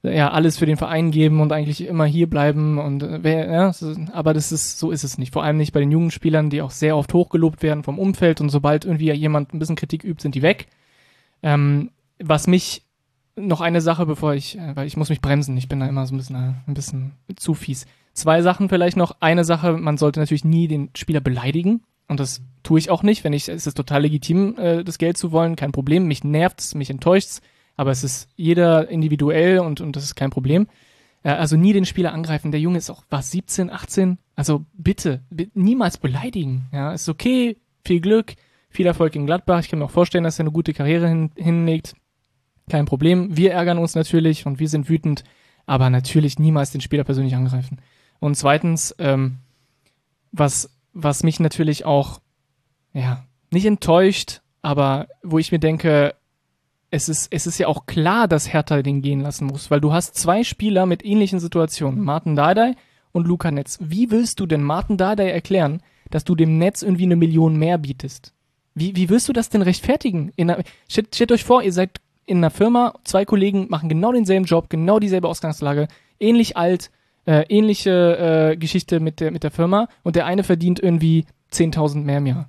ja 0.02 0.30
alles 0.30 0.58
für 0.58 0.66
den 0.66 0.76
Verein 0.76 1.10
geben 1.10 1.40
und 1.40 1.52
eigentlich 1.52 1.86
immer 1.86 2.06
hier 2.06 2.28
bleiben 2.28 2.78
und 2.78 3.02
äh, 3.02 3.18
wer, 3.22 3.50
ja, 3.50 3.72
aber 4.12 4.32
das 4.32 4.50
ist 4.52 4.78
so 4.78 4.90
ist 4.90 5.04
es 5.04 5.18
nicht. 5.18 5.32
Vor 5.32 5.44
allem 5.44 5.58
nicht 5.58 5.72
bei 5.72 5.80
den 5.80 5.90
jungen 5.90 6.10
Spielern, 6.10 6.50
die 6.50 6.62
auch 6.62 6.70
sehr 6.70 6.96
oft 6.96 7.12
hochgelobt 7.12 7.62
werden 7.62 7.84
vom 7.84 7.98
Umfeld 7.98 8.40
und 8.40 8.48
sobald 8.48 8.84
irgendwie 8.84 9.12
jemand 9.12 9.52
ein 9.52 9.58
bisschen 9.58 9.76
Kritik 9.76 10.04
übt, 10.04 10.22
sind 10.22 10.34
die 10.34 10.42
weg. 10.42 10.68
Ähm, 11.42 11.90
was 12.18 12.46
mich 12.46 12.82
noch 13.36 13.60
eine 13.60 13.80
Sache, 13.80 14.06
bevor 14.06 14.34
ich, 14.34 14.58
äh, 14.58 14.74
weil 14.74 14.86
ich 14.86 14.96
muss 14.96 15.10
mich 15.10 15.20
bremsen, 15.20 15.56
ich 15.56 15.68
bin 15.68 15.80
da 15.80 15.86
immer 15.86 16.06
so 16.06 16.14
ein 16.14 16.18
bisschen, 16.18 16.36
äh, 16.36 16.54
ein 16.66 16.74
bisschen 16.74 17.12
zu 17.36 17.54
fies. 17.54 17.86
Zwei 18.12 18.42
Sachen 18.42 18.68
vielleicht 18.68 18.96
noch. 18.96 19.16
Eine 19.20 19.44
Sache, 19.44 19.76
man 19.76 19.96
sollte 19.96 20.20
natürlich 20.20 20.44
nie 20.44 20.66
den 20.66 20.90
Spieler 20.96 21.20
beleidigen. 21.20 21.82
Und 22.08 22.18
das 22.18 22.42
tue 22.64 22.80
ich 22.80 22.90
auch 22.90 23.04
nicht. 23.04 23.22
Wenn 23.22 23.32
ich, 23.32 23.48
es 23.48 23.68
ist 23.68 23.76
total 23.76 24.02
legitim, 24.02 24.56
das 24.56 24.98
Geld 24.98 25.16
zu 25.16 25.30
wollen, 25.30 25.54
kein 25.54 25.70
Problem. 25.70 26.06
Mich 26.06 26.24
nervt's, 26.24 26.74
mich 26.74 26.90
enttäuscht's, 26.90 27.40
aber 27.76 27.90
es 27.90 28.04
ist 28.04 28.28
jeder 28.36 28.88
individuell 28.88 29.58
und, 29.60 29.80
und 29.80 29.96
das 29.96 30.04
ist 30.04 30.14
kein 30.14 30.30
Problem. 30.30 30.66
Äh, 31.22 31.30
also 31.30 31.56
nie 31.56 31.72
den 31.72 31.86
Spieler 31.86 32.12
angreifen. 32.12 32.50
Der 32.50 32.60
Junge 32.60 32.78
ist 32.78 32.90
auch, 32.90 33.04
was, 33.10 33.30
17, 33.30 33.70
18? 33.70 34.18
Also 34.36 34.64
bitte, 34.72 35.22
bi- 35.30 35.50
niemals 35.54 35.98
beleidigen. 35.98 36.66
Ja, 36.72 36.92
ist 36.92 37.08
okay, 37.08 37.56
viel 37.84 38.00
Glück, 38.00 38.34
viel 38.68 38.86
Erfolg 38.86 39.14
in 39.16 39.26
Gladbach. 39.26 39.60
Ich 39.60 39.68
kann 39.68 39.78
mir 39.78 39.86
auch 39.86 39.90
vorstellen, 39.90 40.24
dass 40.24 40.38
er 40.38 40.44
eine 40.44 40.52
gute 40.52 40.72
Karriere 40.72 41.08
hin, 41.08 41.30
hinlegt. 41.36 41.94
Kein 42.68 42.86
Problem. 42.86 43.36
Wir 43.36 43.52
ärgern 43.52 43.78
uns 43.78 43.94
natürlich 43.94 44.46
und 44.46 44.60
wir 44.60 44.68
sind 44.68 44.88
wütend, 44.88 45.24
aber 45.66 45.90
natürlich 45.90 46.38
niemals 46.38 46.70
den 46.70 46.80
Spieler 46.80 47.04
persönlich 47.04 47.34
angreifen. 47.34 47.80
Und 48.20 48.36
zweitens, 48.36 48.94
ähm, 48.98 49.38
was, 50.32 50.70
was 50.92 51.22
mich 51.22 51.40
natürlich 51.40 51.84
auch, 51.84 52.20
ja, 52.92 53.24
nicht 53.50 53.66
enttäuscht, 53.66 54.40
aber 54.62 55.08
wo 55.22 55.38
ich 55.38 55.50
mir 55.50 55.58
denke, 55.58 56.14
es 56.90 57.08
ist, 57.08 57.28
es 57.30 57.46
ist 57.46 57.58
ja 57.58 57.68
auch 57.68 57.86
klar, 57.86 58.26
dass 58.26 58.52
Hertha 58.52 58.82
den 58.82 59.02
gehen 59.02 59.20
lassen 59.20 59.46
muss, 59.46 59.70
weil 59.70 59.80
du 59.80 59.92
hast 59.92 60.16
zwei 60.16 60.42
Spieler 60.42 60.86
mit 60.86 61.04
ähnlichen 61.04 61.38
Situationen, 61.38 62.02
Martin 62.02 62.36
Dardai 62.36 62.74
und 63.12 63.26
Luca 63.26 63.50
Netz. 63.50 63.78
Wie 63.80 64.10
willst 64.10 64.40
du 64.40 64.46
denn 64.46 64.62
Martin 64.62 64.96
Dardai 64.96 65.30
erklären, 65.30 65.82
dass 66.10 66.24
du 66.24 66.34
dem 66.34 66.58
Netz 66.58 66.82
irgendwie 66.82 67.04
eine 67.04 67.16
Million 67.16 67.56
mehr 67.56 67.78
bietest? 67.78 68.32
Wie, 68.74 68.96
wie 68.96 69.08
willst 69.08 69.28
du 69.28 69.32
das 69.32 69.48
denn 69.48 69.62
rechtfertigen? 69.62 70.32
In 70.36 70.50
einer, 70.50 70.62
stellt, 70.88 71.14
stellt 71.14 71.32
euch 71.32 71.44
vor, 71.44 71.62
ihr 71.62 71.72
seid 71.72 72.00
in 72.26 72.38
einer 72.38 72.50
Firma, 72.50 72.94
zwei 73.04 73.24
Kollegen 73.24 73.66
machen 73.68 73.88
genau 73.88 74.12
denselben 74.12 74.44
Job, 74.44 74.68
genau 74.68 74.98
dieselbe 74.98 75.28
Ausgangslage, 75.28 75.88
ähnlich 76.18 76.56
alt, 76.56 76.90
äh, 77.26 77.44
ähnliche 77.48 78.52
äh, 78.52 78.56
Geschichte 78.56 79.00
mit 79.00 79.20
der, 79.20 79.30
mit 79.30 79.42
der 79.42 79.50
Firma 79.50 79.88
und 80.02 80.16
der 80.16 80.26
eine 80.26 80.44
verdient 80.44 80.80
irgendwie 80.80 81.26
10.000 81.52 82.02
mehr 82.02 82.18
im 82.18 82.26
Jahr. 82.26 82.48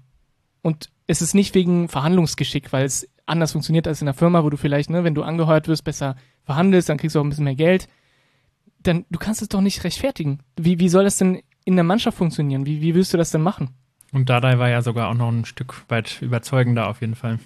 Und 0.62 0.90
es 1.08 1.22
ist 1.22 1.34
nicht 1.34 1.56
wegen 1.56 1.90
Verhandlungsgeschick, 1.90 2.72
weil 2.72 2.86
es 2.86 3.10
anders 3.32 3.54
funktioniert 3.54 3.88
als 3.88 4.02
in 4.02 4.06
der 4.06 4.14
Firma, 4.14 4.44
wo 4.44 4.50
du 4.50 4.58
vielleicht, 4.58 4.90
ne, 4.90 5.04
wenn 5.04 5.16
du 5.16 5.24
angeheuert 5.24 5.68
wirst, 5.68 5.84
besser 5.84 6.16
verhandelst, 6.44 6.90
dann 6.90 6.98
kriegst 6.98 7.16
du 7.16 7.20
auch 7.20 7.24
ein 7.24 7.30
bisschen 7.30 7.46
mehr 7.46 7.56
Geld. 7.56 7.88
Dann, 8.84 9.06
du 9.10 9.20
kannst 9.20 9.42
es 9.42 9.50
doch 9.50 9.62
nicht 9.62 9.84
rechtfertigen. 9.84 10.40
Wie, 10.58 10.80
wie 10.80 10.90
soll 10.90 11.04
das 11.04 11.18
denn 11.18 11.42
in 11.66 11.76
der 11.76 11.84
Mannschaft 11.84 12.18
funktionieren? 12.18 12.66
Wie, 12.66 12.82
wie 12.82 12.96
willst 12.96 13.14
du 13.14 13.18
das 13.18 13.32
denn 13.32 13.42
machen? 13.42 13.70
Und 14.12 14.30
Dardai 14.30 14.60
war 14.60 14.70
ja 14.70 14.82
sogar 14.82 15.10
auch 15.10 15.16
noch 15.16 15.30
ein 15.30 15.46
Stück 15.46 15.86
weit 15.88 16.22
überzeugender 16.22 16.88
auf 16.88 17.02
jeden 17.02 17.16
Fall. 17.16 17.40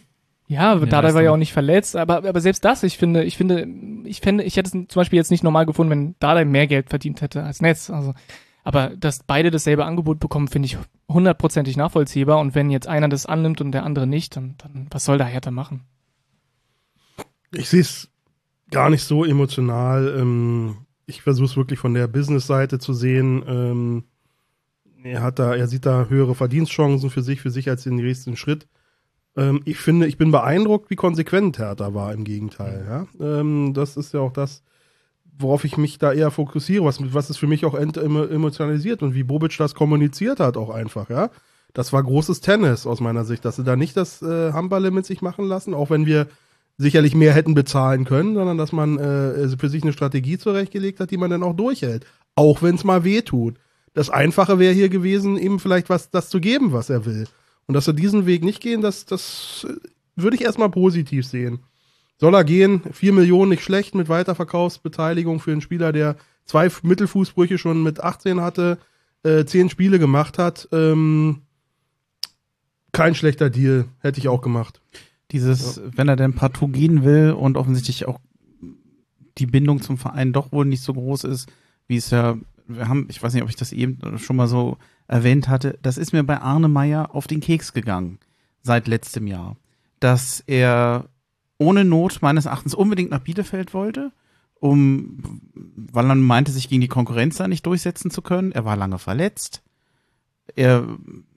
Ja, 0.48 0.74
ist 0.74 0.92
war 0.92 1.24
ja 1.24 1.32
auch 1.32 1.38
nicht 1.38 1.54
verletzt, 1.54 1.96
aber, 1.96 2.18
aber 2.18 2.40
selbst 2.40 2.64
das, 2.64 2.84
ich 2.84 2.98
finde, 3.00 3.24
ich 3.24 3.36
finde, 3.36 3.68
ich 4.04 4.22
fände, 4.22 4.44
ich 4.44 4.58
hätte 4.58 4.68
es 4.68 4.72
zum 4.72 5.00
Beispiel 5.00 5.18
jetzt 5.18 5.32
nicht 5.32 5.44
normal 5.44 5.66
gefunden, 5.66 5.90
wenn 5.90 6.16
Dardai 6.20 6.46
mehr 6.46 6.68
Geld 6.68 6.90
verdient 6.90 7.22
hätte 7.22 7.44
als 7.44 7.62
Netz. 7.62 7.90
Also, 7.90 8.14
aber 8.66 8.90
dass 8.98 9.22
beide 9.24 9.52
dasselbe 9.52 9.86
Angebot 9.86 10.20
bekommen, 10.20 10.48
finde 10.48 10.66
ich 10.66 10.78
hundertprozentig 11.08 11.78
nachvollziehbar. 11.78 12.40
Und 12.40 12.56
wenn 12.56 12.72
jetzt 12.72 12.88
einer 12.88 13.08
das 13.08 13.28
annimmt 13.28 13.62
und 13.62 13.72
der 13.72 13.84
andere 13.84 14.08
nicht, 14.08 14.36
dann, 14.36 14.56
dann 14.58 14.88
was 14.90 15.06
soll 15.06 15.20
da 15.20 15.26
Hertha 15.26 15.52
machen? 15.52 15.82
Ich 17.52 17.70
sehe 17.70 17.82
es 17.82 18.10
gar 18.72 18.90
nicht 18.90 19.04
so 19.04 19.24
emotional. 19.24 20.16
Ähm, 20.20 20.78
ich 21.06 21.22
versuche 21.22 21.46
es 21.46 21.58
wirklich 21.58 21.78
von 21.78 21.94
der 21.94 22.08
Business-Seite 22.08 22.80
zu 22.80 22.94
sehen. 22.94 23.44
Ähm, 23.48 24.04
er 25.04 25.22
hat 25.22 25.38
da, 25.38 25.56
er 25.56 25.68
sieht 25.68 25.86
da 25.86 26.08
höhere 26.10 26.34
Verdienstchancen 26.34 27.12
für 27.12 27.22
sich, 27.22 27.42
für 27.42 27.52
sich 27.52 27.70
als 27.70 27.84
den 27.84 27.96
nächsten 27.96 28.36
Schritt. 28.36 28.68
Ähm, 29.38 29.62
ich 29.66 29.78
finde, 29.78 30.08
ich 30.08 30.18
bin 30.18 30.32
beeindruckt, 30.32 30.90
wie 30.90 30.96
konsequent 30.96 31.60
Hertha 31.60 31.94
war 31.94 32.12
im 32.16 32.24
Gegenteil. 32.24 32.84
Ja? 32.90 33.40
Ähm, 33.40 33.76
das 33.76 33.96
ist 33.96 34.16
ja 34.16 34.22
auch 34.22 34.34
das, 34.34 34.64
worauf 35.38 35.66
ich 35.66 35.78
mich 35.78 35.98
da 35.98 36.14
eher 36.14 36.32
fokussiere, 36.32 36.86
was, 36.86 37.00
was 37.14 37.30
es 37.30 37.38
für 37.38 37.48
mich 37.48 37.66
auch 37.66 37.76
emotionalisiert 37.76 39.04
und 39.04 39.14
wie 39.14 39.24
Bobic 39.24 39.58
das 39.58 39.76
kommuniziert 39.76 40.40
hat 40.40 40.58
auch 40.58 40.70
einfach, 40.70 41.10
ja. 41.10 41.30
Das 41.74 41.92
war 41.92 42.02
großes 42.02 42.40
Tennis 42.40 42.88
aus 42.88 43.02
meiner 43.02 43.26
Sicht, 43.26 43.44
dass 43.44 43.58
sie 43.58 43.66
da 43.66 43.76
nicht 43.76 43.98
das 43.98 44.22
äh, 44.22 44.54
Hamballe 44.54 44.92
mit 44.92 45.06
sich 45.06 45.22
machen 45.22 45.46
lassen, 45.46 45.74
auch 45.74 45.90
wenn 45.90 46.06
wir 46.06 46.28
sicherlich 46.78 47.16
mehr 47.16 47.34
hätten 47.34 47.54
bezahlen 47.54 48.06
können, 48.06 48.36
sondern 48.36 48.58
dass 48.58 48.72
man 48.72 48.98
äh, 48.98 49.50
für 49.58 49.70
sich 49.70 49.84
eine 49.84 49.94
Strategie 49.94 50.38
zurechtgelegt 50.38 51.00
hat, 51.00 51.12
die 51.12 51.18
man 51.18 51.30
dann 51.30 51.44
auch 51.44 51.56
durchhält. 51.56 52.06
Auch 52.36 52.62
wenn 52.62 52.76
es 52.76 52.84
mal 52.84 53.04
weh 53.04 53.22
tut. 53.22 53.56
Das 53.94 54.10
Einfache 54.10 54.60
wäre 54.60 54.74
hier 54.74 54.90
gewesen, 54.90 55.38
ihm 55.38 55.60
vielleicht 55.60 55.90
was 55.90 56.10
das 56.10 56.30
zu 56.30 56.40
geben, 56.40 56.74
was 56.74 56.90
er 56.90 57.06
will. 57.06 57.28
Und 57.68 57.74
dass 57.74 57.88
wir 57.88 57.94
diesen 57.94 58.26
Weg 58.26 58.44
nicht 58.44 58.62
gehen, 58.62 58.82
das, 58.82 59.06
das 59.06 59.66
äh, 59.70 59.74
würde 60.16 60.36
ich 60.36 60.44
erstmal 60.44 60.70
positiv 60.70 61.26
sehen. 61.26 61.60
Soll 62.18 62.34
er 62.34 62.44
gehen? 62.44 62.82
Vier 62.92 63.14
Millionen 63.14 63.50
nicht 63.50 63.64
schlecht 63.64 63.96
mit 63.96 64.10
Weiterverkaufsbeteiligung 64.10 65.40
für 65.40 65.52
einen 65.52 65.62
Spieler, 65.62 65.92
der 65.92 66.16
zwei 66.46 66.70
Mittelfußbrüche 66.84 67.58
schon 67.58 67.84
mit 67.84 68.02
18 68.02 68.42
hatte, 68.42 68.78
äh, 69.24 69.46
zehn 69.46 69.70
Spiele 69.70 70.00
gemacht 70.00 70.38
hat. 70.38 70.70
Ähm, 70.72 71.42
kein 72.92 73.16
schlechter 73.16 73.50
Deal, 73.50 73.86
hätte 74.00 74.20
ich 74.20 74.30
auch 74.30 74.42
gemacht. 74.42 74.82
Dieses, 75.32 75.82
wenn 75.84 76.08
er 76.08 76.16
denn 76.16 76.34
partout 76.34 76.70
gehen 76.70 77.04
will 77.04 77.32
und 77.32 77.58
offensichtlich 77.58 78.06
auch 78.06 78.20
die 79.38 79.48
Bindung 79.48 79.82
zum 79.82 79.98
Verein 79.98 80.32
doch 80.32 80.52
wohl 80.52 80.66
nicht 80.66 80.82
so 80.82 80.94
groß 80.94 81.26
ist, 81.26 81.52
wie 81.88 81.98
es 81.98 82.12
ja, 82.12 82.38
wir 82.68 82.88
haben, 82.88 83.08
ich 83.10 83.22
weiß 83.22 83.34
nicht, 83.34 83.44
ob 83.44 83.50
ich 83.50 83.58
das 83.58 83.74
eben 83.74 84.00
schon 84.18 84.38
mal 84.38 84.48
so 84.48 84.78
erwähnt 85.08 85.50
hatte, 85.50 85.78
das 85.82 85.98
ist 85.98 86.14
mir 86.14 86.24
bei 86.24 86.40
Arne 86.40 86.70
Meyer 86.70 87.14
auf 87.14 87.28
den 87.28 87.42
Keks 87.42 87.74
gegangen 87.74 88.20
seit 88.62 88.88
letztem 88.88 89.28
Jahr, 89.28 89.58
dass 90.00 90.42
er 90.48 91.10
ohne 91.58 91.86
Not 91.86 92.22
meines 92.22 92.46
Erachtens 92.46 92.74
unbedingt 92.74 93.12
nach 93.12 93.20
Bielefeld 93.20 93.74
wollte, 93.74 94.12
um, 94.60 95.42
weil 95.76 96.10
er 96.10 96.16
meinte, 96.16 96.52
sich 96.52 96.70
gegen 96.70 96.82
die 96.82 96.88
Konkurrenz 96.88 97.38
da 97.38 97.48
nicht 97.48 97.66
durchsetzen 97.66 98.12
zu 98.12 98.22
können. 98.22 98.52
Er 98.52 98.66
war 98.66 98.76
lange 98.76 99.00
verletzt. 99.00 99.62
Er 100.56 100.88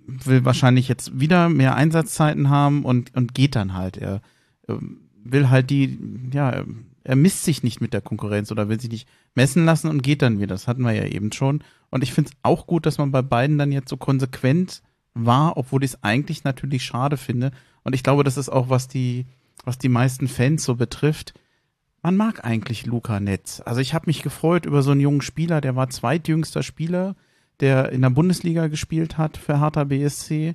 will 0.06 0.44
wahrscheinlich 0.44 0.88
jetzt 0.88 1.20
wieder 1.20 1.48
mehr 1.48 1.76
Einsatzzeiten 1.76 2.48
haben 2.48 2.84
und, 2.84 3.14
und 3.14 3.34
geht 3.34 3.56
dann 3.56 3.74
halt. 3.74 3.96
Er 3.96 4.22
ähm, 4.68 5.00
will 5.22 5.50
halt 5.50 5.70
die, 5.70 5.98
ja, 6.32 6.64
er 7.04 7.16
misst 7.16 7.44
sich 7.44 7.62
nicht 7.62 7.80
mit 7.80 7.92
der 7.92 8.00
Konkurrenz 8.00 8.50
oder 8.50 8.68
will 8.68 8.80
sich 8.80 8.90
nicht 8.90 9.08
messen 9.34 9.64
lassen 9.64 9.88
und 9.88 10.02
geht 10.02 10.22
dann 10.22 10.40
wieder. 10.40 10.54
Das 10.54 10.68
hatten 10.68 10.82
wir 10.82 10.92
ja 10.92 11.04
eben 11.04 11.32
schon. 11.32 11.62
Und 11.90 12.02
ich 12.02 12.12
finde 12.12 12.30
es 12.30 12.36
auch 12.42 12.66
gut, 12.66 12.86
dass 12.86 12.98
man 12.98 13.12
bei 13.12 13.22
beiden 13.22 13.58
dann 13.58 13.72
jetzt 13.72 13.88
so 13.88 13.96
konsequent 13.96 14.82
war, 15.14 15.56
obwohl 15.56 15.84
ich 15.84 15.92
es 15.92 16.02
eigentlich 16.02 16.44
natürlich 16.44 16.84
schade 16.84 17.16
finde. 17.16 17.50
Und 17.82 17.94
ich 17.94 18.02
glaube, 18.02 18.24
das 18.24 18.36
ist 18.36 18.48
auch, 18.48 18.68
was 18.68 18.88
die, 18.88 19.26
was 19.68 19.76
die 19.76 19.90
meisten 19.90 20.28
Fans 20.28 20.64
so 20.64 20.76
betrifft. 20.76 21.34
Man 22.02 22.16
mag 22.16 22.42
eigentlich 22.42 22.86
Luca 22.86 23.20
Netz. 23.20 23.60
Also 23.66 23.82
ich 23.82 23.92
habe 23.92 24.06
mich 24.06 24.22
gefreut 24.22 24.64
über 24.64 24.82
so 24.82 24.92
einen 24.92 25.00
jungen 25.00 25.20
Spieler, 25.20 25.60
der 25.60 25.76
war 25.76 25.90
zweitjüngster 25.90 26.62
Spieler, 26.62 27.16
der 27.60 27.92
in 27.92 28.00
der 28.00 28.08
Bundesliga 28.08 28.68
gespielt 28.68 29.18
hat 29.18 29.36
für 29.36 29.60
Hertha 29.60 29.84
BSC. 29.84 30.54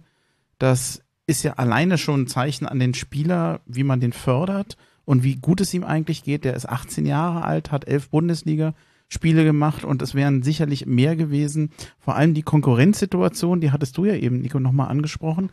Das 0.57 1.03
ist 1.27 1.43
ja 1.43 1.53
alleine 1.53 1.99
schon 1.99 2.23
ein 2.23 2.27
Zeichen 2.27 2.65
an 2.65 2.79
den 2.79 2.95
Spieler, 2.95 3.61
wie 3.67 3.83
man 3.83 3.99
den 3.99 4.13
fördert 4.13 4.77
und 5.05 5.23
wie 5.23 5.35
gut 5.35 5.61
es 5.61 5.75
ihm 5.75 5.83
eigentlich 5.83 6.23
geht. 6.23 6.43
Der 6.43 6.55
ist 6.55 6.67
18 6.67 7.05
Jahre 7.05 7.43
alt, 7.43 7.71
hat 7.71 7.87
elf 7.87 8.09
Bundesliga-Spiele 8.09 9.43
gemacht 9.43 9.83
und 9.83 10.01
es 10.01 10.15
wären 10.15 10.41
sicherlich 10.41 10.87
mehr 10.87 11.15
gewesen. 11.15 11.69
Vor 11.99 12.15
allem 12.15 12.33
die 12.33 12.41
Konkurrenzsituation, 12.41 13.61
die 13.61 13.69
hattest 13.69 13.95
du 13.95 14.05
ja 14.05 14.15
eben, 14.15 14.41
Nico, 14.41 14.59
nochmal 14.59 14.89
angesprochen. 14.89 15.51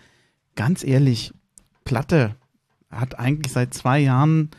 Ganz 0.56 0.82
ehrlich, 0.82 1.34
Platte 1.84 2.36
hat 2.90 3.18
eigentlich 3.18 3.52
seit 3.52 3.74
zwei 3.74 4.00
Jahren 4.00 4.50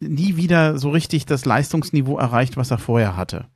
nie 0.00 0.36
wieder 0.36 0.78
so 0.78 0.90
richtig 0.90 1.26
das 1.26 1.44
Leistungsniveau 1.44 2.18
erreicht, 2.18 2.56
was 2.56 2.70
er 2.70 2.78
vorher 2.78 3.16
hatte. 3.16 3.46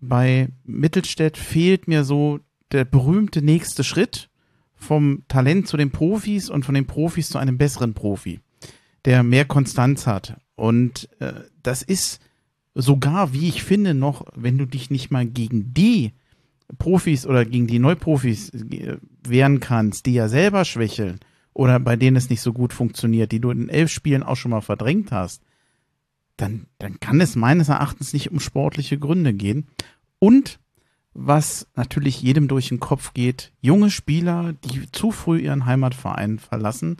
Bei 0.00 0.48
Mittelstädt 0.64 1.36
fehlt 1.36 1.88
mir 1.88 2.04
so 2.04 2.40
der 2.70 2.84
berühmte 2.84 3.42
nächste 3.42 3.82
Schritt 3.82 4.30
vom 4.74 5.24
Talent 5.26 5.66
zu 5.66 5.76
den 5.76 5.90
Profis 5.90 6.50
und 6.50 6.64
von 6.64 6.74
den 6.74 6.86
Profis 6.86 7.30
zu 7.30 7.38
einem 7.38 7.58
besseren 7.58 7.94
Profi, 7.94 8.40
der 9.04 9.24
mehr 9.24 9.44
Konstanz 9.44 10.06
hat. 10.06 10.40
Und 10.54 11.08
äh, 11.18 11.32
das 11.62 11.82
ist 11.82 12.20
sogar, 12.74 13.32
wie 13.32 13.48
ich 13.48 13.64
finde, 13.64 13.94
noch, 13.94 14.24
wenn 14.36 14.56
du 14.56 14.66
dich 14.66 14.90
nicht 14.90 15.10
mal 15.10 15.26
gegen 15.26 15.74
die 15.74 16.12
Profis 16.78 17.26
oder 17.26 17.44
gegen 17.44 17.66
die 17.66 17.80
Neuprofis 17.80 18.50
äh, 18.50 18.98
wehren 19.26 19.58
kannst, 19.58 20.06
die 20.06 20.14
ja 20.14 20.28
selber 20.28 20.64
schwächeln 20.64 21.18
oder 21.58 21.80
bei 21.80 21.96
denen 21.96 22.16
es 22.16 22.30
nicht 22.30 22.40
so 22.40 22.52
gut 22.52 22.72
funktioniert, 22.72 23.32
die 23.32 23.40
du 23.40 23.50
in 23.50 23.68
elf 23.68 23.90
Spielen 23.90 24.22
auch 24.22 24.36
schon 24.36 24.52
mal 24.52 24.60
verdrängt 24.60 25.10
hast, 25.10 25.42
dann, 26.36 26.66
dann 26.78 27.00
kann 27.00 27.20
es 27.20 27.34
meines 27.34 27.68
Erachtens 27.68 28.12
nicht 28.12 28.30
um 28.30 28.38
sportliche 28.38 28.96
Gründe 28.96 29.34
gehen. 29.34 29.66
Und 30.20 30.60
was 31.14 31.66
natürlich 31.74 32.22
jedem 32.22 32.46
durch 32.46 32.68
den 32.68 32.78
Kopf 32.78 33.12
geht, 33.12 33.50
junge 33.60 33.90
Spieler, 33.90 34.52
die 34.52 34.88
zu 34.92 35.10
früh 35.10 35.40
ihren 35.40 35.66
Heimatverein 35.66 36.38
verlassen, 36.38 36.98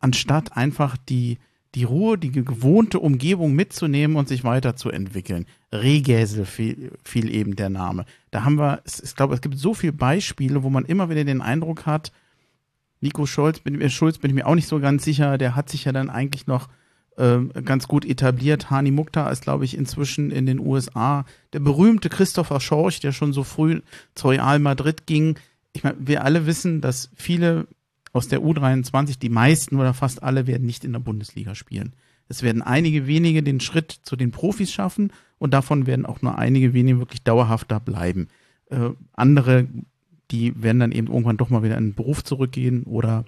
anstatt 0.00 0.54
einfach 0.54 0.98
die, 0.98 1.38
die 1.74 1.84
Ruhe, 1.84 2.18
die 2.18 2.30
gewohnte 2.30 3.00
Umgebung 3.00 3.54
mitzunehmen 3.54 4.18
und 4.18 4.28
sich 4.28 4.44
weiterzuentwickeln. 4.44 5.46
Rehgäsel 5.72 6.44
fiel, 6.44 6.92
fiel 7.04 7.34
eben 7.34 7.56
der 7.56 7.70
Name. 7.70 8.04
Da 8.30 8.44
haben 8.44 8.58
wir, 8.58 8.82
ich 8.84 9.16
glaube, 9.16 9.32
es 9.32 9.40
gibt 9.40 9.56
so 9.56 9.72
viele 9.72 9.94
Beispiele, 9.94 10.62
wo 10.62 10.68
man 10.68 10.84
immer 10.84 11.08
wieder 11.08 11.24
den 11.24 11.40
Eindruck 11.40 11.86
hat, 11.86 12.12
Nico 13.04 13.26
Scholz, 13.26 13.60
bin, 13.60 13.80
äh, 13.80 13.90
Schulz 13.90 14.18
bin 14.18 14.30
ich 14.30 14.34
mir 14.34 14.46
auch 14.46 14.54
nicht 14.54 14.66
so 14.66 14.80
ganz 14.80 15.04
sicher, 15.04 15.36
der 15.36 15.54
hat 15.54 15.68
sich 15.68 15.84
ja 15.84 15.92
dann 15.92 16.08
eigentlich 16.08 16.46
noch 16.46 16.68
äh, 17.16 17.38
ganz 17.62 17.86
gut 17.86 18.06
etabliert. 18.06 18.70
Hani 18.70 18.90
Mukta 18.90 19.28
ist, 19.28 19.42
glaube 19.42 19.66
ich, 19.66 19.76
inzwischen 19.76 20.30
in 20.30 20.46
den 20.46 20.58
USA. 20.58 21.26
Der 21.52 21.60
berühmte 21.60 22.08
Christopher 22.08 22.60
Schorch, 22.60 23.00
der 23.00 23.12
schon 23.12 23.34
so 23.34 23.44
früh 23.44 23.82
zu 24.14 24.28
Real 24.28 24.58
Madrid 24.58 25.06
ging. 25.06 25.38
Ich 25.74 25.84
meine, 25.84 25.96
wir 26.00 26.24
alle 26.24 26.46
wissen, 26.46 26.80
dass 26.80 27.10
viele 27.14 27.66
aus 28.14 28.28
der 28.28 28.40
U23, 28.40 29.18
die 29.18 29.28
meisten 29.28 29.76
oder 29.76 29.92
fast 29.92 30.22
alle, 30.22 30.46
werden 30.46 30.66
nicht 30.66 30.82
in 30.82 30.92
der 30.92 31.00
Bundesliga 31.00 31.54
spielen. 31.54 31.92
Es 32.28 32.42
werden 32.42 32.62
einige 32.62 33.06
wenige 33.06 33.42
den 33.42 33.60
Schritt 33.60 33.92
zu 34.02 34.16
den 34.16 34.30
Profis 34.30 34.72
schaffen 34.72 35.12
und 35.38 35.52
davon 35.52 35.86
werden 35.86 36.06
auch 36.06 36.22
nur 36.22 36.38
einige 36.38 36.72
wenige 36.72 37.00
wirklich 37.00 37.22
dauerhaft 37.22 37.70
da 37.70 37.80
bleiben. 37.80 38.28
Äh, 38.70 38.90
andere 39.12 39.68
die 40.34 40.60
werden 40.60 40.80
dann 40.80 40.92
eben 40.92 41.08
irgendwann 41.08 41.36
doch 41.36 41.50
mal 41.50 41.62
wieder 41.62 41.78
in 41.78 41.90
den 41.90 41.94
Beruf 41.94 42.24
zurückgehen 42.24 42.82
oder 42.84 43.24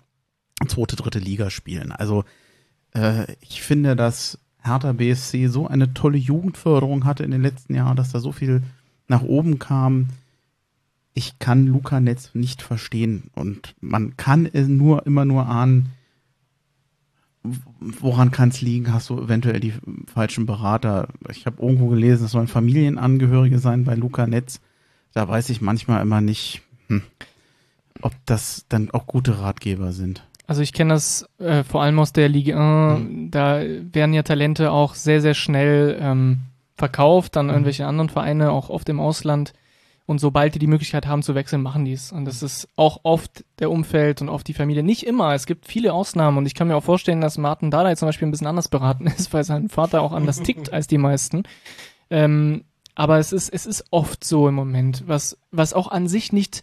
zweite, 0.67 0.97
dritte 0.97 1.19
Liga 1.19 1.51
spielen. 1.51 1.93
Also 1.93 2.25
äh, 2.95 3.33
ich 3.41 3.63
finde, 3.63 3.95
dass 3.95 4.39
Hertha 4.59 4.93
BSC 4.93 5.47
so 5.47 5.69
eine 5.69 5.95
tolle 5.95 6.19
Jugendförderung 6.19 7.05
hatte 7.05 7.23
in 7.23 7.31
den 7.31 7.43
letzten 7.43 7.75
Jahren, 7.75 7.97
dass 7.97 8.11
da 8.11 8.19
so 8.19 8.33
viel 8.33 8.63
nach 9.07 9.23
oben 9.23 9.59
kam. 9.59 10.09
Ich 11.15 11.39
kann 11.39 11.67
Luca 11.67 12.01
Netz 12.01 12.35
nicht 12.35 12.61
verstehen 12.61 13.31
und 13.35 13.75
man 13.81 14.17
kann 14.17 14.51
nur 14.53 15.07
immer 15.07 15.25
nur 15.25 15.47
ahnen, 15.47 15.91
woran 17.79 18.33
kann 18.33 18.49
es 18.49 18.61
liegen? 18.61 18.93
Hast 18.93 19.09
du 19.09 19.23
eventuell 19.23 19.61
die 19.61 19.75
falschen 20.13 20.47
Berater? 20.47 21.09
Ich 21.31 21.47
habe 21.47 21.63
irgendwo 21.63 21.87
gelesen, 21.87 22.25
es 22.25 22.33
sollen 22.33 22.49
Familienangehörige 22.49 23.61
sein 23.61 23.85
bei 23.85 23.95
Luca 23.95 24.27
Netz. 24.27 24.61
Da 25.13 25.29
weiß 25.29 25.49
ich 25.51 25.61
manchmal 25.61 26.03
immer 26.03 26.21
nicht, 26.21 26.63
hm. 26.89 27.03
Ob 28.03 28.13
das 28.27 28.67
dann 28.69 28.91
auch 28.91 29.07
gute 29.07 29.41
Ratgeber 29.41 29.93
sind. 29.93 30.23
Also 30.47 30.63
ich 30.63 30.73
kenne 30.73 30.95
das 30.95 31.29
äh, 31.39 31.65
vor 31.65 31.83
allem 31.83 31.99
aus 31.99 32.13
der 32.13 32.29
Liga 32.29 32.57
1, 32.95 33.01
mhm. 33.01 33.31
da 33.31 33.63
werden 33.63 34.15
ja 34.15 34.23
Talente 34.23 34.71
auch 34.71 34.95
sehr, 34.95 35.21
sehr 35.21 35.35
schnell 35.35 35.99
ähm, 36.01 36.41
verkauft 36.77 37.37
an 37.37 37.47
mhm. 37.47 37.53
irgendwelche 37.53 37.87
anderen 37.87 38.11
Vereine, 38.11 38.53
auch 38.53 38.71
oft 38.71 38.89
im 38.89 39.01
Ausland. 39.01 39.55
Und 40.09 40.21
sobald 40.21 40.55
die 40.55 40.61
die 40.61 40.69
Möglichkeit 40.69 41.09
haben 41.09 41.25
zu 41.25 41.35
wechseln, 41.35 41.63
machen 41.63 41.85
die 41.85 41.93
es. 41.93 42.13
Und 42.13 42.27
das 42.27 42.45
ist 42.45 42.69
auch 42.77 43.01
oft 43.03 43.45
der 43.59 43.73
Umfeld 43.73 44.23
und 44.23 44.29
oft 44.29 44.47
die 44.47 44.55
Familie. 44.55 44.85
Nicht 44.85 45.05
immer. 45.05 45.35
Es 45.35 45.47
gibt 45.47 45.67
viele 45.67 45.93
Ausnahmen. 45.93 46.39
Und 46.39 46.47
ich 46.47 46.55
kann 46.55 46.69
mir 46.69 46.77
auch 46.77 46.85
vorstellen, 46.85 47.21
dass 47.21 47.39
Martin 47.39 47.73
Dardai 47.73 47.97
zum 47.97 48.07
Beispiel 48.07 48.29
ein 48.29 48.31
bisschen 48.31 48.47
anders 48.47 48.69
beraten 48.69 49.07
ist, 49.19 49.33
weil 49.33 49.43
sein 49.43 49.69
Vater 49.69 50.03
auch 50.03 50.13
anders 50.13 50.41
tickt 50.45 50.73
als 50.73 50.87
die 50.87 50.99
meisten. 50.99 51.43
Ähm, 52.09 52.63
aber 52.95 53.19
es 53.19 53.33
ist, 53.33 53.49
es 53.49 53.67
ist 53.67 53.87
oft 53.91 54.23
so 54.23 54.47
im 54.47 54.55
Moment, 54.55 55.03
was, 55.07 55.39
was 55.51 55.75
auch 55.75 55.89
an 55.89 56.07
sich 56.07 56.33
nicht 56.33 56.63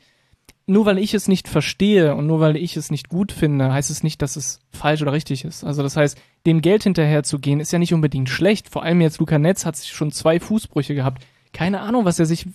nur 0.66 0.86
weil 0.86 0.98
ich 0.98 1.14
es 1.14 1.28
nicht 1.28 1.48
verstehe 1.48 2.16
und 2.16 2.26
nur 2.26 2.40
weil 2.40 2.56
ich 2.56 2.78
es 2.78 2.90
nicht 2.90 3.10
gut 3.10 3.32
finde, 3.32 3.74
heißt 3.74 3.90
es 3.90 4.04
nicht, 4.04 4.22
dass 4.22 4.38
es 4.38 4.62
falsch 4.72 5.02
oder 5.02 5.12
richtig 5.12 5.44
ist. 5.44 5.64
Also 5.64 5.84
das 5.84 5.98
heißt, 5.98 6.18
dem 6.46 6.62
Geld 6.62 6.84
hinterher 6.84 7.24
zu 7.24 7.40
gehen, 7.40 7.60
ist 7.60 7.74
ja 7.74 7.80
nicht 7.80 7.94
unbedingt 7.94 8.30
schlecht. 8.30 8.70
Vor 8.70 8.84
allem 8.84 9.02
jetzt 9.02 9.20
Luca 9.20 9.38
Netz 9.38 9.66
hat 9.66 9.78
schon 9.78 10.12
zwei 10.12 10.40
Fußbrüche 10.40 10.96
gehabt. 10.96 11.26
Keine 11.52 11.82
Ahnung, 11.82 12.06
was 12.06 12.18
er 12.18 12.26
sich 12.26 12.48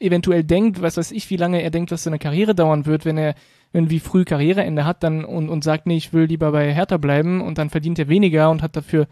eventuell 0.00 0.44
denkt, 0.44 0.80
was 0.80 0.96
weiß 0.96 1.12
ich, 1.12 1.28
wie 1.30 1.36
lange 1.36 1.62
er 1.62 1.70
denkt, 1.70 1.90
was 1.90 2.04
seine 2.04 2.18
Karriere 2.18 2.54
dauern 2.54 2.86
wird, 2.86 3.04
wenn 3.04 3.18
er 3.18 3.34
irgendwie 3.72 4.00
früh 4.00 4.24
Karriereende 4.24 4.84
hat 4.84 5.02
dann 5.02 5.24
und, 5.24 5.48
und 5.48 5.62
sagt, 5.62 5.86
nee, 5.86 5.96
ich 5.96 6.12
will 6.12 6.24
lieber 6.24 6.52
bei 6.52 6.72
Hertha 6.74 6.96
bleiben 6.96 7.40
und 7.40 7.58
dann 7.58 7.70
verdient 7.70 7.98
er 7.98 8.08
weniger 8.08 8.50
und 8.50 8.62
hat 8.62 8.76
dafür 8.76 9.06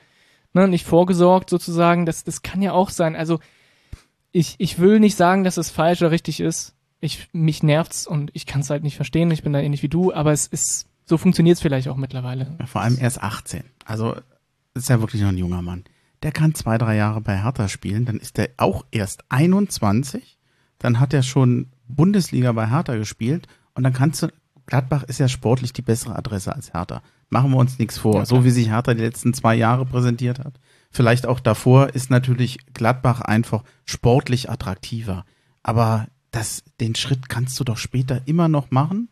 ne, 0.54 0.66
nicht 0.66 0.86
vorgesorgt 0.86 1.50
sozusagen. 1.50 2.06
Das, 2.06 2.24
das 2.24 2.42
kann 2.42 2.62
ja 2.62 2.72
auch 2.72 2.90
sein. 2.90 3.16
Also 3.16 3.38
ich, 4.32 4.56
ich 4.58 4.78
will 4.78 4.98
nicht 4.98 5.16
sagen, 5.16 5.44
dass 5.44 5.58
es 5.58 5.70
falsch 5.70 6.00
oder 6.00 6.10
richtig 6.10 6.40
ist 6.40 6.74
ich, 7.00 7.28
mich 7.32 7.62
nervt's 7.62 8.06
und 8.06 8.30
ich 8.34 8.46
kann 8.46 8.60
es 8.60 8.70
halt 8.70 8.82
nicht 8.82 8.96
verstehen. 8.96 9.30
Ich 9.30 9.42
bin 9.42 9.52
da 9.52 9.60
ähnlich 9.60 9.82
wie 9.82 9.88
du, 9.88 10.12
aber 10.12 10.32
es 10.32 10.46
ist, 10.46 10.86
so 11.06 11.16
funktioniert 11.16 11.56
es 11.56 11.62
vielleicht 11.62 11.88
auch 11.88 11.96
mittlerweile. 11.96 12.54
Ja, 12.58 12.66
vor 12.66 12.82
allem 12.82 12.98
erst 12.98 13.22
18. 13.22 13.64
Also, 13.84 14.16
ist 14.74 14.88
ja 14.88 15.00
wirklich 15.00 15.22
noch 15.22 15.30
ein 15.30 15.38
junger 15.38 15.62
Mann. 15.62 15.84
Der 16.22 16.32
kann 16.32 16.54
zwei, 16.54 16.76
drei 16.76 16.96
Jahre 16.96 17.20
bei 17.20 17.42
Hertha 17.42 17.68
spielen, 17.68 18.04
dann 18.04 18.16
ist 18.16 18.38
er 18.38 18.50
auch 18.58 18.84
erst 18.90 19.24
21. 19.30 20.38
Dann 20.78 21.00
hat 21.00 21.14
er 21.14 21.22
schon 21.22 21.68
Bundesliga 21.88 22.52
bei 22.52 22.68
Hertha 22.68 22.96
gespielt 22.96 23.46
und 23.74 23.82
dann 23.82 23.92
kannst 23.92 24.22
du, 24.22 24.28
Gladbach 24.66 25.02
ist 25.04 25.18
ja 25.18 25.28
sportlich 25.28 25.72
die 25.72 25.82
bessere 25.82 26.16
Adresse 26.16 26.54
als 26.54 26.72
Hertha. 26.74 27.02
Machen 27.30 27.50
wir 27.50 27.58
uns 27.58 27.78
nichts 27.78 27.98
vor. 27.98 28.16
Ja, 28.16 28.26
so 28.26 28.44
wie 28.44 28.50
sich 28.50 28.68
Hertha 28.68 28.94
die 28.94 29.02
letzten 29.02 29.32
zwei 29.34 29.54
Jahre 29.54 29.86
präsentiert 29.86 30.38
hat. 30.38 30.60
Vielleicht 30.90 31.26
auch 31.26 31.40
davor 31.40 31.90
ist 31.90 32.10
natürlich 32.10 32.58
Gladbach 32.74 33.20
einfach 33.20 33.62
sportlich 33.84 34.50
attraktiver. 34.50 35.24
Aber 35.62 36.06
das, 36.30 36.62
den 36.80 36.94
Schritt 36.94 37.28
kannst 37.28 37.58
du 37.58 37.64
doch 37.64 37.76
später 37.76 38.22
immer 38.26 38.48
noch 38.48 38.70
machen 38.70 39.08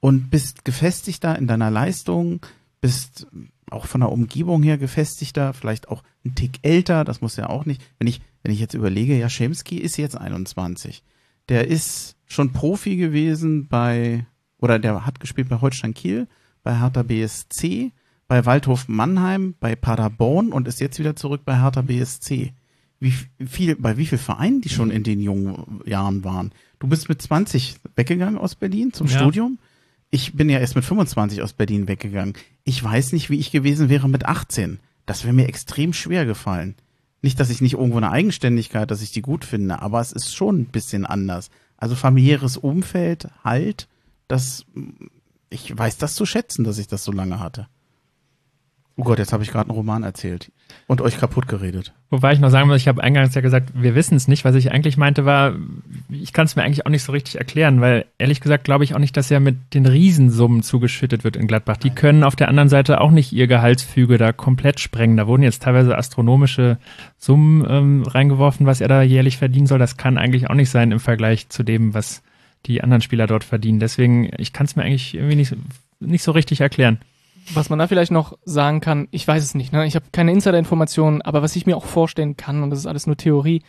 und 0.00 0.30
bist 0.30 0.64
gefestigter 0.64 1.36
in 1.36 1.46
deiner 1.46 1.70
Leistung, 1.70 2.44
bist 2.80 3.26
auch 3.70 3.86
von 3.86 4.00
der 4.00 4.12
Umgebung 4.12 4.62
her 4.62 4.78
gefestigter, 4.78 5.52
vielleicht 5.52 5.88
auch 5.88 6.02
ein 6.24 6.34
Tick 6.34 6.60
älter, 6.62 7.04
das 7.04 7.20
muss 7.20 7.36
ja 7.36 7.48
auch 7.48 7.66
nicht. 7.66 7.82
Wenn 7.98 8.06
ich, 8.06 8.20
wenn 8.42 8.52
ich 8.52 8.60
jetzt 8.60 8.74
überlege, 8.74 9.18
ja, 9.18 9.28
Schemski 9.28 9.76
ist 9.76 9.96
jetzt 9.96 10.16
21. 10.16 11.02
Der 11.48 11.68
ist 11.68 12.16
schon 12.26 12.52
Profi 12.52 12.96
gewesen 12.96 13.68
bei, 13.68 14.26
oder 14.58 14.78
der 14.78 15.06
hat 15.06 15.20
gespielt 15.20 15.48
bei 15.48 15.60
Holstein 15.60 15.94
Kiel, 15.94 16.28
bei 16.62 16.78
Hertha 16.78 17.02
BSC, 17.02 17.92
bei 18.26 18.44
Waldhof 18.44 18.88
Mannheim, 18.88 19.54
bei 19.58 19.74
Paderborn 19.74 20.52
und 20.52 20.68
ist 20.68 20.80
jetzt 20.80 20.98
wieder 20.98 21.16
zurück 21.16 21.42
bei 21.44 21.60
Hertha 21.60 21.82
BSC. 21.82 22.52
Wie 23.00 23.12
viel, 23.46 23.76
bei 23.76 23.96
wie 23.96 24.06
vielen 24.06 24.20
Vereinen 24.20 24.60
die 24.60 24.68
schon 24.68 24.90
in 24.90 25.04
den 25.04 25.20
jungen 25.20 25.80
Jahren 25.84 26.24
waren? 26.24 26.52
Du 26.80 26.88
bist 26.88 27.08
mit 27.08 27.22
20 27.22 27.76
weggegangen 27.94 28.38
aus 28.38 28.54
Berlin 28.56 28.92
zum 28.92 29.06
Ja. 29.06 29.18
Studium. 29.18 29.58
Ich 30.10 30.34
bin 30.34 30.48
ja 30.48 30.58
erst 30.58 30.74
mit 30.74 30.84
25 30.84 31.42
aus 31.42 31.52
Berlin 31.52 31.86
weggegangen. 31.86 32.34
Ich 32.64 32.82
weiß 32.82 33.12
nicht, 33.12 33.30
wie 33.30 33.38
ich 33.38 33.50
gewesen 33.50 33.88
wäre 33.88 34.08
mit 34.08 34.24
18. 34.26 34.80
Das 35.06 35.24
wäre 35.24 35.34
mir 35.34 35.46
extrem 35.48 35.92
schwer 35.92 36.24
gefallen. 36.26 36.74
Nicht, 37.22 37.38
dass 37.40 37.50
ich 37.50 37.60
nicht 37.60 37.74
irgendwo 37.74 37.98
eine 37.98 38.10
Eigenständigkeit, 38.10 38.90
dass 38.90 39.02
ich 39.02 39.10
die 39.12 39.22
gut 39.22 39.44
finde, 39.44 39.80
aber 39.82 40.00
es 40.00 40.12
ist 40.12 40.34
schon 40.34 40.60
ein 40.60 40.66
bisschen 40.66 41.04
anders. 41.04 41.50
Also 41.76 41.94
familiäres 41.94 42.56
Umfeld, 42.56 43.28
Halt, 43.44 43.88
das, 44.28 44.64
ich 45.50 45.76
weiß 45.76 45.98
das 45.98 46.14
zu 46.14 46.26
schätzen, 46.26 46.64
dass 46.64 46.78
ich 46.78 46.86
das 46.88 47.04
so 47.04 47.12
lange 47.12 47.38
hatte. 47.38 47.68
Oh 48.96 49.04
Gott, 49.04 49.18
jetzt 49.18 49.32
habe 49.32 49.42
ich 49.44 49.50
gerade 49.50 49.70
einen 49.70 49.76
Roman 49.76 50.02
erzählt 50.02 50.50
und 50.86 51.02
euch 51.02 51.18
kaputt 51.18 51.48
geredet. 51.48 51.92
Wobei 52.10 52.32
ich 52.32 52.40
noch 52.40 52.48
sagen 52.48 52.68
muss, 52.68 52.78
ich 52.78 52.88
habe 52.88 53.02
eingangs 53.02 53.34
ja 53.34 53.42
gesagt, 53.42 53.70
wir 53.74 53.94
wissen 53.94 54.16
es 54.16 54.26
nicht. 54.26 54.44
Was 54.44 54.54
ich 54.54 54.72
eigentlich 54.72 54.96
meinte 54.96 55.26
war, 55.26 55.54
ich 56.10 56.32
kann 56.32 56.46
es 56.46 56.56
mir 56.56 56.62
eigentlich 56.62 56.86
auch 56.86 56.90
nicht 56.90 57.02
so 57.02 57.12
richtig 57.12 57.36
erklären, 57.36 57.80
weil 57.80 58.06
ehrlich 58.16 58.40
gesagt 58.40 58.64
glaube 58.64 58.84
ich 58.84 58.94
auch 58.94 58.98
nicht, 58.98 59.16
dass 59.16 59.30
er 59.30 59.40
mit 59.40 59.74
den 59.74 59.86
Riesensummen 59.86 60.62
zugeschüttet 60.62 61.24
wird 61.24 61.36
in 61.36 61.46
Gladbach. 61.46 61.76
Die 61.76 61.90
können 61.90 62.24
auf 62.24 62.36
der 62.36 62.48
anderen 62.48 62.70
Seite 62.70 63.00
auch 63.00 63.10
nicht 63.10 63.32
ihr 63.32 63.46
Gehaltsfüge 63.46 64.16
da 64.16 64.32
komplett 64.32 64.80
sprengen. 64.80 65.18
Da 65.18 65.26
wurden 65.26 65.42
jetzt 65.42 65.62
teilweise 65.62 65.96
astronomische 65.96 66.78
Summen 67.18 67.66
ähm, 67.68 68.02
reingeworfen, 68.04 68.66
was 68.66 68.80
er 68.80 68.88
da 68.88 69.02
jährlich 69.02 69.36
verdienen 69.36 69.66
soll. 69.66 69.78
Das 69.78 69.98
kann 69.98 70.16
eigentlich 70.16 70.48
auch 70.48 70.54
nicht 70.54 70.70
sein 70.70 70.90
im 70.90 71.00
Vergleich 71.00 71.50
zu 71.50 71.62
dem, 71.62 71.92
was 71.92 72.22
die 72.66 72.82
anderen 72.82 73.02
Spieler 73.02 73.26
dort 73.26 73.44
verdienen. 73.44 73.78
Deswegen, 73.78 74.30
ich 74.38 74.52
kann 74.52 74.66
es 74.66 74.76
mir 74.76 74.84
eigentlich 74.84 75.14
irgendwie 75.14 75.36
nicht, 75.36 75.54
nicht 76.00 76.22
so 76.22 76.32
richtig 76.32 76.60
erklären. 76.60 76.98
Was 77.54 77.70
man 77.70 77.78
da 77.78 77.86
vielleicht 77.86 78.12
noch 78.12 78.38
sagen 78.44 78.80
kann, 78.80 79.08
ich 79.10 79.26
weiß 79.26 79.42
es 79.42 79.54
nicht, 79.54 79.72
ne? 79.72 79.86
ich 79.86 79.94
habe 79.94 80.06
keine 80.12 80.32
Insider-Informationen, 80.32 81.22
aber 81.22 81.42
was 81.42 81.56
ich 81.56 81.66
mir 81.66 81.76
auch 81.76 81.84
vorstellen 81.84 82.36
kann, 82.36 82.62
und 82.62 82.70
das 82.70 82.80
ist 82.80 82.86
alles 82.86 83.06
nur 83.06 83.16
Theorie, 83.16 83.62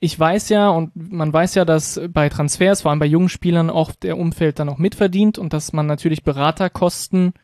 ich 0.00 0.18
weiß 0.18 0.48
ja 0.48 0.70
und 0.70 0.92
man 0.94 1.32
weiß 1.32 1.54
ja, 1.54 1.64
dass 1.64 2.00
bei 2.08 2.28
Transfers, 2.30 2.82
vor 2.82 2.90
allem 2.90 3.00
bei 3.00 3.06
jungen 3.06 3.28
Spielern, 3.28 3.68
auch 3.68 3.92
der 3.92 4.16
Umfeld 4.16 4.58
dann 4.58 4.70
auch 4.70 4.78
mitverdient 4.78 5.38
und 5.38 5.52
dass 5.52 5.72
man 5.72 5.86
natürlich 5.86 6.24
Beraterkosten 6.24 7.34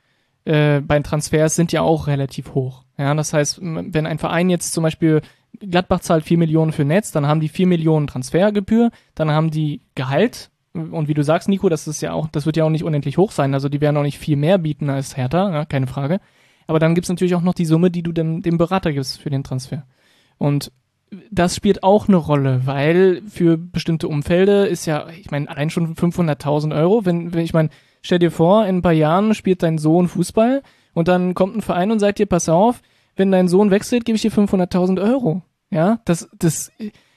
äh, 0.47 0.81
bei 0.81 0.99
Transfers 1.01 1.55
sind 1.55 1.73
ja 1.73 1.83
auch 1.83 2.07
relativ 2.07 2.55
hoch. 2.55 2.85
Ja, 2.97 3.15
das 3.15 3.35
heißt, 3.35 3.59
wenn 3.61 4.07
ein 4.07 4.19
Verein 4.19 4.49
jetzt 4.49 4.73
zum 4.73 4.83
Beispiel 4.83 5.21
Gladbach 5.61 6.01
zahlt 6.01 6.25
4 6.25 6.39
Millionen 6.39 6.73
für 6.73 6.85
Netz, 6.85 7.13
dann 7.13 7.27
haben 7.27 7.41
die 7.41 7.49
4 7.49 7.67
Millionen 7.67 8.07
Transfergebühr, 8.07 8.91
dann 9.15 9.31
haben 9.31 9.51
die 9.51 9.83
Gehalt. 9.95 10.51
Und 10.77 11.09
wie 11.09 11.15
du 11.15 11.23
sagst, 11.23 11.49
Nico, 11.49 11.69
das 11.69 11.87
ist 11.89 12.01
ja 12.01 12.13
auch, 12.13 12.29
das 12.29 12.47
wird 12.47 12.57
ja 12.57 12.65
auch 12.65 12.71
nicht 12.71 12.85
unendlich 12.85 13.19
hoch 13.19 13.33
sein. 13.33 13.55
Also 13.55 13.69
die 13.69 13.81
werden 13.81 13.97
auch 13.97 14.03
nicht 14.03 14.19
viel 14.19 14.37
mehr 14.37 14.59
bieten 14.59 14.91
als 14.91 15.17
Hertha, 15.17 15.51
ja, 15.51 15.65
keine 15.65 15.87
Frage. 15.87 16.21
Aber 16.67 16.79
dann 16.79 16.95
gibt's 16.95 17.09
natürlich 17.09 17.35
auch 17.35 17.43
noch 17.43 17.55
die 17.55 17.65
Summe, 17.65 17.91
die 17.91 18.03
du 18.03 18.13
dem, 18.13 18.43
dem 18.43 18.59
Berater 18.59 18.93
gibst 18.93 19.21
für 19.21 19.31
den 19.31 19.45
Transfer. 19.45 19.85
Und 20.39 20.73
das 21.31 21.55
spielt 21.55 21.83
auch 21.83 22.09
eine 22.09 22.17
Rolle, 22.17 22.63
weil 22.65 23.23
für 23.29 23.57
bestimmte 23.57 24.09
Umfelde 24.09 24.67
ist 24.67 24.87
ja, 24.87 25.07
ich 25.09 25.31
meine, 25.31 25.49
allein 25.49 25.71
schon 25.71 25.95
500.000 25.95 26.77
Euro, 26.77 27.05
wenn, 27.05 27.33
wenn 27.33 27.45
ich 27.45 27.55
meine, 27.55 27.71
stell 28.03 28.19
dir 28.19 28.31
vor, 28.31 28.67
in 28.67 28.79
ein 28.79 28.83
paar 28.83 28.93
Jahren 28.93 29.35
spielt 29.35 29.63
dein 29.63 29.79
Sohn 29.79 30.09
Fußball 30.09 30.63
und 30.95 31.09
dann 31.09 31.35
kommt 31.35 31.57
ein 31.57 31.63
Verein 31.63 31.93
und 31.93 32.01
sagt 32.01 32.19
dir, 32.19 32.27
pass 32.27 32.49
auf, 32.49 32.83
wenn 33.15 33.31
dein 33.31 33.49
Sohn 33.49 33.71
wechselt, 33.71 34.05
gebe 34.05 34.17
ich 34.17 34.23
dir 34.23 34.33
500.000 34.33 35.01
Euro. 35.01 35.43
Ja, 35.71 36.01
das, 36.05 36.29
das, 36.39 36.71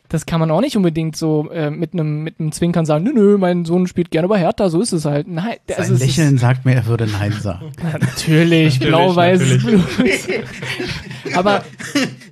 das 0.09 0.25
kann 0.25 0.39
man 0.39 0.49
auch 0.51 0.61
nicht 0.61 0.75
unbedingt 0.75 1.15
so 1.15 1.49
äh, 1.51 1.69
mit 1.69 1.93
einem 1.93 2.23
mit 2.23 2.39
einem 2.39 2.51
Zwinkern 2.51 2.85
sagen, 2.85 3.03
nö, 3.03 3.13
nö, 3.13 3.37
mein 3.37 3.63
Sohn 3.63 3.85
spielt 3.87 4.09
gerne 4.11 4.27
bei 4.27 4.39
Hertha, 4.39 4.69
so 4.69 4.81
ist 4.81 4.91
es 4.91 5.05
halt. 5.05 5.27
Nein, 5.27 5.57
Sein 5.67 5.77
also 5.77 5.93
es 5.93 6.01
ist- 6.01 6.07
Lächeln 6.17 6.37
sagt 6.37 6.65
mir, 6.65 6.73
er 6.75 6.85
würde 6.87 7.07
Nein 7.07 7.31
sagen. 7.31 7.71
Natürlich, 7.99 8.79
blau-weiß. 8.79 9.41
Aber 11.35 11.63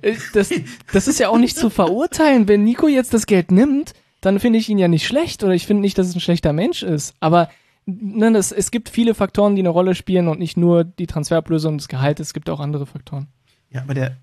äh, 0.02 0.14
das, 0.34 0.50
das 0.92 1.08
ist 1.08 1.20
ja 1.20 1.28
auch 1.28 1.38
nicht 1.38 1.56
zu 1.56 1.70
verurteilen. 1.70 2.48
Wenn 2.48 2.64
Nico 2.64 2.88
jetzt 2.88 3.14
das 3.14 3.26
Geld 3.26 3.50
nimmt, 3.52 3.92
dann 4.20 4.40
finde 4.40 4.58
ich 4.58 4.68
ihn 4.68 4.78
ja 4.78 4.88
nicht 4.88 5.06
schlecht 5.06 5.44
oder 5.44 5.54
ich 5.54 5.66
finde 5.66 5.82
nicht, 5.82 5.96
dass 5.98 6.08
es 6.08 6.14
ein 6.16 6.20
schlechter 6.20 6.52
Mensch 6.52 6.82
ist. 6.82 7.14
Aber 7.20 7.48
ne, 7.86 8.32
das, 8.32 8.50
es 8.50 8.70
gibt 8.70 8.88
viele 8.88 9.14
Faktoren, 9.14 9.54
die 9.54 9.62
eine 9.62 9.68
Rolle 9.68 9.94
spielen 9.94 10.28
und 10.28 10.40
nicht 10.40 10.56
nur 10.56 10.82
die 10.84 11.06
Transferblöße 11.06 11.68
und 11.68 11.78
das 11.78 11.88
Gehalt, 11.88 12.18
es 12.18 12.34
gibt 12.34 12.50
auch 12.50 12.60
andere 12.60 12.86
Faktoren. 12.86 13.28
Ja, 13.70 13.82
aber 13.82 13.94
der, 13.94 14.16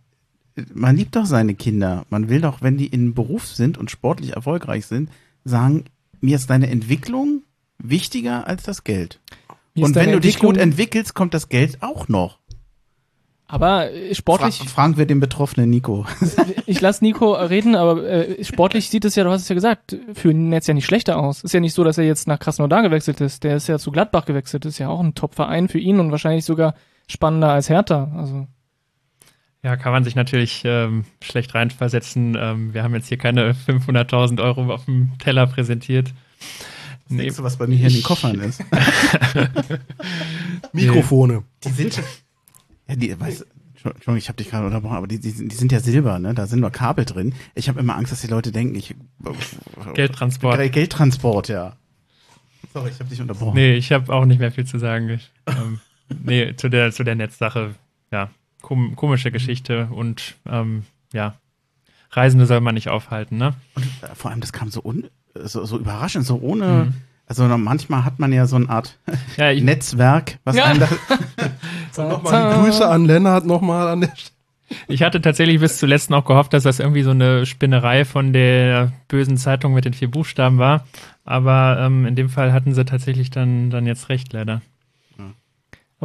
man 0.73 0.95
liebt 0.95 1.15
doch 1.15 1.26
seine 1.26 1.56
Kinder. 1.56 2.06
Man 2.10 2.30
will 2.30 2.41
doch, 2.41 2.61
wenn 2.61 2.77
die 2.77 2.88
in 2.88 3.14
Beruf 3.14 3.48
sind 3.48 3.77
und 3.77 3.91
sportlich 3.91 4.34
erfolgreich 4.34 4.86
sind, 4.86 5.10
sagen, 5.44 5.86
mir 6.22 6.36
ist 6.36 6.49
deine 6.49 6.69
Entwicklung 6.69 7.44
wichtiger 7.77 8.48
als 8.48 8.64
das 8.64 8.84
Geld. 8.84 9.19
Und 9.77 9.95
wenn 9.95 10.11
du 10.11 10.19
dich 10.19 10.40
gut 10.40 10.57
entwickelst, 10.57 11.14
kommt 11.14 11.34
das 11.34 11.49
Geld 11.49 11.82
auch 11.82 12.07
noch. 12.07 12.40
Aber 13.48 13.91
äh, 13.91 14.15
sportlich, 14.15 14.57
Fra 14.57 14.65
fragen 14.65 14.98
wir 14.98 15.06
den 15.06 15.19
betroffenen 15.19 15.69
Nico. 15.69 16.06
ich 16.65 16.82
lasse 16.82 17.03
Nico 17.03 17.34
reden, 17.34 17.76
aber 17.76 18.03
äh, 18.03 18.44
sportlich 18.44 18.90
sieht 18.90 19.06
es 19.06 19.15
ja, 19.15 19.23
du 19.23 19.30
hast 19.30 19.44
es 19.44 19.49
ja 19.49 19.56
gesagt, 19.56 19.95
für 20.14 20.32
ihn 20.32 20.52
jetzt 20.52 20.68
ja 20.68 20.73
nicht 20.73 20.86
schlechter 20.86 21.18
aus. 21.18 21.44
Ist 21.44 21.53
ja 21.53 21.60
nicht 21.60 21.73
so, 21.73 21.84
dass 21.84 21.98
er 21.98 22.06
jetzt 22.06 22.27
nach 22.27 22.40
Krasnodar 22.40 22.82
gewechselt 22.82 23.22
ist. 23.22 23.44
Der 23.44 23.57
ist 23.57 23.68
ja 23.68 23.77
zu 23.77 23.91
Gladbach 23.91 24.26
gewechselt. 24.26 24.65
Ist 24.65 24.80
ja 24.80 24.90
auch 24.90 24.99
ein 24.99 25.14
Top-Verein 25.14 25.68
für 25.68 25.77
ihn 25.77 25.99
und 25.99 26.10
wahrscheinlich 26.10 26.45
sogar 26.45 26.73
spannender 27.07 27.49
als 27.49 27.69
Hertha. 27.69 28.11
Also 28.15 28.48
Ja, 29.65 29.75
kann 29.77 29.91
man 29.91 30.03
sich 30.03 30.13
natürlich 30.15 30.61
ähm, 30.63 31.05
schlecht 31.23 31.55
reinversetzen. 31.55 32.37
Ähm, 32.39 32.73
wir 32.75 32.83
haben 32.83 32.93
jetzt 32.93 33.07
hier 33.07 33.17
keine 33.17 33.53
500.000 33.53 34.39
Euro 34.39 34.71
auf 34.71 34.85
dem 34.85 35.17
Teller 35.17 35.47
präsentiert. 35.47 36.13
Nee, 37.09 37.23
Nächste, 37.23 37.41
was 37.43 37.57
bei 37.57 37.65
mir 37.65 37.75
hier 37.75 37.87
in 37.87 37.93
den 37.95 38.03
Koffern 38.03 38.39
ist. 38.41 38.63
Mikrofone. 40.73 41.43
Die 41.63 41.69
sind 41.69 42.01
ja, 42.87 42.95
die, 42.95 43.19
weißt, 43.19 43.45
Entschuldigung, 43.75 44.17
ich 44.17 44.27
habe 44.29 44.37
dich 44.37 44.49
gerade 44.49 44.65
unterbrochen, 44.67 44.97
aber 44.97 45.07
die, 45.07 45.19
die, 45.19 45.29
sind- 45.31 45.51
die 45.51 45.55
sind 45.55 45.71
ja 45.71 45.79
silber, 45.79 46.19
ne? 46.19 46.33
Da 46.33 46.45
sind 46.47 46.59
nur 46.59 46.71
Kabel 46.71 47.05
drin. 47.05 47.33
Ich 47.55 47.67
habe 47.69 47.79
immer 47.79 47.95
Angst, 47.95 48.11
dass 48.11 48.21
die 48.21 48.27
Leute 48.27 48.51
denken, 48.51 48.75
ich 48.75 48.95
Geldtransport. 49.93 50.57
Geld- 50.57 50.73
Geldtransport, 50.73 51.47
ja. 51.49 51.75
Sorry, 52.73 52.89
ich 52.91 52.99
habe 52.99 53.09
dich 53.09 53.21
unterbrochen. 53.21 53.55
Nee, 53.55 53.73
ich 53.75 53.91
habe 53.91 54.13
auch 54.13 54.25
nicht 54.25 54.39
mehr 54.39 54.51
viel 54.51 54.65
zu 54.65 54.77
sagen. 54.79 55.09
Ich, 55.09 55.31
ähm, 55.47 55.79
nee, 56.23 56.55
zu 56.55 56.69
der, 56.69 56.91
zu 56.91 57.03
der 57.03 57.15
Netzsache, 57.15 57.75
ja, 58.11 58.29
kom 58.65 58.95
komische 58.95 59.31
Geschichte 59.31 59.87
und 59.91 60.35
ähm, 60.49 60.83
ja, 61.13 61.35
Reisende 62.11 62.45
soll 62.47 62.61
man 62.61 62.73
nicht 62.75 62.89
aufhalten, 62.89 63.37
ne? 63.37 63.53
Und 63.75 63.85
äh, 64.01 64.15
vor 64.15 64.31
allem, 64.31 64.41
das 64.41 64.51
kam 64.53 64.69
so, 64.71 64.81
un, 64.83 65.05
so, 65.35 65.63
so 65.65 65.77
überraschend, 65.77 66.25
so 66.25 66.37
ohne. 66.41 66.65
Mhm. 66.85 66.93
Also 67.27 67.47
noch- 67.47 67.57
manchmal 67.57 68.05
hat 68.05 68.19
man 68.19 68.31
ja 68.33 68.45
so 68.47 68.55
eine 68.55 68.69
Art 68.69 68.97
Ja, 69.37 69.51
ich, 69.51 69.63
Netzwerk, 69.63 70.39
was 70.43 70.55
Ja. 70.55 70.65
einem 70.65 70.79
da, 70.79 70.87
Nochmal 72.09 72.53
die 72.55 72.61
Grüße 72.63 72.87
an 72.87 73.05
Lennart 73.05 73.45
nochmal 73.45 73.87
an 73.87 74.01
der 74.01 74.11
Stelle. 74.15 74.35
ich 74.87 75.01
hatte 75.03 75.21
tatsächlich 75.21 75.59
bis 75.59 75.77
zuletzt 75.77 76.09
noch 76.09 76.25
gehofft, 76.25 76.53
dass 76.53 76.63
das 76.63 76.79
irgendwie 76.79 77.03
so 77.03 77.11
eine 77.11 77.45
Spinnerei 77.45 78.03
von 78.05 78.33
der 78.33 78.91
bösen 79.07 79.37
Zeitung 79.37 79.73
mit 79.73 79.85
den 79.85 79.93
vier 79.93 80.09
Buchstaben 80.11 80.57
war. 80.57 80.85
Aber 81.23 81.77
ähm, 81.79 82.05
in 82.05 82.15
dem 82.15 82.29
Fall 82.29 82.51
hatten 82.53 82.73
sie 82.73 82.85
tatsächlich 82.85 83.29
dann, 83.29 83.69
dann 83.69 83.85
jetzt 83.87 84.09
recht, 84.09 84.33
leider. 84.33 84.61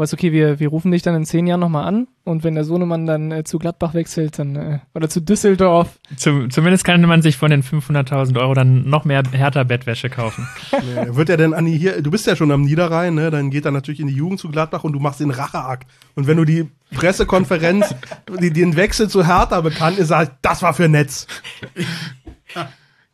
Aber 0.00 0.04
ist 0.04 0.14
okay, 0.14 0.32
wir, 0.32 0.58
wir 0.60 0.68
rufen 0.68 0.92
dich 0.92 1.02
dann 1.02 1.14
in 1.14 1.26
zehn 1.26 1.46
Jahren 1.46 1.60
nochmal 1.60 1.86
an 1.86 2.08
und 2.24 2.42
wenn 2.42 2.54
der 2.54 2.64
Sohnemann 2.64 3.04
dann 3.04 3.30
äh, 3.32 3.44
zu 3.44 3.58
Gladbach 3.58 3.92
wechselt, 3.92 4.38
dann 4.38 4.56
äh, 4.56 4.78
oder 4.94 5.10
zu 5.10 5.20
Düsseldorf, 5.20 5.98
Zum, 6.16 6.48
zumindest 6.48 6.84
kann 6.84 7.02
man 7.02 7.20
sich 7.20 7.36
von 7.36 7.50
den 7.50 7.62
500.000 7.62 8.40
Euro 8.40 8.54
dann 8.54 8.88
noch 8.88 9.04
mehr 9.04 9.22
härter 9.30 9.66
Bettwäsche 9.66 10.08
kaufen. 10.08 10.48
Nee, 10.80 11.14
wird 11.14 11.28
er 11.28 11.36
denn 11.36 11.52
an 11.52 11.66
die 11.66 11.76
hier, 11.76 12.00
du 12.00 12.10
bist 12.10 12.26
ja 12.26 12.34
schon 12.34 12.50
am 12.50 12.62
Niederrhein, 12.62 13.14
ne? 13.14 13.30
Dann 13.30 13.50
geht 13.50 13.66
er 13.66 13.72
natürlich 13.72 14.00
in 14.00 14.06
die 14.06 14.14
Jugend 14.14 14.40
zu 14.40 14.48
Gladbach 14.48 14.84
und 14.84 14.94
du 14.94 15.00
machst 15.00 15.20
den 15.20 15.30
Racheakt. 15.30 15.86
Und 16.14 16.26
wenn 16.26 16.38
du 16.38 16.46
die 16.46 16.70
Pressekonferenz, 16.94 17.94
die, 18.40 18.54
den 18.54 18.76
Wechsel 18.76 19.10
zu 19.10 19.26
Hertha 19.26 19.60
bekannt 19.60 19.98
ist, 19.98 20.08
sagst, 20.08 20.32
das 20.40 20.62
war 20.62 20.72
für 20.72 20.88
Netz. 20.88 21.26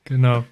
Genau. 0.05 0.45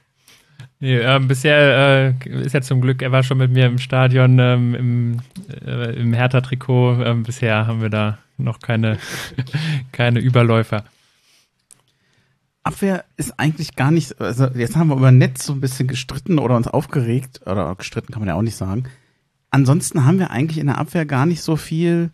Nee, 0.85 0.99
ähm, 0.99 1.29
bisher 1.29 2.15
äh, 2.27 2.43
ist 2.43 2.53
ja 2.53 2.61
zum 2.61 2.83
Glück, 2.83 3.01
er 3.01 3.11
war 3.11 3.23
schon 3.23 3.39
mit 3.39 3.51
mir 3.51 3.65
im 3.65 3.79
Stadion 3.79 4.39
ähm, 4.39 4.75
im, 4.75 5.21
äh, 5.67 5.99
im 5.99 6.13
Hertha-Trikot. 6.13 7.03
Ähm, 7.03 7.23
bisher 7.23 7.67
haben 7.67 7.81
wir 7.81 7.89
da 7.89 8.19
noch 8.37 8.59
keine, 8.59 8.99
keine 9.93 10.21
Überläufer. 10.21 10.85
Abwehr 12.65 13.07
ist 13.17 13.41
eigentlich 13.41 13.77
gar 13.77 13.91
nicht, 13.93 14.21
also 14.21 14.49
jetzt 14.49 14.77
haben 14.77 14.89
wir 14.89 14.99
über 14.99 15.11
Netz 15.11 15.47
so 15.47 15.55
ein 15.55 15.63
bisschen 15.63 15.89
gestritten 15.89 16.39
oder 16.39 16.55
uns 16.55 16.69
aufgeregt, 16.69 17.41
oder 17.47 17.75
gestritten 17.77 18.13
kann 18.13 18.21
man 18.21 18.29
ja 18.29 18.35
auch 18.35 18.43
nicht 18.43 18.57
sagen. 18.57 18.85
Ansonsten 19.51 20.05
haben 20.05 20.19
wir 20.19 20.31
eigentlich 20.33 20.59
in 20.59 20.67
der 20.67 20.77
Abwehr 20.77 21.07
gar 21.07 21.25
nicht 21.25 21.41
so 21.41 21.57
viel, 21.57 22.11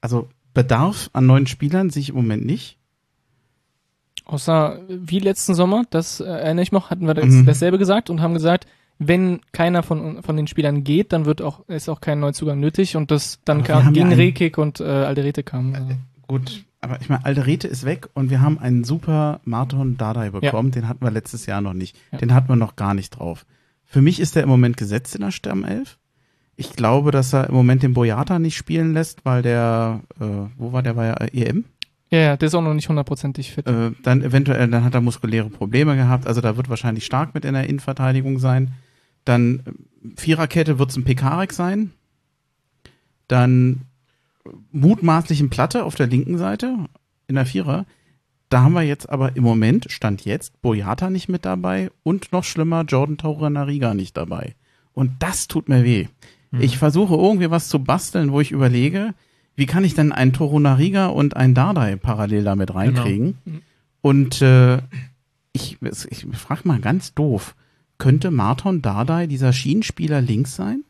also 0.00 0.28
Bedarf 0.52 1.10
an 1.12 1.26
neuen 1.26 1.46
Spielern 1.46 1.90
sehe 1.90 2.00
ich 2.00 2.08
im 2.08 2.16
Moment 2.16 2.44
nicht. 2.44 2.76
Außer 4.32 4.78
wie 4.88 5.18
letzten 5.18 5.54
Sommer, 5.54 5.84
das 5.90 6.20
äh, 6.20 6.24
erinnere 6.24 6.62
ich 6.62 6.72
noch, 6.72 6.90
hatten 6.90 7.06
wir 7.06 7.14
das, 7.14 7.26
Mhm. 7.26 7.46
dasselbe 7.46 7.78
gesagt 7.78 8.10
und 8.10 8.20
haben 8.20 8.34
gesagt, 8.34 8.66
wenn 8.98 9.40
keiner 9.52 9.82
von, 9.82 10.22
von 10.22 10.36
den 10.36 10.46
Spielern 10.46 10.84
geht, 10.84 11.12
dann 11.12 11.24
wird 11.24 11.42
auch, 11.42 11.66
ist 11.68 11.88
auch 11.88 12.00
kein 12.00 12.20
Neuzugang 12.20 12.60
nötig 12.60 12.96
und 12.96 13.10
das 13.10 13.40
dann 13.44 13.64
kam, 13.64 13.84
ja 13.86 13.90
gegen 13.90 14.06
einen- 14.06 14.16
Rekik 14.16 14.58
und 14.58 14.80
äh, 14.80 14.84
Alderete 14.84 15.42
kam. 15.42 15.74
Also. 15.74 15.88
Gut, 16.28 16.64
aber 16.80 17.00
ich 17.00 17.08
meine, 17.08 17.24
Alderete 17.24 17.66
ist 17.68 17.84
weg 17.84 18.08
und 18.14 18.30
wir 18.30 18.40
haben 18.40 18.58
einen 18.58 18.84
super 18.84 19.40
Marton 19.44 19.96
Dardai 19.96 20.30
bekommen. 20.30 20.70
Den 20.70 20.88
hatten 20.88 21.04
wir 21.04 21.10
letztes 21.10 21.46
Jahr 21.46 21.60
noch 21.60 21.74
nicht. 21.74 21.96
Ja. 22.12 22.18
Den 22.18 22.32
hatten 22.32 22.48
wir 22.48 22.56
noch 22.56 22.76
gar 22.76 22.94
nicht 22.94 23.10
drauf. 23.18 23.44
Für 23.84 24.02
mich 24.02 24.20
ist 24.20 24.36
er 24.36 24.42
im 24.42 24.48
Moment 24.48 24.76
gesetzt 24.76 25.14
in 25.14 25.20
der 25.22 25.30
Stammelf. 25.32 25.98
Ich 26.56 26.74
glaube, 26.76 27.10
dass 27.10 27.32
er 27.32 27.48
im 27.48 27.54
Moment 27.54 27.82
den 27.82 27.94
Boyata 27.94 28.38
nicht 28.38 28.56
spielen 28.56 28.92
lässt, 28.94 29.24
weil 29.24 29.42
der, 29.42 30.00
äh, 30.20 30.24
wo 30.56 30.72
war 30.72 30.82
der, 30.82 30.96
war 30.96 31.06
ja 31.06 31.14
EM? 31.32 31.64
Ja, 32.12 32.18
ja, 32.18 32.36
der 32.36 32.48
ist 32.48 32.54
auch 32.54 32.60
noch 32.60 32.74
nicht 32.74 32.90
hundertprozentig 32.90 33.52
fit. 33.52 33.66
Äh, 33.66 33.92
dann 34.02 34.22
eventuell, 34.22 34.68
dann 34.68 34.84
hat 34.84 34.92
er 34.92 35.00
muskuläre 35.00 35.48
Probleme 35.48 35.96
gehabt. 35.96 36.26
Also 36.26 36.42
da 36.42 36.58
wird 36.58 36.68
wahrscheinlich 36.68 37.06
stark 37.06 37.32
mit 37.32 37.46
in 37.46 37.54
der 37.54 37.66
Innenverteidigung 37.66 38.38
sein. 38.38 38.74
Dann 39.24 39.62
äh, 39.64 40.08
Viererkette 40.16 40.78
wird 40.78 40.90
es 40.90 40.96
ein 40.98 41.04
Pekarek 41.04 41.54
sein. 41.54 41.92
Dann 43.28 43.86
äh, 44.44 44.50
mutmaßlich 44.72 45.40
ein 45.40 45.48
Platte 45.48 45.84
auf 45.84 45.94
der 45.94 46.06
linken 46.06 46.36
Seite 46.36 46.76
in 47.28 47.36
der 47.36 47.46
Vierer. 47.46 47.86
Da 48.50 48.62
haben 48.62 48.74
wir 48.74 48.82
jetzt 48.82 49.08
aber 49.08 49.34
im 49.34 49.42
Moment, 49.44 49.90
Stand 49.90 50.26
jetzt, 50.26 50.60
Boyata 50.60 51.08
nicht 51.08 51.30
mit 51.30 51.46
dabei 51.46 51.90
und 52.02 52.30
noch 52.30 52.44
schlimmer, 52.44 52.82
Jordan 52.82 53.16
Tauranariga 53.16 53.94
nicht 53.94 54.18
dabei. 54.18 54.54
Und 54.92 55.12
das 55.20 55.48
tut 55.48 55.70
mir 55.70 55.82
weh. 55.82 56.08
Ich 56.58 56.76
versuche 56.76 57.14
irgendwie 57.14 57.50
was 57.50 57.68
zu 57.70 57.78
basteln, 57.78 58.30
wo 58.30 58.42
ich 58.42 58.50
überlege, 58.50 59.14
wie 59.62 59.66
kann 59.66 59.84
ich 59.84 59.94
denn 59.94 60.10
einen 60.10 60.32
Torunariga 60.32 61.06
und 61.06 61.36
einen 61.36 61.54
Dardai 61.54 61.94
parallel 61.94 62.42
damit 62.42 62.74
reinkriegen? 62.74 63.38
Und 64.00 64.42
äh, 64.42 64.78
ich, 65.52 65.78
ich 65.80 66.26
frage 66.32 66.62
mal 66.64 66.80
ganz 66.80 67.14
doof, 67.14 67.54
könnte 67.96 68.32
Marton 68.32 68.82
Dardai 68.82 69.28
dieser 69.28 69.52
Schienenspieler 69.52 70.20
links 70.20 70.56
sein? 70.56 70.82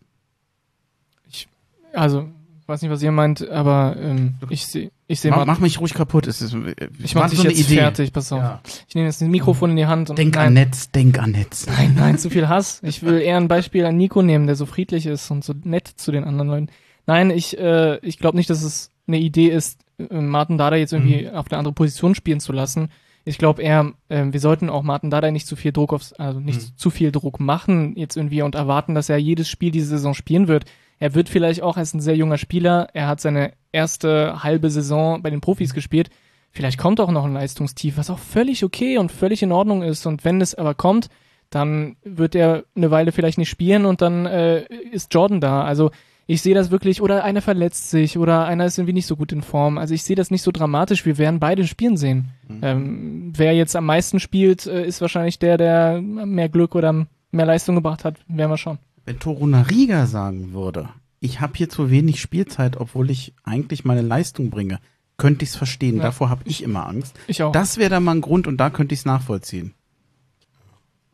Also, 1.93 2.31
weiß 2.65 2.81
nicht, 2.81 2.91
was 2.91 3.03
ihr 3.03 3.13
meint, 3.13 3.47
aber 3.47 3.95
ähm, 3.99 4.37
ich 4.49 4.67
sehe 4.67 4.91
ich 5.07 5.21
sehe 5.21 5.33
Mach, 5.33 5.45
mach 5.45 5.59
mich 5.59 5.79
ruhig 5.79 5.93
kaputt. 5.93 6.27
Es 6.27 6.41
ist, 6.41 6.57
ich 7.05 7.15
war 7.15 7.25
mach 7.25 7.29
dich 7.29 7.41
so 7.41 7.45
eine 7.47 7.53
jetzt 7.53 7.69
Idee. 7.69 7.81
fertig, 7.81 8.11
pass 8.15 8.33
auf. 8.33 8.41
Ja. 8.41 8.63
Ich 8.89 8.95
nehme 8.95 9.07
jetzt 9.07 9.21
ein 9.21 9.31
Mikrofon 9.31 9.69
in 9.69 9.77
die 9.77 9.85
Hand 9.85 10.09
und 10.09 10.19
Denk 10.19 10.37
nein, 10.37 10.47
an 10.47 10.55
Netz, 10.55 10.91
denk 10.91 11.19
an 11.19 11.33
Netz. 11.33 11.67
Nein, 11.67 11.95
nein, 11.95 12.17
zu 12.17 12.31
viel 12.31 12.49
Hass. 12.49 12.81
Ich 12.83 13.03
will 13.03 13.21
eher 13.21 13.37
ein 13.37 13.49
Beispiel 13.49 13.85
an 13.85 13.99
Nico 13.99 14.23
nehmen, 14.23 14.47
der 14.47 14.57
so 14.57 14.65
friedlich 14.65 15.05
ist 15.05 15.31
und 15.31 15.45
so 15.45 15.53
nett 15.63 15.87
zu 15.87 16.11
den 16.11 16.25
anderen 16.25 16.49
Leuten. 16.49 16.69
Nein, 17.07 17.31
ich, 17.31 17.59
äh, 17.59 17.99
ich 17.99 18.19
glaube 18.19 18.37
nicht, 18.37 18.51
dass 18.51 18.63
es 18.63 18.91
eine 19.07 19.19
Idee 19.19 19.49
ist, 19.49 19.81
äh, 19.99 20.21
Martin 20.21 20.59
Dada 20.59 20.77
jetzt 20.77 20.93
irgendwie 20.93 21.29
auf 21.29 21.51
eine 21.51 21.59
andere 21.59 21.75
Position 21.75 22.15
spielen 22.15 22.41
zu 22.41 22.53
lassen. 22.53 22.91
Ich 23.25 23.39
glaube 23.39 23.63
eher, 23.63 23.93
äh, 24.09 24.27
wir 24.31 24.41
sollten 24.41 24.71
auch 24.71 24.83
Martin 24.83 25.11
Dada 25.11 25.31
nicht 25.31 25.47
zu 25.47 25.57
viel 25.57 25.73
Druck 25.73 25.93
aufs, 25.93 26.13
also 26.13 26.41
nicht 26.41 26.79
zu 26.79 26.91
viel 26.91 27.13
Druck 27.13 27.41
machen 27.41 27.95
jetzt 27.97 28.17
irgendwie 28.17 28.43
und 28.43 28.55
erwarten, 28.55 28.95
dass 28.95 29.09
er 29.09 29.19
jedes 29.19 29.49
Spiel 29.49 29.71
diese 29.71 29.89
Saison 29.89 30.15
spielen 30.15 30.49
wird. 30.49 30.65
Er 30.99 31.15
wird 31.15 31.29
vielleicht 31.29 31.63
auch 31.63 31.77
als 31.77 31.95
ein 31.95 32.01
sehr 32.01 32.17
junger 32.17 32.39
Spieler, 32.39 32.89
er 32.95 33.09
hat 33.09 33.21
seine 33.21 33.53
erste 33.73 34.43
halbe 34.43 34.71
Saison 34.71 35.23
bei 35.23 35.31
den 35.31 35.41
Profis 35.41 35.75
gespielt. 35.75 36.11
Vielleicht 36.51 36.79
kommt 36.79 37.01
auch 37.01 37.11
noch 37.11 37.25
ein 37.25 37.33
Leistungstief, 37.33 37.97
was 37.97 38.11
auch 38.11 38.19
völlig 38.19 38.63
okay 38.63 38.99
und 38.99 39.11
völlig 39.11 39.43
in 39.43 39.53
Ordnung 39.53 39.83
ist. 39.83 40.07
Und 40.07 40.25
wenn 40.25 40.41
es 40.41 40.55
aber 40.55 40.75
kommt, 40.75 41.09
dann 41.49 41.97
wird 42.05 42.35
er 42.35 42.65
eine 42.77 42.91
Weile 42.91 43.11
vielleicht 43.11 43.39
nicht 43.39 43.49
spielen 43.49 43.87
und 43.87 44.03
dann 44.03 44.27
äh, 44.27 44.65
ist 44.91 45.15
Jordan 45.15 45.41
da. 45.41 45.65
Also 45.65 45.91
ich 46.27 46.41
sehe 46.43 46.55
das 46.55 46.71
wirklich, 46.71 47.03
oder 47.03 47.25
einer 47.25 47.43
verletzt 47.43 47.91
sich 47.91 48.17
oder 48.19 48.45
einer 48.47 48.65
ist 48.67 48.79
irgendwie 48.79 48.93
nicht 48.95 49.07
so 49.07 49.17
gut 49.17 49.33
in 49.33 49.43
Form. 49.43 49.77
Also 49.79 49.93
ich 49.95 50.03
sehe 50.05 50.17
das 50.17 50.31
nicht 50.31 50.43
so 50.43 50.51
dramatisch. 50.53 51.05
Wir 51.05 51.19
werden 51.19 51.41
beide 51.41 51.67
spielen 51.67 51.97
sehen. 51.97 52.29
Ähm, 52.63 53.33
wer 53.37 53.55
jetzt 53.55 53.75
am 53.77 53.87
meisten 53.87 54.21
spielt, 54.21 54.67
äh, 54.67 54.87
ist 54.87 55.01
wahrscheinlich 55.01 55.39
der, 55.39 55.57
der 55.59 56.01
mehr 56.01 56.49
Glück 56.49 56.75
oder 56.75 57.07
mehr 57.33 57.47
Leistung 57.47 57.75
gebracht 57.75 58.05
hat. 58.05 58.17
Werden 58.29 58.51
wir 58.51 58.57
schauen. 58.57 58.79
Wenn 59.05 59.19
Torunariga 59.19 60.07
sagen 60.07 60.53
würde, 60.53 60.89
ich 61.21 61.41
habe 61.41 61.55
hier 61.57 61.69
zu 61.69 61.91
wenig 61.91 62.21
Spielzeit, 62.21 62.77
obwohl 62.77 63.11
ich 63.11 63.35
eigentlich 63.45 63.85
meine 63.85 64.03
Leistung 64.03 64.51
bringe, 64.51 64.79
könnte 65.17 65.45
ich 65.45 65.51
es 65.51 65.57
verstehen. 65.57 65.97
Ja. 65.97 66.05
Davor 66.05 66.31
habe 66.31 66.43
ich 66.47 66.63
immer 66.63 66.87
Angst. 66.87 67.19
Ich 67.27 67.43
auch. 67.43 67.53
Das 67.53 67.79
wäre 67.79 67.91
dann 67.91 68.05
mal 68.05 68.15
ein 68.17 68.21
Grund 68.21 68.47
und 68.47 68.57
da 68.59 68.71
könnte 68.71 68.95
ich 68.95 69.01
es 69.01 69.07
nachvollziehen. 69.07 69.75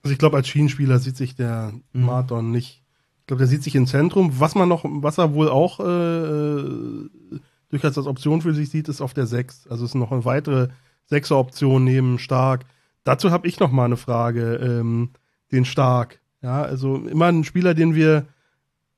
Also 0.03 0.13
ich 0.13 0.19
glaube, 0.19 0.37
als 0.37 0.49
Schienenspieler 0.49 0.99
sieht 0.99 1.17
sich 1.17 1.35
der 1.35 1.73
Mhm. 1.93 2.05
Marton 2.05 2.51
nicht. 2.51 2.83
Ich 3.29 3.31
glaube, 3.31 3.41
der 3.41 3.49
sieht 3.49 3.63
sich 3.63 3.75
im 3.75 3.87
Zentrum. 3.87 4.41
Was 4.41 4.55
man 4.55 4.71
noch, 4.71 4.87
was 4.87 5.19
er 5.19 5.35
wohl 5.35 5.51
auch 5.51 5.81
äh, 5.81 6.63
durchaus 7.69 7.99
als 7.99 8.07
Option 8.07 8.41
für 8.41 8.55
sich 8.55 8.71
sieht, 8.71 8.89
ist 8.89 9.03
auf 9.03 9.13
der 9.13 9.27
6. 9.27 9.67
Also 9.67 9.85
es 9.85 9.91
ist 9.91 9.97
noch 9.97 10.13
eine 10.13 10.25
weitere 10.25 10.69
Sechser-Option 11.09 11.85
neben 11.85 12.19
Stark. 12.19 12.65
Dazu 13.05 13.31
habe 13.31 13.47
ich 13.47 13.61
noch 13.61 13.71
mal 13.71 13.85
eine 13.85 13.99
Frage. 13.99 14.55
Ähm, 14.55 15.11
den 15.53 15.67
Stark. 15.67 16.21
Ja, 16.41 16.63
also 16.63 16.97
immer 16.97 17.27
ein 17.27 17.45
Spieler, 17.45 17.75
den 17.75 17.95
wir 17.95 18.25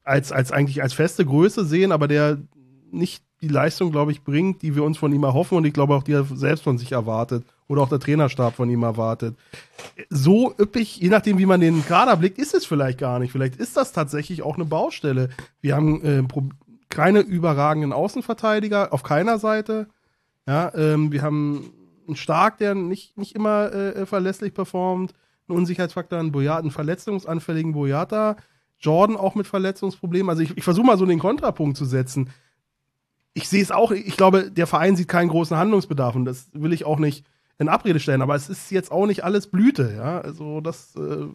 als, 0.04 0.30
als 0.30 0.52
eigentlich 0.52 0.80
als 0.80 0.92
feste 0.92 1.26
Größe 1.26 1.64
sehen, 1.64 1.90
aber 1.90 2.06
der 2.06 2.38
nicht 2.92 3.24
die 3.40 3.48
Leistung, 3.48 3.90
glaube 3.90 4.12
ich, 4.12 4.22
bringt, 4.22 4.62
die 4.62 4.76
wir 4.76 4.84
uns 4.84 4.96
von 4.96 5.12
ihm 5.12 5.24
erhoffen 5.24 5.58
und 5.58 5.64
ich 5.64 5.72
glaube 5.72 5.96
auch, 5.96 6.04
die 6.04 6.12
er 6.12 6.22
selbst 6.22 6.62
von 6.62 6.78
sich 6.78 6.92
erwartet 6.92 7.44
oder 7.70 7.82
auch 7.82 7.88
der 7.88 8.00
Trainerstab 8.00 8.56
von 8.56 8.68
ihm 8.68 8.82
erwartet. 8.82 9.36
So 10.08 10.52
üppig, 10.58 10.96
je 10.96 11.08
nachdem, 11.08 11.38
wie 11.38 11.46
man 11.46 11.60
den 11.60 11.86
Kader 11.86 12.16
blickt, 12.16 12.38
ist 12.38 12.52
es 12.52 12.66
vielleicht 12.66 12.98
gar 12.98 13.20
nicht. 13.20 13.30
Vielleicht 13.30 13.54
ist 13.56 13.76
das 13.76 13.92
tatsächlich 13.92 14.42
auch 14.42 14.56
eine 14.56 14.64
Baustelle. 14.64 15.28
Wir 15.60 15.76
haben 15.76 16.04
äh, 16.04 16.22
keine 16.88 17.20
überragenden 17.20 17.92
Außenverteidiger 17.92 18.92
auf 18.92 19.04
keiner 19.04 19.38
Seite. 19.38 19.86
Ja, 20.48 20.74
ähm, 20.74 21.12
wir 21.12 21.22
haben 21.22 21.72
einen 22.08 22.16
Stark, 22.16 22.58
der 22.58 22.74
nicht, 22.74 23.16
nicht 23.16 23.36
immer 23.36 23.72
äh, 23.72 24.04
verlässlich 24.04 24.52
performt, 24.52 25.14
einen 25.48 25.58
Unsicherheitsfaktor, 25.58 26.18
einen, 26.18 26.32
Boyata, 26.32 26.58
einen 26.58 26.72
verletzungsanfälligen 26.72 27.72
Boyata, 27.72 28.34
Jordan 28.80 29.16
auch 29.16 29.36
mit 29.36 29.46
Verletzungsproblemen. 29.46 30.28
Also 30.28 30.42
ich, 30.42 30.56
ich 30.56 30.64
versuche 30.64 30.86
mal 30.86 30.98
so 30.98 31.06
den 31.06 31.20
Kontrapunkt 31.20 31.76
zu 31.76 31.84
setzen. 31.84 32.30
Ich 33.32 33.48
sehe 33.48 33.62
es 33.62 33.70
auch, 33.70 33.92
ich 33.92 34.16
glaube, 34.16 34.50
der 34.50 34.66
Verein 34.66 34.96
sieht 34.96 35.06
keinen 35.06 35.28
großen 35.28 35.56
Handlungsbedarf 35.56 36.16
und 36.16 36.24
das 36.24 36.48
will 36.52 36.72
ich 36.72 36.84
auch 36.84 36.98
nicht 36.98 37.24
in 37.60 37.68
Abrede 37.68 38.00
stellen, 38.00 38.22
aber 38.22 38.34
es 38.34 38.48
ist 38.48 38.70
jetzt 38.70 38.90
auch 38.90 39.06
nicht 39.06 39.22
alles 39.22 39.46
Blüte, 39.46 39.92
ja. 39.94 40.20
Also 40.20 40.60
das 40.60 40.96
äh, 40.96 41.26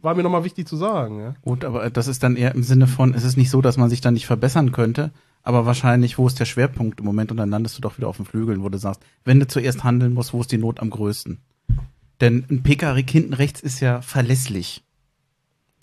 war 0.00 0.14
mir 0.14 0.22
nochmal 0.22 0.44
wichtig 0.44 0.68
zu 0.68 0.76
sagen, 0.76 1.20
ja. 1.20 1.34
Gut, 1.42 1.64
aber 1.64 1.90
das 1.90 2.06
ist 2.06 2.22
dann 2.22 2.36
eher 2.36 2.54
im 2.54 2.62
Sinne 2.62 2.86
von, 2.86 3.12
es 3.12 3.24
ist 3.24 3.36
nicht 3.36 3.50
so, 3.50 3.60
dass 3.60 3.76
man 3.76 3.90
sich 3.90 4.00
da 4.00 4.12
nicht 4.12 4.26
verbessern 4.26 4.70
könnte, 4.70 5.10
aber 5.42 5.66
wahrscheinlich, 5.66 6.16
wo 6.16 6.28
ist 6.28 6.38
der 6.38 6.44
Schwerpunkt 6.44 7.00
im 7.00 7.06
Moment 7.06 7.32
und 7.32 7.38
dann 7.38 7.50
landest 7.50 7.76
du 7.76 7.82
doch 7.82 7.98
wieder 7.98 8.08
auf 8.08 8.16
den 8.16 8.24
Flügeln, 8.24 8.62
wo 8.62 8.68
du 8.68 8.78
sagst, 8.78 9.02
wenn 9.24 9.40
du 9.40 9.48
zuerst 9.48 9.82
handeln 9.82 10.14
musst, 10.14 10.32
wo 10.32 10.40
ist 10.40 10.52
die 10.52 10.58
Not 10.58 10.78
am 10.78 10.90
größten? 10.90 11.38
Denn 12.20 12.46
ein 12.48 12.62
Pekarik 12.62 13.10
hinten 13.10 13.34
rechts 13.34 13.60
ist 13.60 13.80
ja 13.80 14.00
verlässlich. 14.00 14.84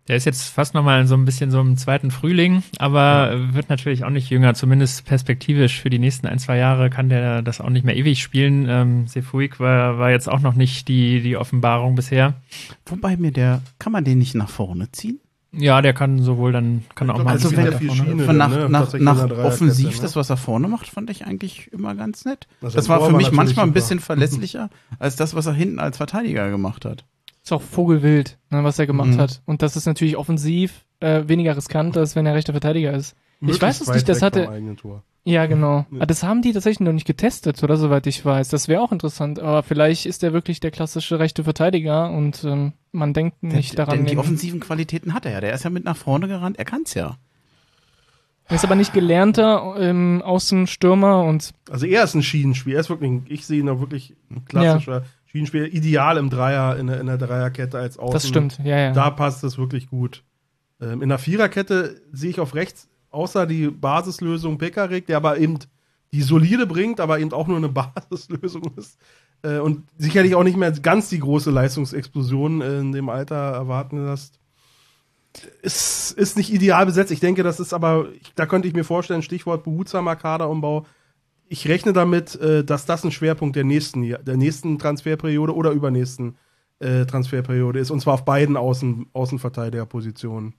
Der 0.08 0.18
ist 0.18 0.26
jetzt 0.26 0.50
fast 0.50 0.76
nochmal 0.76 1.08
so 1.08 1.16
ein 1.16 1.26
bisschen 1.26 1.50
so 1.50 1.60
im 1.60 1.78
zweiten 1.78 2.12
Frühling, 2.12 2.62
aber 2.78 3.54
wird 3.56 3.70
natürlich 3.70 4.04
auch 4.04 4.12
nicht 4.12 4.30
jünger. 4.30 4.54
Zumindest 4.54 5.04
perspektivisch 5.06 5.82
für 5.82 5.90
die 5.90 5.98
nächsten 5.98 6.28
ein, 6.28 6.38
zwei 6.38 6.58
Jahre 6.58 6.92
kann 6.92 7.10
der 7.10 7.42
das 7.42 7.60
auch 7.60 7.72
nicht 7.72 7.86
mehr 7.86 7.98
ewig 7.98 8.22
spielen. 8.22 8.68
Ähm, 8.70 9.08
Sefuig 9.08 9.60
war, 9.60 9.98
war 9.98 10.12
jetzt 10.12 10.30
auch 10.30 10.42
noch 10.42 10.54
nicht 10.54 10.88
die, 10.90 11.22
die 11.22 11.38
Offenbarung 11.38 11.96
bisher. 11.96 12.36
Wobei 12.86 13.18
mir 13.18 13.32
der, 13.32 13.62
kann 13.80 13.92
man 13.94 14.04
den 14.04 14.20
nicht 14.20 14.36
nach 14.36 14.50
vorne 14.50 14.92
ziehen? 14.92 15.20
Ja, 15.58 15.82
der 15.82 15.94
kann 15.94 16.22
sowohl 16.22 16.52
dann, 16.52 16.84
kann 16.96 17.10
auch 17.10 17.16
glaub, 17.16 17.26
mal 17.26 17.32
also 17.32 17.56
wenn 17.56 17.72
vorne. 17.72 17.92
Schiene- 18.04 18.24
Von 18.26 18.38
nach, 18.38 18.50
ne, 18.50 18.70
nach, 18.70 18.94
nach 19.00 19.30
offensiv, 19.38 19.96
ne? 19.96 20.02
das, 20.02 20.16
was 20.16 20.30
er 20.30 20.38
vorne 20.38 20.68
macht, 20.68 20.88
fand 20.88 21.10
ich 21.10 21.26
eigentlich 21.26 21.72
immer 21.72 21.96
ganz 21.96 22.26
nett. 22.26 22.46
Also 22.62 22.76
das 22.76 22.90
war 22.90 23.04
für 23.06 23.14
mich 23.16 23.32
manchmal 23.32 23.66
ein 23.66 23.74
bisschen 23.74 24.00
verlässlicher 24.00 24.70
als 25.00 25.16
das, 25.16 25.34
was 25.34 25.46
er 25.46 25.54
hinten 25.54 25.80
als 25.80 25.98
Verteidiger 25.98 26.52
gemacht 26.52 26.84
hat. 26.86 27.06
Ist 27.46 27.54
auch 27.54 27.62
Vogelwild, 27.62 28.40
ne, 28.50 28.64
was 28.64 28.80
er 28.80 28.88
gemacht 28.88 29.12
Mhm. 29.12 29.20
hat. 29.20 29.42
Und 29.46 29.62
das 29.62 29.76
ist 29.78 29.86
natürlich 29.86 30.18
offensiv 30.18 30.84
äh, 31.00 31.24
weniger 31.28 31.56
riskant, 31.56 31.96
als 31.96 32.16
wenn 32.16 32.26
er 32.26 32.34
rechter 32.34 32.54
Verteidiger 32.54 32.92
ist. 32.92 33.16
Möglichst 33.40 33.62
weiß 33.62 33.82
es 33.82 33.88
nicht, 33.94 34.10
das 34.10 34.22
hatte-. 34.24 34.50
Ja, 35.26 35.46
genau. 35.46 35.86
Ja. 35.92 35.98
Aber 35.98 36.06
das 36.08 36.24
haben 36.24 36.42
die 36.42 36.54
tatsächlich 36.54 36.80
noch 36.80 36.92
nicht 36.94 37.06
getestet, 37.06 37.62
oder 37.64 37.78
soweit 37.78 38.08
ich 38.08 38.26
weiß. 38.26 38.50
Das 38.50 38.68
wäre 38.68 38.82
auch 38.82 38.92
interessant. 38.92 39.40
Aber 39.40 39.62
vielleicht 39.62 40.08
ist 40.08 40.24
er 40.24 40.34
wirklich 40.34 40.60
der 40.60 40.72
klassische 40.72 41.20
rechte 41.20 41.44
Verteidiger 41.44 42.10
und 42.10 42.44
ähm, 42.46 42.74
man 42.92 43.14
denkt 43.14 43.44
nicht 43.44 43.72
denn, 43.74 43.78
daran. 43.78 43.98
denn 43.98 44.06
die 44.08 44.18
offensiven 44.18 44.60
Qualitäten 44.60 45.14
hat 45.14 45.26
er 45.28 45.34
ja. 45.34 45.42
Der 45.42 45.54
ist 45.54 45.64
ja 45.64 45.70
mit 45.70 45.84
nach 45.86 45.98
vorne 45.98 46.28
gerannt, 46.28 46.58
er 46.58 46.66
kann's 46.66 46.96
ja. 46.96 47.18
er 48.48 48.56
ist 48.56 48.64
aber 48.66 48.76
nicht 48.76 48.94
gelernter 48.94 49.76
ähm, 49.80 50.22
Außenstürmer 50.24 51.24
und 51.24 51.52
Also 51.70 51.86
er 51.86 52.04
ist 52.04 52.16
ein 52.16 52.24
Schienenspiel. 52.24 52.74
Er 52.74 52.80
ist 52.80 52.90
wirklich, 52.90 53.22
ich 53.28 53.46
sehe 53.46 53.60
ihn 53.60 53.70
auch 53.70 53.80
wirklich 53.80 54.16
ein 54.32 54.46
klassischer 54.46 55.04
Schienenspieler. 55.36 55.68
Ideal 55.68 56.18
im 56.18 56.30
Dreier, 56.30 56.78
in 56.78 56.88
der, 56.88 57.02
in 57.02 57.08
der 57.08 57.18
Dreierkette 57.18 57.78
als 57.78 57.98
Außen. 57.98 58.14
das 58.14 58.28
stimmt. 58.28 58.60
Ja, 58.64 58.78
ja. 58.78 58.92
Da 58.94 59.10
passt 59.10 59.44
es 59.44 59.58
wirklich 59.58 59.90
gut. 59.90 60.24
Ähm, 60.80 61.02
in 61.02 61.10
der 61.10 61.18
Viererkette 61.18 62.02
sehe 62.14 62.30
ich 62.30 62.40
auf 62.40 62.56
rechts, 62.56 62.88
außer 63.12 63.46
die 63.46 63.68
Basislösung 63.68 64.58
Pekarik, 64.58 65.08
der 65.08 65.18
aber 65.18 65.38
eben 65.38 65.60
die 66.14 66.22
solide 66.22 66.66
bringt, 66.66 67.02
aber 67.02 67.20
eben 67.20 67.34
auch 67.34 67.48
nur 67.48 67.58
eine 67.58 67.70
Basislösung 68.10 68.72
ist. 68.78 68.98
Äh, 69.42 69.60
und 69.60 69.84
sicherlich 69.98 70.36
auch 70.36 70.44
nicht 70.44 70.58
mehr 70.58 70.72
ganz 70.72 71.10
die 71.10 71.20
große 71.20 71.52
Leistungsexplosion 71.52 72.62
äh, 72.62 72.80
in 72.80 72.94
dem 72.94 73.10
Alter 73.10 73.36
erwarten 73.36 74.06
lässt. 74.06 74.40
Es 75.62 76.12
ist 76.12 76.38
nicht 76.38 76.54
ideal 76.54 76.86
besetzt. 76.86 77.12
Ich 77.12 77.20
denke, 77.20 77.44
das 77.44 77.60
ist 77.60 77.74
aber, 77.74 78.08
da 78.36 78.46
könnte 78.46 78.70
ich 78.70 78.74
mir 78.74 78.86
vorstellen, 78.86 79.22
Stichwort 79.22 79.66
behutsamer 79.66 80.16
Kaderumbau. 80.16 80.86
Ich 81.48 81.68
rechne 81.68 81.94
damit, 81.94 82.36
äh, 82.36 82.64
dass 82.64 82.86
das 82.86 83.04
ein 83.04 83.12
Schwerpunkt 83.12 83.56
der 83.56 83.64
nächsten, 83.64 84.02
der 84.02 84.38
nächsten 84.38 84.80
Transferperiode 84.80 85.54
oder 85.54 85.72
übernächsten 85.72 86.38
äh, 86.80 87.06
Transferperiode 87.06 87.80
ist. 87.80 87.92
Und 87.92 88.02
zwar 88.02 88.16
auf 88.16 88.26
beiden 88.26 88.58
Außen, 88.58 89.08
Außenverteidigerpositionen. 89.14 90.54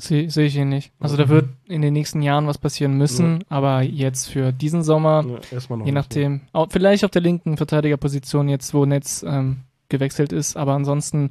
Sehe 0.00 0.30
seh 0.30 0.46
ich 0.46 0.56
ihn 0.56 0.70
nicht. 0.70 0.92
Also 0.98 1.16
da 1.16 1.28
wird 1.28 1.50
in 1.66 1.82
den 1.82 1.92
nächsten 1.92 2.22
Jahren 2.22 2.46
was 2.46 2.58
passieren 2.58 2.96
müssen, 2.96 3.44
aber 3.48 3.82
jetzt 3.82 4.30
für 4.30 4.50
diesen 4.50 4.82
Sommer, 4.82 5.24
Ja, 5.28 5.38
erstmal 5.52 5.78
noch 5.78 5.86
je 5.86 5.92
nachdem, 5.92 6.40
auch, 6.52 6.68
vielleicht 6.70 7.04
auf 7.04 7.10
der 7.10 7.20
linken 7.20 7.58
Verteidigerposition 7.58 8.48
jetzt, 8.48 8.72
wo 8.72 8.86
Netz 8.86 9.22
ähm, 9.26 9.58
gewechselt 9.90 10.32
ist, 10.32 10.56
aber 10.56 10.72
ansonsten 10.72 11.28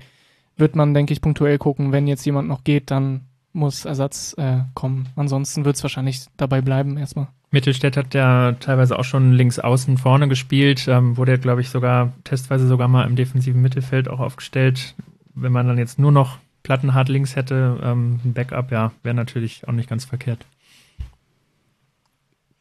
wird 0.55 0.75
man, 0.75 0.93
denke 0.93 1.13
ich, 1.13 1.21
punktuell 1.21 1.57
gucken, 1.57 1.91
wenn 1.91 2.07
jetzt 2.07 2.25
jemand 2.25 2.47
noch 2.47 2.63
geht, 2.63 2.91
dann 2.91 3.21
muss 3.53 3.85
Ersatz 3.85 4.35
äh, 4.37 4.59
kommen. 4.73 5.09
Ansonsten 5.15 5.65
wird 5.65 5.75
es 5.75 5.83
wahrscheinlich 5.83 6.25
dabei 6.37 6.61
bleiben 6.61 6.97
erstmal. 6.97 7.27
Mittelstädt 7.51 7.97
hat 7.97 8.13
ja 8.13 8.53
teilweise 8.53 8.97
auch 8.99 9.03
schon 9.03 9.33
links 9.33 9.57
außen 9.57 9.97
vorne 9.97 10.27
gespielt, 10.27 10.87
ähm, 10.87 11.17
wurde, 11.17 11.39
glaube 11.39 11.61
ich, 11.61 11.69
sogar 11.69 12.13
testweise 12.23 12.67
sogar 12.67 12.87
mal 12.87 13.07
im 13.07 13.15
defensiven 13.15 13.61
Mittelfeld 13.61 14.07
auch 14.07 14.19
aufgestellt. 14.19 14.95
Wenn 15.33 15.51
man 15.51 15.67
dann 15.67 15.79
jetzt 15.79 15.97
nur 15.97 16.11
noch 16.11 16.37
Plattenhart 16.61 17.09
links 17.09 17.35
hätte, 17.35 17.79
ähm, 17.81 18.19
ein 18.23 18.33
Backup, 18.33 18.71
ja, 18.71 18.91
wäre 19.01 19.15
natürlich 19.15 19.67
auch 19.67 19.71
nicht 19.71 19.89
ganz 19.89 20.05
verkehrt. 20.05 20.45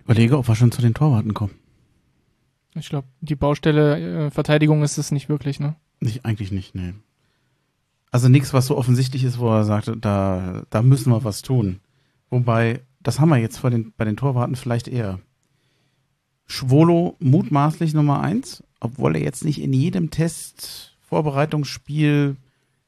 Überlege, 0.05 0.39
ob 0.39 0.49
wir 0.49 0.55
schon 0.55 0.73
zu 0.73 0.81
den 0.81 0.95
Torwarten 0.95 1.35
kommen. 1.35 1.55
Ich 2.75 2.89
glaube, 2.89 3.09
die 3.21 3.35
Baustelle 3.35 4.27
äh, 4.27 4.31
Verteidigung 4.31 4.83
ist 4.83 4.97
es 4.97 5.11
nicht 5.11 5.29
wirklich, 5.29 5.61
ne? 5.61 5.75
Nicht, 6.01 6.25
eigentlich 6.25 6.53
nicht, 6.53 6.75
nee. 6.75 6.95
Also 8.11 8.29
nichts, 8.29 8.55
was 8.55 8.67
so 8.67 8.77
offensichtlich 8.77 9.25
ist, 9.25 9.39
wo 9.39 9.49
er 9.51 9.65
sagte, 9.65 9.97
da, 9.97 10.63
da 10.71 10.83
müssen 10.83 11.13
wir 11.13 11.25
was 11.25 11.43
tun. 11.43 11.81
Wobei, 12.31 12.81
das 13.01 13.21
haben 13.21 13.29
wir 13.29 13.37
jetzt 13.37 13.59
vor 13.59 13.71
den, 13.71 13.93
bei 13.97 14.05
den 14.05 14.17
Torwarten 14.17 14.57
vielleicht 14.57 14.89
eher. 14.89 15.19
Schwolo 16.47 17.17
mutmaßlich 17.21 17.93
Nummer 17.93 18.21
eins, 18.21 18.63
obwohl 18.81 19.17
er 19.17 19.23
jetzt 19.23 19.45
nicht 19.45 19.61
in 19.61 19.73
jedem 19.73 20.11
Test 20.11 20.97
Vorbereitungsspiel 21.01 22.37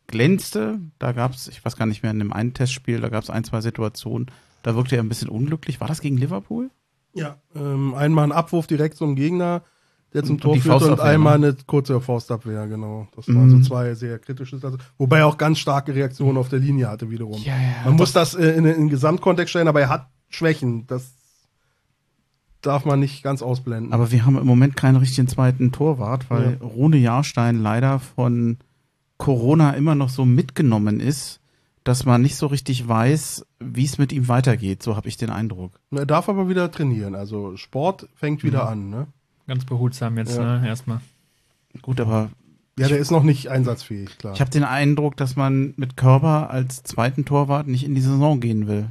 glänzte. 0.06 0.80
Da 0.98 1.12
gab 1.12 1.34
es, 1.34 1.48
ich 1.48 1.64
weiß 1.64 1.76
gar 1.76 1.86
nicht 1.86 2.02
mehr, 2.02 2.12
in 2.12 2.18
dem 2.18 2.32
einen 2.32 2.54
Testspiel, 2.54 3.00
da 3.00 3.08
gab 3.08 3.22
es 3.22 3.30
ein, 3.30 3.44
zwei 3.44 3.60
Situationen, 3.60 4.30
da 4.62 4.74
wirkte 4.74 4.96
er 4.96 5.02
ein 5.02 5.08
bisschen 5.08 5.28
unglücklich. 5.28 5.80
War 5.80 5.88
das 5.88 6.00
gegen 6.00 6.16
Liverpool? 6.16 6.70
Ja, 7.14 7.36
ähm, 7.54 7.94
einmal 7.94 8.24
ein 8.24 8.32
Abwurf 8.32 8.66
direkt 8.66 8.96
zum 8.96 9.16
Gegner, 9.16 9.62
der 10.12 10.24
zum 10.24 10.36
Und 10.36 10.40
Tor 10.42 10.54
die 10.54 10.60
führt 10.60 10.82
und 10.82 11.00
einmal 11.00 11.38
ne? 11.38 11.48
eine 11.48 11.56
kurze 11.66 12.00
Faustabwehr, 12.00 12.66
genau. 12.66 13.06
Das 13.14 13.28
waren 13.28 13.46
Mhm. 13.46 13.62
so 13.62 13.68
zwei 13.68 13.94
sehr 13.94 14.18
kritische 14.18 14.58
Sachen. 14.58 14.78
Wobei 14.98 15.18
er 15.20 15.26
auch 15.26 15.38
ganz 15.38 15.58
starke 15.58 15.94
Reaktionen 15.94 16.36
auf 16.36 16.48
der 16.48 16.58
Linie 16.58 16.88
hatte 16.88 17.10
wiederum. 17.10 17.40
Ja, 17.42 17.54
ja. 17.54 17.84
Man 17.84 17.94
muss 17.96 18.12
das 18.12 18.34
äh, 18.34 18.50
in, 18.56 18.64
den 18.64 18.88
Gesamtkontext 18.88 19.50
stellen, 19.50 19.68
aber 19.68 19.80
er 19.80 19.88
hat 19.88 20.08
Schwächen. 20.28 20.86
Das 20.88 21.12
darf 22.62 22.84
man 22.84 23.00
nicht 23.00 23.22
ganz 23.22 23.40
ausblenden. 23.42 23.92
Aber 23.92 24.10
wir 24.12 24.26
haben 24.26 24.36
im 24.36 24.46
Moment 24.46 24.76
keinen 24.76 24.96
richtigen 24.96 25.28
zweiten 25.28 25.72
Torwart, 25.72 26.28
weil 26.28 26.58
Rune 26.60 26.98
Jahrstein 26.98 27.62
leider 27.62 27.98
von 28.00 28.58
Corona 29.16 29.72
immer 29.72 29.94
noch 29.94 30.08
so 30.10 30.24
mitgenommen 30.24 31.00
ist, 31.00 31.40
dass 31.84 32.04
man 32.04 32.20
nicht 32.20 32.36
so 32.36 32.46
richtig 32.46 32.86
weiß, 32.86 33.46
wie 33.60 33.84
es 33.84 33.96
mit 33.96 34.12
ihm 34.12 34.28
weitergeht. 34.28 34.82
So 34.82 34.96
habe 34.96 35.08
ich 35.08 35.16
den 35.16 35.30
Eindruck. 35.30 35.72
er 35.90 36.04
darf 36.04 36.28
aber 36.28 36.48
wieder 36.48 36.70
trainieren. 36.70 37.14
Also 37.14 37.56
Sport 37.56 38.08
fängt 38.14 38.42
wieder 38.44 38.64
Mhm. 38.64 38.68
an. 38.70 38.90
Ne? 38.90 39.06
Ganz 39.50 39.64
behutsam 39.64 40.16
jetzt, 40.16 40.36
Ja. 40.36 40.60
ne, 40.60 40.68
erstmal. 40.68 41.00
Gut, 41.82 42.00
aber 42.00 42.30
Ja, 42.78 42.86
der 42.86 42.98
ist 42.98 43.10
noch 43.10 43.24
nicht 43.24 43.48
einsatzfähig, 43.48 44.16
klar. 44.16 44.32
ich 44.32 44.40
habe 44.40 44.52
den 44.52 44.62
Eindruck, 44.62 45.16
dass 45.16 45.34
man 45.34 45.74
mit 45.76 45.96
Körper 45.96 46.50
als 46.50 46.84
zweiten 46.84 47.24
Torwart 47.24 47.66
nicht 47.66 47.82
in 47.84 47.96
die 47.96 48.00
Saison 48.00 48.38
gehen 48.38 48.68
will. 48.68 48.86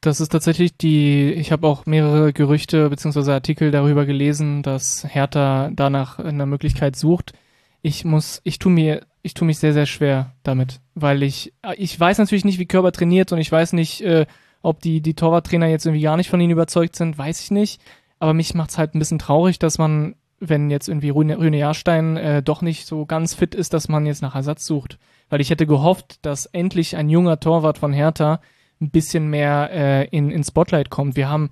Das 0.00 0.20
ist 0.22 0.30
tatsächlich 0.30 0.74
die, 0.78 1.34
ich 1.34 1.52
habe 1.52 1.66
auch 1.66 1.84
mehrere 1.84 2.32
Gerüchte 2.32 2.88
bzw. 2.88 3.32
Artikel 3.32 3.70
darüber 3.72 4.06
gelesen, 4.06 4.62
dass 4.62 5.04
Hertha 5.06 5.70
danach 5.70 6.18
eine 6.18 6.46
Möglichkeit 6.46 6.96
sucht. 6.96 7.34
Ich 7.82 8.06
muss, 8.06 8.40
ich 8.42 8.58
tue 8.58 8.72
mir, 8.72 9.02
ich 9.20 9.34
tue 9.34 9.44
mich 9.44 9.58
sehr, 9.58 9.74
sehr 9.74 9.84
schwer 9.86 10.32
damit, 10.44 10.80
weil 10.94 11.22
ich, 11.22 11.52
ich 11.76 12.00
weiß 12.00 12.16
natürlich 12.16 12.46
nicht, 12.46 12.58
wie 12.58 12.64
Körper 12.64 12.90
trainiert 12.90 13.32
und 13.32 13.38
ich 13.38 13.52
weiß 13.52 13.74
nicht, 13.74 14.00
äh, 14.00 14.24
ob 14.62 14.80
die, 14.80 15.02
die 15.02 15.12
Torwarttrainer 15.12 15.66
jetzt 15.66 15.84
irgendwie 15.84 16.04
gar 16.04 16.16
nicht 16.16 16.30
von 16.30 16.40
ihnen 16.40 16.52
überzeugt 16.52 16.96
sind, 16.96 17.18
weiß 17.18 17.42
ich 17.42 17.50
nicht. 17.50 17.82
Aber 18.24 18.32
mich 18.32 18.54
macht's 18.54 18.78
halt 18.78 18.94
ein 18.94 18.98
bisschen 18.98 19.18
traurig, 19.18 19.58
dass 19.58 19.76
man, 19.76 20.14
wenn 20.40 20.70
jetzt 20.70 20.88
irgendwie 20.88 21.10
Rüne, 21.10 21.36
Rüne 21.36 21.58
Jahrstein 21.58 22.16
äh, 22.16 22.42
doch 22.42 22.62
nicht 22.62 22.86
so 22.86 23.04
ganz 23.04 23.34
fit 23.34 23.54
ist, 23.54 23.74
dass 23.74 23.90
man 23.90 24.06
jetzt 24.06 24.22
nach 24.22 24.34
Ersatz 24.34 24.64
sucht. 24.64 24.98
Weil 25.28 25.42
ich 25.42 25.50
hätte 25.50 25.66
gehofft, 25.66 26.24
dass 26.24 26.46
endlich 26.46 26.96
ein 26.96 27.10
junger 27.10 27.38
Torwart 27.38 27.76
von 27.76 27.92
Hertha 27.92 28.40
ein 28.80 28.88
bisschen 28.88 29.28
mehr 29.28 29.68
äh, 29.70 30.08
in, 30.08 30.30
in 30.30 30.42
Spotlight 30.42 30.88
kommt. 30.88 31.16
Wir 31.16 31.28
haben, 31.28 31.50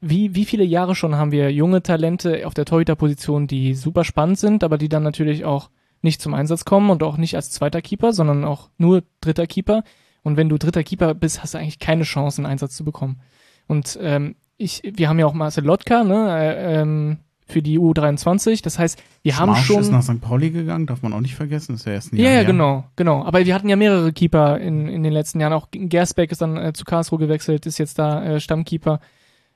wie, 0.00 0.34
wie 0.34 0.46
viele 0.46 0.64
Jahre 0.64 0.94
schon 0.94 1.14
haben 1.16 1.30
wir 1.30 1.52
junge 1.52 1.82
Talente 1.82 2.46
auf 2.46 2.54
der 2.54 2.64
Torhüterposition, 2.64 3.46
die 3.46 3.74
super 3.74 4.02
spannend 4.02 4.38
sind, 4.38 4.64
aber 4.64 4.78
die 4.78 4.88
dann 4.88 5.02
natürlich 5.02 5.44
auch 5.44 5.68
nicht 6.00 6.22
zum 6.22 6.32
Einsatz 6.32 6.64
kommen 6.64 6.88
und 6.88 7.02
auch 7.02 7.18
nicht 7.18 7.36
als 7.36 7.50
zweiter 7.50 7.82
Keeper, 7.82 8.14
sondern 8.14 8.46
auch 8.46 8.70
nur 8.78 9.02
dritter 9.20 9.46
Keeper. 9.46 9.84
Und 10.22 10.38
wenn 10.38 10.48
du 10.48 10.56
dritter 10.56 10.84
Keeper 10.84 11.12
bist, 11.12 11.42
hast 11.42 11.52
du 11.52 11.58
eigentlich 11.58 11.80
keine 11.80 12.04
Chance, 12.04 12.40
einen 12.40 12.50
Einsatz 12.50 12.76
zu 12.76 12.82
bekommen. 12.82 13.20
Und 13.66 13.98
ähm, 14.00 14.36
ich, 14.56 14.82
wir 14.84 15.08
haben 15.08 15.18
ja 15.18 15.26
auch 15.26 15.34
Marcel 15.34 15.64
Lotka, 15.64 16.04
ne, 16.04 16.38
äh, 16.38 16.80
ähm, 16.80 17.18
für 17.46 17.60
die 17.60 17.78
U23. 17.78 18.62
Das 18.62 18.78
heißt, 18.78 19.02
wir 19.22 19.36
haben 19.38 19.50
Schmarsch 19.50 19.66
schon. 19.66 19.80
ist 19.80 19.90
nach 19.92 20.02
St. 20.02 20.20
Pauli 20.20 20.50
gegangen, 20.50 20.86
darf 20.86 21.02
man 21.02 21.12
auch 21.12 21.20
nicht 21.20 21.34
vergessen. 21.34 21.74
Ist 21.74 21.86
ja 21.86 21.92
erst 21.92 22.12
ein 22.12 22.16
Ja, 22.16 22.24
Jahr 22.24 22.32
ja, 22.32 22.38
her. 22.38 22.44
genau, 22.46 22.84
genau. 22.96 23.22
Aber 23.24 23.44
wir 23.44 23.54
hatten 23.54 23.68
ja 23.68 23.76
mehrere 23.76 24.12
Keeper 24.12 24.58
in, 24.58 24.88
in 24.88 25.02
den 25.02 25.12
letzten 25.12 25.40
Jahren. 25.40 25.52
Auch 25.52 25.68
Gersbeck 25.70 26.32
ist 26.32 26.40
dann 26.40 26.56
äh, 26.56 26.72
zu 26.72 26.84
Karlsruhe 26.84 27.18
gewechselt, 27.18 27.66
ist 27.66 27.78
jetzt 27.78 27.98
da 27.98 28.24
äh, 28.24 28.40
Stammkeeper. 28.40 29.00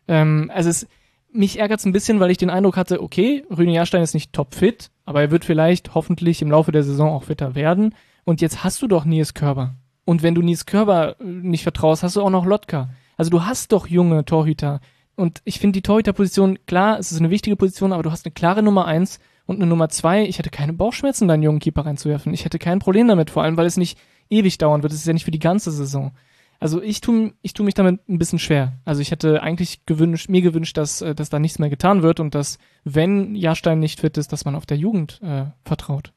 Ähm, 0.06 0.50
also 0.54 0.68
es, 0.68 0.86
mich 1.32 1.58
ärgert 1.58 1.80
es 1.80 1.86
ein 1.86 1.92
bisschen, 1.92 2.20
weil 2.20 2.30
ich 2.30 2.36
den 2.38 2.50
Eindruck 2.50 2.76
hatte, 2.76 3.02
okay, 3.02 3.44
Rüne 3.50 3.72
Jahrstein 3.72 4.02
ist 4.02 4.14
nicht 4.14 4.32
topfit, 4.32 4.90
aber 5.06 5.22
er 5.22 5.30
wird 5.30 5.44
vielleicht 5.46 5.94
hoffentlich 5.94 6.42
im 6.42 6.50
Laufe 6.50 6.72
der 6.72 6.82
Saison 6.82 7.10
auch 7.10 7.24
fitter 7.24 7.54
werden. 7.54 7.94
Und 8.24 8.40
jetzt 8.42 8.64
hast 8.64 8.82
du 8.82 8.86
doch 8.86 9.06
Nils 9.06 9.32
Körber. 9.32 9.74
Und 10.04 10.22
wenn 10.22 10.34
du 10.34 10.42
Nils 10.42 10.66
Körber 10.66 11.16
äh, 11.20 11.24
nicht 11.24 11.62
vertraust, 11.62 12.02
hast 12.02 12.16
du 12.16 12.22
auch 12.22 12.30
noch 12.30 12.44
Lotka. 12.44 12.90
Also 13.18 13.30
du 13.30 13.44
hast 13.44 13.72
doch 13.72 13.86
junge 13.86 14.24
Torhüter. 14.24 14.80
Und 15.16 15.42
ich 15.44 15.58
finde 15.58 15.76
die 15.76 15.82
Torhüterposition, 15.82 16.58
klar, 16.66 16.98
es 16.98 17.12
ist 17.12 17.18
eine 17.18 17.30
wichtige 17.30 17.56
Position, 17.56 17.92
aber 17.92 18.04
du 18.04 18.12
hast 18.12 18.24
eine 18.24 18.32
klare 18.32 18.62
Nummer 18.62 18.86
eins 18.86 19.18
und 19.44 19.56
eine 19.56 19.66
Nummer 19.66 19.88
zwei. 19.88 20.24
Ich 20.24 20.38
hätte 20.38 20.50
keine 20.50 20.72
Bauchschmerzen, 20.72 21.26
deinen 21.26 21.42
jungen 21.42 21.58
Keeper 21.58 21.84
reinzuwerfen. 21.84 22.32
Ich 22.32 22.44
hätte 22.44 22.58
kein 22.60 22.78
Problem 22.78 23.08
damit, 23.08 23.30
vor 23.30 23.42
allem, 23.42 23.56
weil 23.56 23.66
es 23.66 23.76
nicht 23.76 23.98
ewig 24.30 24.56
dauern 24.58 24.82
wird. 24.82 24.92
Es 24.92 25.00
ist 25.00 25.06
ja 25.06 25.12
nicht 25.12 25.24
für 25.24 25.32
die 25.32 25.40
ganze 25.40 25.72
Saison. 25.72 26.12
Also 26.60 26.82
ich 26.82 27.00
tu, 27.00 27.32
ich 27.42 27.52
tu 27.52 27.64
mich 27.64 27.74
damit 27.74 28.08
ein 28.08 28.18
bisschen 28.18 28.38
schwer. 28.38 28.78
Also 28.84 29.00
ich 29.00 29.10
hätte 29.10 29.42
eigentlich 29.42 29.84
gewünscht, 29.86 30.28
mir 30.28 30.42
gewünscht, 30.42 30.76
dass, 30.76 31.02
äh, 31.02 31.14
dass 31.14 31.30
da 31.30 31.38
nichts 31.38 31.58
mehr 31.58 31.70
getan 31.70 32.02
wird 32.02 32.20
und 32.20 32.34
dass, 32.34 32.58
wenn 32.84 33.34
Jahrstein 33.34 33.80
nicht 33.80 34.00
fit 34.00 34.16
ist, 34.16 34.32
dass 34.32 34.44
man 34.44 34.54
auf 34.54 34.66
der 34.66 34.76
Jugend 34.76 35.20
äh, 35.22 35.46
vertraut. 35.64 36.12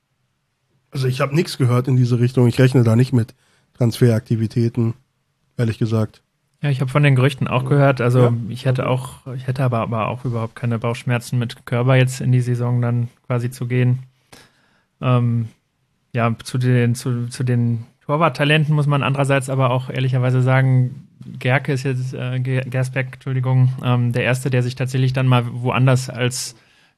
Also 0.92 1.08
ich 1.08 1.22
habe 1.22 1.36
nichts 1.36 1.58
gehört 1.58 1.88
in 1.88 1.96
diese 1.96 2.20
Richtung. 2.20 2.48
Ich 2.48 2.60
rechne 2.60 2.84
da 2.84 2.96
nicht 2.96 3.14
mit 3.14 3.34
Transferaktivitäten, 3.74 4.94
ehrlich 5.58 5.78
gesagt. 5.78 6.22
Ja, 6.62 6.70
ich 6.70 6.80
habe 6.80 6.92
von 6.92 7.02
den 7.04 7.16
Gerüchten 7.16 7.48
auch 7.48 7.66
gehört. 7.66 8.02
Also 8.02 8.26
Ja. 8.26 8.34
ich 8.50 8.66
hätte 8.66 8.88
auch, 8.88 9.26
ich 9.36 9.48
hätte 9.48 9.64
aber, 9.64 9.80
aber 9.80 10.08
auch 10.10 10.26
überhaupt 10.26 10.56
keine 10.56 10.78
Bauchschmerzen 10.78 11.40
mit 11.40 11.66
Körber 11.66 11.96
jetzt 11.96 12.22
in 12.22 12.32
die 12.32 12.42
Saison 12.42 12.82
dann 12.82 13.08
quasi 13.26 13.50
zu 13.50 13.68
gehen. 13.68 14.00
Ähm, 15.02 15.48
ja, 16.14 16.36
zu 16.44 16.58
den, 16.58 16.94
zu, 16.94 17.28
zu 17.30 17.44
den 17.44 17.86
Torwarttalenten 18.06 18.76
muss 18.76 18.86
man 18.88 19.02
andererseits 19.02 19.50
aber 19.50 19.72
auch 19.72 19.90
ehrlicherweise 19.90 20.42
sagen, 20.42 21.08
Gerke 21.40 21.72
ist 21.74 21.84
jetzt, 21.84 22.14
äh, 22.14 22.40
Ge- 22.40 22.68
Gersbeck, 22.70 23.10
Entschuldigung, 23.14 23.74
ähm, 23.84 24.12
der 24.12 24.24
Erste, 24.24 24.50
der 24.50 24.62
sich 24.64 24.76
tatsächlich 24.76 25.14
dann 25.14 25.28
mal 25.28 25.46
woanders 25.52 26.10
als 26.10 26.56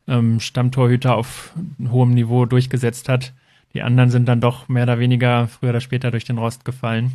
ähm, 0.08 0.40
Stammtorhüter 0.42 1.16
auf 1.16 1.54
hohem 1.90 2.14
Niveau 2.14 2.46
durchgesetzt 2.46 3.08
hat. 3.08 3.34
Die 3.74 3.82
anderen 3.82 4.10
sind 4.10 4.28
dann 4.28 4.42
doch 4.42 4.68
mehr 4.68 4.84
oder 4.84 5.00
weniger 5.00 5.48
früher 5.48 5.70
oder 5.72 5.82
später 5.82 6.12
durch 6.12 6.26
den 6.26 6.38
Rost 6.38 6.66
gefallen. 6.66 7.14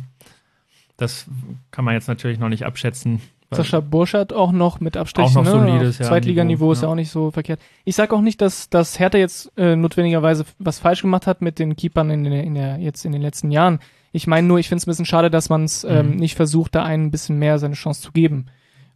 Das 0.99 1.25
kann 1.71 1.85
man 1.85 1.93
jetzt 1.95 2.07
natürlich 2.07 2.37
noch 2.39 2.49
nicht 2.49 2.65
abschätzen. 2.65 3.21
Sascha 3.51 3.79
Burschert 3.79 4.31
auch 4.31 4.51
noch 4.51 4.79
mit 4.79 4.95
Abstrichen. 4.95 5.31
Auch 5.37 5.43
noch 5.43 5.43
ne? 5.43 5.71
solides, 5.71 5.97
ja, 5.97 6.05
Zweitliganiveau 6.05 6.65
Niveau, 6.65 6.71
ist 6.71 6.81
ja 6.83 6.87
ja. 6.87 6.91
auch 6.91 6.95
nicht 6.95 7.09
so 7.09 7.31
verkehrt. 7.31 7.59
Ich 7.83 7.95
sage 7.95 8.15
auch 8.15 8.21
nicht, 8.21 8.41
dass, 8.41 8.69
dass 8.69 8.99
Hertha 8.99 9.17
jetzt 9.17 9.51
äh, 9.57 9.75
notwendigerweise 9.75 10.45
was 10.59 10.77
falsch 10.77 11.01
gemacht 11.01 11.25
hat 11.25 11.41
mit 11.41 11.57
den 11.57 11.75
Keepern 11.75 12.11
in, 12.11 12.25
der- 12.25 12.43
in 12.43 12.53
der, 12.53 12.77
jetzt 12.77 13.05
in 13.05 13.11
den 13.11 13.23
letzten 13.23 13.49
Jahren. 13.49 13.79
Ich 14.11 14.27
meine 14.27 14.47
nur, 14.47 14.59
ich 14.59 14.67
finde 14.69 14.79
es 14.81 14.85
ein 14.87 14.91
bisschen 14.91 15.05
schade, 15.05 15.31
dass 15.31 15.49
man 15.49 15.63
es 15.63 15.83
ähm, 15.83 16.11
Mhm. 16.11 16.15
nicht 16.17 16.35
versucht, 16.35 16.75
da 16.75 16.83
einen 16.83 17.05
ein 17.07 17.11
bisschen 17.11 17.39
mehr 17.39 17.57
seine 17.57 17.73
Chance 17.73 18.01
zu 18.01 18.11
geben. 18.11 18.45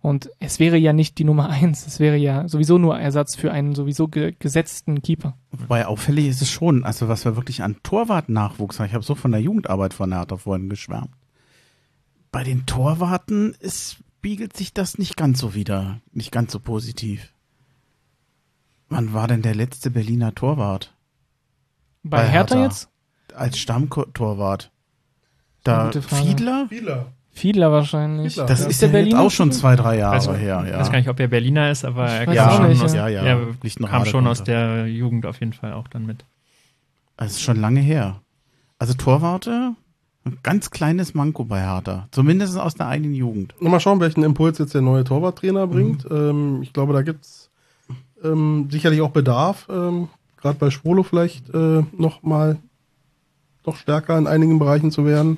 Und 0.02 0.30
es 0.40 0.60
wäre 0.60 0.78
ja 0.78 0.92
nicht 0.94 1.18
die 1.18 1.24
Nummer 1.24 1.50
eins. 1.50 1.88
Es 1.88 2.00
wäre 2.00 2.18
ja 2.18 2.48
sowieso 2.48 2.78
nur 2.78 3.00
Ersatz 3.00 3.36
für 3.36 3.52
einen 3.52 3.74
sowieso 3.74 4.08
ge 4.08 4.36
gesetzten 4.38 5.02
Keeper. 5.02 5.34
Wobei 5.52 5.88
auffällig 5.88 6.28
ist 6.28 6.42
es 6.44 6.52
schon, 6.52 6.84
also 6.84 7.08
was 7.08 7.26
wir 7.26 7.36
wirklich 7.38 7.64
an 7.64 7.78
Torwart-Nachwuchs 7.82 8.80
haben. 8.80 8.88
Ich 8.88 8.94
habe 8.94 9.04
so 9.04 9.16
von 9.16 9.32
der 9.32 9.42
Jugendarbeit 9.42 9.94
von 9.96 10.12
Hertha 10.14 10.38
vorhin 10.38 10.70
geschwärmt. 10.70 11.10
Bei 12.34 12.44
den 12.44 12.66
Torwarten 12.66 13.54
ist, 13.60 13.98
spiegelt 14.18 14.58
sich 14.58 14.74
das 14.74 14.98
nicht 14.98 15.16
ganz 15.16 15.40
so 15.40 15.54
wieder, 15.54 16.02
nicht 16.12 16.32
ganz 16.32 16.52
so 16.52 16.60
positiv. 16.60 17.32
Wann 18.90 19.14
war 19.14 19.28
denn 19.28 19.42
der 19.44 19.56
letzte 19.56 19.90
Berliner 19.92 20.34
Torwart 20.36 20.94
Bei, 22.04 22.18
Bei 22.18 22.28
Hertha, 22.28 22.56
Hertha. 22.56 22.64
jetzt? 22.66 22.90
als 23.36 23.58
Stammtorwart? 23.60 24.72
Da. 25.64 25.92
Fiedler? 25.92 26.66
Vieler. 26.70 27.14
Fiedler 27.32 27.72
wahrscheinlich. 27.72 28.34
Fiedler. 28.34 28.46
Das 28.48 28.60
Ja. 28.62 28.66
ist 28.66 28.72
Ist 28.74 28.82
der 28.82 28.90
ja 28.90 28.96
jetzt 28.96 29.04
Berliner 29.06 29.22
auch 29.22 29.32
schon 29.32 29.52
zwei, 29.52 29.76
drei 29.76 29.98
Jahre 30.00 30.14
Also, 30.16 30.34
her. 30.34 30.62
Ich 30.66 30.72
Ja. 30.72 30.80
weiß 30.80 30.92
gar 30.92 30.98
nicht, 30.98 31.10
ob 31.10 31.20
er 31.20 31.28
Berliner 31.28 31.72
ist, 31.72 31.86
aber 31.86 32.08
er 32.10 32.26
kam, 32.26 32.38
auch 32.50 32.58
schon 32.58 32.70
nicht, 32.70 32.82
aus, 32.82 32.94
ja, 32.94 33.08
ja, 33.08 33.24
er 33.24 33.88
kam 33.88 34.06
schon 34.06 34.28
aus 34.28 34.44
der 34.44 34.88
Jugend 34.88 35.26
auf 35.26 35.40
jeden 35.40 35.54
Fall 35.54 35.74
auch 35.74 35.88
dann 35.88 36.06
mit. 36.06 36.26
Das 37.16 37.32
ist 37.34 37.42
schon 37.42 37.60
lange 37.62 37.80
her. 37.80 38.22
Also 38.80 38.94
Torwarte, 38.96 39.76
ein 40.26 40.38
ganz 40.44 40.72
kleines 40.72 41.14
Manko 41.14 41.44
bei 41.44 41.62
Hertha. 41.62 42.08
Zumindest 42.12 42.58
aus 42.58 42.76
der 42.76 42.88
eigenen 42.88 43.14
Jugend. 43.14 43.54
Mal 43.60 43.80
schauen, 43.80 44.00
welchen 44.00 44.24
Impuls 44.24 44.58
jetzt 44.58 44.74
der 44.74 44.82
neue 44.82 45.04
Torwarttrainer 45.04 45.68
bringt. 45.68 46.06
Ähm, 46.10 46.62
ich 46.62 46.74
glaube, 46.74 46.94
da 46.94 47.02
gibt's 47.02 47.50
ähm, 48.24 48.68
sicherlich 48.72 49.02
auch 49.02 49.12
Bedarf, 49.12 49.68
ähm, 49.70 50.08
gerade 50.38 50.58
bei 50.58 50.70
Schwolo 50.70 51.04
vielleicht 51.04 51.54
äh, 51.54 51.84
noch 51.98 52.24
mal 52.24 52.58
noch 53.66 53.76
stärker 53.78 54.18
in 54.18 54.28
einigen 54.28 54.60
Bereichen 54.60 54.92
zu 54.92 55.06
werden. 55.06 55.38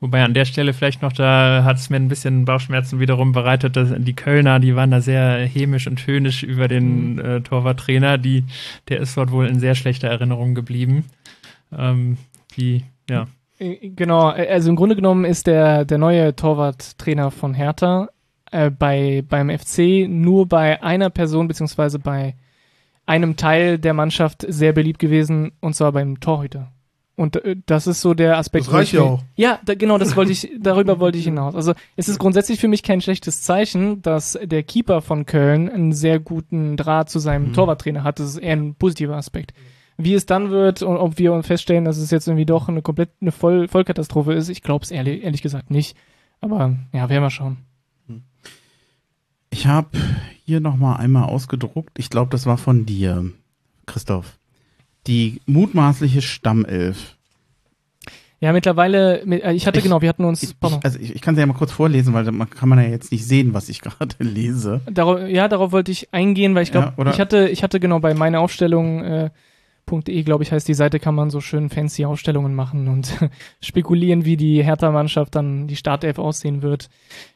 Wobei 0.00 0.24
an 0.24 0.32
der 0.32 0.46
Stelle 0.46 0.72
vielleicht 0.72 1.02
noch, 1.02 1.12
da 1.12 1.62
hat 1.62 1.76
es 1.76 1.90
mir 1.90 1.96
ein 1.96 2.08
bisschen 2.08 2.46
Bauchschmerzen 2.46 3.00
wiederum 3.00 3.32
bereitet, 3.32 3.76
dass 3.76 3.90
die 3.98 4.14
Kölner, 4.14 4.58
die 4.58 4.74
waren 4.74 4.90
da 4.90 5.02
sehr 5.02 5.46
hämisch 5.46 5.86
und 5.86 6.06
höhnisch 6.06 6.42
über 6.42 6.68
den 6.68 7.18
äh, 7.18 7.42
Torwarttrainer, 7.42 8.16
die, 8.16 8.44
der 8.88 9.00
ist 9.00 9.14
dort 9.18 9.30
wohl 9.30 9.46
in 9.46 9.60
sehr 9.60 9.74
schlechter 9.74 10.08
Erinnerung 10.08 10.54
geblieben. 10.54 11.04
Ähm, 11.76 12.16
die, 12.56 12.84
ja. 13.10 13.26
Äh, 13.60 13.90
Genau, 13.90 14.32
äh, 14.32 14.48
also 14.48 14.70
im 14.70 14.76
Grunde 14.76 14.96
genommen 14.96 15.24
ist 15.24 15.46
der, 15.46 15.84
der 15.84 15.98
neue 15.98 16.34
Torwarttrainer 16.34 17.30
von 17.30 17.54
Hertha 17.54 18.08
äh, 18.50 18.70
bei, 18.70 19.22
beim 19.28 19.50
FC 19.50 20.08
nur 20.08 20.46
bei 20.48 20.82
einer 20.82 21.10
Person 21.10 21.46
beziehungsweise 21.46 21.98
bei 21.98 22.34
einem 23.06 23.36
Teil 23.36 23.78
der 23.78 23.94
Mannschaft 23.94 24.44
sehr 24.48 24.72
beliebt 24.72 24.98
gewesen 24.98 25.52
und 25.60 25.74
zwar 25.74 25.92
beim 25.92 26.20
Torhüter. 26.20 26.72
Und 27.16 27.36
äh, 27.44 27.56
das 27.66 27.86
ist 27.86 28.00
so 28.00 28.14
der 28.14 28.38
Aspekt. 28.38 28.66
Das 28.66 28.72
reicht 28.72 28.92
ich 28.94 28.98
ja 28.98 29.04
auch. 29.04 29.22
Ja, 29.36 29.58
da, 29.64 29.74
genau, 29.74 29.98
das 29.98 30.16
wollte 30.16 30.32
ich, 30.32 30.50
darüber 30.58 31.00
wollte 31.00 31.18
ich 31.18 31.24
hinaus. 31.24 31.54
Also 31.54 31.74
es 31.96 32.08
ist 32.08 32.18
grundsätzlich 32.18 32.58
für 32.60 32.68
mich 32.68 32.82
kein 32.82 33.02
schlechtes 33.02 33.42
Zeichen, 33.42 34.00
dass 34.00 34.38
der 34.42 34.62
Keeper 34.62 35.02
von 35.02 35.26
Köln 35.26 35.68
einen 35.68 35.92
sehr 35.92 36.18
guten 36.18 36.76
Draht 36.78 37.10
zu 37.10 37.18
seinem 37.18 37.48
Mhm. 37.48 37.52
Torwarttrainer 37.52 38.04
hat. 38.04 38.20
Das 38.20 38.28
ist 38.30 38.38
eher 38.38 38.52
ein 38.56 38.74
positiver 38.74 39.16
Aspekt. 39.16 39.52
Wie 40.02 40.14
es 40.14 40.26
dann 40.26 40.50
wird 40.50 40.82
und 40.82 40.96
ob 40.96 41.18
wir 41.18 41.42
feststellen, 41.42 41.84
dass 41.84 41.98
es 41.98 42.10
jetzt 42.10 42.26
irgendwie 42.28 42.46
doch 42.46 42.68
eine 42.68 42.82
komplett 42.82 43.10
eine 43.20 43.32
Voll 43.32 43.68
Vollkatastrophe 43.68 44.32
ist, 44.32 44.48
ich 44.48 44.62
glaube 44.62 44.84
es 44.84 44.90
ehrlich, 44.90 45.22
ehrlich 45.24 45.42
gesagt 45.42 45.70
nicht. 45.70 45.96
Aber 46.40 46.76
ja, 46.92 47.08
werden 47.08 47.22
wir 47.22 47.30
schauen. 47.30 47.58
Ich 49.50 49.66
habe 49.66 49.88
hier 50.44 50.60
nochmal 50.60 50.98
einmal 51.00 51.24
ausgedruckt. 51.24 51.98
Ich 51.98 52.08
glaube, 52.10 52.30
das 52.30 52.46
war 52.46 52.56
von 52.56 52.86
dir, 52.86 53.30
Christoph. 53.86 54.38
Die 55.06 55.40
mutmaßliche 55.46 56.22
Stammelf. 56.22 57.16
Ja, 58.42 58.52
mittlerweile, 58.52 59.22
mit- 59.26 59.42
äh, 59.42 59.52
ich 59.52 59.66
hatte 59.66 59.78
Ich- 59.78 59.84
genau, 59.84 60.00
wir 60.00 60.08
hatten 60.08 60.24
uns, 60.24 60.42
Ich, 60.42 60.50
ich, 60.62 60.84
also 60.84 60.98
ich, 60.98 61.20
kann 61.20 61.34
sie 61.34 61.40
ja 61.42 61.46
mal 61.46 61.52
kurz 61.52 61.72
vorlesen, 61.72 62.14
weil 62.14 62.24
man 62.32 62.48
kann 62.48 62.70
man 62.70 62.78
ja 62.78 62.86
jetzt 62.86 63.12
nicht 63.12 63.26
sehen, 63.26 63.52
was 63.52 63.68
ich 63.68 63.80
gerade 63.82 64.14
lese. 64.18 64.80
Darauf, 64.90 65.20
ja, 65.28 65.46
darauf 65.48 65.72
wollte 65.72 65.90
ich 65.92 66.14
eingehen, 66.14 66.54
weil 66.54 66.62
ich 66.62 66.70
Ja, 66.70 66.80
glaube, 66.80 66.92
oder- 67.00 67.10
ich 67.12 67.20
hatte, 67.20 67.48
ich 67.48 67.62
hatte 67.62 67.80
genau 67.80 67.98
bei 68.00 68.14
meiner 68.14 68.40
Aufstellung 68.40 69.02
äh, 69.04 69.30
.de, 69.90 70.22
glaube 70.22 70.44
ich, 70.44 70.52
heißt 70.52 70.68
die 70.68 70.74
Seite, 70.74 71.00
kann 71.00 71.14
man 71.14 71.30
so 71.30 71.40
schön 71.40 71.70
fancy 71.70 72.04
Aufstellungen 72.04 72.54
machen 72.54 72.88
und 72.88 73.16
spekulieren, 73.60 74.24
wie 74.24 74.36
die 74.36 74.62
Hertha-Mannschaft 74.62 75.34
dann 75.34 75.66
die 75.66 75.76
Startelf 75.76 76.18
aussehen 76.18 76.62
wird. 76.62 76.88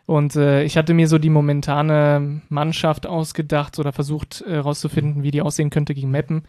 Und 0.06 0.36
äh, 0.36 0.64
ich 0.64 0.76
hatte 0.76 0.94
mir 0.94 1.08
so 1.08 1.18
die 1.18 1.30
momentane 1.30 2.42
Mannschaft 2.48 3.06
ausgedacht 3.06 3.78
oder 3.78 3.92
versucht 3.92 4.42
äh, 4.42 4.56
rauszufinden, 4.56 5.22
wie 5.22 5.30
die 5.30 5.42
aussehen 5.42 5.70
könnte 5.70 5.94
gegen 5.94 6.10
Meppen. 6.10 6.44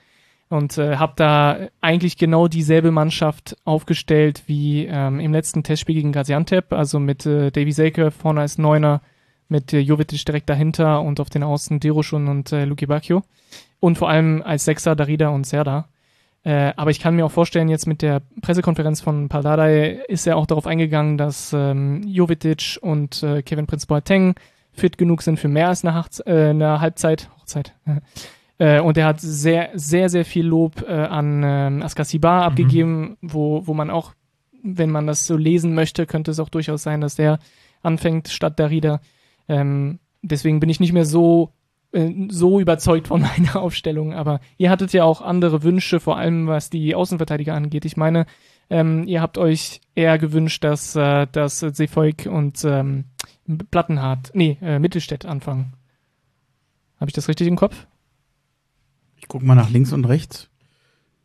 Und 0.47 0.77
äh, 0.77 0.97
habe 0.97 1.13
da 1.15 1.57
eigentlich 1.81 2.17
genau 2.17 2.47
dieselbe 2.47 2.91
Mannschaft 2.91 3.57
aufgestellt 3.65 4.43
wie 4.45 4.85
ähm, 4.85 5.19
im 5.19 5.33
letzten 5.33 5.63
Testspiel 5.63 5.95
gegen 5.95 6.11
Gaziantep, 6.11 6.71
also 6.71 6.99
mit 6.99 7.25
äh, 7.25 7.51
Davy 7.51 7.71
Selke 7.71 8.11
vorne 8.11 8.41
als 8.41 8.59
Neuner, 8.59 9.01
mit 9.47 9.73
äh, 9.73 9.79
Jovetic 9.79 10.23
direkt 10.23 10.49
dahinter 10.49 11.01
und 11.01 11.19
auf 11.19 11.29
den 11.29 11.43
Außen 11.43 11.79
Deroschun 11.79 12.27
und 12.27 12.51
äh, 12.51 12.65
Luki 12.65 12.85
Bacchio. 12.85 13.23
Und 13.79 13.97
vor 13.97 14.09
allem 14.09 14.41
als 14.43 14.65
Sechser 14.65 14.95
Darida 14.95 15.29
und 15.29 15.45
Serda. 15.45 15.87
Äh, 16.45 16.73
aber 16.77 16.91
ich 16.91 16.99
kann 16.99 17.15
mir 17.15 17.25
auch 17.25 17.31
vorstellen, 17.31 17.69
jetzt 17.69 17.87
mit 17.87 18.03
der 18.03 18.21
Pressekonferenz 18.41 19.01
von 19.01 19.29
Paldadei 19.29 20.03
ist 20.07 20.27
er 20.27 20.37
auch 20.37 20.45
darauf 20.45 20.67
eingegangen, 20.67 21.17
dass 21.17 21.51
ähm, 21.53 22.03
Jovetic 22.05 22.77
und 22.81 23.23
äh, 23.23 23.41
Kevin 23.41 23.65
Prince 23.65 23.87
Boateng 23.87 24.35
fit 24.71 24.99
genug 24.99 25.23
sind 25.23 25.39
für 25.39 25.47
mehr 25.47 25.69
als 25.69 25.83
eine, 25.83 25.95
Hachz 25.95 26.21
äh, 26.23 26.49
eine 26.49 26.79
Halbzeit. 26.79 27.29
Hochzeit. 27.39 27.73
Äh, 28.57 28.79
und 28.79 28.97
er 28.97 29.07
hat 29.07 29.19
sehr, 29.19 29.71
sehr, 29.73 30.07
sehr 30.07 30.23
viel 30.23 30.45
Lob 30.45 30.81
äh, 30.87 30.93
an 30.93 31.43
ähm, 31.43 31.81
Askasibar 31.81 32.43
abgegeben, 32.43 33.17
wo, 33.21 33.67
wo 33.67 33.73
man 33.73 33.89
auch, 33.89 34.13
wenn 34.63 34.91
man 34.91 35.07
das 35.07 35.27
so 35.27 35.35
lesen 35.35 35.75
möchte, 35.75 36.05
könnte 36.05 36.31
es 36.31 36.39
auch 36.39 36.47
durchaus 36.47 36.81
sein, 36.81 37.01
dass 37.01 37.15
der 37.15 37.39
anfängt 37.83 38.29
statt 38.29 38.57
Darida. 38.57 39.01
Ähm, 39.49 39.99
deswegen 40.21 40.61
bin 40.61 40.69
ich 40.69 40.79
nicht 40.79 40.93
mehr 40.93 41.03
so, 41.03 41.49
äh, 41.49 41.54
so 42.29 42.59
überzeugt 42.59 43.07
von 43.07 43.21
meiner 43.37 43.55
Aufstellung. 43.57 44.13
Aber 44.13 44.39
ihr 44.57 44.69
hattet 44.69 44.93
ja 44.93 45.03
auch 45.03 45.21
andere 45.21 45.63
Wünsche, 45.63 45.99
vor 45.99 46.17
allem 46.17 46.47
was 46.47 46.69
die 46.69 46.95
Außenverteidiger 46.95 47.53
angeht. 47.53 47.85
Ich 47.85 47.97
meine, 47.97 48.25
ähm, 48.69 49.03
ihr 49.07 49.21
habt 49.21 49.37
euch 49.37 49.81
eher 49.93 50.17
gewünscht, 50.17 50.63
dass, 50.63 50.95
äh, 50.95 51.27
dass 51.31 51.59
Seefolk 51.59 52.25
und 52.25 52.63
ähm, 52.65 53.05
Plattenhardt, 53.71 54.31
nee, 54.33 54.57
äh, 54.61 54.79
Mittelstädt 54.79 55.25
anfangen. 55.25 55.73
Habe 56.99 57.09
ich 57.09 57.13
das 57.13 57.27
richtig 57.27 57.47
im 57.47 57.55
Kopf? 57.55 57.85
Ich 59.17 59.27
gucke 59.27 59.45
mal 59.45 59.55
nach 59.55 59.69
links 59.69 59.93
und 59.93 60.05
rechts. 60.05 60.49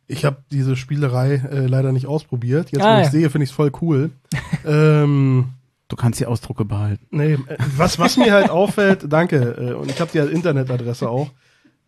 Ich 0.07 0.25
habe 0.25 0.43
diese 0.51 0.75
Spielerei 0.75 1.35
äh, 1.35 1.67
leider 1.67 1.91
nicht 1.91 2.05
ausprobiert. 2.05 2.71
Jetzt, 2.71 2.83
Ah, 2.83 2.97
wo 2.97 2.99
ich 2.99 3.05
ja. 3.05 3.11
sehe, 3.11 3.29
finde 3.29 3.43
ich 3.43 3.49
es 3.51 3.55
voll 3.55 3.71
cool. 3.81 4.11
ähm, 4.65 5.49
Du 5.91 5.97
kannst 5.97 6.19
die 6.21 6.25
Ausdrucke 6.25 6.63
behalten. 6.65 7.05
nee, 7.11 7.33
äh, 7.33 7.39
was, 7.75 7.99
was 7.99 8.15
mir 8.17 8.31
halt 8.33 8.49
auffällt, 8.49 9.05
danke, 9.11 9.37
äh, 9.59 9.73
und 9.73 9.91
ich 9.91 9.99
habe 9.99 10.09
die 10.11 10.19
Internetadresse 10.19 11.09
auch. 11.09 11.29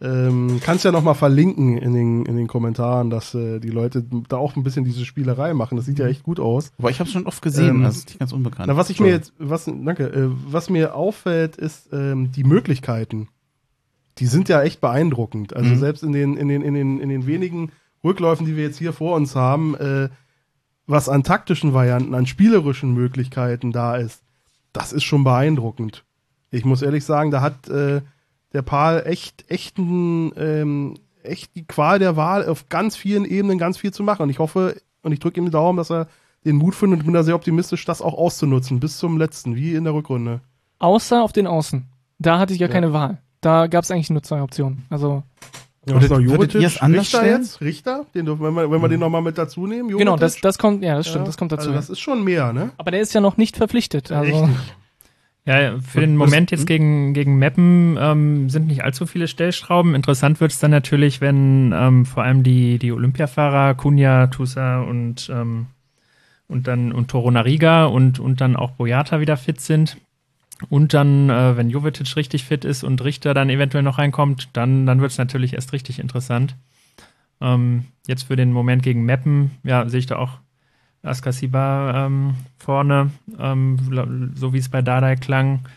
Ähm, 0.02 0.60
kannst 0.62 0.84
ja 0.84 0.92
noch 0.92 1.04
mal 1.04 1.14
verlinken 1.14 1.78
in 1.78 1.94
den, 1.94 2.26
in 2.26 2.36
den 2.36 2.48
Kommentaren, 2.48 3.10
dass 3.10 3.34
äh, 3.34 3.60
die 3.60 3.70
Leute 3.70 4.04
da 4.28 4.36
auch 4.36 4.58
ein 4.58 4.64
bisschen 4.64 4.84
diese 4.84 5.06
Spielerei 5.06 5.54
machen. 5.54 5.78
Das 5.78 5.86
sieht 5.86 5.98
ja 6.00 6.08
echt 6.08 6.24
gut 6.24 6.42
aus. 6.42 6.72
Aber 6.78 6.90
ich 6.90 7.00
habe 7.00 7.10
schon 7.10 7.26
oft 7.26 7.42
gesehen, 7.42 7.78
Ähm, 7.78 7.84
das 7.84 7.96
ist 7.98 8.08
nicht 8.10 8.20
ganz 8.20 8.34
unbekannt. 8.34 8.68
Na, 8.68 8.76
was 8.76 8.90
ich 8.90 9.00
mir 9.00 9.10
jetzt, 9.12 9.32
was, 9.40 9.64
danke, 9.66 10.08
äh, 10.08 10.30
was 10.52 10.70
mir 10.70 10.94
auffällt, 10.96 11.56
ist 11.56 11.88
ähm, 11.94 12.34
die 12.34 12.44
Möglichkeiten. 12.44 13.30
Die 14.18 14.26
sind 14.26 14.50
ja 14.50 14.62
echt 14.62 14.82
beeindruckend. 14.82 15.56
Also 15.56 15.74
Mhm. 15.74 15.80
selbst 15.80 16.04
in 16.04 16.12
den, 16.12 16.36
in 16.36 16.50
den, 16.50 16.62
in 16.64 16.74
den, 16.74 17.00
in 17.00 17.08
den 17.08 17.26
wenigen 17.26 17.72
Rückläufen, 18.04 18.46
die 18.46 18.58
wir 18.58 18.64
jetzt 18.64 18.80
hier 18.80 18.92
vor 18.92 19.16
uns 19.16 19.38
haben, 19.38 19.76
äh, 19.76 20.10
was 20.88 21.10
an 21.10 21.24
taktischen 21.24 21.74
Varianten, 21.74 22.14
an 22.14 22.26
spielerischen 22.26 22.94
Möglichkeiten 22.94 23.72
da 23.72 23.96
ist, 23.96 24.22
das 24.74 24.92
ist 24.94 25.04
schon 25.04 25.24
beeindruckend. 25.24 26.04
Ich 26.52 26.66
muss 26.66 26.82
ehrlich 26.82 27.06
sagen, 27.06 27.32
da 27.32 27.42
hat 27.42 27.68
äh, 27.70 28.02
der 28.54 28.62
Paul 28.62 29.04
echt, 29.06 29.50
echt, 29.50 29.78
ein, 29.78 30.32
ähm, 30.38 30.96
echt 31.24 31.56
die 31.56 31.66
Qual 31.66 32.00
der 32.00 32.16
Wahl 32.16 32.48
auf 32.48 32.70
ganz 32.70 32.96
vielen 32.96 33.26
Ebenen 33.26 33.58
ganz 33.58 33.78
viel 33.78 33.92
zu 33.94 34.04
machen. 34.04 34.24
Und 34.24 34.30
ich 34.30 34.40
hoffe 34.40 34.80
und 35.02 35.12
ich 35.12 35.20
drücke 35.20 35.40
ihm 35.40 35.46
die 35.46 35.52
Daumen, 35.52 35.78
dass 35.78 35.92
er 35.92 36.08
den 36.46 36.58
Mut 36.58 36.76
findet 36.76 37.00
und 37.00 37.06
bin 37.06 37.14
da 37.14 37.24
sehr 37.24 37.36
optimistisch, 37.36 37.86
das 37.86 38.02
auch 38.02 38.14
auszunutzen 38.14 38.80
bis 38.80 38.98
zum 38.98 39.18
letzten, 39.18 39.56
wie 39.56 39.74
in 39.76 39.86
der 39.86 39.94
Rückrunde. 39.94 40.42
Außer 40.80 41.24
auf 41.24 41.32
den 41.32 41.48
Außen. 41.48 41.86
Da 42.20 42.38
hatte 42.40 42.54
ich 42.54 42.60
gar 42.60 42.68
Ja. 42.70 42.74
keine 42.74 42.94
Wahl. 42.94 43.20
Da 43.42 43.68
gab 43.68 43.84
es 43.84 43.92
eigentlich 43.92 44.10
nur 44.10 44.24
zwei 44.24 44.42
Optionen. 44.42 44.86
Also 44.90 45.24
Ja, 45.86 45.96
noch, 45.96 46.10
würdet 46.10 46.56
ihr 46.56 46.68
es 46.68 46.82
anders 46.82 47.08
Richter 47.08 47.18
stellen? 47.18 47.42
jetzt? 47.42 47.62
Richter? 47.62 48.06
Den, 48.16 48.26
dürfen- 48.26 48.42
wenn 48.44 48.54
wir, 48.54 48.72
wenn 48.72 48.82
wir 48.82 48.88
den 48.88 49.02
nochmal 49.02 49.22
mit 49.22 49.38
dazu 49.38 49.68
nehmen, 49.68 49.90
Jovetic? 49.90 49.98
genau, 50.00 50.16
das, 50.18 50.40
das 50.40 50.58
kommt, 50.58 50.82
ja, 50.82 50.96
das 50.96 51.08
stimmt, 51.08 51.24
Ja, 51.24 51.26
das 51.28 51.38
kommt 51.38 51.52
dazu. 51.52 51.70
Also 51.70 51.74
das 51.74 51.90
ist 51.90 52.00
schon 52.00 52.24
mehr, 52.24 52.54
ne? 52.54 52.72
Aber 52.78 52.92
der 52.92 53.02
ist 53.02 53.14
ja 53.14 53.20
noch 53.20 53.36
nicht 53.36 53.58
verpflichtet. 53.58 54.12
Also, 54.12 54.46
Richtig. 54.46 54.76
Ja, 55.46 55.78
für 55.82 56.00
den 56.00 56.16
Moment 56.16 56.52
hm? 56.52 56.58
jetzt 56.58 56.68
gegen, 56.68 57.14
gegen 57.14 57.38
Meppen 57.38 57.98
ähm, 58.00 58.50
sind 58.50 58.68
nicht 58.68 58.86
allzu 58.86 59.06
viele 59.06 59.28
Stellschrauben. 59.28 59.94
Interessant 59.94 60.40
wird 60.40 60.54
es 60.54 60.60
dann 60.60 60.72
natürlich, 60.72 61.20
wenn 61.20 61.74
ähm, 61.76 62.06
vor 62.06 62.24
allem 62.24 62.44
die, 62.44 62.80
die 62.80 62.94
Olympiafahrer, 62.94 63.74
Kunja, 63.74 64.28
Tusa 64.28 64.80
und, 64.80 65.30
ähm, 65.30 65.66
und 66.48 66.68
dann 66.68 66.94
und 66.94 67.10
Toro 67.10 67.30
Nariga 67.30 67.86
und, 67.88 68.20
und 68.20 68.40
dann 68.40 68.56
auch 68.56 68.72
Boyata 68.72 69.20
wieder 69.20 69.36
fit 69.36 69.60
sind. 69.60 69.98
Und 70.70 70.94
dann, 70.94 71.30
äh, 71.30 71.58
wenn 71.58 71.70
Jovetic 71.70 72.16
richtig 72.16 72.46
fit 72.46 72.64
ist 72.66 72.84
und 72.84 73.04
Richter 73.04 73.34
dann 73.34 73.50
eventuell 73.50 73.84
noch 73.84 73.98
reinkommt, 73.98 74.50
dann, 74.54 74.86
dann 74.86 75.02
wird 75.02 75.12
es 75.12 75.18
natürlich 75.18 75.54
erst 75.54 75.74
richtig 75.74 76.00
interessant. 76.00 76.56
Ähm, 77.42 77.86
jetzt 78.08 78.24
für 78.24 78.36
den 78.36 78.52
Moment 78.52 78.84
gegen 78.84 79.04
Meppen, 79.04 79.52
ja, 79.64 79.88
sehe 79.90 80.00
ich 80.00 80.06
da 80.06 80.18
auch 80.18 80.40
Askasiba 81.02 82.06
ähm, 82.06 82.36
vorne, 82.58 83.12
ähm, 83.38 84.32
so 84.36 84.54
wie 84.54 84.60
es 84.60 84.70
bei 84.70 84.82
Dardai 84.82 85.18
klang. 85.18 85.68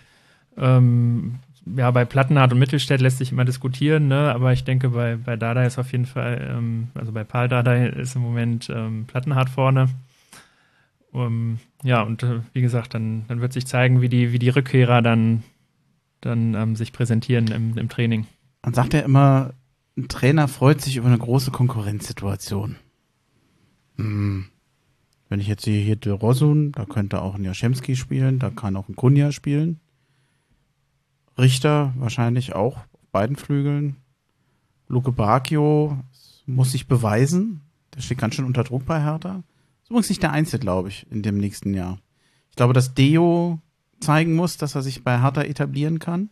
Ähm, 0.56 1.40
ja, 1.74 1.90
bei 1.90 2.04
Plattenhardt 2.04 2.52
und 2.52 2.60
Mittelstädt 2.60 3.00
lässt 3.00 3.18
sich 3.18 3.32
immer 3.32 3.44
diskutieren, 3.44 4.06
ne? 4.06 4.32
aber 4.32 4.52
ich 4.52 4.62
denke, 4.62 4.90
bei, 4.90 5.16
bei 5.16 5.36
Dardai 5.36 5.66
ist 5.66 5.78
auf 5.78 5.90
jeden 5.90 6.06
Fall, 6.06 6.54
ähm, 6.56 6.88
also 6.94 7.10
bei 7.10 7.24
Paul 7.24 7.48
Dardai 7.48 7.88
ist 7.88 8.14
im 8.14 8.22
Moment 8.22 8.70
ähm, 8.70 9.04
Plattenhardt 9.06 9.50
vorne. 9.50 9.88
Um, 11.16 11.60
ja, 11.82 12.02
und 12.02 12.22
äh, 12.24 12.40
wie 12.52 12.60
gesagt, 12.60 12.92
dann, 12.92 13.24
dann 13.26 13.40
wird 13.40 13.54
sich 13.54 13.66
zeigen, 13.66 14.02
wie 14.02 14.10
die, 14.10 14.32
wie 14.32 14.38
die 14.38 14.50
Rückkehrer 14.50 15.00
dann, 15.00 15.44
dann 16.20 16.52
ähm, 16.52 16.76
sich 16.76 16.92
präsentieren 16.92 17.46
im, 17.46 17.78
im 17.78 17.88
Training. 17.88 18.26
Man 18.62 18.74
sagt 18.74 18.92
ja 18.92 19.00
immer, 19.00 19.54
ein 19.96 20.08
Trainer 20.08 20.46
freut 20.46 20.82
sich 20.82 20.98
über 20.98 21.06
eine 21.06 21.16
große 21.16 21.52
Konkurrenzsituation. 21.52 22.76
Hm. 23.96 24.48
Wenn 25.30 25.40
ich 25.40 25.46
jetzt 25.46 25.64
sehe, 25.64 25.82
hier 25.82 25.96
De 25.96 26.12
Rosun, 26.12 26.72
da 26.72 26.84
könnte 26.84 27.22
auch 27.22 27.36
ein 27.36 27.44
Jaschemski 27.44 27.96
spielen, 27.96 28.38
da 28.38 28.50
kann 28.50 28.76
auch 28.76 28.90
ein 28.90 28.94
Kunja 28.94 29.32
spielen. 29.32 29.80
Richter 31.38 31.94
wahrscheinlich 31.96 32.54
auch 32.54 32.76
auf 32.76 33.06
beiden 33.10 33.36
Flügeln. 33.36 33.96
Luke 34.86 35.12
Bacchio 35.12 35.96
muss 36.44 36.72
sich 36.72 36.86
beweisen. 36.86 37.62
Der 37.94 38.02
steht 38.02 38.18
ganz 38.18 38.34
schön 38.34 38.44
unter 38.44 38.64
Druck 38.64 38.84
bei 38.84 39.02
Hertha. 39.02 39.42
Ist 39.86 39.90
übrigens 39.90 40.08
nicht 40.08 40.22
der 40.24 40.32
Einzige, 40.32 40.58
glaube 40.58 40.88
ich, 40.88 41.06
in 41.12 41.22
dem 41.22 41.38
nächsten 41.38 41.72
Jahr. 41.72 42.00
Ich 42.50 42.56
glaube, 42.56 42.72
dass 42.72 42.94
Deo 42.94 43.60
zeigen 44.00 44.34
muss, 44.34 44.56
dass 44.56 44.74
er 44.74 44.82
sich 44.82 45.04
bei 45.04 45.22
Hertha 45.22 45.42
etablieren 45.42 46.00
kann. 46.00 46.30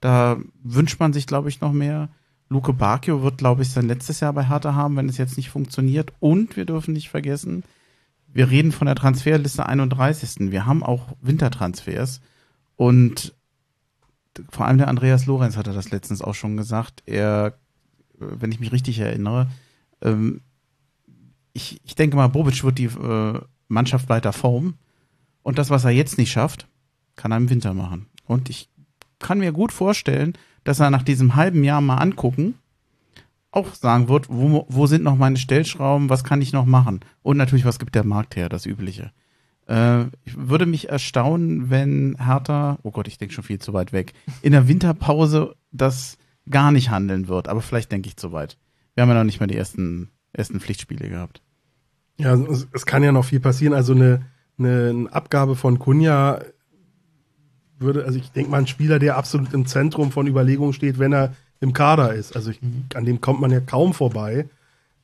Da 0.00 0.38
wünscht 0.64 0.98
man 0.98 1.12
sich, 1.12 1.28
glaube 1.28 1.50
ich, 1.50 1.60
noch 1.60 1.70
mehr. 1.70 2.08
Luke 2.48 2.72
Bacchio 2.72 3.22
wird, 3.22 3.38
glaube 3.38 3.62
ich, 3.62 3.70
sein 3.70 3.86
letztes 3.86 4.18
Jahr 4.18 4.32
bei 4.32 4.48
Hertha 4.48 4.74
haben, 4.74 4.96
wenn 4.96 5.08
es 5.08 5.18
jetzt 5.18 5.36
nicht 5.36 5.50
funktioniert. 5.50 6.12
Und 6.18 6.56
wir 6.56 6.64
dürfen 6.64 6.92
nicht 6.92 7.10
vergessen, 7.10 7.62
wir 8.26 8.50
reden 8.50 8.72
von 8.72 8.86
der 8.86 8.96
Transferliste 8.96 9.66
31. 9.66 10.50
Wir 10.50 10.66
haben 10.66 10.82
auch 10.82 11.14
Wintertransfers. 11.20 12.20
Und 12.74 13.36
vor 14.50 14.66
allem 14.66 14.78
der 14.78 14.88
Andreas 14.88 15.26
Lorenz 15.26 15.56
hatte 15.56 15.72
das 15.72 15.92
letztens 15.92 16.22
auch 16.22 16.34
schon 16.34 16.56
gesagt. 16.56 17.04
Er, 17.06 17.56
wenn 18.18 18.50
ich 18.50 18.58
mich 18.58 18.72
richtig 18.72 18.98
erinnere, 18.98 19.46
ähm, 20.02 20.40
ich, 21.52 21.80
ich 21.84 21.94
denke 21.94 22.16
mal, 22.16 22.28
Bobic 22.28 22.62
wird 22.64 22.78
die 22.78 22.84
äh, 22.84 23.40
Mannschaft 23.68 24.08
weiter 24.08 24.32
formen. 24.32 24.74
Und 25.42 25.58
das, 25.58 25.70
was 25.70 25.84
er 25.84 25.90
jetzt 25.90 26.18
nicht 26.18 26.30
schafft, 26.30 26.68
kann 27.16 27.32
er 27.32 27.38
im 27.38 27.50
Winter 27.50 27.74
machen. 27.74 28.06
Und 28.26 28.50
ich 28.50 28.68
kann 29.18 29.38
mir 29.38 29.52
gut 29.52 29.72
vorstellen, 29.72 30.34
dass 30.64 30.80
er 30.80 30.90
nach 30.90 31.02
diesem 31.02 31.34
halben 31.34 31.64
Jahr 31.64 31.80
mal 31.80 31.96
angucken, 31.96 32.54
auch 33.50 33.74
sagen 33.74 34.08
wird, 34.08 34.28
wo, 34.28 34.66
wo 34.68 34.86
sind 34.86 35.02
noch 35.02 35.16
meine 35.16 35.36
Stellschrauben, 35.36 36.08
was 36.08 36.24
kann 36.24 36.42
ich 36.42 36.52
noch 36.52 36.66
machen? 36.66 37.00
Und 37.22 37.36
natürlich, 37.36 37.64
was 37.64 37.78
gibt 37.78 37.94
der 37.94 38.04
Markt 38.04 38.36
her, 38.36 38.48
das 38.48 38.66
Übliche. 38.66 39.10
Äh, 39.66 40.04
ich 40.24 40.36
würde 40.36 40.66
mich 40.66 40.88
erstaunen, 40.88 41.70
wenn 41.70 42.16
Hertha, 42.24 42.78
oh 42.82 42.90
Gott, 42.90 43.08
ich 43.08 43.18
denke 43.18 43.34
schon 43.34 43.44
viel 43.44 43.58
zu 43.58 43.72
weit 43.72 43.92
weg, 43.92 44.12
in 44.42 44.52
der 44.52 44.68
Winterpause 44.68 45.56
das 45.72 46.16
gar 46.48 46.72
nicht 46.72 46.90
handeln 46.90 47.28
wird. 47.28 47.48
Aber 47.48 47.60
vielleicht 47.60 47.90
denke 47.92 48.08
ich 48.08 48.16
zu 48.16 48.32
weit. 48.32 48.56
Wir 48.94 49.02
haben 49.02 49.08
ja 49.08 49.16
noch 49.16 49.24
nicht 49.24 49.40
mal 49.40 49.46
die 49.46 49.56
ersten, 49.56 50.10
ersten 50.32 50.60
Pflichtspiele 50.60 51.08
gehabt. 51.08 51.42
Ja, 52.18 52.34
es, 52.34 52.68
es 52.72 52.86
kann 52.86 53.02
ja 53.02 53.12
noch 53.12 53.24
viel 53.24 53.40
passieren. 53.40 53.74
Also 53.74 53.94
eine, 53.94 54.22
eine, 54.58 54.90
eine 54.90 55.12
Abgabe 55.12 55.56
von 55.56 55.78
Kunja 55.78 56.40
würde, 57.78 58.04
also 58.04 58.18
ich 58.18 58.30
denke 58.32 58.50
mal, 58.50 58.58
ein 58.58 58.66
Spieler, 58.66 58.98
der 58.98 59.16
absolut 59.16 59.52
im 59.54 59.66
Zentrum 59.66 60.12
von 60.12 60.26
Überlegungen 60.26 60.72
steht, 60.72 60.98
wenn 60.98 61.12
er 61.12 61.32
im 61.60 61.72
Kader 61.72 62.14
ist. 62.14 62.36
Also 62.36 62.50
ich, 62.50 62.60
an 62.94 63.04
dem 63.04 63.20
kommt 63.20 63.40
man 63.40 63.50
ja 63.50 63.60
kaum 63.60 63.94
vorbei. 63.94 64.46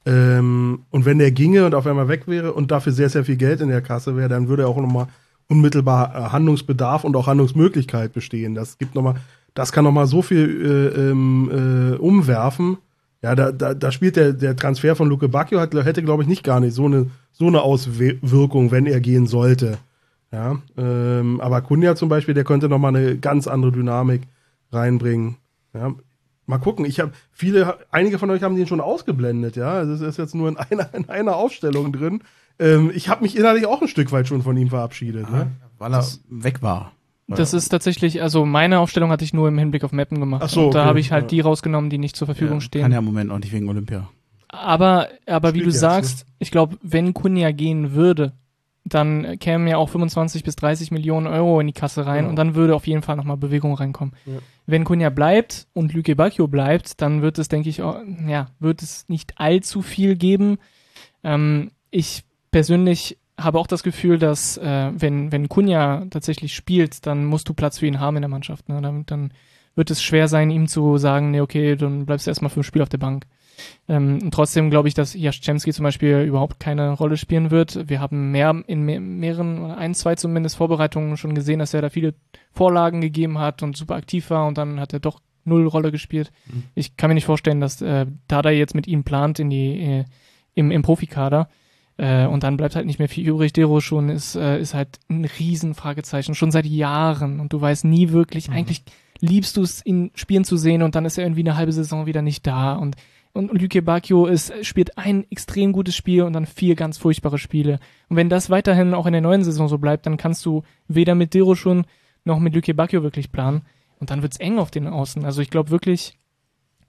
Ähm, 0.04 0.84
und 0.90 1.04
wenn 1.04 1.18
der 1.18 1.32
ginge 1.32 1.66
und 1.66 1.74
auf 1.74 1.86
einmal 1.86 2.08
weg 2.08 2.28
wäre 2.28 2.52
und 2.52 2.70
dafür 2.70 2.92
sehr, 2.92 3.08
sehr 3.08 3.24
viel 3.24 3.36
Geld 3.36 3.60
in 3.60 3.68
der 3.68 3.82
Kasse 3.82 4.16
wäre, 4.16 4.28
dann 4.28 4.48
würde 4.48 4.64
er 4.64 4.68
auch 4.68 4.76
nochmal 4.76 5.08
unmittelbar 5.48 6.14
äh, 6.14 6.32
Handlungsbedarf 6.32 7.04
und 7.04 7.16
auch 7.16 7.26
Handlungsmöglichkeit 7.26 8.12
bestehen. 8.12 8.54
Das 8.54 8.78
gibt 8.78 8.94
noch 8.94 9.02
mal, 9.02 9.16
das 9.54 9.72
kann 9.72 9.84
nochmal 9.84 10.06
so 10.06 10.22
viel 10.22 10.92
äh, 10.94 11.10
ähm, 11.10 11.50
äh, 11.50 11.96
umwerfen. 11.96 12.78
Ja, 13.26 13.34
da, 13.34 13.50
da, 13.50 13.74
da 13.74 13.90
spielt 13.90 14.14
der, 14.14 14.32
der 14.32 14.54
Transfer 14.54 14.94
von 14.94 15.08
Luke 15.08 15.28
Bacchio 15.28 15.58
hat, 15.58 15.74
hätte, 15.74 16.04
glaube 16.04 16.22
ich, 16.22 16.28
nicht 16.28 16.44
gar 16.44 16.60
nicht 16.60 16.74
so 16.74 16.84
eine, 16.84 17.10
so 17.32 17.48
eine 17.48 17.62
Auswirkung, 17.62 18.70
wenn 18.70 18.86
er 18.86 19.00
gehen 19.00 19.26
sollte. 19.26 19.78
Ja, 20.30 20.62
ähm, 20.76 21.40
aber 21.40 21.60
Kunja 21.62 21.96
zum 21.96 22.08
Beispiel, 22.08 22.34
der 22.34 22.44
könnte 22.44 22.68
nochmal 22.68 22.94
eine 22.94 23.18
ganz 23.18 23.48
andere 23.48 23.72
Dynamik 23.72 24.22
reinbringen. 24.70 25.38
Ja, 25.74 25.92
mal 26.46 26.58
gucken. 26.58 26.84
Ich 26.84 27.00
habe 27.00 27.10
viele, 27.32 27.78
einige 27.90 28.20
von 28.20 28.30
euch 28.30 28.44
haben 28.44 28.54
den 28.54 28.68
schon 28.68 28.80
ausgeblendet. 28.80 29.56
Ja, 29.56 29.72
also 29.72 29.92
es 29.94 30.02
ist 30.02 30.18
jetzt 30.18 30.36
nur 30.36 30.48
in 30.48 30.56
einer, 30.56 30.94
in 30.94 31.08
einer 31.08 31.34
Aufstellung 31.34 31.92
drin. 31.92 32.22
Ähm, 32.60 32.92
ich 32.94 33.08
habe 33.08 33.24
mich 33.24 33.36
innerlich 33.36 33.66
auch 33.66 33.82
ein 33.82 33.88
Stück 33.88 34.12
weit 34.12 34.28
schon 34.28 34.42
von 34.42 34.56
ihm 34.56 34.68
verabschiedet. 34.68 35.28
Ne? 35.28 35.50
Weil 35.78 35.94
er 35.94 36.06
weg 36.28 36.62
war. 36.62 36.92
Das 37.28 37.52
ist 37.52 37.68
tatsächlich, 37.70 38.22
also 38.22 38.46
meine 38.46 38.78
Aufstellung 38.78 39.10
hatte 39.10 39.24
ich 39.24 39.34
nur 39.34 39.48
im 39.48 39.58
Hinblick 39.58 39.82
auf 39.84 39.92
Mappen 39.92 40.20
gemacht. 40.20 40.42
Ach 40.44 40.48
so, 40.48 40.66
und 40.66 40.74
da 40.74 40.80
okay. 40.80 40.88
habe 40.88 41.00
ich 41.00 41.10
halt 41.12 41.24
Ja. 41.24 41.28
die 41.28 41.40
rausgenommen, 41.40 41.90
die 41.90 41.98
nicht 41.98 42.14
zur 42.16 42.26
Verfügung 42.26 42.60
stehen. 42.60 42.82
Kann 42.82 42.92
ja 42.92 42.98
im 43.00 43.04
Moment 43.04 43.32
auch 43.32 43.38
nicht 43.38 43.52
wegen 43.52 43.68
Olympia. 43.68 44.08
Aber, 44.48 45.08
aber 45.26 45.54
wie 45.54 45.58
du 45.60 45.66
jetzt, 45.66 45.80
sagst, 45.80 46.24
ich 46.38 46.50
glaube, 46.52 46.78
wenn 46.82 47.14
Kunja 47.14 47.50
gehen 47.50 47.92
würde, 47.94 48.32
dann 48.84 49.40
kämen 49.40 49.66
ja 49.66 49.76
auch 49.76 49.88
25 49.88 50.44
bis 50.44 50.54
30 50.54 50.92
Millionen 50.92 51.26
Euro 51.26 51.58
in 51.58 51.66
die 51.66 51.72
Kasse 51.72 52.06
rein 52.06 52.24
Ja. 52.24 52.30
und 52.30 52.36
dann 52.36 52.54
würde 52.54 52.76
auf 52.76 52.86
jeden 52.86 53.02
Fall 53.02 53.16
nochmal 53.16 53.36
Bewegung 53.36 53.74
reinkommen. 53.74 54.14
Ja. 54.24 54.34
Wenn 54.66 54.84
Kunja 54.84 55.10
bleibt 55.10 55.66
und 55.72 55.92
Lüke 55.92 56.14
Bacchio 56.14 56.46
bleibt, 56.46 57.00
dann 57.02 57.22
wird 57.22 57.38
es, 57.40 57.48
denke 57.48 57.68
ich, 57.68 57.82
auch, 57.82 57.96
ja, 58.28 58.46
wird 58.60 58.82
es 58.82 59.08
nicht 59.08 59.32
allzu 59.40 59.82
viel 59.82 60.14
geben. 60.14 60.58
Ähm, 61.24 61.72
ich 61.90 62.22
persönlich 62.52 63.18
habe 63.38 63.58
auch 63.58 63.66
das 63.66 63.82
Gefühl, 63.82 64.18
dass 64.18 64.56
äh, 64.58 64.92
wenn, 64.94 65.30
wenn 65.32 65.48
Kunja 65.48 66.06
tatsächlich 66.10 66.54
spielt, 66.54 67.06
dann 67.06 67.24
musst 67.24 67.48
du 67.48 67.54
Platz 67.54 67.78
für 67.78 67.86
ihn 67.86 68.00
haben 68.00 68.16
in 68.16 68.22
der 68.22 68.30
Mannschaft. 68.30 68.68
Ne? 68.68 68.80
Dann, 68.80 69.04
dann 69.06 69.32
wird 69.74 69.90
es 69.90 70.02
schwer 70.02 70.26
sein, 70.26 70.50
ihm 70.50 70.68
zu 70.68 70.96
sagen, 70.96 71.30
nee, 71.30 71.40
okay, 71.40 71.76
dann 71.76 72.06
bleibst 72.06 72.26
du 72.26 72.30
erstmal 72.30 72.50
für 72.50 72.60
ein 72.60 72.64
Spiel 72.64 72.82
auf 72.82 72.88
der 72.88 72.98
Bank. 72.98 73.26
Ähm, 73.88 74.20
und 74.22 74.32
trotzdem 74.32 74.70
glaube 74.70 74.88
ich, 74.88 74.94
dass 74.94 75.14
Jaschczemski 75.14 75.72
zum 75.72 75.82
Beispiel 75.82 76.22
überhaupt 76.22 76.60
keine 76.60 76.92
Rolle 76.92 77.16
spielen 77.16 77.50
wird. 77.50 77.88
Wir 77.88 78.00
haben 78.00 78.30
mehr 78.30 78.62
in 78.66 78.82
mehr, 78.82 79.00
mehreren, 79.00 79.64
oder 79.64 79.78
ein, 79.78 79.94
zwei 79.94 80.14
zumindest 80.14 80.56
Vorbereitungen 80.56 81.16
schon 81.16 81.34
gesehen, 81.34 81.58
dass 81.58 81.74
er 81.74 81.82
da 81.82 81.90
viele 81.90 82.14
Vorlagen 82.52 83.00
gegeben 83.00 83.38
hat 83.38 83.62
und 83.62 83.76
super 83.76 83.94
aktiv 83.96 84.30
war 84.30 84.46
und 84.46 84.58
dann 84.58 84.80
hat 84.80 84.92
er 84.92 85.00
doch 85.00 85.20
null 85.44 85.66
Rolle 85.66 85.92
gespielt. 85.92 86.32
Mhm. 86.46 86.64
Ich 86.74 86.96
kann 86.96 87.08
mir 87.08 87.14
nicht 87.14 87.26
vorstellen, 87.26 87.60
dass 87.60 87.80
äh, 87.82 88.06
Dada 88.28 88.50
jetzt 88.50 88.74
mit 88.74 88.86
ihm 88.86 89.04
plant 89.04 89.38
in 89.38 89.50
die 89.50 89.80
äh, 89.80 90.04
im, 90.54 90.70
im 90.70 90.82
Profikader. 90.82 91.48
Äh, 91.98 92.26
und 92.26 92.42
dann 92.42 92.56
bleibt 92.56 92.76
halt 92.76 92.86
nicht 92.86 92.98
mehr 92.98 93.08
viel 93.08 93.28
übrig. 93.28 93.52
Dero 93.52 93.80
schon 93.80 94.08
ist, 94.08 94.36
äh, 94.36 94.60
ist 94.60 94.74
halt 94.74 94.98
ein 95.08 95.24
Riesenfragezeichen, 95.24 96.34
schon 96.34 96.50
seit 96.50 96.66
Jahren. 96.66 97.40
Und 97.40 97.52
du 97.52 97.60
weißt 97.60 97.84
nie 97.84 98.10
wirklich, 98.10 98.50
eigentlich 98.50 98.82
liebst 99.20 99.56
du 99.56 99.62
es, 99.62 99.84
ihn 99.84 100.10
spielen 100.14 100.44
zu 100.44 100.56
sehen 100.56 100.82
und 100.82 100.94
dann 100.94 101.06
ist 101.06 101.16
er 101.16 101.24
irgendwie 101.24 101.40
eine 101.40 101.56
halbe 101.56 101.72
Saison 101.72 102.06
wieder 102.06 102.22
nicht 102.22 102.46
da. 102.46 102.74
Und, 102.74 102.96
und, 103.32 103.50
und 103.50 103.60
Luke 103.60 103.80
Bacchio 103.82 104.26
ist, 104.26 104.52
spielt 104.64 104.98
ein 104.98 105.24
extrem 105.30 105.72
gutes 105.72 105.96
Spiel 105.96 106.22
und 106.22 106.34
dann 106.34 106.46
vier 106.46 106.74
ganz 106.74 106.98
furchtbare 106.98 107.38
Spiele. 107.38 107.78
Und 108.08 108.16
wenn 108.16 108.28
das 108.28 108.50
weiterhin 108.50 108.94
auch 108.94 109.06
in 109.06 109.12
der 109.12 109.22
neuen 109.22 109.44
Saison 109.44 109.68
so 109.68 109.78
bleibt, 109.78 110.06
dann 110.06 110.18
kannst 110.18 110.44
du 110.44 110.62
weder 110.88 111.14
mit 111.14 111.32
Dero 111.32 111.54
schon 111.54 111.86
noch 112.24 112.40
mit 112.40 112.54
Luke 112.54 112.74
Bacchio 112.74 113.02
wirklich 113.02 113.32
planen. 113.32 113.62
Und 113.98 114.10
dann 114.10 114.20
wird's 114.20 114.36
eng 114.36 114.58
auf 114.58 114.70
den 114.70 114.86
Außen. 114.86 115.24
Also 115.24 115.40
ich 115.40 115.48
glaube 115.48 115.70
wirklich, 115.70 116.18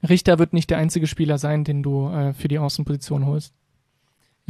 Richter 0.06 0.38
wird 0.38 0.52
nicht 0.52 0.68
der 0.68 0.78
einzige 0.78 1.06
Spieler 1.06 1.38
sein, 1.38 1.64
den 1.64 1.82
du 1.82 2.08
äh, 2.08 2.34
für 2.34 2.48
die 2.48 2.58
Außenposition 2.58 3.24
holst. 3.24 3.54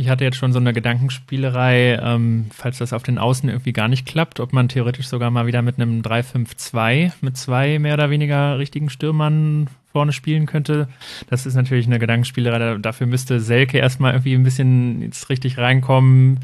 Ich 0.01 0.09
hatte 0.09 0.23
jetzt 0.23 0.37
schon 0.37 0.53
so 0.53 0.61
eine 0.61 0.73
Gedankenspielerei, 0.73 1.99
ähm, 2.01 2.47
falls 2.55 2.79
das 2.79 2.93
auf 2.93 3.03
den 3.03 3.19
Außen 3.19 3.49
irgendwie 3.49 3.73
gar 3.73 3.89
nicht 3.89 4.07
klappt, 4.07 4.39
ob 4.39 4.53
man 4.53 4.69
theoretisch 4.69 5.09
sogar 5.09 5.33
mal 5.33 5.47
wieder 5.49 5.61
mit 5.61 5.75
einem 5.81 6.03
3-5-2 6.03 7.11
mit 7.21 7.37
zwei 7.37 7.81
mehr 7.81 7.95
oder 7.95 8.09
weniger 8.09 8.61
richtigen 8.61 8.91
Stürmern 8.91 9.69
vorne 9.91 10.13
spielen 10.13 10.47
könnte. 10.47 10.89
Das 11.31 11.47
ist 11.47 11.57
natürlich 11.57 11.87
eine 11.87 11.99
Gedankenspielerei. 11.99 12.59
Da- 12.61 12.79
Dafür 12.79 13.09
müsste 13.09 13.41
Selke 13.41 13.79
erstmal 13.79 14.13
irgendwie 14.13 14.35
ein 14.35 14.45
bisschen 14.45 15.03
jetzt 15.03 15.29
richtig 15.31 15.59
reinkommen 15.59 16.41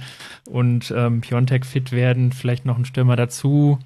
und 0.51 0.93
ähm, 0.97 1.21
Piontek 1.21 1.65
fit 1.65 1.93
werden, 1.93 2.33
vielleicht 2.33 2.65
noch 2.67 2.77
ein 2.77 2.85
Stürmer 2.85 3.15
dazu. 3.15 3.79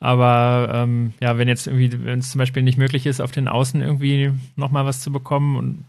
Aber 0.00 0.70
ähm, 0.74 1.14
ja, 1.22 1.38
wenn 1.38 1.48
jetzt 1.48 1.66
irgendwie, 1.66 2.04
wenn 2.04 2.18
es 2.18 2.30
zum 2.30 2.40
Beispiel 2.40 2.62
nicht 2.62 2.76
möglich 2.76 3.06
ist, 3.06 3.20
auf 3.22 3.32
den 3.32 3.48
Außen 3.48 3.80
irgendwie 3.80 4.32
nochmal 4.54 4.84
was 4.84 5.00
zu 5.00 5.10
bekommen 5.10 5.56
und 5.56 5.84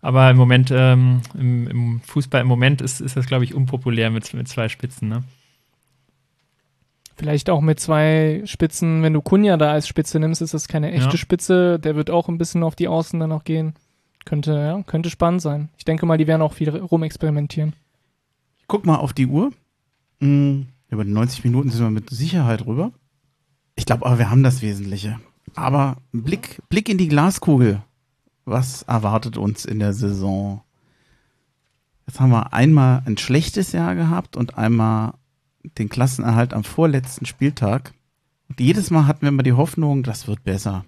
aber 0.00 0.30
im 0.30 0.36
Moment, 0.36 0.70
ähm, 0.70 1.20
im, 1.34 1.68
im 1.68 2.00
Fußball 2.02 2.40
im 2.40 2.46
Moment 2.46 2.80
ist, 2.80 3.00
ist 3.00 3.16
das, 3.16 3.26
glaube 3.26 3.44
ich, 3.44 3.54
unpopulär 3.54 4.10
mit, 4.10 4.32
mit 4.34 4.48
zwei 4.48 4.68
Spitzen. 4.68 5.08
Ne? 5.08 5.24
Vielleicht 7.16 7.48
auch 7.48 7.62
mit 7.62 7.80
zwei 7.80 8.42
Spitzen, 8.44 9.02
wenn 9.02 9.14
du 9.14 9.22
Kunja 9.22 9.56
da 9.56 9.72
als 9.72 9.88
Spitze 9.88 10.20
nimmst, 10.20 10.42
ist 10.42 10.52
das 10.52 10.68
keine 10.68 10.92
echte 10.92 11.12
Ja. 11.12 11.16
Spitze. 11.16 11.78
Der 11.78 11.96
wird 11.96 12.10
auch 12.10 12.28
ein 12.28 12.36
bisschen 12.38 12.62
auf 12.62 12.76
die 12.76 12.88
Außen 12.88 13.18
dann 13.18 13.32
auch 13.32 13.44
gehen. 13.44 13.74
Könnte, 14.26 14.52
ja, 14.52 14.82
könnte 14.82 15.08
spannend 15.08 15.40
sein. 15.40 15.70
Ich 15.78 15.84
denke 15.84 16.04
mal, 16.04 16.18
die 16.18 16.26
werden 16.26 16.42
auch 16.42 16.52
viel 16.52 16.68
rumexperimentieren. 16.68 17.72
Ich 18.58 18.64
guck 18.66 18.84
mal 18.84 18.96
auf 18.96 19.12
die 19.12 19.26
Uhr. 19.26 19.52
Hm, 20.20 20.66
über 20.90 21.04
die 21.04 21.12
90 21.12 21.44
Minuten 21.44 21.70
sind 21.70 21.84
wir 21.84 21.90
mit 21.90 22.10
Sicherheit 22.10 22.66
rüber. 22.66 22.92
Ich 23.76 23.86
glaube 23.86 24.04
aber, 24.04 24.18
wir 24.18 24.30
haben 24.30 24.42
das 24.42 24.62
Wesentliche. 24.62 25.18
Aber 25.54 25.98
Blick, 26.12 26.60
Blick 26.68 26.88
in 26.88 26.98
die 26.98 27.08
Glaskugel. 27.08 27.82
Was 28.46 28.82
erwartet 28.82 29.36
uns 29.36 29.64
in 29.64 29.80
der 29.80 29.92
Saison? 29.92 30.62
Jetzt 32.06 32.20
haben 32.20 32.30
wir 32.30 32.52
einmal 32.52 33.02
ein 33.04 33.18
schlechtes 33.18 33.72
Jahr 33.72 33.96
gehabt 33.96 34.36
und 34.36 34.56
einmal 34.56 35.14
den 35.78 35.88
Klassenerhalt 35.88 36.54
am 36.54 36.62
vorletzten 36.62 37.26
Spieltag. 37.26 37.92
Und 38.48 38.60
jedes 38.60 38.90
Mal 38.92 39.08
hatten 39.08 39.22
wir 39.22 39.30
immer 39.30 39.42
die 39.42 39.52
Hoffnung, 39.52 40.04
das 40.04 40.28
wird 40.28 40.44
besser. 40.44 40.84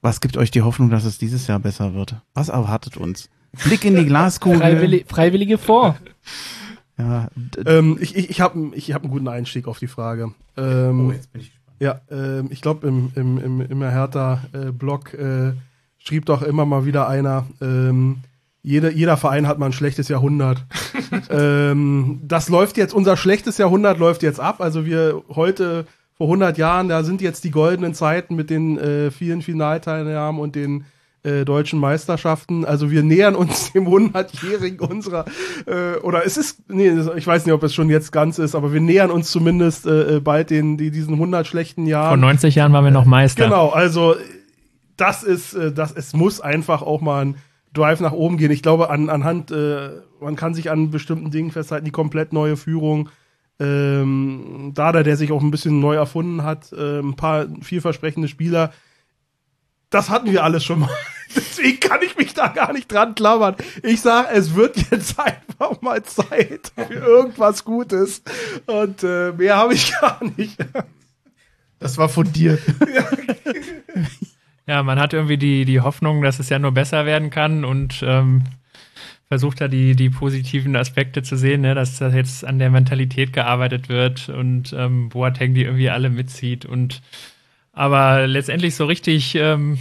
Was 0.00 0.20
gibt 0.20 0.36
euch 0.36 0.52
die 0.52 0.62
Hoffnung, 0.62 0.90
dass 0.90 1.04
es 1.04 1.18
dieses 1.18 1.48
Jahr 1.48 1.58
besser 1.58 1.94
wird? 1.94 2.14
Was 2.34 2.48
erwartet 2.48 2.96
uns? 2.96 3.28
Blick 3.64 3.84
in 3.84 3.96
die 3.96 4.06
Glaskugel. 4.06 4.60
Freiwillig, 4.60 5.06
Freiwillige 5.08 5.58
vor. 5.58 5.96
Ja, 6.96 7.28
Ähm, 7.66 7.98
ich 8.00 8.14
ich, 8.14 8.30
ich 8.30 8.40
habe 8.40 8.70
ich 8.74 8.92
hab 8.92 9.02
einen 9.02 9.10
guten 9.10 9.26
Einstieg 9.28 9.66
auf 9.66 9.80
die 9.80 9.88
Frage. 9.88 10.32
Ähm, 10.56 11.08
oh, 11.08 11.12
jetzt 11.12 11.32
bin 11.32 11.40
ich 11.40 11.50
gespannt. 11.52 11.76
Ja, 11.80 12.00
ähm, 12.10 12.46
ich 12.50 12.60
glaube, 12.62 12.86
im, 12.86 13.10
im, 13.16 13.38
im, 13.38 13.60
im 13.60 13.82
Hertha-Blog 13.82 15.14
äh, 15.14 15.54
schrieb 16.04 16.26
doch 16.26 16.42
immer 16.42 16.66
mal 16.66 16.84
wieder 16.84 17.08
einer, 17.08 17.46
ähm, 17.60 18.18
jeder, 18.62 18.92
jeder 18.92 19.16
Verein 19.16 19.48
hat 19.48 19.58
mal 19.58 19.66
ein 19.66 19.72
schlechtes 19.72 20.08
Jahrhundert. 20.08 20.64
ähm, 21.30 22.20
das 22.22 22.48
läuft 22.48 22.76
jetzt, 22.76 22.94
unser 22.94 23.16
schlechtes 23.16 23.58
Jahrhundert 23.58 23.98
läuft 23.98 24.22
jetzt 24.22 24.40
ab. 24.40 24.60
Also 24.60 24.86
wir 24.86 25.22
heute 25.34 25.86
vor 26.14 26.26
100 26.28 26.58
Jahren, 26.58 26.88
da 26.88 27.02
sind 27.02 27.20
jetzt 27.20 27.42
die 27.44 27.50
goldenen 27.50 27.94
Zeiten 27.94 28.36
mit 28.36 28.50
den 28.50 28.78
äh, 28.78 29.10
vielen 29.10 29.42
Finalteilnahmen 29.42 30.40
und 30.40 30.54
den 30.54 30.84
äh, 31.24 31.44
deutschen 31.44 31.80
Meisterschaften. 31.80 32.64
Also 32.64 32.90
wir 32.90 33.02
nähern 33.02 33.34
uns 33.34 33.72
dem 33.72 33.86
100-jährigen 33.88 34.80
unserer, 34.80 35.24
äh, 35.66 35.98
oder 35.98 36.24
es 36.24 36.36
ist, 36.36 36.68
nee, 36.68 36.92
ich 37.16 37.26
weiß 37.26 37.44
nicht, 37.46 37.54
ob 37.54 37.62
es 37.64 37.74
schon 37.74 37.90
jetzt 37.90 38.12
ganz 38.12 38.38
ist, 38.38 38.54
aber 38.54 38.72
wir 38.72 38.80
nähern 38.80 39.10
uns 39.10 39.30
zumindest 39.30 39.86
äh, 39.86 40.16
äh 40.16 40.20
bald 40.20 40.50
den, 40.50 40.76
die, 40.76 40.90
diesen 40.90 41.14
100 41.14 41.46
schlechten 41.46 41.86
Jahren. 41.86 42.10
Vor 42.10 42.16
90 42.16 42.54
Jahren 42.54 42.72
waren 42.72 42.84
wir 42.84 42.92
noch 42.92 43.04
Meister. 43.04 43.44
Genau, 43.44 43.70
also 43.70 44.14
das 44.96 45.22
ist, 45.22 45.54
äh, 45.54 45.72
das, 45.72 45.92
es 45.92 46.12
muss 46.12 46.40
einfach 46.40 46.82
auch 46.82 47.00
mal 47.00 47.24
ein 47.24 47.36
Drive 47.72 48.00
nach 48.00 48.12
oben 48.12 48.36
gehen. 48.36 48.50
Ich 48.50 48.62
glaube, 48.62 48.90
an, 48.90 49.08
anhand, 49.08 49.50
äh, 49.50 49.90
man 50.20 50.36
kann 50.36 50.54
sich 50.54 50.70
an 50.70 50.90
bestimmten 50.90 51.30
Dingen 51.30 51.50
festhalten, 51.50 51.84
die 51.84 51.90
komplett 51.90 52.32
neue 52.32 52.56
Führung, 52.56 53.08
ähm, 53.58 54.72
Dada, 54.74 55.02
der 55.02 55.16
sich 55.16 55.32
auch 55.32 55.42
ein 55.42 55.50
bisschen 55.50 55.80
neu 55.80 55.94
erfunden 55.94 56.42
hat, 56.42 56.72
äh, 56.72 56.98
ein 56.98 57.16
paar 57.16 57.46
vielversprechende 57.62 58.28
Spieler. 58.28 58.72
Das 59.90 60.10
hatten 60.10 60.30
wir 60.30 60.42
alles 60.44 60.64
schon 60.64 60.80
mal. 60.80 60.90
Deswegen 61.36 61.80
kann 61.80 62.00
ich 62.02 62.16
mich 62.16 62.34
da 62.34 62.48
gar 62.48 62.72
nicht 62.72 62.92
dran 62.92 63.14
klammern. 63.14 63.56
Ich 63.82 64.02
sage, 64.02 64.28
es 64.32 64.54
wird 64.54 64.76
jetzt 64.90 65.18
einfach 65.58 65.80
mal 65.80 66.02
Zeit 66.02 66.72
für 66.76 66.94
irgendwas 66.94 67.64
Gutes. 67.64 68.22
Und 68.66 69.02
äh, 69.02 69.32
mehr 69.32 69.56
habe 69.56 69.74
ich 69.74 69.92
gar 70.00 70.20
nicht. 70.36 70.58
Das 71.78 71.96
war 71.98 72.08
von 72.08 72.30
dir. 72.32 72.58
Ja, 74.66 74.82
man 74.82 74.98
hat 74.98 75.12
irgendwie 75.12 75.38
die, 75.38 75.64
die 75.64 75.80
Hoffnung, 75.80 76.22
dass 76.22 76.38
es 76.38 76.48
ja 76.48 76.58
nur 76.58 76.72
besser 76.72 77.06
werden 77.06 77.30
kann 77.30 77.64
und 77.64 78.02
ähm, 78.06 78.44
versucht 79.28 79.60
da 79.60 79.68
die, 79.68 79.96
die 79.96 80.10
positiven 80.10 80.76
Aspekte 80.76 81.22
zu 81.22 81.36
sehen, 81.36 81.62
ne, 81.62 81.74
dass 81.74 81.98
da 81.98 82.10
jetzt 82.10 82.44
an 82.44 82.58
der 82.58 82.70
Mentalität 82.70 83.32
gearbeitet 83.32 83.88
wird 83.88 84.28
und 84.28 84.72
ähm, 84.76 85.08
Boateng 85.08 85.54
die 85.54 85.62
irgendwie 85.64 85.90
alle 85.90 86.10
mitzieht 86.10 86.64
und 86.64 87.02
aber 87.72 88.26
letztendlich 88.26 88.74
so 88.74 88.84
richtig 88.84 89.34
ähm, 89.34 89.78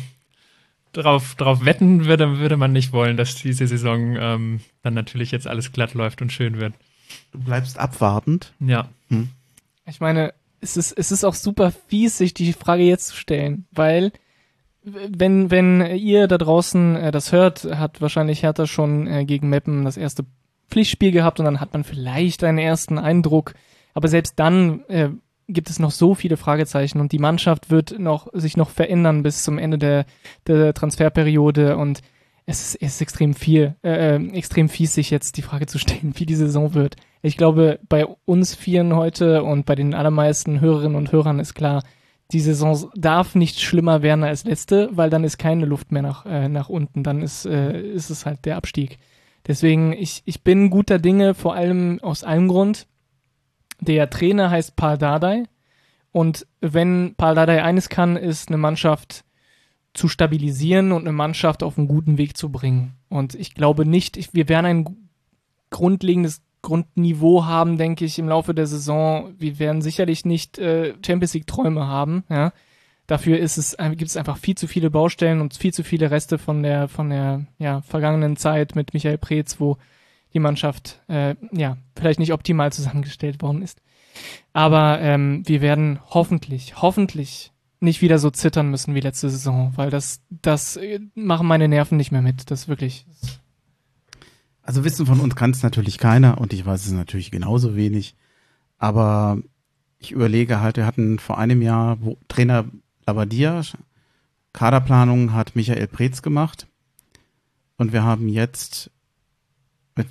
drauf, 0.93 1.35
drauf 1.35 1.65
wetten 1.65 2.05
würde, 2.05 2.39
würde 2.39 2.57
man 2.57 2.71
nicht 2.71 2.93
wollen, 2.93 3.17
dass 3.17 3.35
diese 3.35 3.67
Saison 3.67 4.15
ähm, 4.17 4.61
dann 4.83 4.93
natürlich 4.93 5.31
jetzt 5.31 5.47
alles 5.47 5.71
glatt 5.71 5.93
läuft 5.93 6.21
und 6.21 6.31
schön 6.31 6.59
wird. 6.59 6.73
Du 7.31 7.39
bleibst 7.39 7.77
abwartend. 7.77 8.53
Ja. 8.59 8.87
Hm. 9.09 9.29
Ich 9.85 9.99
meine, 9.99 10.33
es 10.61 10.77
ist, 10.77 10.93
es 10.93 11.11
ist 11.11 11.25
auch 11.25 11.33
super 11.33 11.73
fies, 11.87 12.17
sich 12.17 12.33
die 12.33 12.53
Frage 12.53 12.83
jetzt 12.83 13.07
zu 13.07 13.17
stellen, 13.17 13.65
weil 13.71 14.13
wenn, 14.83 15.51
wenn 15.51 15.81
ihr 15.95 16.27
da 16.27 16.37
draußen 16.37 16.95
äh, 16.95 17.11
das 17.11 17.31
hört, 17.31 17.65
hat 17.65 18.01
wahrscheinlich 18.01 18.43
Hertha 18.43 18.65
schon 18.65 19.07
äh, 19.07 19.25
gegen 19.25 19.49
Meppen 19.49 19.85
das 19.85 19.97
erste 19.97 20.25
Pflichtspiel 20.69 21.11
gehabt 21.11 21.39
und 21.39 21.45
dann 21.45 21.59
hat 21.59 21.73
man 21.73 21.83
vielleicht 21.83 22.43
einen 22.43 22.57
ersten 22.57 22.97
Eindruck. 22.97 23.53
Aber 23.93 24.07
selbst 24.07 24.39
dann 24.39 24.83
äh, 24.87 25.09
gibt 25.47 25.69
es 25.69 25.79
noch 25.79 25.91
so 25.91 26.15
viele 26.15 26.37
Fragezeichen 26.37 26.99
und 26.99 27.11
die 27.11 27.19
Mannschaft 27.19 27.69
wird 27.69 27.99
noch, 27.99 28.27
sich 28.33 28.57
noch 28.57 28.69
verändern 28.69 29.21
bis 29.23 29.43
zum 29.43 29.57
Ende 29.57 29.77
der, 29.77 30.05
der 30.47 30.73
Transferperiode 30.73 31.77
und 31.77 32.01
es 32.45 32.73
ist, 32.73 32.75
ist 32.75 33.01
extrem 33.01 33.33
viel, 33.33 33.75
äh, 33.83 34.15
äh 34.15 34.31
extrem 34.33 34.67
fies, 34.69 34.95
sich 34.95 35.11
jetzt 35.11 35.37
die 35.37 35.41
Frage 35.41 35.67
zu 35.67 35.77
stellen, 35.77 36.13
wie 36.15 36.25
die 36.25 36.35
Saison 36.35 36.73
wird. 36.73 36.95
Ich 37.21 37.37
glaube, 37.37 37.79
bei 37.87 38.05
uns 38.25 38.55
Vieren 38.55 38.95
heute 38.95 39.43
und 39.43 39.65
bei 39.65 39.75
den 39.75 39.93
allermeisten 39.93 40.59
Hörerinnen 40.59 40.97
und 40.97 41.11
Hörern 41.11 41.39
ist 41.39 41.53
klar, 41.53 41.83
die 42.31 42.39
Saison 42.39 42.89
darf 42.95 43.35
nicht 43.35 43.59
schlimmer 43.59 44.01
werden 44.01 44.23
als 44.23 44.45
letzte, 44.45 44.89
weil 44.93 45.09
dann 45.09 45.23
ist 45.23 45.37
keine 45.37 45.65
Luft 45.65 45.91
mehr 45.91 46.01
nach, 46.01 46.25
äh, 46.25 46.47
nach 46.47 46.69
unten. 46.69 47.03
Dann 47.03 47.21
ist, 47.21 47.45
äh, 47.45 47.79
ist 47.79 48.09
es 48.09 48.25
halt 48.25 48.45
der 48.45 48.57
Abstieg. 48.57 48.99
Deswegen, 49.47 49.93
ich, 49.93 50.21
ich 50.25 50.43
bin 50.43 50.69
guter 50.69 50.99
Dinge, 50.99 51.33
vor 51.33 51.55
allem 51.55 51.99
aus 52.01 52.23
einem 52.23 52.47
Grund. 52.47 52.87
Der 53.79 54.09
Trainer 54.09 54.49
heißt 54.49 54.75
Paul 54.75 54.97
Dardai. 54.97 55.45
Und 56.11 56.45
wenn 56.61 57.15
Paul 57.17 57.35
Dardai 57.35 57.63
eines 57.63 57.89
kann, 57.89 58.17
ist 58.17 58.49
eine 58.49 58.57
Mannschaft 58.57 59.25
zu 59.93 60.07
stabilisieren 60.07 60.91
und 60.91 61.01
eine 61.01 61.11
Mannschaft 61.11 61.63
auf 61.63 61.77
einen 61.77 61.87
guten 61.87 62.17
Weg 62.17 62.37
zu 62.37 62.49
bringen. 62.49 62.93
Und 63.09 63.35
ich 63.35 63.55
glaube 63.55 63.85
nicht, 63.85 64.15
ich, 64.15 64.33
wir 64.33 64.47
werden 64.47 64.65
ein 64.65 64.97
grundlegendes 65.69 66.41
Grundniveau 66.61 67.45
haben, 67.45 67.77
denke 67.77 68.05
ich, 68.05 68.19
im 68.19 68.29
Laufe 68.29 68.53
der 68.53 68.67
Saison. 68.67 69.33
Wir 69.37 69.59
werden 69.59 69.81
sicherlich 69.81 70.25
nicht 70.25 70.59
äh, 70.59 70.93
Champions 71.05 71.33
League 71.33 71.47
Träume 71.47 71.87
haben. 71.87 72.23
Ja? 72.29 72.53
Dafür 73.07 73.39
ist 73.39 73.57
es, 73.57 73.75
gibt 73.77 74.03
es 74.09 74.17
einfach 74.17 74.37
viel 74.37 74.55
zu 74.55 74.67
viele 74.67 74.89
Baustellen 74.89 75.41
und 75.41 75.53
viel 75.55 75.73
zu 75.73 75.83
viele 75.83 76.11
Reste 76.11 76.37
von 76.37 76.63
der 76.63 76.87
von 76.87 77.09
der 77.09 77.45
ja, 77.57 77.81
vergangenen 77.81 78.37
Zeit 78.37 78.75
mit 78.75 78.93
Michael 78.93 79.17
Preetz, 79.17 79.59
wo 79.59 79.77
die 80.33 80.39
Mannschaft 80.39 81.01
äh, 81.09 81.35
ja 81.51 81.77
vielleicht 81.95 82.19
nicht 82.19 82.31
optimal 82.31 82.71
zusammengestellt 82.71 83.41
worden 83.41 83.63
ist. 83.63 83.81
Aber 84.53 85.01
ähm, 85.01 85.43
wir 85.45 85.61
werden 85.61 85.99
hoffentlich, 86.09 86.81
hoffentlich 86.81 87.51
nicht 87.81 88.01
wieder 88.01 88.19
so 88.19 88.29
zittern 88.29 88.69
müssen 88.69 88.95
wie 88.95 88.99
letzte 88.99 89.29
Saison, 89.29 89.73
weil 89.75 89.89
das, 89.89 90.21
das 90.29 90.77
äh, 90.77 90.99
machen 91.15 91.47
meine 91.47 91.67
Nerven 91.67 91.97
nicht 91.97 92.11
mehr 92.11 92.21
mit. 92.21 92.51
Das 92.51 92.67
wirklich. 92.67 93.05
Das 93.21 93.40
also 94.63 94.83
wissen 94.83 95.05
von 95.05 95.19
uns 95.19 95.35
kann 95.35 95.51
es 95.51 95.63
natürlich 95.63 95.97
keiner 95.97 96.39
und 96.39 96.53
ich 96.53 96.65
weiß 96.65 96.85
es 96.85 96.91
natürlich 96.91 97.31
genauso 97.31 97.75
wenig. 97.75 98.15
Aber 98.77 99.39
ich 99.99 100.11
überlege 100.11 100.59
halt, 100.59 100.77
wir 100.77 100.85
hatten 100.85 101.19
vor 101.19 101.37
einem 101.37 101.61
Jahr 101.61 101.97
Trainer 102.27 102.65
Labadia, 103.05 103.61
Kaderplanung 104.53 105.33
hat 105.33 105.55
Michael 105.55 105.87
Preetz 105.87 106.21
gemacht. 106.21 106.67
Und 107.77 107.93
wir 107.93 108.03
haben 108.03 108.27
jetzt 108.27 108.91
mit 109.95 110.07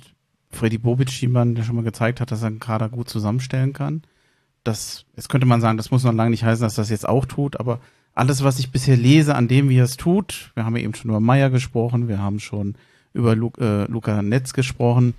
Freddy 0.49 0.77
Bobic 0.77 1.09
jemanden, 1.21 1.55
der 1.55 1.63
schon 1.63 1.75
mal 1.75 1.83
gezeigt 1.83 2.19
hat, 2.19 2.31
dass 2.31 2.41
er 2.41 2.47
einen 2.47 2.59
Kader 2.59 2.89
gut 2.89 3.09
zusammenstellen 3.09 3.73
kann. 3.73 4.03
Das, 4.63 5.05
jetzt 5.15 5.29
könnte 5.29 5.47
man 5.47 5.61
sagen, 5.61 5.77
das 5.77 5.91
muss 5.91 6.03
noch 6.03 6.13
lange 6.13 6.31
nicht 6.31 6.43
heißen, 6.43 6.63
dass 6.63 6.75
das 6.75 6.89
jetzt 6.89 7.07
auch 7.07 7.25
tut, 7.25 7.59
aber 7.59 7.79
alles, 8.13 8.43
was 8.43 8.59
ich 8.59 8.71
bisher 8.71 8.97
lese 8.97 9.35
an 9.35 9.47
dem, 9.47 9.69
wie 9.69 9.77
er 9.77 9.85
es 9.85 9.97
tut, 9.97 10.51
wir 10.53 10.65
haben 10.65 10.75
ja 10.75 10.83
eben 10.83 10.93
schon 10.93 11.09
über 11.09 11.19
Meier 11.19 11.49
gesprochen, 11.49 12.07
wir 12.07 12.19
haben 12.19 12.39
schon 12.39 12.75
über 13.13 13.35
Lu 13.35 13.51
äh, 13.59 13.85
Luca 13.85 14.21
Netz 14.21 14.53
gesprochen, 14.53 15.13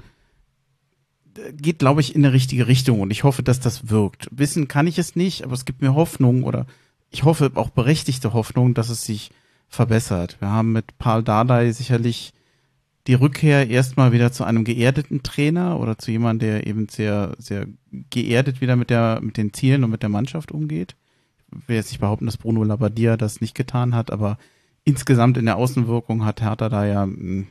geht, 1.55 1.79
glaube 1.79 2.01
ich, 2.01 2.15
in 2.15 2.25
eine 2.25 2.33
richtige 2.33 2.67
Richtung 2.67 3.01
und 3.01 3.11
ich 3.11 3.25
hoffe, 3.25 3.43
dass 3.43 3.61
das 3.61 3.89
wirkt. 3.91 4.29
Wissen 4.31 4.69
kann 4.69 4.87
ich 4.87 4.99
es 4.99 5.17
nicht, 5.17 5.45
aber 5.45 5.55
es 5.55 5.65
gibt 5.65 5.81
mir 5.83 5.95
Hoffnung 5.95 6.45
oder 6.45 6.67
ich 7.11 7.25
hoffe 7.25 7.53
auch 7.55 7.71
berechtigte 7.71 8.33
Hoffnung, 8.33 8.75
dass 8.75 8.89
es 8.89 9.03
sich 9.03 9.31
verbessert. 9.69 10.37
Wir 10.41 10.49
haben 10.49 10.73
mit 10.73 10.99
Paul 10.99 11.23
Dardai 11.23 11.73
sicherlich 11.73 12.33
die 13.07 13.15
Rückkehr 13.15 13.69
erstmal 13.69 14.13
wieder 14.13 14.33
zu 14.33 14.45
einem 14.45 14.65
geerdeten 14.65 15.23
Trainer 15.23 15.81
oder 15.81 15.99
zu 15.99 16.11
jemandem, 16.11 16.49
der 16.49 16.67
eben 16.67 16.89
sehr, 16.89 17.35
sehr 17.39 17.67
geerdet 18.11 18.61
wieder 18.61 18.77
mit 18.77 18.91
der, 18.91 19.21
mit 19.23 19.37
den 19.37 19.53
Zielen 19.53 19.85
und 19.85 19.91
mit 19.91 20.03
der 20.03 20.09
Mannschaft 20.09 20.53
umgeht. 20.53 20.95
Ich 21.51 21.69
will 21.69 21.77
jetzt 21.77 21.91
nicht 21.91 22.01
behaupten, 22.01 22.27
dass 22.27 22.37
Bruno 22.37 22.63
Labbadia 22.63 23.17
das 23.17 23.41
nicht 23.41 23.55
getan 23.55 23.95
hat, 23.95 24.11
aber 24.11 24.39
insgesamt 24.85 25.37
in 25.37 25.47
der 25.47 25.57
Außenwirkung 25.57 26.25
hat 26.25 26.43
Hertha 26.43 26.69
da 26.69 26.87
ja 26.87 27.03
hm, 27.03 27.49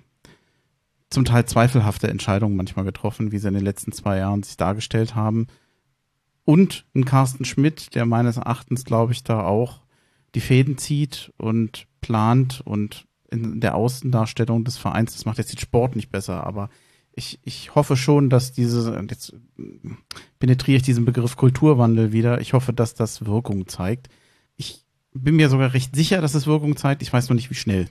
zum 1.11 1.25
Teil 1.25 1.45
zweifelhafte 1.45 2.07
Entscheidungen 2.07 2.55
manchmal 2.55 2.85
getroffen, 2.85 3.31
wie 3.31 3.37
sie 3.37 3.49
in 3.49 3.53
den 3.53 3.63
letzten 3.63 3.91
zwei 3.91 4.17
Jahren 4.17 4.41
sich 4.41 4.57
dargestellt 4.57 5.13
haben. 5.13 5.47
Und 6.45 6.85
ein 6.95 7.05
Carsten 7.05 7.45
Schmidt, 7.45 7.93
der 7.93 8.05
meines 8.05 8.37
Erachtens, 8.37 8.85
glaube 8.85 9.11
ich, 9.11 9.23
da 9.23 9.43
auch 9.43 9.81
die 10.33 10.39
Fäden 10.39 10.77
zieht 10.77 11.31
und 11.37 11.85
plant 11.99 12.61
und 12.65 13.05
in 13.29 13.59
der 13.59 13.75
Außendarstellung 13.75 14.63
des 14.63 14.77
Vereins, 14.77 15.13
das 15.13 15.25
macht 15.25 15.37
jetzt 15.37 15.53
den 15.53 15.59
Sport 15.59 15.95
nicht 15.95 16.11
besser, 16.11 16.45
aber 16.45 16.69
ich, 17.13 17.39
ich 17.43 17.75
hoffe 17.75 17.97
schon, 17.97 18.29
dass 18.29 18.53
diese, 18.53 18.97
jetzt 19.09 19.35
penetriere 20.39 20.77
ich 20.77 20.83
diesen 20.83 21.05
Begriff 21.05 21.35
Kulturwandel 21.35 22.13
wieder, 22.13 22.39
ich 22.39 22.53
hoffe, 22.53 22.73
dass 22.73 22.93
das 22.93 23.25
Wirkung 23.25 23.67
zeigt. 23.67 24.07
Ich 24.55 24.85
bin 25.13 25.35
mir 25.35 25.49
sogar 25.49 25.73
recht 25.73 25.95
sicher, 25.95 26.21
dass 26.21 26.35
es 26.35 26.47
Wirkung 26.47 26.77
zeigt, 26.77 27.01
ich 27.01 27.11
weiß 27.11 27.29
noch 27.29 27.35
nicht, 27.35 27.49
wie 27.49 27.55
schnell. 27.55 27.89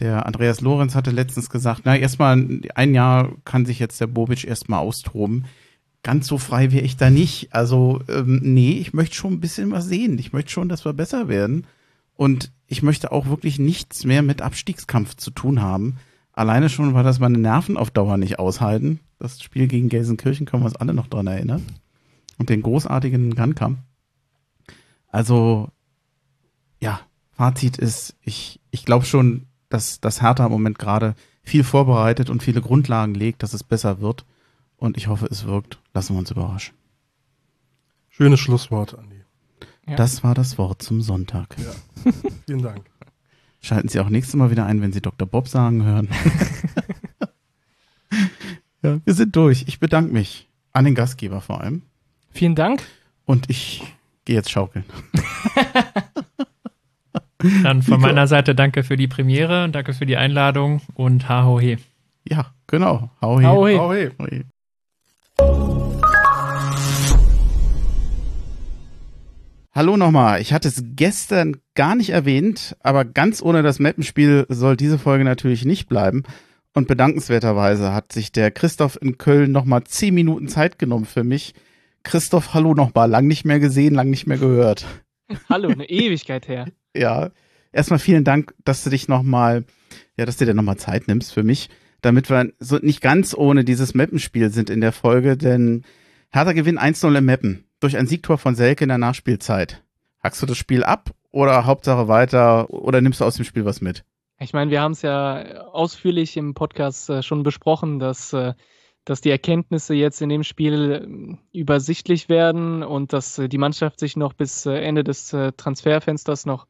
Der 0.00 0.26
Andreas 0.26 0.60
Lorenz 0.60 0.94
hatte 0.94 1.10
letztens 1.10 1.50
gesagt, 1.50 1.82
na, 1.84 1.96
erstmal 1.96 2.60
ein 2.74 2.94
Jahr 2.94 3.32
kann 3.44 3.64
sich 3.64 3.78
jetzt 3.78 4.00
der 4.00 4.08
Bobic 4.08 4.44
erstmal 4.44 4.80
austoben. 4.80 5.44
Ganz 6.02 6.26
so 6.26 6.36
frei 6.36 6.72
wäre 6.72 6.84
ich 6.84 6.96
da 6.96 7.10
nicht. 7.10 7.54
Also, 7.54 8.00
ähm, 8.08 8.40
nee, 8.42 8.72
ich 8.72 8.92
möchte 8.92 9.14
schon 9.14 9.34
ein 9.34 9.40
bisschen 9.40 9.70
was 9.70 9.86
sehen. 9.86 10.18
Ich 10.18 10.32
möchte 10.32 10.50
schon, 10.50 10.68
dass 10.68 10.84
wir 10.84 10.92
besser 10.92 11.28
werden. 11.28 11.66
Und 12.16 12.52
ich 12.66 12.82
möchte 12.82 13.12
auch 13.12 13.26
wirklich 13.26 13.58
nichts 13.58 14.04
mehr 14.04 14.22
mit 14.22 14.42
Abstiegskampf 14.42 15.14
zu 15.16 15.30
tun 15.30 15.62
haben. 15.62 15.96
Alleine 16.32 16.68
schon, 16.68 16.94
weil 16.94 17.04
das 17.04 17.20
meine 17.20 17.38
Nerven 17.38 17.76
auf 17.76 17.90
Dauer 17.90 18.16
nicht 18.16 18.38
aushalten. 18.38 19.00
Das 19.18 19.40
Spiel 19.40 19.68
gegen 19.68 19.88
Gelsenkirchen 19.88 20.46
können 20.46 20.62
wir 20.62 20.66
uns 20.66 20.76
alle 20.76 20.92
noch 20.92 21.06
dran 21.06 21.28
erinnern. 21.28 21.62
Und 22.38 22.50
den 22.50 22.62
großartigen 22.62 23.34
Gunkamp. 23.34 23.78
Also, 25.08 25.68
ja, 26.80 27.00
Fazit 27.30 27.78
ist, 27.78 28.16
ich, 28.22 28.60
ich 28.72 28.84
glaube 28.84 29.04
schon, 29.04 29.46
dass 29.68 30.00
das 30.00 30.22
Hertha 30.22 30.46
im 30.46 30.52
Moment 30.52 30.78
gerade 30.78 31.14
viel 31.42 31.64
vorbereitet 31.64 32.30
und 32.30 32.42
viele 32.42 32.60
Grundlagen 32.60 33.14
legt, 33.14 33.42
dass 33.42 33.54
es 33.54 33.62
besser 33.62 34.00
wird. 34.00 34.24
Und 34.76 34.96
ich 34.96 35.08
hoffe, 35.08 35.26
es 35.30 35.46
wirkt. 35.46 35.78
Lassen 35.92 36.14
wir 36.14 36.18
uns 36.18 36.30
überraschen. 36.30 36.74
Schönes 38.08 38.40
Schlusswort, 38.40 38.98
Andi. 38.98 39.22
Ja. 39.86 39.96
Das 39.96 40.24
war 40.24 40.34
das 40.34 40.56
Wort 40.58 40.82
zum 40.82 41.02
Sonntag. 41.02 41.56
Ja. 41.58 42.12
Vielen 42.46 42.62
Dank. 42.62 42.84
Schalten 43.60 43.88
Sie 43.88 44.00
auch 44.00 44.08
nächstes 44.08 44.36
Mal 44.36 44.50
wieder 44.50 44.66
ein, 44.66 44.80
wenn 44.82 44.92
Sie 44.92 45.00
Dr. 45.00 45.26
Bob 45.26 45.48
sagen 45.48 45.84
hören. 45.84 46.08
ja, 48.82 49.00
wir 49.04 49.14
sind 49.14 49.34
durch. 49.36 49.64
Ich 49.66 49.80
bedanke 49.80 50.12
mich 50.12 50.48
an 50.72 50.84
den 50.84 50.94
Gastgeber 50.94 51.40
vor 51.40 51.60
allem. 51.60 51.82
Vielen 52.30 52.54
Dank. 52.54 52.82
Und 53.24 53.48
ich 53.48 53.82
gehe 54.24 54.36
jetzt 54.36 54.50
schaukeln. 54.50 54.84
Dann 57.62 57.82
von 57.82 58.00
meiner 58.00 58.26
Seite 58.26 58.54
danke 58.54 58.84
für 58.84 58.96
die 58.96 59.06
Premiere, 59.06 59.68
danke 59.68 59.92
für 59.92 60.06
die 60.06 60.16
Einladung 60.16 60.80
und 60.94 61.28
ha 61.28 61.44
ho 61.44 61.60
he. 61.60 61.76
Ja, 62.26 62.46
genau. 62.66 63.10
Hau 63.20 63.38
he. 63.38 63.46
Hau 63.46 63.66
he. 63.66 63.76
Oh, 63.76 63.92
hey. 63.92 64.10
Hau 64.18 64.26
he. 64.26 64.44
Hallo 69.74 69.96
nochmal. 69.98 70.40
Ich 70.40 70.54
hatte 70.54 70.68
es 70.68 70.82
gestern 70.96 71.56
gar 71.74 71.96
nicht 71.96 72.10
erwähnt, 72.10 72.76
aber 72.80 73.04
ganz 73.04 73.42
ohne 73.42 73.62
das 73.62 73.78
Mappenspiel 73.78 74.46
soll 74.48 74.76
diese 74.76 74.98
Folge 74.98 75.24
natürlich 75.24 75.66
nicht 75.66 75.88
bleiben. 75.88 76.22
Und 76.72 76.88
bedankenswerterweise 76.88 77.92
hat 77.92 78.12
sich 78.12 78.32
der 78.32 78.52
Christoph 78.52 78.98
in 79.02 79.18
Köln 79.18 79.52
nochmal 79.52 79.84
zehn 79.84 80.14
Minuten 80.14 80.48
Zeit 80.48 80.78
genommen 80.78 81.04
für 81.04 81.24
mich. 81.24 81.54
Christoph, 82.04 82.54
hallo 82.54 82.72
nochmal. 82.72 83.10
Lang 83.10 83.26
nicht 83.26 83.44
mehr 83.44 83.60
gesehen, 83.60 83.94
lang 83.94 84.08
nicht 84.08 84.26
mehr 84.26 84.38
gehört. 84.38 84.86
Hallo, 85.50 85.68
eine 85.68 85.88
Ewigkeit 85.88 86.48
her. 86.48 86.66
Ja, 86.94 87.30
erstmal 87.72 87.98
vielen 87.98 88.24
Dank, 88.24 88.54
dass 88.64 88.84
du 88.84 88.90
dich 88.90 89.08
nochmal, 89.08 89.64
ja, 90.16 90.26
dass 90.26 90.36
du 90.36 90.46
dir 90.46 90.54
nochmal 90.54 90.76
Zeit 90.76 91.08
nimmst 91.08 91.32
für 91.32 91.42
mich, 91.42 91.70
damit 92.00 92.30
wir 92.30 92.52
so 92.58 92.76
nicht 92.78 93.00
ganz 93.00 93.34
ohne 93.34 93.64
dieses 93.64 93.94
Mappenspiel 93.94 94.50
sind 94.50 94.70
in 94.70 94.80
der 94.80 94.92
Folge, 94.92 95.36
denn 95.36 95.84
Hertha 96.30 96.52
gewinnt 96.52 96.80
1-0 96.80 97.16
im 97.16 97.24
Mappen 97.24 97.64
durch 97.80 97.96
ein 97.96 98.06
Siegtor 98.06 98.38
von 98.38 98.54
Selke 98.54 98.84
in 98.84 98.88
der 98.88 98.98
Nachspielzeit. 98.98 99.82
Hackst 100.22 100.40
du 100.42 100.46
das 100.46 100.56
Spiel 100.56 100.84
ab 100.84 101.10
oder 101.30 101.66
Hauptsache 101.66 102.08
weiter 102.08 102.70
oder 102.70 103.00
nimmst 103.00 103.20
du 103.20 103.24
aus 103.24 103.36
dem 103.36 103.44
Spiel 103.44 103.64
was 103.64 103.80
mit? 103.80 104.04
Ich 104.40 104.52
meine, 104.52 104.70
wir 104.70 104.80
haben 104.80 104.92
es 104.92 105.02
ja 105.02 105.64
ausführlich 105.72 106.36
im 106.36 106.54
Podcast 106.54 107.08
äh, 107.08 107.22
schon 107.22 107.42
besprochen, 107.42 107.98
dass, 107.98 108.32
äh, 108.32 108.54
dass 109.04 109.20
die 109.20 109.30
Erkenntnisse 109.30 109.94
jetzt 109.94 110.20
in 110.22 110.28
dem 110.28 110.42
Spiel 110.42 111.38
äh, 111.52 111.58
übersichtlich 111.58 112.28
werden 112.28 112.82
und 112.82 113.12
dass 113.12 113.36
die 113.36 113.58
Mannschaft 113.58 114.00
sich 114.00 114.16
noch 114.16 114.32
bis 114.32 114.66
Ende 114.66 115.04
des 115.04 115.28
Transferfensters 115.56 116.46
noch 116.46 116.66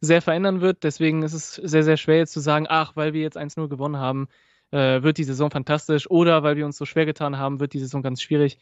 sehr 0.00 0.22
verändern 0.22 0.60
wird. 0.60 0.84
Deswegen 0.84 1.22
ist 1.22 1.32
es 1.32 1.54
sehr, 1.54 1.82
sehr 1.82 1.96
schwer 1.96 2.18
jetzt 2.18 2.32
zu 2.32 2.40
sagen, 2.40 2.66
ach, 2.68 2.96
weil 2.96 3.12
wir 3.12 3.22
jetzt 3.22 3.38
1-0 3.38 3.68
gewonnen 3.68 3.96
haben, 3.96 4.28
äh, 4.70 5.02
wird 5.02 5.18
die 5.18 5.24
Saison 5.24 5.50
fantastisch 5.50 6.10
oder 6.10 6.42
weil 6.42 6.56
wir 6.56 6.66
uns 6.66 6.76
so 6.76 6.84
schwer 6.84 7.06
getan 7.06 7.38
haben, 7.38 7.60
wird 7.60 7.72
die 7.72 7.78
Saison 7.78 8.02
ganz 8.02 8.20
schwierig. 8.22 8.58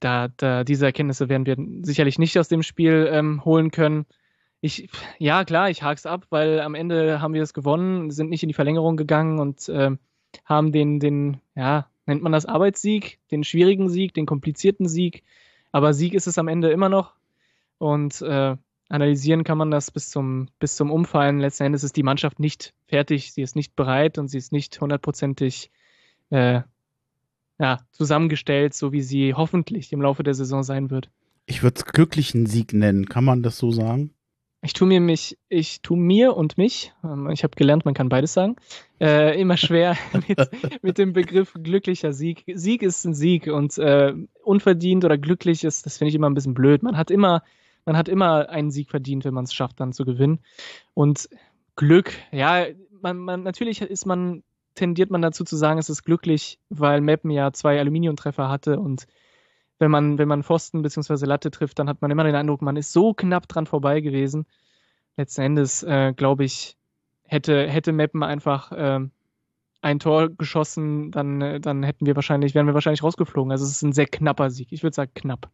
Da, 0.00 0.28
da 0.36 0.64
diese 0.64 0.86
Erkenntnisse 0.86 1.28
werden 1.28 1.46
wir 1.46 1.56
sicherlich 1.84 2.18
nicht 2.18 2.38
aus 2.38 2.48
dem 2.48 2.62
Spiel 2.62 3.08
ähm, 3.12 3.44
holen 3.44 3.70
können. 3.70 4.06
Ich, 4.60 4.88
ja, 5.18 5.44
klar, 5.44 5.70
ich 5.70 5.82
hak's 5.82 6.06
ab, 6.06 6.26
weil 6.30 6.60
am 6.60 6.74
Ende 6.74 7.20
haben 7.20 7.34
wir 7.34 7.42
es 7.42 7.54
gewonnen, 7.54 8.10
sind 8.10 8.30
nicht 8.30 8.42
in 8.42 8.48
die 8.48 8.54
Verlängerung 8.54 8.96
gegangen 8.96 9.38
und 9.38 9.68
ähm, 9.68 9.98
haben 10.44 10.72
den, 10.72 10.98
den, 11.00 11.40
ja, 11.54 11.88
nennt 12.06 12.22
man 12.22 12.32
das 12.32 12.46
Arbeitssieg, 12.46 13.18
den 13.30 13.44
schwierigen 13.44 13.88
Sieg, 13.88 14.14
den 14.14 14.26
komplizierten 14.26 14.88
Sieg. 14.88 15.22
Aber 15.72 15.94
Sieg 15.94 16.14
ist 16.14 16.26
es 16.26 16.38
am 16.38 16.48
Ende 16.48 16.70
immer 16.70 16.88
noch. 16.88 17.14
Und 17.78 18.22
äh, 18.22 18.56
analysieren 18.92 19.42
kann 19.42 19.58
man 19.58 19.70
das 19.70 19.90
bis 19.90 20.10
zum, 20.10 20.48
bis 20.58 20.76
zum 20.76 20.90
Umfallen. 20.90 21.40
Letzten 21.40 21.64
Endes 21.64 21.82
ist 21.82 21.96
die 21.96 22.02
Mannschaft 22.02 22.38
nicht 22.38 22.74
fertig, 22.86 23.32
sie 23.32 23.42
ist 23.42 23.56
nicht 23.56 23.74
bereit 23.74 24.18
und 24.18 24.28
sie 24.28 24.38
ist 24.38 24.52
nicht 24.52 24.80
hundertprozentig 24.80 25.70
äh, 26.30 26.60
ja, 27.58 27.80
zusammengestellt, 27.90 28.74
so 28.74 28.92
wie 28.92 29.02
sie 29.02 29.34
hoffentlich 29.34 29.92
im 29.92 30.02
Laufe 30.02 30.22
der 30.22 30.34
Saison 30.34 30.62
sein 30.62 30.90
wird. 30.90 31.08
Ich 31.46 31.62
würde 31.62 31.76
es 31.78 31.84
glücklichen 31.86 32.46
Sieg 32.46 32.72
nennen. 32.72 33.08
Kann 33.08 33.24
man 33.24 33.42
das 33.42 33.58
so 33.58 33.70
sagen? 33.70 34.12
Ich 34.64 34.74
tue 34.74 34.86
mir 34.86 35.00
mich, 35.00 35.38
ich 35.48 35.80
tue 35.80 35.98
mir 35.98 36.36
und 36.36 36.56
mich, 36.56 36.92
ähm, 37.02 37.28
ich 37.30 37.42
habe 37.42 37.56
gelernt, 37.56 37.84
man 37.84 37.94
kann 37.94 38.08
beides 38.08 38.32
sagen, 38.32 38.56
äh, 39.00 39.40
immer 39.40 39.56
schwer 39.56 39.96
mit, 40.28 40.38
mit 40.82 40.98
dem 40.98 41.12
Begriff 41.12 41.54
glücklicher 41.60 42.12
Sieg. 42.12 42.44
Sieg 42.46 42.82
ist 42.82 43.04
ein 43.04 43.14
Sieg 43.14 43.48
und 43.48 43.76
äh, 43.78 44.14
unverdient 44.44 45.04
oder 45.04 45.18
glücklich 45.18 45.64
ist, 45.64 45.84
das 45.86 45.98
finde 45.98 46.10
ich 46.10 46.14
immer 46.14 46.30
ein 46.30 46.34
bisschen 46.34 46.54
blöd. 46.54 46.84
Man 46.84 46.96
hat 46.96 47.10
immer, 47.10 47.42
man 47.84 47.96
hat 47.96 48.08
immer 48.08 48.48
einen 48.48 48.70
Sieg 48.70 48.90
verdient, 48.90 49.24
wenn 49.24 49.34
man 49.34 49.44
es 49.44 49.54
schafft, 49.54 49.80
dann 49.80 49.92
zu 49.92 50.04
gewinnen. 50.04 50.40
Und 50.94 51.28
Glück, 51.76 52.12
ja, 52.30 52.66
man, 53.00 53.18
man, 53.18 53.42
natürlich 53.42 53.80
ist 53.80 54.06
man, 54.06 54.42
tendiert 54.74 55.10
man 55.10 55.22
dazu 55.22 55.44
zu 55.44 55.56
sagen, 55.56 55.78
es 55.78 55.90
ist 55.90 56.04
glücklich, 56.04 56.58
weil 56.68 57.00
Meppen 57.00 57.30
ja 57.30 57.52
zwei 57.52 57.78
Aluminiumtreffer 57.78 58.48
hatte 58.48 58.78
und 58.78 59.06
wenn 59.78 59.90
man, 59.90 60.16
wenn 60.16 60.28
man 60.28 60.44
Pfosten 60.44 60.82
bzw. 60.82 61.26
Latte 61.26 61.50
trifft, 61.50 61.78
dann 61.78 61.88
hat 61.88 62.00
man 62.02 62.10
immer 62.10 62.24
den 62.24 62.36
Eindruck, 62.36 62.62
man 62.62 62.76
ist 62.76 62.92
so 62.92 63.14
knapp 63.14 63.48
dran 63.48 63.66
vorbei 63.66 64.00
gewesen. 64.00 64.46
Letzten 65.16 65.42
Endes, 65.42 65.82
äh, 65.82 66.12
glaube 66.16 66.44
ich, 66.44 66.76
hätte, 67.24 67.68
hätte 67.68 67.92
Meppen 67.92 68.22
einfach 68.22 68.70
äh, 68.70 69.00
ein 69.82 69.98
Tor 69.98 70.28
geschossen, 70.28 71.10
dann, 71.10 71.42
äh, 71.42 71.60
dann 71.60 71.82
hätten 71.82 72.06
wir 72.06 72.14
wahrscheinlich, 72.14 72.54
wären 72.54 72.66
wir 72.66 72.74
wahrscheinlich 72.74 73.02
rausgeflogen. 73.02 73.50
Also 73.50 73.64
es 73.64 73.72
ist 73.72 73.82
ein 73.82 73.92
sehr 73.92 74.06
knapper 74.06 74.50
Sieg. 74.50 74.68
Ich 74.70 74.84
würde 74.84 74.94
sagen 74.94 75.10
knapp. 75.14 75.50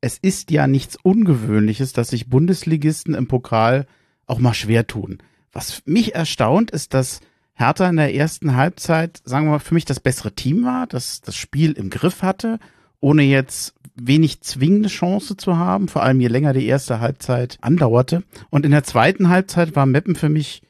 Es 0.00 0.18
ist 0.18 0.50
ja 0.50 0.66
nichts 0.66 0.96
Ungewöhnliches, 1.02 1.92
dass 1.92 2.08
sich 2.08 2.28
Bundesligisten 2.28 3.14
im 3.14 3.28
Pokal 3.28 3.86
auch 4.26 4.38
mal 4.38 4.54
schwer 4.54 4.86
tun. 4.86 5.18
Was 5.52 5.82
mich 5.86 6.14
erstaunt, 6.14 6.70
ist, 6.70 6.94
dass 6.94 7.20
Hertha 7.54 7.88
in 7.88 7.96
der 7.96 8.14
ersten 8.14 8.54
Halbzeit, 8.54 9.22
sagen 9.24 9.46
wir 9.46 9.52
mal, 9.52 9.58
für 9.58 9.74
mich 9.74 9.86
das 9.86 10.00
bessere 10.00 10.32
Team 10.32 10.64
war, 10.64 10.86
dass 10.86 11.22
das 11.22 11.36
Spiel 11.36 11.72
im 11.72 11.90
Griff 11.90 12.22
hatte 12.22 12.58
ohne 13.00 13.22
jetzt 13.22 13.74
wenig 13.94 14.42
zwingende 14.42 14.88
Chance 14.88 15.36
zu 15.36 15.56
haben, 15.56 15.88
vor 15.88 16.02
allem 16.02 16.20
je 16.20 16.28
länger 16.28 16.52
die 16.52 16.66
erste 16.66 17.00
Halbzeit 17.00 17.58
andauerte. 17.60 18.22
Und 18.50 18.64
in 18.64 18.72
der 18.72 18.84
zweiten 18.84 19.28
Halbzeit 19.28 19.76
war 19.76 19.86
Meppen 19.86 20.16
für 20.16 20.28
mich 20.28 20.62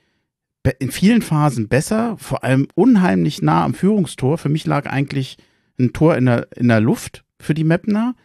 in 0.79 0.91
vielen 0.91 1.23
Phasen 1.23 1.69
besser, 1.69 2.17
vor 2.19 2.45
allem 2.45 2.69
unheimlich 2.75 3.41
nah 3.41 3.65
am 3.65 3.75
Führungstor. 3.75 4.37
Für 4.37 4.49
mich 4.49 4.67
lag 4.67 4.87
eigentlich 4.87 5.39
ein 5.79 5.93
Tor 5.93 6.17
in 6.17 6.27
der, 6.27 6.49
in 6.57 6.69
der 6.69 6.81
Luft 6.81 7.25
für 7.39 7.55
die 7.55 7.65
Meppener. 7.65 8.17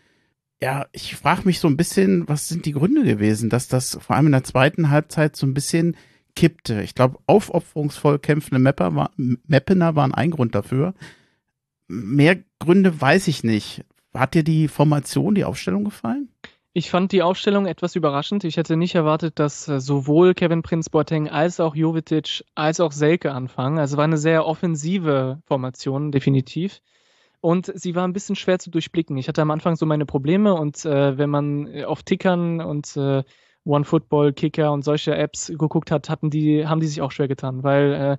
Ja, 0.63 0.85
ich 0.91 1.15
frage 1.15 1.41
mich 1.45 1.59
so 1.59 1.67
ein 1.67 1.77
bisschen, 1.77 2.27
was 2.27 2.47
sind 2.47 2.65
die 2.65 2.73
Gründe 2.73 3.03
gewesen, 3.03 3.49
dass 3.49 3.67
das 3.67 3.97
vor 3.99 4.15
allem 4.15 4.27
in 4.27 4.31
der 4.33 4.43
zweiten 4.43 4.89
Halbzeit 4.89 5.35
so 5.35 5.47
ein 5.47 5.55
bisschen 5.55 5.97
kippte. 6.35 6.81
Ich 6.83 6.93
glaube, 6.93 7.17
aufopferungsvoll 7.25 8.19
kämpfende 8.19 8.59
Mepper 8.59 8.95
war, 8.95 9.11
Meppener 9.17 9.95
waren 9.95 10.13
ein 10.13 10.31
Grund 10.31 10.53
dafür. 10.53 10.93
Mehr 11.87 12.37
Gründe 12.59 13.01
weiß 13.01 13.27
ich 13.27 13.43
nicht. 13.43 13.83
Hat 14.13 14.35
dir 14.35 14.43
die 14.43 14.67
Formation, 14.67 15.35
die 15.35 15.45
Aufstellung 15.45 15.83
gefallen? 15.83 16.29
Ich 16.73 16.89
fand 16.89 17.11
die 17.11 17.21
Aufstellung 17.21 17.65
etwas 17.65 17.95
überraschend. 17.95 18.45
Ich 18.45 18.55
hätte 18.55 18.77
nicht 18.77 18.95
erwartet, 18.95 19.39
dass 19.39 19.67
äh, 19.67 19.81
sowohl 19.81 20.33
Kevin 20.33 20.61
Prince 20.61 20.89
Boateng 20.89 21.27
als 21.27 21.59
auch 21.59 21.75
Jovetic 21.75 22.45
als 22.55 22.79
auch 22.79 22.93
Selke 22.93 23.33
anfangen. 23.33 23.77
Also 23.77 23.97
war 23.97 24.05
eine 24.05 24.17
sehr 24.17 24.45
offensive 24.45 25.41
Formation, 25.47 26.11
definitiv. 26.11 26.81
Und 27.41 27.71
sie 27.75 27.95
war 27.95 28.07
ein 28.07 28.13
bisschen 28.13 28.35
schwer 28.35 28.59
zu 28.59 28.69
durchblicken. 28.69 29.17
Ich 29.17 29.27
hatte 29.27 29.41
am 29.41 29.51
Anfang 29.51 29.75
so 29.75 29.85
meine 29.87 30.05
Probleme 30.05 30.53
und 30.53 30.85
äh, 30.85 31.17
wenn 31.17 31.29
man 31.29 31.67
äh, 31.67 31.83
auf 31.85 32.03
Tickern 32.03 32.61
und 32.61 32.95
äh, 32.95 33.23
OneFootball, 33.65 34.33
Kicker 34.33 34.71
und 34.71 34.83
solche 34.83 35.15
Apps 35.15 35.47
geguckt 35.47 35.91
hat, 35.91 36.09
hatten 36.09 36.29
die, 36.29 36.67
haben 36.67 36.79
die 36.81 36.87
sich 36.87 37.01
auch 37.01 37.11
schwer 37.11 37.27
getan, 37.27 37.63
weil 37.63 37.93
äh, 37.93 38.17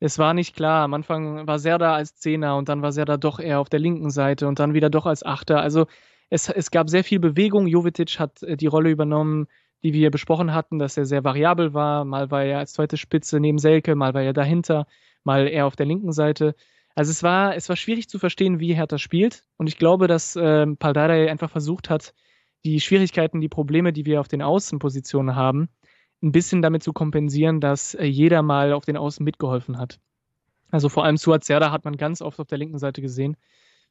es 0.00 0.18
war 0.18 0.34
nicht 0.34 0.56
klar. 0.56 0.84
Am 0.84 0.94
Anfang 0.94 1.46
war 1.46 1.58
Serda 1.58 1.94
als 1.94 2.16
Zehner 2.16 2.56
und 2.56 2.68
dann 2.68 2.82
war 2.82 2.92
Serda 2.92 3.16
doch 3.18 3.38
eher 3.38 3.60
auf 3.60 3.68
der 3.68 3.78
linken 3.80 4.10
Seite 4.10 4.48
und 4.48 4.58
dann 4.58 4.74
wieder 4.74 4.90
doch 4.90 5.06
als 5.06 5.24
Achter. 5.24 5.60
Also 5.60 5.86
es, 6.30 6.48
es 6.48 6.70
gab 6.70 6.88
sehr 6.90 7.04
viel 7.04 7.20
Bewegung. 7.20 7.66
Jovetic 7.66 8.18
hat 8.18 8.42
äh, 8.42 8.56
die 8.56 8.66
Rolle 8.66 8.90
übernommen, 8.90 9.48
die 9.82 9.92
wir 9.92 10.10
besprochen 10.10 10.54
hatten, 10.54 10.78
dass 10.78 10.96
er 10.96 11.04
sehr 11.04 11.24
variabel 11.24 11.74
war. 11.74 12.04
Mal 12.04 12.30
war 12.30 12.42
er 12.44 12.58
als 12.58 12.72
zweite 12.72 12.96
Spitze 12.96 13.38
neben 13.40 13.58
Selke, 13.58 13.94
mal 13.94 14.14
war 14.14 14.22
er 14.22 14.32
dahinter, 14.32 14.86
mal 15.24 15.46
eher 15.46 15.66
auf 15.66 15.76
der 15.76 15.86
linken 15.86 16.12
Seite. 16.12 16.54
Also 16.94 17.10
es 17.10 17.22
war, 17.22 17.56
es 17.56 17.68
war 17.68 17.76
schwierig 17.76 18.08
zu 18.08 18.18
verstehen, 18.18 18.60
wie 18.60 18.74
Hertha 18.74 18.98
spielt. 18.98 19.44
Und 19.56 19.66
ich 19.66 19.78
glaube, 19.78 20.08
dass 20.08 20.36
äh, 20.36 20.66
Paldadei 20.76 21.30
einfach 21.30 21.50
versucht 21.50 21.90
hat, 21.90 22.14
die 22.64 22.80
Schwierigkeiten, 22.80 23.40
die 23.40 23.48
Probleme, 23.48 23.92
die 23.92 24.06
wir 24.06 24.20
auf 24.20 24.28
den 24.28 24.42
Außenpositionen 24.42 25.34
haben, 25.34 25.68
ein 26.22 26.32
bisschen 26.32 26.62
damit 26.62 26.82
zu 26.82 26.92
kompensieren, 26.92 27.60
dass 27.60 27.94
äh, 27.94 28.04
jeder 28.04 28.42
mal 28.42 28.72
auf 28.72 28.84
den 28.84 28.96
Außen 28.96 29.24
mitgeholfen 29.24 29.78
hat. 29.78 29.98
Also 30.70 30.88
vor 30.88 31.04
allem 31.04 31.16
Suat 31.16 31.44
Serda 31.44 31.70
hat 31.70 31.84
man 31.84 31.96
ganz 31.96 32.22
oft 32.22 32.38
auf 32.40 32.46
der 32.46 32.58
linken 32.58 32.78
Seite 32.78 33.02
gesehen. 33.02 33.36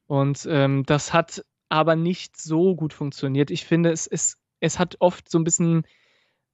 Und 0.07 0.47
ähm, 0.49 0.83
das 0.85 1.13
hat 1.13 1.45
aber 1.69 1.95
nicht 1.95 2.37
so 2.37 2.75
gut 2.75 2.93
funktioniert. 2.93 3.51
Ich 3.51 3.65
finde, 3.65 3.91
es, 3.91 4.07
es, 4.07 4.37
es 4.59 4.79
hat 4.79 4.97
oft 4.99 5.29
so 5.29 5.37
ein 5.37 5.43
bisschen, 5.43 5.83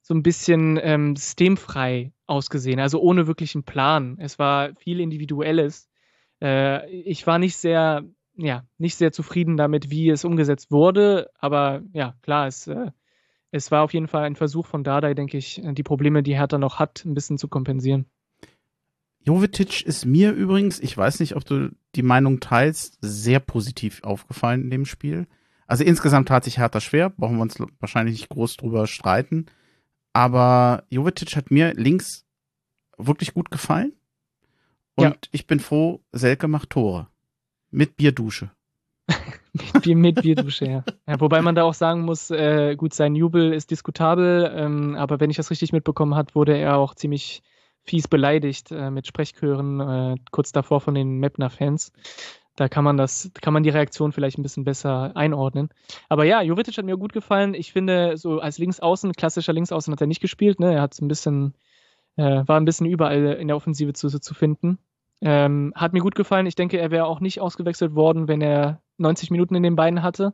so 0.02 0.14
ein 0.14 0.24
bisschen 0.24 0.80
ähm, 0.82 1.16
systemfrei 1.16 2.12
ausgesehen, 2.28 2.80
also 2.80 3.00
ohne 3.00 3.26
wirklichen 3.26 3.64
Plan. 3.64 4.18
Es 4.20 4.38
war 4.38 4.76
viel 4.76 5.00
Individuelles. 5.00 5.87
Äh, 6.42 6.90
ich 6.90 7.26
war 7.28 7.40
nicht 7.40 7.58
sehr, 7.58 8.04
ja, 8.36 8.64
nicht 8.78 8.96
sehr 8.96 9.12
zufrieden 9.12 9.58
damit, 9.58 9.90
wie 9.90 10.10
es 10.10 10.26
umgesetzt 10.26 10.72
wurde, 10.72 11.30
aber 11.40 11.82
ja, 11.94 12.16
klar, 12.22 12.48
es, 12.48 12.68
äh, 12.68 12.92
es 13.52 13.72
war 13.72 13.84
auf 13.84 13.94
jeden 13.94 14.08
Fall 14.08 14.24
ein 14.24 14.36
Versuch 14.36 14.66
von 14.66 14.84
Dardai, 14.84 15.14
denke 15.14 15.38
ich, 15.38 15.62
die 15.64 15.84
Probleme, 15.84 16.24
die 16.24 16.36
Hertha 16.36 16.58
noch 16.58 16.80
hat, 16.80 17.06
ein 17.06 17.14
bisschen 17.14 17.38
zu 17.38 17.48
kompensieren. 17.48 18.06
Jovetic 19.28 19.86
ist 19.86 20.06
mir 20.06 20.32
übrigens, 20.32 20.80
ich 20.80 20.96
weiß 20.96 21.20
nicht, 21.20 21.36
ob 21.36 21.44
du 21.44 21.72
die 21.96 22.02
Meinung 22.02 22.40
teilst, 22.40 22.98
sehr 23.02 23.42
positiv 23.42 24.02
aufgefallen 24.04 24.62
in 24.62 24.70
dem 24.70 24.86
Spiel. 24.86 25.28
Also 25.66 25.84
insgesamt 25.84 26.30
tat 26.30 26.46
sich 26.46 26.60
Hertha 26.60 26.80
schwer, 26.80 27.10
brauchen 27.10 27.36
wir 27.36 27.42
uns 27.42 27.60
wahrscheinlich 27.80 28.22
nicht 28.22 28.30
groß 28.30 28.56
drüber 28.56 28.88
streiten. 28.88 29.48
Aber 30.14 30.86
Jovetic 30.90 31.36
hat 31.36 31.52
mir 31.52 31.74
links 31.74 32.26
wirklich 32.98 33.34
gut 33.34 33.52
gefallen. 33.52 33.92
Und 34.98 35.06
Ja. 35.06 35.16
ich 35.32 35.48
bin 35.48 35.60
froh, 35.60 36.02
Selke 36.12 36.48
macht 36.48 36.72
Tore. 36.72 37.08
Mit 37.70 37.96
Bierdusche. 37.98 38.52
Wie 39.84 39.96
mit 39.96 40.22
Bierdusche, 40.22 40.66
ja. 40.66 40.84
ja. 41.08 41.20
Wobei 41.22 41.42
man 41.42 41.56
da 41.56 41.64
auch 41.64 41.74
sagen 41.74 42.02
muss, 42.02 42.30
äh, 42.32 42.76
gut, 42.76 42.94
sein 42.94 43.16
Jubel 43.16 43.54
ist 43.54 43.72
diskutabel, 43.72 44.52
ähm, 44.54 44.96
aber 44.96 45.20
wenn 45.20 45.30
ich 45.30 45.38
das 45.38 45.50
richtig 45.52 45.72
mitbekommen 45.72 46.16
habe, 46.16 46.36
wurde 46.36 46.58
er 46.58 46.78
auch 46.78 46.96
ziemlich 46.96 47.42
fies 47.84 48.08
beleidigt 48.08 48.72
äh, 48.72 48.92
mit 48.92 49.08
Sprechchören 49.08 49.80
äh, 49.80 50.16
kurz 50.32 50.52
davor 50.52 50.82
von 50.82 50.94
den 50.94 51.20
Mapner-Fans. 51.20 51.94
Da 52.58 52.68
kann 52.68 52.84
man 52.84 52.98
das, 52.98 53.32
kann 53.42 53.54
man 53.54 53.62
die 53.64 53.70
Reaktion 53.70 54.12
vielleicht 54.12 54.40
ein 54.40 54.44
bisschen 54.44 54.64
besser 54.66 55.16
einordnen. 55.16 55.70
Aber 56.10 56.26
ja, 56.26 56.42
Jovetic 56.42 56.76
hat 56.78 56.86
mir 56.86 56.98
gut 56.98 57.14
gefallen. 57.14 57.54
Ich 57.54 57.72
finde, 57.72 58.18
so 58.18 58.40
als 58.40 58.58
Linksaußen, 58.58 59.14
klassischer 59.14 59.54
Linksaußen 59.54 59.94
hat 59.94 60.02
er 60.02 60.08
nicht 60.08 60.22
gespielt. 60.22 60.60
Ne? 60.60 60.74
Er 60.74 60.82
hat 60.82 61.00
ein 61.00 61.08
bisschen, 61.08 61.54
äh, 62.18 62.44
war 62.46 62.60
ein 62.60 62.66
bisschen 62.66 62.86
überall 62.86 63.34
in 63.34 63.48
der 63.48 63.56
Offensive 63.56 63.94
zu, 63.94 64.10
zu 64.10 64.34
finden. 64.34 64.78
Ähm, 65.22 65.74
hat 65.76 65.94
mir 65.94 66.02
gut 66.02 66.16
gefallen. 66.16 66.46
Ich 66.46 66.56
denke, 66.56 66.78
er 66.78 66.92
wäre 66.92 67.06
auch 67.06 67.20
nicht 67.20 67.40
ausgewechselt 67.40 67.96
worden, 67.96 68.28
wenn 68.28 68.42
er 68.42 68.82
90 68.98 69.32
Minuten 69.32 69.56
in 69.56 69.64
den 69.64 69.76
Beinen 69.76 70.04
hatte, 70.04 70.34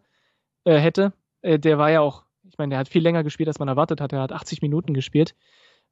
äh, 0.66 0.78
hätte. 0.78 1.14
Äh, 1.42 1.60
der 1.60 1.78
war 1.78 1.92
ja 1.92 2.02
auch, 2.02 2.24
ich 2.50 2.58
meine, 2.58 2.72
der 2.72 2.80
hat 2.80 2.90
viel 2.90 3.04
länger 3.04 3.24
gespielt, 3.24 3.48
als 3.48 3.60
man 3.60 3.68
erwartet 3.68 4.02
hat. 4.02 4.12
Er 4.12 4.22
hat 4.22 4.32
80 4.32 4.62
Minuten 4.62 4.94
gespielt. 4.94 5.36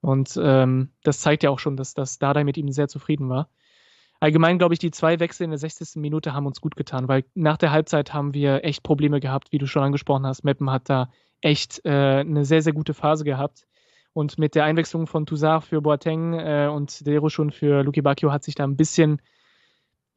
Und 0.02 0.38
ähm, 0.42 0.90
das 1.04 1.20
zeigt 1.20 1.44
ja 1.44 1.52
auch 1.52 1.60
schon, 1.60 1.78
dass, 1.78 1.94
dass 1.94 2.20
Dardai 2.20 2.44
mit 2.44 2.58
ihm 2.58 2.72
sehr 2.72 2.88
zufrieden 2.88 3.30
war. 3.30 3.50
Allgemein 4.20 4.58
glaube 4.58 4.74
ich, 4.74 4.80
die 4.80 4.92
zwei 4.92 5.20
Wechsel 5.20 5.46
in 5.46 5.52
der 5.52 5.60
60. 5.60 5.96
Minute 5.96 6.34
haben 6.34 6.46
uns 6.46 6.62
gut 6.62 6.76
getan, 6.76 7.08
weil 7.08 7.24
nach 7.34 7.58
der 7.58 7.72
Halbzeit 7.72 8.14
haben 8.14 8.34
wir 8.34 8.64
echt 8.64 8.84
Probleme 8.84 9.20
gehabt, 9.20 9.52
wie 9.52 9.58
du 9.58 9.68
schon 9.68 9.84
angesprochen 9.84 10.26
hast. 10.28 10.44
Meppen 10.44 10.70
hat 10.70 10.90
da 10.90 11.10
echt 11.42 11.84
äh, 11.86 12.20
eine 12.20 12.46
sehr, 12.46 12.62
sehr 12.62 12.74
gute 12.74 12.94
Phase 12.94 13.24
gehabt. 13.24 13.66
Und 14.14 14.38
mit 14.38 14.56
der 14.56 14.66
Einwechslung 14.66 15.08
von 15.08 15.26
Toussaint 15.26 15.64
für 15.64 15.82
Boateng 15.82 16.34
äh, 16.34 16.70
und 16.72 17.06
Dero 17.06 17.30
schon 17.30 17.52
für 17.52 17.84
Luki 17.84 18.02
Bacchio 18.02 18.32
hat 18.32 18.44
sich 18.44 18.56
da 18.56 18.66
ein 18.66 18.76
bisschen, 18.76 19.22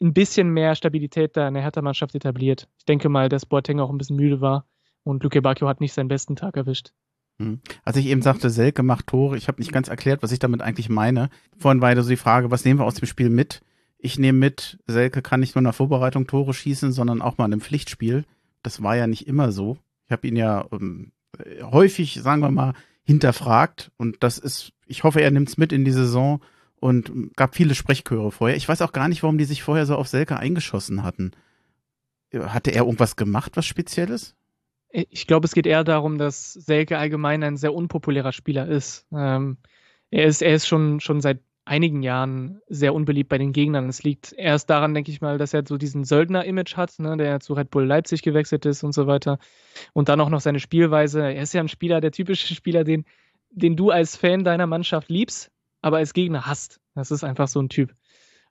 ein 0.00 0.12
bisschen 0.12 0.48
mehr 0.48 0.74
Stabilität 0.74 1.36
da 1.36 1.46
in 1.46 1.54
der 1.54 1.62
Hertha-Mannschaft 1.62 2.14
etabliert. 2.14 2.68
Ich 2.78 2.84
denke 2.84 3.08
mal, 3.08 3.28
dass 3.28 3.46
Boateng 3.46 3.78
auch 3.78 3.90
ein 3.90 3.98
bisschen 3.98 4.16
müde 4.16 4.40
war 4.40 4.66
und 5.04 5.22
Luke 5.22 5.40
Bacchio 5.40 5.68
hat 5.68 5.80
nicht 5.80 5.92
seinen 5.92 6.08
besten 6.08 6.34
Tag 6.34 6.56
erwischt. 6.56 6.92
Hm. 7.38 7.60
Als 7.84 7.96
ich 7.96 8.06
eben 8.06 8.22
sagte, 8.22 8.50
Selke 8.50 8.82
macht 8.82 9.08
Tore, 9.08 9.36
ich 9.36 9.48
habe 9.48 9.60
nicht 9.60 9.72
ganz 9.72 9.88
erklärt, 9.88 10.22
was 10.22 10.32
ich 10.32 10.38
damit 10.38 10.62
eigentlich 10.62 10.88
meine. 10.88 11.30
Vorhin 11.58 11.80
war 11.80 11.94
ja 11.94 12.02
so 12.02 12.08
die 12.08 12.16
Frage, 12.16 12.50
was 12.50 12.64
nehmen 12.64 12.80
wir 12.80 12.84
aus 12.84 12.94
dem 12.94 13.06
Spiel 13.06 13.28
mit? 13.28 13.60
Ich 13.98 14.18
nehme 14.18 14.38
mit, 14.38 14.78
Selke 14.86 15.22
kann 15.22 15.40
nicht 15.40 15.54
nur 15.54 15.60
in 15.60 15.64
der 15.64 15.72
Vorbereitung 15.72 16.26
Tore 16.26 16.52
schießen, 16.52 16.92
sondern 16.92 17.22
auch 17.22 17.38
mal 17.38 17.46
in 17.46 17.52
einem 17.52 17.60
Pflichtspiel. 17.60 18.24
Das 18.62 18.82
war 18.82 18.96
ja 18.96 19.06
nicht 19.06 19.26
immer 19.26 19.50
so. 19.50 19.78
Ich 20.06 20.12
habe 20.12 20.26
ihn 20.26 20.36
ja 20.36 20.66
ähm, 20.72 21.12
häufig, 21.62 22.20
sagen 22.22 22.42
wir 22.42 22.50
mal, 22.50 22.74
hinterfragt 23.04 23.90
und 23.96 24.22
das 24.22 24.38
ist, 24.38 24.72
ich 24.86 25.04
hoffe, 25.04 25.20
er 25.20 25.30
nimmt 25.30 25.48
es 25.48 25.56
mit 25.56 25.72
in 25.72 25.84
die 25.84 25.92
Saison 25.92 26.40
und 26.76 27.34
gab 27.36 27.54
viele 27.54 27.74
Sprechchöre 27.74 28.32
vorher. 28.32 28.56
Ich 28.56 28.68
weiß 28.68 28.82
auch 28.82 28.92
gar 28.92 29.08
nicht, 29.08 29.22
warum 29.22 29.38
die 29.38 29.44
sich 29.44 29.62
vorher 29.62 29.86
so 29.86 29.96
auf 29.96 30.08
Selke 30.08 30.36
eingeschossen 30.36 31.02
hatten. 31.02 31.32
Hatte 32.34 32.72
er 32.72 32.82
irgendwas 32.82 33.16
gemacht, 33.16 33.52
was 33.54 33.66
Spezielles? 33.66 34.34
Ich 34.90 35.26
glaube, 35.26 35.46
es 35.46 35.54
geht 35.54 35.66
eher 35.66 35.84
darum, 35.84 36.18
dass 36.18 36.52
Selke 36.52 36.98
allgemein 36.98 37.42
ein 37.42 37.56
sehr 37.56 37.74
unpopulärer 37.74 38.32
Spieler 38.32 38.68
ist. 38.68 39.06
Ähm, 39.12 39.58
er 40.10 40.26
ist, 40.26 40.40
er 40.40 40.54
ist 40.54 40.66
schon, 40.66 41.00
schon 41.00 41.20
seit 41.20 41.40
einigen 41.64 42.02
Jahren 42.02 42.60
sehr 42.68 42.94
unbeliebt 42.94 43.28
bei 43.28 43.38
den 43.38 43.52
Gegnern. 43.52 43.88
Es 43.88 44.02
liegt 44.02 44.32
erst 44.32 44.68
daran, 44.68 44.94
denke 44.94 45.10
ich 45.10 45.20
mal, 45.20 45.38
dass 45.38 45.54
er 45.54 45.64
so 45.66 45.76
diesen 45.76 46.04
Söldner-Image 46.04 46.76
hat, 46.76 46.98
ne, 46.98 47.16
der 47.16 47.40
zu 47.40 47.54
Red 47.54 47.70
Bull 47.70 47.84
Leipzig 47.84 48.22
gewechselt 48.22 48.66
ist 48.66 48.84
und 48.84 48.92
so 48.92 49.06
weiter. 49.06 49.38
Und 49.92 50.08
dann 50.08 50.20
auch 50.20 50.28
noch 50.28 50.40
seine 50.40 50.60
Spielweise. 50.60 51.22
Er 51.22 51.42
ist 51.42 51.54
ja 51.54 51.60
ein 51.60 51.68
Spieler, 51.68 52.00
der 52.00 52.12
typische 52.12 52.54
Spieler, 52.54 52.84
den, 52.84 53.04
den 53.50 53.76
du 53.76 53.90
als 53.90 54.16
Fan 54.16 54.44
deiner 54.44 54.66
Mannschaft 54.66 55.08
liebst, 55.08 55.50
aber 55.80 55.98
als 55.98 56.12
Gegner 56.12 56.46
hast. 56.46 56.80
Das 56.94 57.10
ist 57.10 57.24
einfach 57.24 57.48
so 57.48 57.60
ein 57.60 57.68
Typ. 57.68 57.94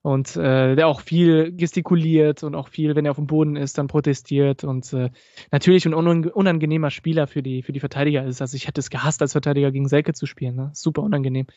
Und 0.02 0.36
äh, 0.36 0.76
der 0.76 0.88
auch 0.88 1.00
viel 1.00 1.54
gestikuliert 1.54 2.44
und 2.44 2.56
auch 2.56 2.68
viel, 2.68 2.94
wenn 2.94 3.06
er 3.06 3.12
auf 3.12 3.18
dem 3.18 3.28
Boden 3.28 3.56
ist, 3.56 3.78
dann 3.78 3.88
protestiert 3.88 4.66
und 4.66 4.92
äh, 4.92 5.12
natürlich 5.50 5.86
ein 5.86 5.94
unangenehmer 5.94 6.92
Spieler 6.92 7.26
für 7.26 7.42
die, 7.42 7.64
für 7.64 7.72
die 7.72 7.80
Verteidiger 7.80 8.26
ist. 8.26 8.42
Also 8.42 8.58
ich 8.58 8.68
hätte 8.68 8.82
es 8.82 8.90
gehasst, 8.90 9.22
als 9.22 9.32
Verteidiger 9.32 9.72
gegen 9.72 9.88
Selke 9.88 10.12
zu 10.12 10.26
spielen. 10.26 10.56
Ne? 10.56 10.72
Super 10.74 11.04
unangenehm. 11.04 11.48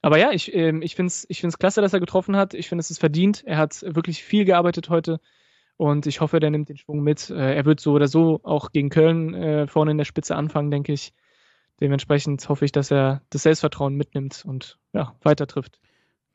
Aber 0.00 0.18
ja, 0.18 0.30
ich, 0.30 0.54
äh, 0.54 0.78
ich 0.80 0.94
finde 0.94 1.08
es 1.08 1.26
ich 1.28 1.40
find's 1.40 1.58
klasse, 1.58 1.80
dass 1.80 1.92
er 1.92 2.00
getroffen 2.00 2.36
hat. 2.36 2.54
Ich 2.54 2.68
finde, 2.68 2.80
es 2.80 2.90
ist 2.90 3.00
verdient. 3.00 3.42
Er 3.44 3.58
hat 3.58 3.82
wirklich 3.82 4.22
viel 4.22 4.44
gearbeitet 4.44 4.90
heute. 4.90 5.20
Und 5.76 6.06
ich 6.06 6.20
hoffe, 6.20 6.40
der 6.40 6.50
nimmt 6.50 6.68
den 6.68 6.76
Schwung 6.76 7.02
mit. 7.02 7.30
Äh, 7.30 7.54
er 7.54 7.64
wird 7.64 7.80
so 7.80 7.92
oder 7.92 8.08
so 8.08 8.40
auch 8.42 8.72
gegen 8.72 8.90
Köln 8.90 9.34
äh, 9.34 9.66
vorne 9.66 9.92
in 9.92 9.98
der 9.98 10.04
Spitze 10.04 10.36
anfangen, 10.36 10.70
denke 10.70 10.92
ich. 10.92 11.12
Dementsprechend 11.80 12.48
hoffe 12.48 12.64
ich, 12.64 12.72
dass 12.72 12.90
er 12.90 13.22
das 13.30 13.44
Selbstvertrauen 13.44 13.94
mitnimmt 13.94 14.44
und 14.44 14.78
ja, 14.92 15.14
weiter 15.22 15.46
trifft. 15.46 15.80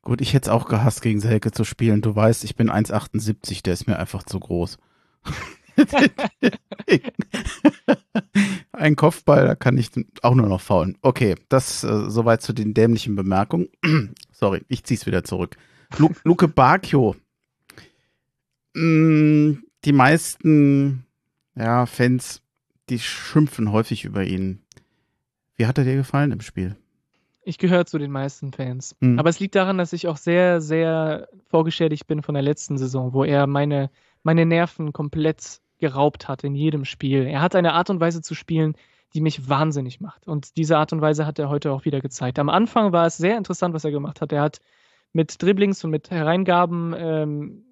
Gut, 0.02 0.22
ich 0.22 0.34
hätte 0.34 0.50
es 0.50 0.56
auch 0.56 0.68
gehasst, 0.68 1.02
gegen 1.02 1.20
Selke 1.20 1.52
zu 1.52 1.66
spielen. 1.66 2.02
Du 2.02 2.16
weißt, 2.16 2.46
ich 2.46 2.56
bin 2.56 2.70
1,78, 2.70 3.64
der 3.64 3.74
ist 3.74 3.88
mir 3.88 4.00
einfach 4.00 4.24
zu 4.24 4.40
groß. 4.40 4.78
Ein 8.74 8.96
Kopfball, 8.96 9.46
da 9.46 9.56
kann 9.56 9.78
ich 9.78 9.92
auch 10.24 10.34
nur 10.34 10.48
noch 10.48 10.62
faulen. 10.62 10.98
Okay, 11.04 11.36
das 11.48 11.84
äh, 11.84 12.10
soweit 12.10 12.42
zu 12.42 12.54
den 12.54 12.74
dämlichen 12.74 13.16
Bemerkungen. 13.16 13.70
Sorry, 14.32 14.64
ich 14.68 14.84
zieh's 14.84 15.06
wieder 15.06 15.24
zurück. 15.24 15.56
Lu 15.98 16.10
Luke 16.24 16.48
Bacchio. 16.48 17.16
Mm, 18.74 19.54
die 19.86 19.94
meisten 19.94 21.06
ja, 21.56 21.86
Fans, 21.86 22.42
die 22.90 23.00
schimpfen 23.00 23.72
häufig 23.72 24.06
über 24.06 24.24
ihn. 24.24 24.64
Wie 25.56 25.68
hat 25.68 25.78
er 25.78 25.84
dir 25.84 25.96
gefallen 25.96 26.32
im 26.32 26.42
Spiel? 26.42 26.76
Ich 27.44 27.58
gehöre 27.58 27.86
zu 27.86 28.00
den 28.00 28.12
meisten 28.12 28.54
Fans. 28.54 28.96
Mhm. 29.02 29.20
Aber 29.20 29.30
es 29.30 29.40
liegt 29.40 29.56
daran, 29.56 29.78
dass 29.78 29.94
ich 29.94 30.08
auch 30.08 30.18
sehr, 30.18 30.62
sehr 30.62 31.28
vorgeschädigt 31.50 32.08
bin 32.08 32.24
von 32.24 32.34
der 32.34 32.42
letzten 32.42 32.78
Saison, 32.78 33.14
wo 33.14 33.24
er 33.24 33.48
meine, 33.48 33.92
meine 34.24 34.46
Nerven 34.46 34.94
komplett 34.94 35.60
geraubt 35.84 36.30
hat 36.30 36.46
in 36.46 36.56
jedem 36.56 36.86
Spiel. 36.86 37.26
Er 37.28 37.42
hat 37.42 37.56
eine 37.56 37.74
Art 37.74 37.90
und 37.90 38.00
Weise 38.00 38.22
zu 38.22 38.36
spielen, 38.36 38.76
die 39.14 39.20
mich 39.20 39.50
wahnsinnig 39.50 40.00
macht. 40.00 40.26
Und 40.28 40.56
diese 40.56 40.78
Art 40.78 40.94
und 40.94 41.02
Weise 41.02 41.26
hat 41.26 41.40
er 41.40 41.50
heute 41.50 41.74
auch 41.74 41.84
wieder 41.84 42.00
gezeigt. 42.00 42.40
Am 42.40 42.48
Anfang 42.48 42.94
war 42.94 43.06
es 43.06 43.18
sehr 43.18 43.38
interessant, 43.38 43.74
was 43.74 43.84
er 43.84 43.92
gemacht 43.92 44.22
hat. 44.22 44.32
Er 44.32 44.42
hat 44.42 44.62
mit 45.12 45.42
Dribblings 45.42 45.84
und 45.84 45.92
mit 45.92 46.10
Hereingaben 46.10 46.96
ähm, 46.98 47.64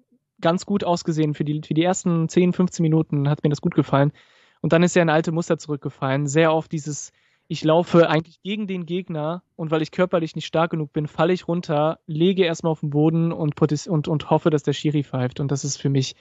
ganz 0.42 0.66
gut 0.66 0.84
ausgesehen. 0.84 1.32
Für 1.32 1.44
die, 1.44 1.62
für 1.64 1.72
die 1.72 1.82
ersten 1.82 2.28
10, 2.28 2.52
15 2.52 2.82
Minuten 2.82 3.30
hat 3.30 3.42
mir 3.42 3.50
das 3.50 3.62
gut 3.62 3.74
gefallen. 3.74 4.12
Und 4.60 4.74
dann 4.74 4.82
ist 4.82 4.94
er 4.94 5.02
in 5.02 5.10
alte 5.10 5.32
Muster 5.32 5.58
zurückgefallen. 5.58 6.26
Sehr 6.26 6.54
oft 6.54 6.70
dieses 6.70 7.12
ich 7.48 7.64
laufe 7.64 8.08
eigentlich 8.08 8.40
gegen 8.42 8.66
den 8.66 8.86
Gegner 8.86 9.42
und 9.56 9.70
weil 9.70 9.82
ich 9.82 9.90
körperlich 9.90 10.34
nicht 10.36 10.46
stark 10.46 10.70
genug 10.70 10.92
bin, 10.94 11.06
falle 11.06 11.34
ich 11.34 11.48
runter, 11.48 11.98
lege 12.06 12.44
erstmal 12.44 12.72
auf 12.72 12.80
den 12.80 12.88
Boden 12.88 13.30
und, 13.30 13.60
und, 13.88 14.08
und 14.08 14.30
hoffe, 14.30 14.48
dass 14.48 14.62
der 14.62 14.72
Schiri 14.72 15.02
pfeift. 15.02 15.38
Und 15.38 15.50
das 15.50 15.62
ist 15.62 15.76
für 15.76 15.90
mich 15.90 16.16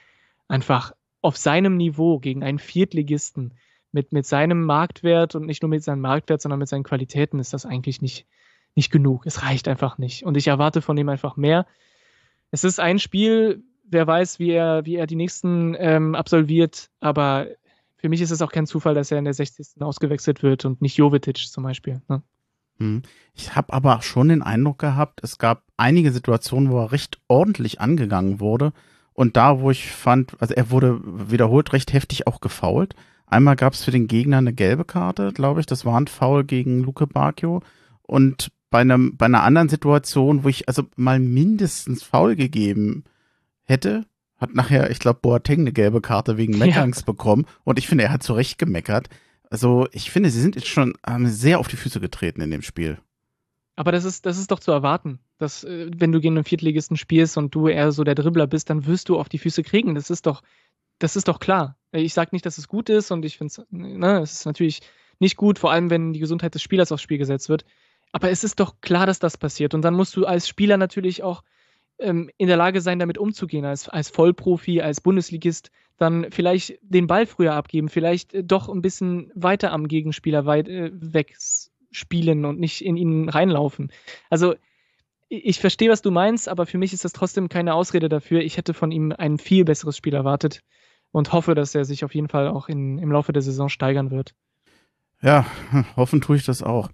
einfach 0.49 0.91
auf 1.21 1.37
seinem 1.37 1.77
Niveau 1.77 2.19
gegen 2.19 2.43
einen 2.43 2.59
Viertligisten 2.59 3.53
mit, 3.91 4.11
mit 4.11 4.25
seinem 4.25 4.63
Marktwert 4.63 5.35
und 5.35 5.45
nicht 5.45 5.61
nur 5.61 5.69
mit 5.69 5.83
seinem 5.83 6.01
Marktwert, 6.01 6.41
sondern 6.41 6.59
mit 6.59 6.69
seinen 6.69 6.83
Qualitäten 6.83 7.39
ist 7.39 7.53
das 7.53 7.65
eigentlich 7.65 8.01
nicht, 8.01 8.25
nicht 8.75 8.91
genug. 8.91 9.25
Es 9.25 9.43
reicht 9.43 9.67
einfach 9.67 9.97
nicht. 9.97 10.23
Und 10.23 10.37
ich 10.37 10.47
erwarte 10.47 10.81
von 10.81 10.97
ihm 10.97 11.09
einfach 11.09 11.35
mehr. 11.35 11.65
Es 12.51 12.63
ist 12.63 12.79
ein 12.79 12.99
Spiel, 12.99 13.63
wer 13.83 14.07
weiß, 14.07 14.39
wie 14.39 14.51
er, 14.51 14.85
wie 14.85 14.95
er 14.95 15.07
die 15.07 15.15
nächsten 15.15 15.75
ähm, 15.77 16.15
absolviert, 16.15 16.89
aber 16.99 17.47
für 17.97 18.09
mich 18.09 18.21
ist 18.21 18.31
es 18.31 18.41
auch 18.41 18.51
kein 18.51 18.65
Zufall, 18.65 18.95
dass 18.95 19.11
er 19.11 19.19
in 19.19 19.25
der 19.25 19.33
60. 19.33 19.81
ausgewechselt 19.81 20.41
wird 20.41 20.65
und 20.65 20.81
nicht 20.81 20.97
Jovetic 20.97 21.37
zum 21.37 21.63
Beispiel. 21.63 22.01
Ne? 22.09 22.23
Hm. 22.77 23.03
Ich 23.35 23.55
habe 23.55 23.71
aber 23.73 24.01
schon 24.01 24.29
den 24.29 24.41
Eindruck 24.41 24.79
gehabt, 24.79 25.19
es 25.23 25.37
gab 25.37 25.63
einige 25.77 26.11
Situationen, 26.11 26.71
wo 26.71 26.79
er 26.79 26.91
recht 26.91 27.19
ordentlich 27.27 27.79
angegangen 27.79 28.39
wurde. 28.39 28.73
Und 29.13 29.37
da, 29.37 29.59
wo 29.59 29.71
ich 29.71 29.91
fand, 29.91 30.39
also 30.39 30.53
er 30.53 30.71
wurde 30.71 30.99
wiederholt 31.03 31.73
recht 31.73 31.93
heftig 31.93 32.27
auch 32.27 32.41
gefault. 32.41 32.95
Einmal 33.25 33.55
gab 33.55 33.73
es 33.73 33.83
für 33.83 33.91
den 33.91 34.07
Gegner 34.07 34.37
eine 34.37 34.53
gelbe 34.53 34.85
Karte, 34.85 35.31
glaube 35.33 35.59
ich. 35.59 35.65
Das 35.65 35.85
war 35.85 35.99
ein 35.99 36.07
Foul 36.07 36.43
gegen 36.43 36.83
Luke 36.83 37.07
Bacchio. 37.07 37.61
Und 38.01 38.51
bei, 38.69 38.79
einem, 38.79 39.17
bei 39.17 39.25
einer 39.25 39.43
anderen 39.43 39.69
Situation, 39.69 40.43
wo 40.43 40.49
ich 40.49 40.67
also 40.67 40.83
mal 40.95 41.19
mindestens 41.19 42.03
Foul 42.03 42.35
gegeben 42.35 43.03
hätte, 43.63 44.05
hat 44.37 44.55
nachher, 44.55 44.89
ich 44.89 44.99
glaube, 44.99 45.19
Boateng 45.21 45.61
eine 45.61 45.71
gelbe 45.71 46.01
Karte 46.01 46.37
wegen 46.37 46.57
Meckerns 46.57 46.99
ja. 46.99 47.05
bekommen. 47.05 47.45
Und 47.63 47.77
ich 47.77 47.87
finde, 47.87 48.05
er 48.05 48.11
hat 48.11 48.23
zu 48.23 48.33
Recht 48.33 48.57
gemeckert. 48.57 49.07
Also 49.49 49.87
ich 49.91 50.09
finde, 50.09 50.29
sie 50.29 50.41
sind 50.41 50.55
jetzt 50.55 50.67
schon 50.67 50.95
sehr 51.25 51.59
auf 51.59 51.67
die 51.67 51.75
Füße 51.75 51.99
getreten 51.99 52.41
in 52.41 52.49
dem 52.49 52.61
Spiel. 52.61 52.97
Aber 53.75 53.91
das 53.91 54.03
ist, 54.03 54.25
das 54.25 54.37
ist 54.37 54.51
doch 54.51 54.59
zu 54.59 54.71
erwarten, 54.71 55.19
dass 55.41 55.63
äh, 55.63 55.89
wenn 55.95 56.11
du 56.11 56.19
gegen 56.19 56.35
einen 56.35 56.43
Viertligisten 56.43 56.97
spielst 56.97 57.37
und 57.37 57.53
du 57.55 57.67
eher 57.67 57.91
so 57.91 58.03
der 58.03 58.15
Dribbler 58.15 58.47
bist, 58.47 58.69
dann 58.69 58.85
wirst 58.85 59.09
du 59.09 59.17
auf 59.17 59.29
die 59.29 59.39
Füße 59.39 59.63
kriegen. 59.63 59.95
Das 59.95 60.09
ist 60.09 60.25
doch, 60.25 60.43
das 60.99 61.15
ist 61.15 61.27
doch 61.27 61.39
klar. 61.39 61.77
Ich 61.91 62.13
sage 62.13 62.29
nicht, 62.33 62.45
dass 62.45 62.57
es 62.57 62.67
gut 62.67 62.89
ist 62.89 63.11
und 63.11 63.25
ich 63.25 63.37
finde 63.37 63.51
es, 63.51 63.65
ne, 63.71 64.19
es 64.19 64.33
ist 64.33 64.45
natürlich 64.45 64.81
nicht 65.19 65.37
gut, 65.37 65.59
vor 65.59 65.71
allem 65.71 65.89
wenn 65.89 66.13
die 66.13 66.19
Gesundheit 66.19 66.55
des 66.55 66.61
Spielers 66.61 66.91
aufs 66.91 67.01
Spiel 67.01 67.17
gesetzt 67.17 67.49
wird. 67.49 67.65
Aber 68.11 68.29
es 68.29 68.43
ist 68.43 68.59
doch 68.59 68.81
klar, 68.81 69.05
dass 69.05 69.19
das 69.19 69.37
passiert. 69.37 69.73
Und 69.73 69.83
dann 69.83 69.93
musst 69.93 70.15
du 70.15 70.25
als 70.25 70.47
Spieler 70.47 70.77
natürlich 70.77 71.23
auch 71.23 71.43
ähm, 71.99 72.29
in 72.37 72.47
der 72.47 72.57
Lage 72.57 72.81
sein, 72.81 72.99
damit 72.99 73.17
umzugehen, 73.17 73.65
als, 73.65 73.87
als 73.87 74.09
Vollprofi, 74.09 74.81
als 74.81 75.01
Bundesligist, 75.01 75.71
dann 75.97 76.27
vielleicht 76.31 76.79
den 76.81 77.07
Ball 77.07 77.25
früher 77.25 77.53
abgeben, 77.53 77.89
vielleicht 77.89 78.33
äh, 78.33 78.43
doch 78.43 78.69
ein 78.69 78.81
bisschen 78.81 79.31
weiter 79.35 79.71
am 79.71 79.87
Gegenspieler 79.87 80.45
weit 80.45 80.67
äh, 80.67 80.91
weg 80.93 81.35
spielen 81.91 82.45
und 82.45 82.59
nicht 82.59 82.83
in 82.83 82.97
ihn 82.97 83.29
reinlaufen. 83.29 83.91
Also 84.29 84.55
ich 85.31 85.59
verstehe, 85.61 85.89
was 85.89 86.01
du 86.01 86.11
meinst, 86.11 86.49
aber 86.49 86.65
für 86.65 86.77
mich 86.77 86.91
ist 86.91 87.05
das 87.05 87.13
trotzdem 87.13 87.47
keine 87.47 87.73
Ausrede 87.73 88.09
dafür. 88.09 88.41
Ich 88.41 88.57
hätte 88.57 88.73
von 88.73 88.91
ihm 88.91 89.13
ein 89.17 89.37
viel 89.37 89.63
besseres 89.63 89.95
Spiel 89.95 90.13
erwartet. 90.13 90.61
und 91.13 91.33
hoffe, 91.33 91.55
dass 91.55 91.75
er 91.75 91.83
sich 91.83 92.05
auf 92.05 92.15
jeden 92.15 92.29
Fall 92.29 92.47
auch 92.47 92.69
in, 92.69 92.97
im 92.97 93.11
Laufe 93.11 93.33
der 93.33 93.41
Saison 93.41 93.67
steigern 93.67 94.11
wird. 94.11 94.33
Ja, 95.21 95.45
hoffen 95.95 96.21
tue 96.21 96.37
ich 96.37 96.45
das 96.45 96.63
auch. 96.63 96.89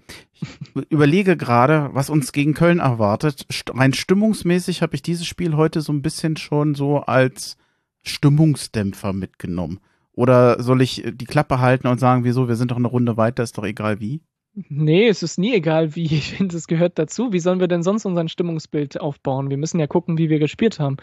Ich 0.76 0.86
überlege 0.90 1.38
gerade, 1.38 1.90
was 1.94 2.10
uns 2.10 2.32
gegen 2.32 2.54
Köln 2.54 2.80
erwartet. 2.80 3.46
Rein 3.70 3.94
stimmungsmäßig 3.94 4.82
habe 4.82 4.96
ich 4.96 5.02
dieses 5.02 5.28
Spiel 5.28 5.56
heute 5.56 5.82
so 5.82 5.94
ein 5.94 6.02
bisschen 6.02 6.36
schon 6.38 6.76
so 6.76 7.00
als 7.02 7.58
Stimmungsdämpfer 8.04 9.14
mitgenommen. 9.14 9.80
Oder 10.14 10.62
soll 10.64 10.82
ich 10.82 11.04
die 11.06 11.26
Klappe 11.26 11.60
halten 11.60 11.88
und 11.88 12.00
sagen, 12.00 12.24
wieso, 12.24 12.48
wir 12.48 12.56
sind 12.56 12.72
doch 12.72 12.78
eine 12.78 12.88
Runde 12.88 13.18
weiter, 13.18 13.44
ist 13.44 13.58
doch 13.58 13.66
egal 13.66 14.00
wie? 14.00 14.22
Nee, 14.70 15.08
es 15.08 15.22
ist 15.22 15.38
nie 15.38 15.54
egal 15.54 15.96
wie. 15.96 16.06
Ich 16.06 16.34
finde, 16.34 16.58
es 16.58 16.68
gehört 16.68 16.98
dazu. 16.98 17.32
Wie 17.32 17.40
sollen 17.40 17.60
wir 17.60 17.68
denn 17.68 17.84
sonst 17.84 18.06
unser 18.06 18.28
Stimmungsbild 18.28 19.00
aufbauen? 19.00 19.50
Wir 19.50 19.58
müssen 19.58 19.80
ja 19.80 19.88
gucken, 19.88 20.18
wie 20.18 20.30
wir 20.30 20.40
gespielt 20.40 20.80
haben. 20.80 20.98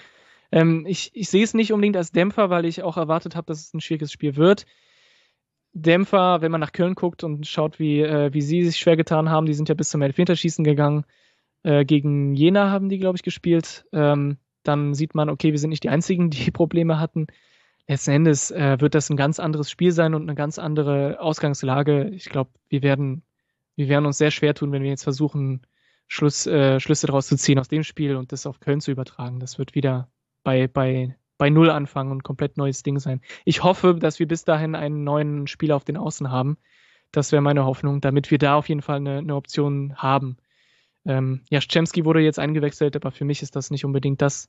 Ähm, 0.51 0.85
ich, 0.87 1.11
ich 1.15 1.29
sehe 1.29 1.45
es 1.45 1.55
nicht 1.55 1.73
unbedingt 1.73 1.97
als 1.97 2.13
Dämpfer, 2.13 2.51
weil 2.51 2.65
ich 2.65 2.83
auch 2.83 2.97
erwartet 2.97 3.37
habe, 3.37 3.47
dass 3.47 3.61
es 3.61 3.75
ein 3.75 3.81
schwieriges 3.81 4.13
Spiel 4.13 4.37
wird. 4.37 4.67
Dämpfer, 5.73 6.41
wenn 6.41 6.53
man 6.53 6.61
nach 6.61 6.73
Köln 6.73 6.95
guckt 6.95 7.25
und 7.25 7.47
schaut, 7.47 7.79
wie, 7.79 8.01
äh, 8.01 8.33
wie 8.33 8.43
sie 8.43 8.65
sich 8.65 8.77
schwer 8.77 8.97
getan 8.97 9.31
haben, 9.31 9.47
die 9.47 9.55
sind 9.55 9.69
ja 9.69 9.75
bis 9.75 9.91
zum 9.91 10.03
Elfmeterschießen 10.03 10.65
gegangen. 10.65 11.05
Äh, 11.65 11.85
gegen 11.85 12.35
Jena 12.35 12.71
haben 12.71 12.89
die, 12.89 12.99
glaube 12.99 13.17
ich, 13.17 13.23
gespielt. 13.23 13.87
Ähm, 13.93 14.39
dann 14.63 14.95
sieht 14.95 15.15
man, 15.15 15.29
okay, 15.31 15.53
wir 15.53 15.59
sind 15.59 15.71
nicht 15.71 15.85
die 15.85 15.91
Einzigen, 15.91 16.31
die 16.31 16.51
Probleme 16.51 17.01
hatten. 17.01 17.27
Letzten 17.89 18.13
Endes 18.13 18.51
äh, 18.51 18.81
wird 18.81 18.95
das 18.95 19.11
ein 19.11 19.17
ganz 19.17 19.39
anderes 19.39 19.71
Spiel 19.71 19.93
sein 19.93 20.15
und 20.15 20.23
eine 20.23 20.35
ganz 20.35 20.59
andere 20.59 21.21
Ausgangslage. 21.21 22.09
Ich 22.11 22.27
glaube, 22.27 22.51
wir 22.69 22.83
werden, 22.83 23.23
wir 23.77 23.89
werden 23.89 24.07
uns 24.07 24.19
sehr 24.19 24.31
schwer 24.31 24.55
tun, 24.55 24.73
wenn 24.73 24.83
wir 24.83 24.91
jetzt 24.91 25.05
versuchen, 25.05 25.67
Schluss, 26.07 26.47
äh, 26.47 26.81
Schlüsse 26.81 27.07
daraus 27.07 27.27
zu 27.27 27.37
ziehen 27.37 27.59
aus 27.59 27.69
dem 27.69 27.83
Spiel 27.83 28.17
und 28.17 28.33
das 28.33 28.47
auf 28.47 28.61
Köln 28.61 28.81
zu 28.81 28.91
übertragen. 28.91 29.41
Das 29.41 29.59
wird 29.59 29.75
wieder 29.75 30.09
bei, 30.43 30.69
bei 30.69 31.17
bei 31.39 31.51
Null 31.51 31.71
anfangen 31.71 32.13
und 32.13 32.23
komplett 32.23 32.57
neues 32.57 32.83
Ding 32.83 32.99
sein. 32.99 33.21
Ich 33.45 33.63
hoffe, 33.63 33.95
dass 33.95 34.19
wir 34.19 34.29
bis 34.29 34.45
dahin 34.45 34.75
einen 34.75 35.05
neuen 35.05 35.47
Spieler 35.47 35.77
auf 35.77 35.85
den 35.85 35.97
Außen 35.97 36.31
haben. 36.31 36.57
Das 37.13 37.33
wäre 37.33 37.43
meine 37.43 37.65
Hoffnung, 37.65 38.01
damit 38.01 38.31
wir 38.31 38.39
da 38.39 38.57
auf 38.57 38.69
jeden 38.69 38.83
Fall 38.83 38.97
eine, 38.97 39.19
eine 39.19 39.35
Option 39.35 39.95
haben. 39.97 40.37
Ähm, 41.05 41.43
ja, 41.51 41.61
Szczemski 41.61 42.05
wurde 42.05 42.21
jetzt 42.21 42.39
eingewechselt, 42.39 42.97
aber 42.97 43.11
für 43.11 43.25
mich 43.25 43.43
ist 43.43 43.57
das 43.57 43.71
nicht 43.71 43.85
unbedingt 43.85 44.23
das, 44.23 44.49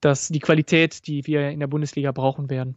das 0.00 0.28
die 0.28 0.40
Qualität, 0.40 1.06
die 1.06 1.26
wir 1.26 1.50
in 1.50 1.60
der 1.60 1.66
Bundesliga 1.66 2.12
brauchen 2.12 2.50
werden. 2.50 2.76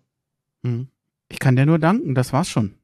Hm. 0.64 0.88
Ich 1.28 1.40
kann 1.40 1.56
dir 1.56 1.66
nur 1.66 1.80
danken, 1.80 2.16
das 2.16 2.34
war's 2.34 2.50
schon. 2.50 2.76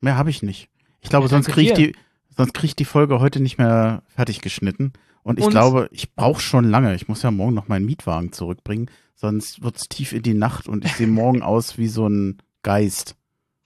Mehr 0.00 0.16
habe 0.16 0.30
ich 0.30 0.42
nicht. 0.42 0.68
Ich 1.00 1.10
glaube, 1.10 1.26
ja, 1.26 1.30
sonst 1.30 1.48
kriege 1.48 1.70
ich 1.70 1.74
die, 1.74 1.96
sonst 2.38 2.54
kriege 2.54 2.68
ich 2.68 2.76
die 2.76 2.84
Folge 2.84 3.18
heute 3.18 3.40
nicht 3.40 3.58
mehr 3.58 4.02
fertig 4.06 4.40
geschnitten. 4.40 4.92
Und 5.24 5.40
ich 5.40 5.44
und? 5.44 5.50
glaube, 5.50 5.88
ich 5.90 6.14
brauche 6.14 6.40
schon 6.40 6.64
lange. 6.64 6.94
Ich 6.94 7.08
muss 7.08 7.22
ja 7.22 7.30
morgen 7.32 7.52
noch 7.52 7.68
meinen 7.68 7.84
Mietwagen 7.84 8.32
zurückbringen. 8.32 8.90
Sonst 9.16 9.62
wird 9.62 9.76
es 9.76 9.88
tief 9.88 10.12
in 10.12 10.22
die 10.22 10.34
Nacht 10.34 10.68
und 10.68 10.84
ich 10.84 10.92
sehe 10.92 11.08
morgen 11.08 11.42
aus 11.42 11.76
wie 11.78 11.88
so 11.88 12.08
ein 12.08 12.38
Geist. 12.62 13.16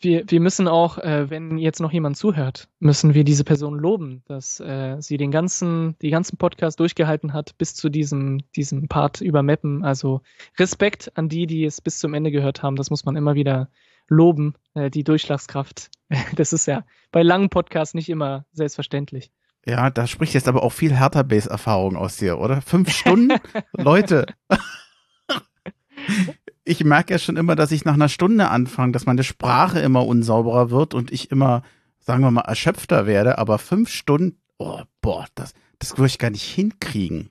Wir, 0.01 0.25
wir 0.27 0.41
müssen 0.41 0.67
auch, 0.67 0.99
äh, 0.99 1.29
wenn 1.29 1.59
jetzt 1.59 1.81
noch 1.81 1.93
jemand 1.93 2.17
zuhört, 2.17 2.69
müssen 2.81 3.15
wir 3.15 3.23
diese 3.25 3.45
Person 3.45 3.79
loben, 3.79 4.23
dass 4.27 4.59
äh, 4.59 4.97
sie 5.01 5.19
den 5.19 5.31
ganzen, 5.31 5.95
die 6.01 6.11
ganzen 6.11 6.39
Podcast 6.39 6.81
durchgehalten 6.81 7.35
hat 7.35 7.57
bis 7.59 7.75
zu 7.75 7.91
diesem, 7.91 8.41
diesem 8.57 8.89
Part 8.89 9.21
über 9.21 9.43
Mappen. 9.43 9.85
Also 9.85 10.23
Respekt 10.59 11.13
an 11.15 11.29
die, 11.29 11.47
die 11.47 11.65
es 11.65 11.83
bis 11.83 11.99
zum 11.99 12.15
Ende 12.15 12.33
gehört 12.33 12.63
haben. 12.63 12.77
Das 12.77 12.89
muss 12.89 13.05
man 13.05 13.17
immer 13.17 13.35
wieder 13.35 13.69
loben, 14.09 14.55
äh, 14.75 14.91
die 14.91 15.05
Durchschlagskraft. 15.05 15.91
das 16.37 16.53
ist 16.53 16.67
ja 16.67 16.85
bei 17.11 17.23
langen 17.23 17.49
Podcasts 17.49 17.95
nicht 17.95 18.09
immer 18.09 18.45
selbstverständlich. 18.53 19.31
Ja, 19.65 19.91
da 19.91 20.07
spricht 20.07 20.35
jetzt 20.35 20.49
aber 20.49 20.63
auch 20.63 20.73
viel 20.73 20.93
härter 20.93 21.23
Base-Erfahrung 21.23 21.97
aus 21.97 22.17
dir, 22.17 22.39
oder? 22.39 22.63
Fünf 22.63 22.91
Stunden? 22.91 23.39
Leute 23.73 24.27
ich 26.65 26.85
merke 26.85 27.15
ja 27.15 27.19
schon 27.19 27.37
immer, 27.37 27.57
dass 27.57 27.73
ich 27.73 27.85
nach 27.85 27.95
einer 27.95 28.09
Stunde 28.09 28.49
anfange, 28.49 28.93
dass 28.93 29.07
meine 29.07 29.25
Sprache 29.25 29.81
immer 29.81 30.07
unsauberer 30.07 30.71
wird 30.71 30.95
und 30.95 31.11
ich 31.13 31.31
immer, 31.31 31.63
sagen 31.99 32.23
wir 32.23 32.31
mal, 32.31 32.43
erschöpfter 32.43 33.07
werde. 33.07 33.39
Aber 33.39 33.59
fünf 33.59 33.91
Stunden, 33.91 34.39
oh, 34.59 34.83
boah, 35.01 35.27
das, 35.35 35.55
das 35.79 35.99
würde 35.99 36.09
ich 36.09 36.19
gar 36.19 36.31
nicht 36.31 36.45
hinkriegen. 36.45 37.31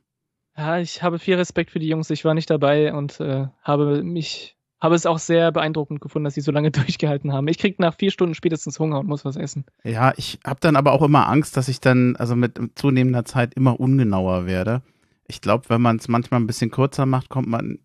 Ja, 0.58 0.80
ich 0.80 1.02
habe 1.02 1.18
viel 1.18 1.36
Respekt 1.36 1.72
für 1.72 1.80
die 1.80 1.88
Jungs. 1.88 2.10
Ich 2.10 2.26
war 2.26 2.34
nicht 2.34 2.50
dabei 2.50 2.94
und 2.94 3.20
äh, 3.20 3.48
habe 3.62 4.04
mich, 4.04 4.58
habe 4.82 4.96
es 4.96 5.06
auch 5.06 5.20
sehr 5.20 5.52
beeindruckend 5.52 6.02
gefunden, 6.02 6.26
dass 6.26 6.34
sie 6.34 6.42
so 6.42 6.52
lange 6.52 6.72
durchgehalten 6.72 7.32
haben. 7.32 7.48
Ich 7.48 7.58
kriege 7.58 7.76
nach 7.80 7.96
vier 7.96 8.12
Stunden 8.12 8.36
spätestens 8.36 8.80
Hunger 8.80 9.00
und 9.00 9.08
muss 9.08 9.24
was 9.24 9.36
essen. 9.36 9.66
Ja, 9.84 10.14
ich 10.18 10.40
habe 10.46 10.60
dann 10.60 10.76
aber 10.76 10.92
auch 10.92 11.04
immer 11.04 11.28
Angst, 11.28 11.56
dass 11.56 11.68
ich 11.68 11.80
dann, 11.80 12.16
also 12.16 12.36
mit 12.36 12.60
zunehmender 12.76 13.26
Zeit 13.26 13.54
immer 13.54 13.80
ungenauer 13.80 14.46
werde. 14.46 14.82
Ich 15.28 15.40
glaube, 15.40 15.70
wenn 15.70 15.82
man 15.82 15.98
es 15.98 16.08
manchmal 16.08 16.42
ein 16.42 16.48
bisschen 16.48 16.72
kürzer 16.72 17.06
macht, 17.06 17.30
kommt 17.30 17.48
man 17.48 17.80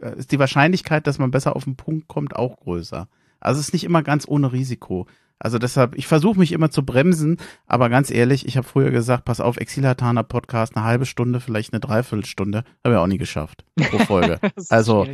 äh, 0.00 0.18
ist 0.18 0.32
die 0.32 0.38
Wahrscheinlichkeit, 0.38 1.06
dass 1.06 1.18
man 1.18 1.30
besser 1.30 1.56
auf 1.56 1.64
den 1.64 1.76
Punkt 1.76 2.08
kommt, 2.08 2.36
auch 2.36 2.56
größer. 2.56 3.08
Also 3.40 3.60
es 3.60 3.68
ist 3.68 3.72
nicht 3.72 3.84
immer 3.84 4.02
ganz 4.02 4.26
ohne 4.26 4.52
Risiko. 4.52 5.06
Also 5.38 5.58
deshalb, 5.58 5.96
ich 5.96 6.06
versuche 6.06 6.38
mich 6.38 6.52
immer 6.52 6.70
zu 6.70 6.84
bremsen, 6.86 7.38
aber 7.66 7.90
ganz 7.90 8.10
ehrlich, 8.10 8.46
ich 8.46 8.56
habe 8.56 8.66
früher 8.66 8.90
gesagt, 8.90 9.24
pass 9.24 9.40
auf, 9.40 9.56
Exilhatana 9.56 10.22
Podcast, 10.22 10.76
eine 10.76 10.84
halbe 10.84 11.06
Stunde, 11.06 11.40
vielleicht 11.40 11.72
eine 11.72 11.80
Dreiviertelstunde, 11.80 12.64
habe 12.84 12.94
ich 12.94 13.00
auch 13.00 13.06
nie 13.06 13.18
geschafft 13.18 13.64
pro 13.76 13.98
Folge. 13.98 14.38
also 14.70 15.06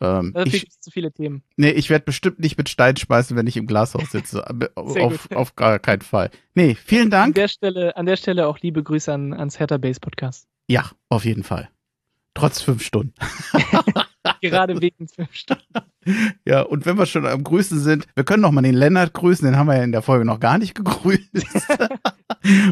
ähm, 0.00 0.34
ich, 0.44 0.68
zu 0.80 0.90
viele 0.90 1.12
Themen. 1.12 1.42
Nee, 1.56 1.70
ich 1.70 1.90
werde 1.90 2.04
bestimmt 2.04 2.38
nicht 2.38 2.58
mit 2.58 2.68
Stein 2.68 2.96
schmeißen, 2.96 3.36
wenn 3.36 3.46
ich 3.46 3.56
im 3.56 3.66
Glashaus 3.66 4.10
sitze. 4.10 4.44
auf, 4.74 5.30
auf 5.30 5.56
gar 5.56 5.78
keinen 5.78 6.02
Fall. 6.02 6.30
Nee, 6.54 6.74
vielen 6.74 7.10
Dank. 7.10 7.28
An 7.28 7.34
der 7.34 7.48
Stelle, 7.48 7.96
an 7.96 8.06
der 8.06 8.16
Stelle 8.16 8.46
auch 8.46 8.58
liebe 8.60 8.82
Grüße 8.82 9.12
an, 9.12 9.32
ans 9.32 9.58
Hertha 9.58 9.78
Base 9.78 10.00
Podcast. 10.00 10.46
Ja, 10.68 10.90
auf 11.08 11.24
jeden 11.24 11.44
Fall. 11.44 11.68
Trotz 12.34 12.60
fünf 12.60 12.82
Stunden. 12.82 13.14
Gerade 14.42 14.80
wegen 14.80 15.08
fünf 15.08 15.34
Stunden. 15.34 15.62
Ja, 16.46 16.62
und 16.62 16.86
wenn 16.86 16.96
wir 16.96 17.06
schon 17.06 17.26
am 17.26 17.42
Grüßen 17.42 17.80
sind, 17.80 18.06
wir 18.14 18.22
können 18.22 18.42
noch 18.42 18.52
mal 18.52 18.62
den 18.62 18.76
Lennart 18.76 19.12
grüßen, 19.12 19.44
den 19.44 19.56
haben 19.56 19.66
wir 19.66 19.76
ja 19.76 19.82
in 19.82 19.90
der 19.90 20.02
Folge 20.02 20.24
noch 20.24 20.38
gar 20.38 20.56
nicht 20.56 20.76
gegrüßt. 20.76 21.30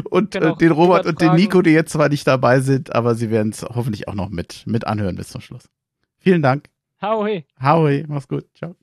und 0.09 0.35
äh, 0.35 0.55
den 0.55 0.71
Robert 0.71 1.05
und 1.05 1.19
den 1.19 1.35
Nico, 1.35 1.61
die 1.61 1.71
jetzt 1.71 1.91
zwar 1.91 2.07
nicht 2.07 2.25
dabei 2.25 2.61
sind, 2.61 2.95
aber 2.95 3.13
sie 3.13 3.29
werden 3.31 3.51
es 3.51 3.63
hoffentlich 3.63 4.07
auch 4.07 4.13
noch 4.13 4.29
mit, 4.29 4.63
mit 4.67 4.87
anhören 4.87 5.17
bis 5.17 5.27
zum 5.27 5.41
Schluss. 5.41 5.69
Vielen 6.17 6.41
Dank. 6.41 6.69
Hau 7.59 7.87
he. 7.87 8.03
Mach's 8.07 8.25
gut. 8.25 8.45
Ciao. 8.55 8.75